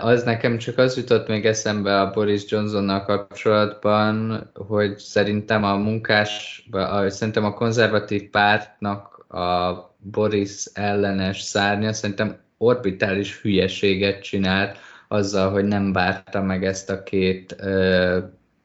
Az 0.00 0.22
nekem 0.22 0.58
csak 0.58 0.78
az 0.78 0.96
jutott 0.96 1.28
még 1.28 1.46
eszembe 1.46 2.00
a 2.00 2.10
Boris 2.10 2.42
Johnsonnal 2.50 3.02
kapcsolatban, 3.04 4.44
hogy 4.54 4.98
szerintem 4.98 5.64
a 5.64 5.76
munkás, 5.76 6.64
szerintem 7.06 7.44
a 7.44 7.54
konzervatív 7.54 8.30
pártnak 8.30 9.24
a 9.28 9.94
Boris 9.98 10.64
ellenes 10.72 11.40
szárnya 11.40 11.92
szerintem 11.92 12.36
orbitális 12.58 13.40
hülyeséget 13.40 14.22
csinált 14.22 14.76
azzal, 15.08 15.50
hogy 15.50 15.64
nem 15.64 15.92
várta 15.92 16.42
meg 16.42 16.64
ezt 16.64 16.90
a 16.90 17.02
két 17.02 17.56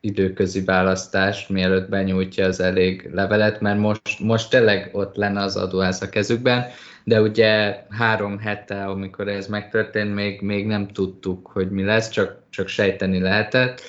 időközi 0.08 0.64
választást, 0.64 1.50
mielőtt 1.50 1.90
benyújtja 1.90 2.46
az 2.46 2.60
elég 2.60 3.10
levelet, 3.14 3.62
mert 3.62 3.80
most, 3.80 4.20
most 4.20 4.50
tényleg 4.50 4.90
ott 4.94 5.16
lenne 5.16 5.42
az 5.42 5.56
adóház 5.56 6.02
a 6.02 6.10
kezükben, 6.10 6.66
de 7.04 7.22
ugye 7.22 7.84
három 7.90 8.40
hete, 8.40 8.86
amikor 8.86 9.28
ez 9.28 9.48
megtörtént, 9.48 10.14
még, 10.14 10.42
még 10.42 10.66
nem 10.66 10.88
tudtuk, 10.88 11.48
hogy 11.48 11.70
mi 11.70 11.84
lesz, 11.84 12.10
csak, 12.10 12.42
csak 12.50 12.68
sejteni 12.68 13.20
lehetett. 13.20 13.82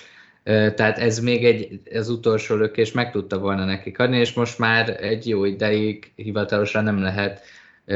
Tehát 0.74 0.98
ez 0.98 1.18
még 1.18 1.44
egy, 1.44 1.80
az 1.94 2.08
utolsó 2.08 2.54
lökés 2.54 2.92
meg 2.92 3.10
tudta 3.10 3.38
volna 3.38 3.64
nekik 3.64 3.98
adni, 3.98 4.18
és 4.18 4.32
most 4.32 4.58
már 4.58 4.96
egy 5.00 5.28
jó 5.28 5.44
ideig 5.44 6.12
hivatalosan 6.14 6.84
nem 6.84 7.02
lehet 7.02 7.40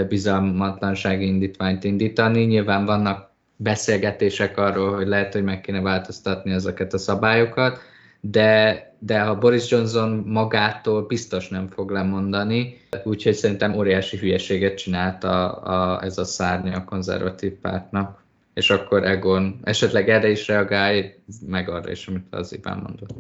bizalmatlansági 0.08 1.26
indítványt 1.26 1.84
indítani. 1.84 2.44
Nyilván 2.44 2.84
vannak 2.84 3.30
beszélgetések 3.56 4.58
arról, 4.58 4.94
hogy 4.94 5.06
lehet, 5.06 5.32
hogy 5.32 5.44
meg 5.44 5.60
kéne 5.60 5.80
változtatni 5.80 6.52
ezeket 6.52 6.92
a 6.92 6.98
szabályokat, 6.98 7.80
de, 8.24 8.94
de 8.98 9.20
ha 9.20 9.38
Boris 9.38 9.70
Johnson 9.70 10.10
magától 10.26 11.06
biztos 11.06 11.48
nem 11.48 11.68
fog 11.68 11.90
lemondani, 11.90 12.80
úgyhogy 13.04 13.34
szerintem 13.34 13.74
óriási 13.74 14.16
hülyeséget 14.16 14.76
csinált 14.76 15.24
a, 15.24 15.62
a, 15.64 16.02
ez 16.02 16.18
a 16.18 16.24
szárny 16.24 16.68
a 16.68 16.84
konzervatív 16.84 17.52
pártnak. 17.52 18.24
És 18.54 18.70
akkor 18.70 19.04
Egon 19.04 19.60
esetleg 19.62 20.08
erre 20.08 20.30
is 20.30 20.46
reagálj, 20.46 21.14
meg 21.46 21.68
arra 21.68 21.90
is, 21.90 22.06
amit 22.06 22.26
az 22.30 22.52
Iván 22.52 22.78
mondott. 22.78 23.10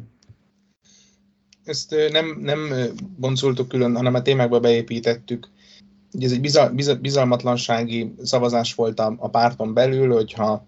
Ezt 1.64 1.94
nem, 2.10 2.38
nem 2.40 2.72
boncoltuk 3.16 3.68
külön, 3.68 3.96
hanem 3.96 4.14
a 4.14 4.22
témákba 4.22 4.60
beépítettük. 4.60 5.48
Ugye 6.12 6.26
ez 6.26 6.32
egy 6.32 6.40
bizal, 6.40 6.72
bizalmatlansági 7.00 8.14
szavazás 8.22 8.74
volt 8.74 9.00
a, 9.00 9.14
a 9.18 9.28
párton 9.28 9.74
belül, 9.74 10.12
hogyha 10.12 10.66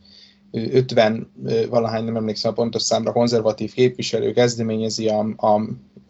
50 0.54 1.30
valahány, 1.68 2.04
nem 2.04 2.16
emlékszem 2.16 2.50
a 2.50 2.54
pontos 2.54 2.82
számra, 2.82 3.12
konzervatív 3.12 3.72
képviselő 3.72 4.32
kezdeményezi 4.32 5.08
a, 5.08 5.18
a 5.36 5.60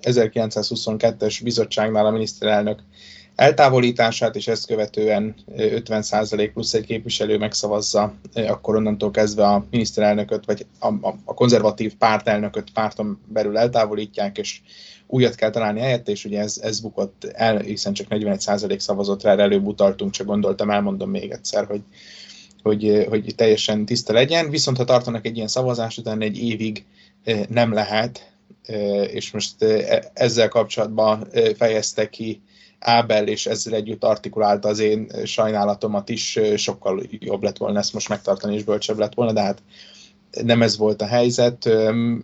1922-es 0.03 1.41
bizottságnál 1.43 2.07
a 2.07 2.11
miniszterelnök 2.11 2.83
eltávolítását, 3.35 4.37
és 4.37 4.49
ezt 4.49 4.67
követően 4.67 5.35
50% 5.57 6.51
plusz 6.53 6.75
egy 6.75 6.87
képviselő 6.87 7.39
megszavazza, 7.39 8.15
akkor 8.35 8.77
onnantól 8.77 9.11
kezdve 9.11 9.47
a 9.47 9.67
miniszterelnököt, 9.71 10.45
vagy 10.45 10.67
a, 10.79 10.87
a, 10.87 11.15
a 11.25 11.35
konzervatív 11.35 11.95
pártelnököt 11.95 12.71
párton 12.71 13.21
belül 13.27 13.59
eltávolítják, 13.59 14.39
és 14.39 14.61
újat 15.07 15.35
kell 15.35 15.51
találni 15.51 15.81
helyette, 15.81 16.11
és 16.11 16.25
ugye 16.25 16.41
ez, 16.41 16.59
ez 16.63 16.81
bukott 16.81 17.25
el, 17.33 17.59
hiszen 17.59 17.93
csak 17.93 18.07
41% 18.11 18.79
szavazott 18.79 19.23
rá, 19.23 19.37
előbb 19.37 19.67
utaltunk, 19.67 20.13
csak 20.13 20.27
gondoltam, 20.27 20.71
elmondom 20.71 21.11
még 21.11 21.31
egyszer, 21.31 21.67
hogy 21.67 21.81
hogy, 22.65 22.89
eh, 22.89 23.05
hogy 23.07 23.35
teljesen 23.37 23.85
tiszta 23.85 24.13
legyen, 24.13 24.51
viszont 24.51 24.77
ha 24.77 24.85
tartanak 24.85 25.27
egy 25.27 25.37
ilyen 25.37 25.49
szavazást, 25.49 25.99
utána 25.99 26.25
egy 26.25 26.39
évig 26.39 26.85
eh, 27.25 27.41
nem 27.49 27.73
lehet, 27.73 28.33
eh, 28.63 29.15
és 29.15 29.31
most 29.31 29.63
e, 29.63 30.11
ezzel 30.15 30.49
kapcsolatban 30.49 31.29
fejezte 31.57 32.09
ki 32.09 32.43
Ábel, 32.79 33.29
és 33.29 33.47
ezzel 33.47 33.75
együtt 33.75 34.05
artikulálta 34.05 34.69
az 34.69 34.79
én 34.79 35.09
sajnálatomat 35.25 36.09
is, 36.09 36.39
sokkal 36.57 37.03
jobb 37.11 37.43
lett 37.43 37.57
volna 37.57 37.79
ezt 37.79 37.93
most 37.93 38.09
megtartani, 38.09 38.55
és 38.55 38.65
bölcsebb 38.65 38.99
lett 38.99 39.15
volna, 39.15 39.33
de 39.33 39.41
hát 39.41 39.63
nem 40.43 40.63
ez 40.63 40.77
volt 40.77 41.03
a 41.03 41.07
helyzet. 41.07 41.67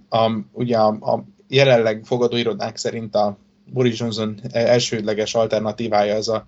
A, 0.09 0.31
ugye 0.53 0.77
a, 0.77 0.89
a 0.89 1.25
jelenleg 1.49 2.03
fogadóirodák 2.05 2.77
szerint 2.77 3.15
a 3.15 3.39
Boris 3.73 3.99
Johnson 3.99 4.41
elsődleges 4.53 5.35
alternatívája 5.35 6.15
az 6.15 6.29
a 6.29 6.47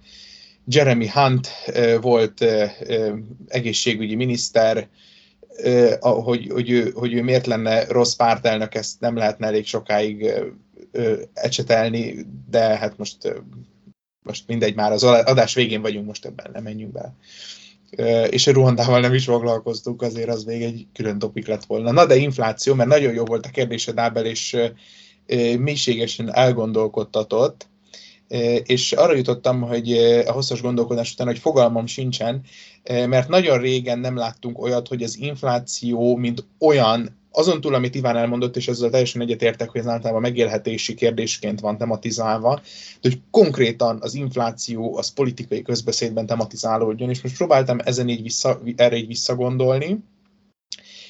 Jeremy 0.67 1.09
Hunt 1.09 1.49
volt 2.01 2.45
egészségügyi 3.47 4.15
miniszter, 4.15 4.89
hogy, 6.01 6.49
hogy, 6.53 6.71
ő, 6.71 6.91
hogy 6.95 7.13
ő 7.13 7.23
miért 7.23 7.47
lenne 7.47 7.85
rossz 7.85 8.15
pártelnök, 8.15 8.75
ezt 8.75 9.01
nem 9.01 9.17
lehetne 9.17 9.47
elég 9.47 9.67
sokáig 9.67 10.33
ecsetelni, 11.35 12.27
de 12.51 12.61
hát 12.61 12.99
most, 12.99 13.43
most 14.23 14.47
mindegy, 14.47 14.75
már 14.75 14.93
az 14.93 15.03
adás 15.03 15.55
végén 15.55 15.83
vagyunk, 15.83 16.07
most 16.07 16.25
ebben 16.27 16.51
nem 16.53 16.63
menjünk 16.63 16.93
bele. 16.93 17.15
És 18.29 18.47
a 18.47 18.53
Ruandával 18.53 19.01
nem 19.01 19.15
is 19.15 19.25
foglalkoztunk, 19.25 20.03
azért 20.03 20.29
az 20.29 20.45
még 20.45 20.63
egy 20.63 20.87
külön 20.93 21.19
topik 21.19 21.47
lett 21.47 21.65
volna. 21.65 21.93
Na 21.93 22.07
de 22.07 22.17
infláció, 22.17 22.75
mert 22.75 22.89
nagyon 22.89 23.13
jó 23.13 23.25
volt 23.25 23.47
a 23.47 23.51
kérdésed, 23.51 23.99
Ábel, 23.99 24.27
és 24.27 24.57
mélységesen 25.59 26.35
elgondolkodtatott 26.35 27.71
és 28.65 28.93
arra 28.93 29.15
jutottam, 29.15 29.61
hogy 29.61 29.93
a 30.27 30.33
hosszas 30.33 30.63
gondolkodás 30.63 31.13
után, 31.13 31.27
hogy 31.27 31.39
fogalmam 31.39 31.87
sincsen, 31.87 32.43
mert 32.89 33.29
nagyon 33.29 33.59
régen 33.59 33.99
nem 33.99 34.17
láttunk 34.17 34.63
olyat, 34.63 34.89
hogy 34.89 35.03
az 35.03 35.19
infláció, 35.19 36.17
mint 36.17 36.45
olyan, 36.59 37.21
azon 37.31 37.61
túl, 37.61 37.75
amit 37.75 37.95
Iván 37.95 38.17
elmondott, 38.17 38.57
és 38.57 38.69
ezzel 38.69 38.91
teljesen 38.91 39.21
egyetértek, 39.21 39.71
hogy 39.71 39.81
ez 39.81 39.87
általában 39.87 40.21
megélhetési 40.21 40.95
kérdésként 40.95 41.61
van 41.61 41.79
tematizálva, 41.79 42.61
de 43.01 43.09
hogy 43.09 43.21
konkrétan 43.31 43.99
az 44.01 44.15
infláció 44.15 44.97
az 44.97 45.13
politikai 45.13 45.63
közbeszédben 45.63 46.27
tematizálódjon, 46.27 47.11
és 47.11 47.23
most 47.23 47.37
próbáltam 47.37 47.79
ezen 47.85 48.09
így 48.09 48.23
vissza, 48.23 48.61
erre 48.77 48.97
így 48.97 49.07
visszagondolni, 49.07 49.99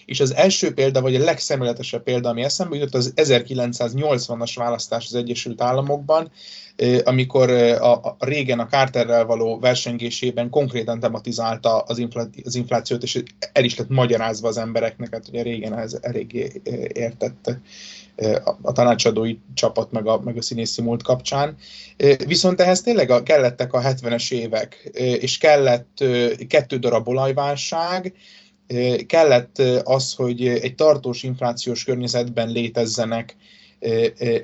és 0.07 0.21
az 0.21 0.35
első 0.35 0.75
példa, 0.75 1.01
vagy 1.01 1.15
a 1.15 1.25
legszemületesebb 1.25 2.03
példa, 2.03 2.29
ami 2.29 2.43
eszembe 2.43 2.77
jutott, 2.77 2.95
az 2.95 3.13
1980-as 3.17 4.53
választás 4.55 5.07
az 5.07 5.15
Egyesült 5.15 5.61
Államokban, 5.61 6.31
amikor 7.05 7.51
a, 7.51 7.93
a 7.93 8.17
régen 8.19 8.59
a 8.61 8.67
Carterrel 8.67 9.25
való 9.25 9.59
versengésében 9.59 10.51
konkrétan 10.51 11.01
tematizálta 11.01 11.79
az, 11.79 11.99
infl- 11.99 12.45
az 12.45 12.55
inflációt, 12.55 13.03
és 13.03 13.23
el 13.53 13.65
is 13.65 13.77
lett 13.77 13.89
magyarázva 13.89 14.49
az 14.49 14.57
embereknek, 14.57 15.13
hát 15.13 15.29
ugye 15.29 15.43
régen 15.43 15.79
ez 15.79 15.99
eléggé 16.01 16.53
értett 16.93 17.51
a 18.63 18.73
tanácsadói 18.73 19.37
csapat, 19.55 19.93
meg 19.93 20.07
a, 20.07 20.21
meg 20.21 20.37
a 20.37 20.43
színészi 20.43 20.83
múlt 20.83 21.03
kapcsán. 21.03 21.57
Viszont 22.27 22.61
ehhez 22.61 22.81
tényleg 22.81 23.11
a, 23.11 23.23
kellettek 23.23 23.73
a 23.73 23.81
70-es 23.81 24.33
évek, 24.33 24.91
és 25.21 25.39
kellett 25.39 26.05
kettő 26.49 26.77
darab 26.77 27.09
olajválság, 27.09 28.15
kellett 29.07 29.59
az, 29.85 30.15
hogy 30.15 30.47
egy 30.47 30.75
tartós 30.75 31.23
inflációs 31.23 31.85
környezetben 31.85 32.49
létezzenek 32.49 33.37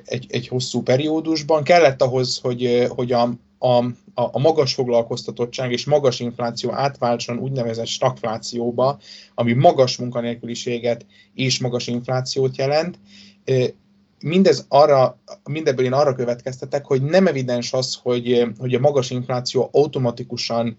egy, 0.05 0.25
egy 0.27 0.47
hosszú 0.47 0.81
periódusban. 0.81 1.63
Kellett 1.63 2.01
ahhoz, 2.01 2.39
hogy, 2.41 2.87
hogy 2.89 3.11
a, 3.11 3.21
a, 3.59 3.83
a 4.13 4.39
magas 4.39 4.73
foglalkoztatottság 4.73 5.71
és 5.71 5.85
magas 5.85 6.19
infláció 6.19 6.73
átváltson 6.73 7.37
úgynevezett 7.37 7.85
stagflációba, 7.85 8.99
ami 9.35 9.53
magas 9.53 9.97
munkanélküliséget 9.97 11.05
és 11.33 11.59
magas 11.59 11.87
inflációt 11.87 12.57
jelent. 12.57 12.99
Mindez 14.21 14.65
arra, 14.67 15.19
mindebből 15.43 15.85
én 15.85 15.93
arra 15.93 16.15
következtetek, 16.15 16.85
hogy 16.85 17.01
nem 17.01 17.27
evidens 17.27 17.73
az, 17.73 17.99
hogy, 18.01 18.47
hogy 18.57 18.73
a 18.73 18.79
magas 18.79 19.09
infláció 19.09 19.69
automatikusan 19.71 20.77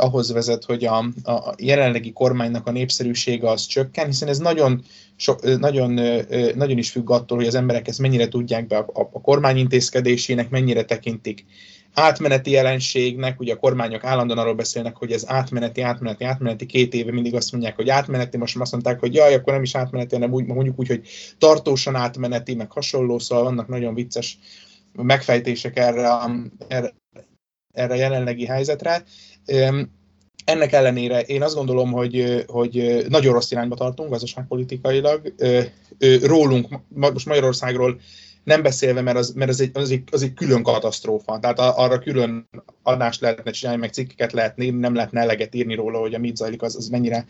ahhoz 0.00 0.32
vezet, 0.32 0.64
hogy 0.64 0.84
a, 0.84 0.98
a 1.22 1.54
jelenlegi 1.58 2.12
kormánynak 2.12 2.66
a 2.66 2.70
népszerűsége 2.70 3.50
az 3.50 3.66
csökken, 3.66 4.06
hiszen 4.06 4.28
ez 4.28 4.38
nagyon, 4.38 4.82
so, 5.16 5.34
nagyon, 5.58 5.90
nagyon 6.54 6.78
is 6.78 6.90
függ 6.90 7.10
attól, 7.10 7.38
hogy 7.38 7.46
az 7.46 7.54
emberek 7.54 7.88
ezt 7.88 7.98
mennyire 7.98 8.28
tudják 8.28 8.66
be 8.66 8.76
a, 8.76 8.86
a, 8.92 9.00
a 9.00 9.20
kormány 9.20 9.56
intézkedésének, 9.56 10.50
mennyire 10.50 10.84
tekintik 10.84 11.44
átmeneti 11.94 12.50
jelenségnek, 12.50 13.40
ugye 13.40 13.52
a 13.52 13.56
kormányok 13.56 14.04
állandóan 14.04 14.38
arról 14.38 14.54
beszélnek, 14.54 14.96
hogy 14.96 15.12
ez 15.12 15.24
átmeneti, 15.28 15.80
átmeneti, 15.80 16.24
átmeneti, 16.24 16.66
két 16.66 16.94
éve 16.94 17.12
mindig 17.12 17.34
azt 17.34 17.52
mondják, 17.52 17.76
hogy 17.76 17.88
átmeneti, 17.88 18.36
most 18.36 18.60
azt 18.60 18.72
mondták, 18.72 19.00
hogy 19.00 19.14
jaj, 19.14 19.34
akkor 19.34 19.52
nem 19.52 19.62
is 19.62 19.74
átmeneti, 19.74 20.14
hanem 20.14 20.32
úgy, 20.32 20.46
mondjuk 20.46 20.78
úgy, 20.78 20.88
hogy 20.88 21.08
tartósan 21.38 21.94
átmeneti, 21.94 22.54
meg 22.54 22.70
hasonló, 22.70 23.18
szóval 23.18 23.44
vannak 23.44 23.68
nagyon 23.68 23.94
vicces 23.94 24.38
megfejtések 24.92 25.78
erre 25.78 26.08
erre, 26.68 26.94
erre 27.72 27.92
a 27.92 27.96
jelenlegi 27.96 28.46
helyzetre. 28.46 29.04
Ennek 30.44 30.72
ellenére 30.72 31.20
én 31.20 31.42
azt 31.42 31.54
gondolom, 31.54 31.92
hogy, 31.92 32.44
hogy 32.46 33.04
nagyon 33.08 33.32
rossz 33.32 33.50
irányba 33.50 33.76
tartunk 33.76 34.10
gazdaságpolitikailag. 34.10 35.34
Rólunk, 36.22 36.68
most 36.88 37.26
Magyarországról 37.26 38.00
nem 38.44 38.62
beszélve, 38.62 39.00
mert 39.00 39.16
az, 39.16 39.32
mert 39.32 39.50
az, 39.50 39.60
egy, 39.60 39.70
az, 39.72 39.90
egy, 39.90 40.02
az 40.10 40.22
egy 40.22 40.32
külön 40.34 40.62
katasztrófa. 40.62 41.38
Tehát 41.38 41.58
arra 41.58 41.98
külön 41.98 42.48
adást 42.82 43.20
lehetne 43.20 43.50
csinálni, 43.50 43.80
meg 43.80 43.92
cikkeket 43.92 44.32
lehetne 44.32 44.64
írni, 44.64 44.78
nem 44.78 44.94
lehetne 44.94 45.20
eleget 45.20 45.54
írni 45.54 45.74
róla, 45.74 45.98
hogy 45.98 46.14
a 46.14 46.18
mit 46.18 46.36
zajlik, 46.36 46.62
az, 46.62 46.76
az 46.76 46.88
mennyire 46.88 47.26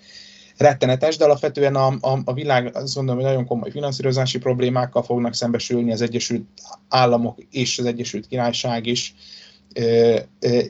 rettenetes, 0.57 1.16
de 1.16 1.24
alapvetően 1.24 1.74
a, 1.74 1.87
a, 2.01 2.19
a 2.24 2.32
világ 2.32 2.77
azt 2.77 2.95
gondolom, 2.95 3.20
hogy 3.20 3.31
nagyon 3.31 3.47
komoly 3.47 3.70
finanszírozási 3.70 4.39
problémákkal 4.39 5.03
fognak 5.03 5.35
szembesülni 5.35 5.93
az 5.93 6.01
Egyesült 6.01 6.45
Államok 6.89 7.39
és 7.51 7.78
az 7.78 7.85
Egyesült 7.85 8.27
Királyság 8.27 8.87
is 8.87 9.15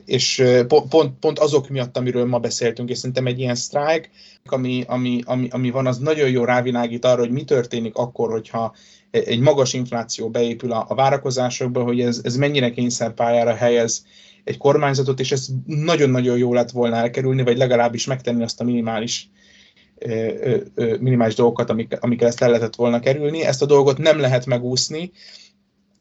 és 0.05 0.43
pont, 0.67 1.13
pont 1.19 1.39
azok 1.39 1.69
miatt, 1.69 1.97
amiről 1.97 2.25
ma 2.25 2.39
beszéltünk, 2.39 2.89
és 2.89 2.97
szerintem 2.97 3.27
egy 3.27 3.39
ilyen 3.39 3.55
sztrájk, 3.55 4.09
ami, 4.45 4.83
ami, 4.87 5.21
ami, 5.25 5.47
ami 5.51 5.69
van, 5.69 5.87
az 5.87 5.97
nagyon 5.97 6.29
jó 6.29 6.43
rávilágít 6.43 7.05
arra, 7.05 7.19
hogy 7.19 7.31
mi 7.31 7.43
történik 7.43 7.95
akkor, 7.95 8.31
hogyha 8.31 8.75
egy 9.11 9.39
magas 9.39 9.73
infláció 9.73 10.29
beépül 10.29 10.71
a, 10.71 10.85
a 10.87 10.95
várakozásokba, 10.95 11.83
hogy 11.83 12.01
ez, 12.01 12.19
ez 12.23 12.35
mennyire 12.35 12.69
kényszerpályára 12.69 13.53
helyez 13.53 14.05
egy 14.43 14.57
kormányzatot, 14.57 15.19
és 15.19 15.31
ez 15.31 15.47
nagyon-nagyon 15.65 16.37
jó 16.37 16.53
lett 16.53 16.71
volna 16.71 16.95
elkerülni, 16.95 17.43
vagy 17.43 17.57
legalábbis 17.57 18.05
megtenni 18.05 18.43
azt 18.43 18.61
a 18.61 18.63
minimális 18.63 19.29
minimális 20.99 21.35
dolgokat, 21.35 21.69
amik, 21.69 21.97
amikkel 21.99 22.27
ezt 22.27 22.41
el 22.41 22.49
lehetett 22.49 22.75
volna 22.75 22.99
kerülni. 22.99 23.43
Ezt 23.43 23.61
a 23.61 23.65
dolgot 23.65 23.97
nem 23.97 24.19
lehet 24.19 24.45
megúszni. 24.45 25.11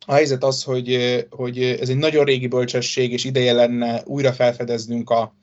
A 0.06 0.12
helyzet 0.12 0.44
az, 0.44 0.62
hogy, 0.62 0.98
hogy 1.30 1.62
ez 1.62 1.88
egy 1.88 1.96
nagyon 1.96 2.24
régi 2.24 2.46
bölcsesség, 2.46 3.12
és 3.12 3.24
ideje 3.24 3.52
lenne 3.52 4.02
újra 4.04 4.32
felfedeznünk 4.32 5.10
a, 5.10 5.34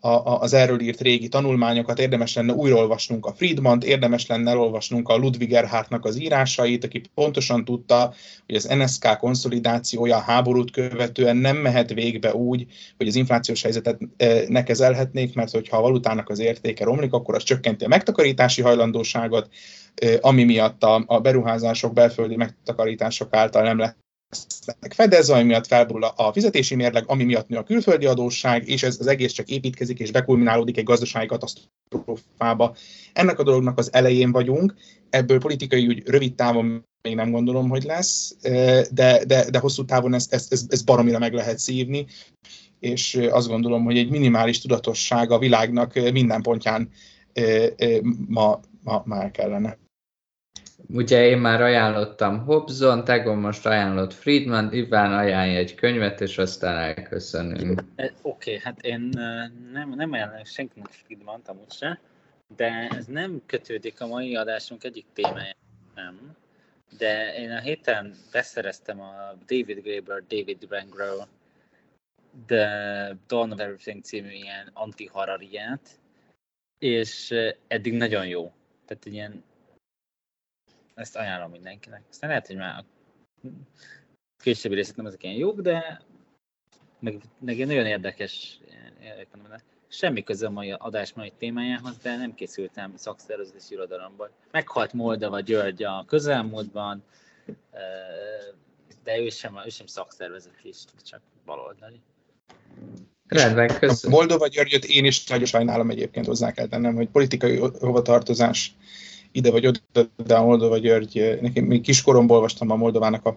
a, 0.00 0.40
az 0.40 0.52
erről 0.52 0.80
írt 0.80 1.00
régi 1.00 1.28
tanulmányokat, 1.28 1.98
érdemes 1.98 2.34
lenne 2.34 2.52
újraolvasnunk 2.52 3.26
a 3.26 3.32
Friedmant, 3.32 3.84
érdemes 3.84 4.26
lenne 4.26 4.50
elolvasnunk 4.50 5.08
a 5.08 5.16
Ludwig 5.16 5.52
Erhardtnak 5.52 6.04
az 6.04 6.20
írásait, 6.20 6.84
aki 6.84 7.00
pontosan 7.14 7.64
tudta, 7.64 8.14
hogy 8.46 8.54
az 8.54 8.64
NSK 8.64 9.16
konszolidációja 9.18 10.16
a 10.16 10.20
háborút 10.20 10.70
követően 10.70 11.36
nem 11.36 11.56
mehet 11.56 11.92
végbe 11.92 12.34
úgy, 12.34 12.66
hogy 12.96 13.08
az 13.08 13.14
inflációs 13.14 13.62
helyzetet 13.62 13.98
ne 14.48 14.62
kezelhetnék, 14.62 15.34
mert 15.34 15.50
hogyha 15.50 15.76
a 15.76 15.82
valutának 15.82 16.28
az 16.28 16.38
értéke 16.38 16.84
romlik, 16.84 17.12
akkor 17.12 17.34
az 17.34 17.42
csökkenti 17.42 17.84
a 17.84 17.88
megtakarítási 17.88 18.62
hajlandóságot, 18.62 19.48
ami 20.20 20.44
miatt 20.44 20.82
a, 20.82 21.04
a 21.06 21.20
beruházások, 21.20 21.92
belföldi 21.92 22.36
megtakarítások 22.36 23.34
által 23.34 23.62
nem 23.62 23.78
lehet 23.78 24.04
lesznek 24.30 24.92
fedezve, 24.92 25.34
ami 25.34 25.44
miatt 25.44 25.66
felborul 25.66 26.04
a 26.04 26.32
fizetési 26.32 26.74
mérleg, 26.74 27.04
ami 27.06 27.24
miatt 27.24 27.48
nő 27.48 27.56
a 27.56 27.62
külföldi 27.62 28.06
adósság, 28.06 28.68
és 28.68 28.82
ez 28.82 28.96
az 29.00 29.06
egész 29.06 29.32
csak 29.32 29.48
építkezik 29.48 29.98
és 29.98 30.10
bekulminálódik 30.10 30.76
egy 30.76 30.84
gazdasági 30.84 31.26
katasztrófába. 31.26 32.76
Ennek 33.12 33.38
a 33.38 33.42
dolognak 33.42 33.78
az 33.78 33.92
elején 33.92 34.32
vagyunk, 34.32 34.74
ebből 35.10 35.38
politikai 35.38 35.86
úgy 35.86 36.02
rövid 36.06 36.34
távon 36.34 36.84
még 37.02 37.14
nem 37.14 37.30
gondolom, 37.30 37.68
hogy 37.68 37.82
lesz, 37.82 38.36
de, 38.90 39.24
de, 39.26 39.50
de 39.50 39.58
hosszú 39.58 39.84
távon 39.84 40.14
ezt, 40.14 40.32
ezt, 40.32 40.52
ezt, 40.52 40.72
ezt 40.72 40.84
baromira 40.84 41.18
meg 41.18 41.32
lehet 41.32 41.58
szívni, 41.58 42.06
és 42.78 43.14
azt 43.30 43.48
gondolom, 43.48 43.84
hogy 43.84 43.98
egy 43.98 44.10
minimális 44.10 44.60
tudatosság 44.60 45.30
a 45.30 45.38
világnak 45.38 45.94
minden 46.12 46.42
pontján 46.42 46.90
ma, 48.28 48.60
ma, 48.82 49.22
el 49.22 49.30
kellene. 49.30 49.78
Ugye 50.88 51.26
én 51.26 51.38
már 51.38 51.62
ajánlottam 51.62 52.44
Hobson, 52.44 53.04
Tegon 53.04 53.38
most 53.38 53.66
ajánlott 53.66 54.12
Friedman, 54.12 54.72
Iván 54.72 55.12
ajánlja 55.12 55.58
egy 55.58 55.74
könyvet, 55.74 56.20
és 56.20 56.38
aztán 56.38 56.76
elköszönünk. 56.76 57.82
Oké, 57.96 58.10
okay, 58.22 58.58
hát 58.58 58.80
én 58.80 59.00
nem, 59.72 59.88
nem 59.94 60.12
ajánlom 60.12 60.44
senkinek 60.44 60.88
Friedman, 60.90 61.40
amúgy 61.46 61.72
se, 61.72 62.00
de 62.56 62.88
ez 62.96 63.06
nem 63.06 63.42
kötődik 63.46 64.00
a 64.00 64.06
mai 64.06 64.36
adásunk 64.36 64.84
egyik 64.84 65.06
témája, 65.12 65.54
nem. 65.94 66.36
De 66.98 67.34
én 67.34 67.50
a 67.50 67.58
héten 67.58 68.14
beszereztem 68.32 69.00
a 69.00 69.34
David 69.46 69.82
Graeber, 69.82 70.22
David 70.28 70.66
Rangro, 70.68 71.24
The 72.46 73.16
Dawn 73.26 73.52
of 73.52 73.58
Everything 73.58 74.04
című 74.04 74.30
ilyen 74.30 74.70
anti-harariát, 74.72 75.88
és 76.78 77.34
eddig 77.66 77.92
nagyon 77.92 78.26
jó. 78.26 78.52
Tehát 78.86 79.06
ilyen 79.06 79.44
ezt 80.96 81.16
ajánlom 81.16 81.50
mindenkinek. 81.50 82.02
Aztán 82.10 82.28
lehet, 82.28 82.46
hogy 82.46 82.56
már 82.56 82.78
a 82.78 82.84
későbbi 84.38 84.74
részek 84.74 84.96
nem 84.96 85.06
ezek 85.06 85.22
ilyen 85.22 85.34
jók, 85.34 85.60
de 85.60 86.02
meg, 86.98 87.22
meg 87.38 87.60
egy 87.60 87.66
nagyon 87.66 87.86
érdekes, 87.86 88.60
semmi 89.88 90.22
köze 90.22 90.46
a 90.46 90.50
mai 90.50 90.72
adás 90.72 91.12
mai 91.12 91.32
témájához, 91.38 91.96
de 91.96 92.16
nem 92.16 92.34
készültem 92.34 92.96
szakszervezési 92.96 93.74
irodalomban. 93.74 94.30
Meghalt 94.50 94.92
Moldova 94.92 95.40
György 95.40 95.82
a 95.82 96.04
közelmúltban, 96.06 97.04
de 99.04 99.18
ő 99.18 99.28
sem, 99.28 99.60
ő 99.64 99.68
sem 99.68 99.86
is, 100.62 100.84
csak 101.04 101.20
baloldali. 101.44 102.00
Rendben, 103.26 103.78
köszönöm. 103.78 104.16
Moldova 104.16 104.46
Györgyöt 104.46 104.84
én 104.84 105.04
is 105.04 105.26
nagyon 105.26 105.46
sajnálom 105.46 105.90
egyébként 105.90 106.26
hozzá 106.26 106.52
kell 106.52 106.66
tennem, 106.66 106.94
hogy 106.94 107.08
politikai 107.08 107.56
hovatartozás 107.56 108.74
ide 109.36 109.50
vagy 109.50 109.66
oda, 109.66 110.08
de 110.26 110.34
a 110.34 110.44
Moldova 110.44 110.78
György, 110.78 111.38
nekem 111.40 111.64
még 111.64 111.80
kiskoromból 111.80 112.36
olvastam 112.36 112.70
a 112.70 112.76
Moldovának 112.76 113.26
a 113.26 113.36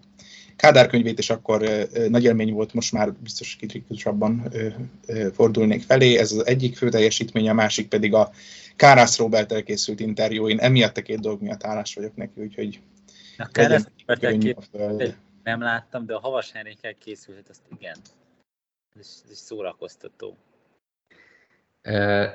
Kádár 0.55 0.87
könyvét, 0.87 1.19
és 1.19 1.29
akkor 1.29 1.87
nagy 2.09 2.23
élmény 2.23 2.53
volt, 2.53 2.73
most 2.73 2.91
már 2.91 3.13
biztos 3.13 3.55
kritikusabban 3.55 4.53
fordulnék 5.33 5.81
felé. 5.83 6.17
Ez 6.17 6.31
az 6.31 6.45
egyik 6.45 6.77
fő 6.77 6.89
teljesítmény, 6.89 7.49
a 7.49 7.53
másik 7.53 7.87
pedig 7.87 8.13
a 8.13 8.31
Kárász 8.75 9.17
Robert 9.17 9.51
elkészült 9.51 9.99
interjú. 9.99 10.49
Én 10.49 10.59
emiatt 10.59 10.97
a 10.97 11.01
két 11.01 11.19
dolog 11.19 11.41
miatt 11.41 11.63
állás 11.63 11.95
vagyok 11.95 12.15
neki, 12.15 12.41
úgyhogy 12.41 12.79
a 13.37 13.47
Kárász 13.47 13.87
Robert 14.05 15.17
nem 15.43 15.61
láttam, 15.61 16.05
de 16.05 16.13
a 16.13 16.19
Havas 16.19 16.51
Henrikkel 16.51 16.93
készült, 16.93 17.49
azt 17.49 17.61
igen. 17.77 17.97
Ez, 18.99 19.23
ez 19.31 19.37
szórakoztató. 19.37 20.35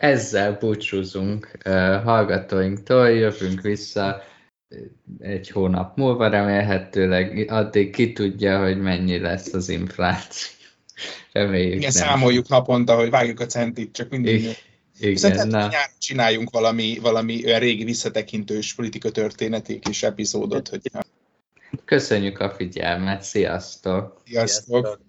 Ezzel 0.01 0.57
búcsúzunk 0.61 1.59
hallgatóinktól, 2.05 3.11
jövünk 3.11 3.61
vissza 3.61 4.23
egy 5.19 5.51
hónap 5.51 5.97
múlva 5.97 6.29
remélhetőleg, 6.29 7.51
addig 7.51 7.93
ki 7.93 8.13
tudja, 8.13 8.63
hogy 8.63 8.81
mennyi 8.81 9.19
lesz 9.19 9.53
az 9.53 9.69
infláció. 9.69 10.53
Reméljük 11.33 11.75
Igen, 11.75 11.93
nem. 11.95 12.03
számoljuk 12.03 12.49
naponta, 12.49 12.97
hogy 12.97 13.11
vágjuk 13.11 13.41
a 13.41 13.47
centit, 13.47 13.93
csak 13.93 14.11
mindig. 14.11 14.35
Igen, 14.35 14.55
igen 14.99 15.17
Szerintem 15.17 15.49
na. 15.49 15.71
csináljunk 15.99 16.51
valami, 16.51 16.99
valami 17.03 17.45
olyan 17.45 17.61
régi 17.61 17.85
visszatekintős 17.85 18.75
politika 18.75 19.11
történeti 19.11 19.79
kis 19.79 20.03
epizódot. 20.03 20.69
Hogy... 20.69 20.81
Köszönjük 21.85 22.39
a 22.39 22.51
figyelmet, 22.51 23.23
sziasztok! 23.23 24.23
Sziasztok! 24.27 24.85
sziasztok. 24.85 25.01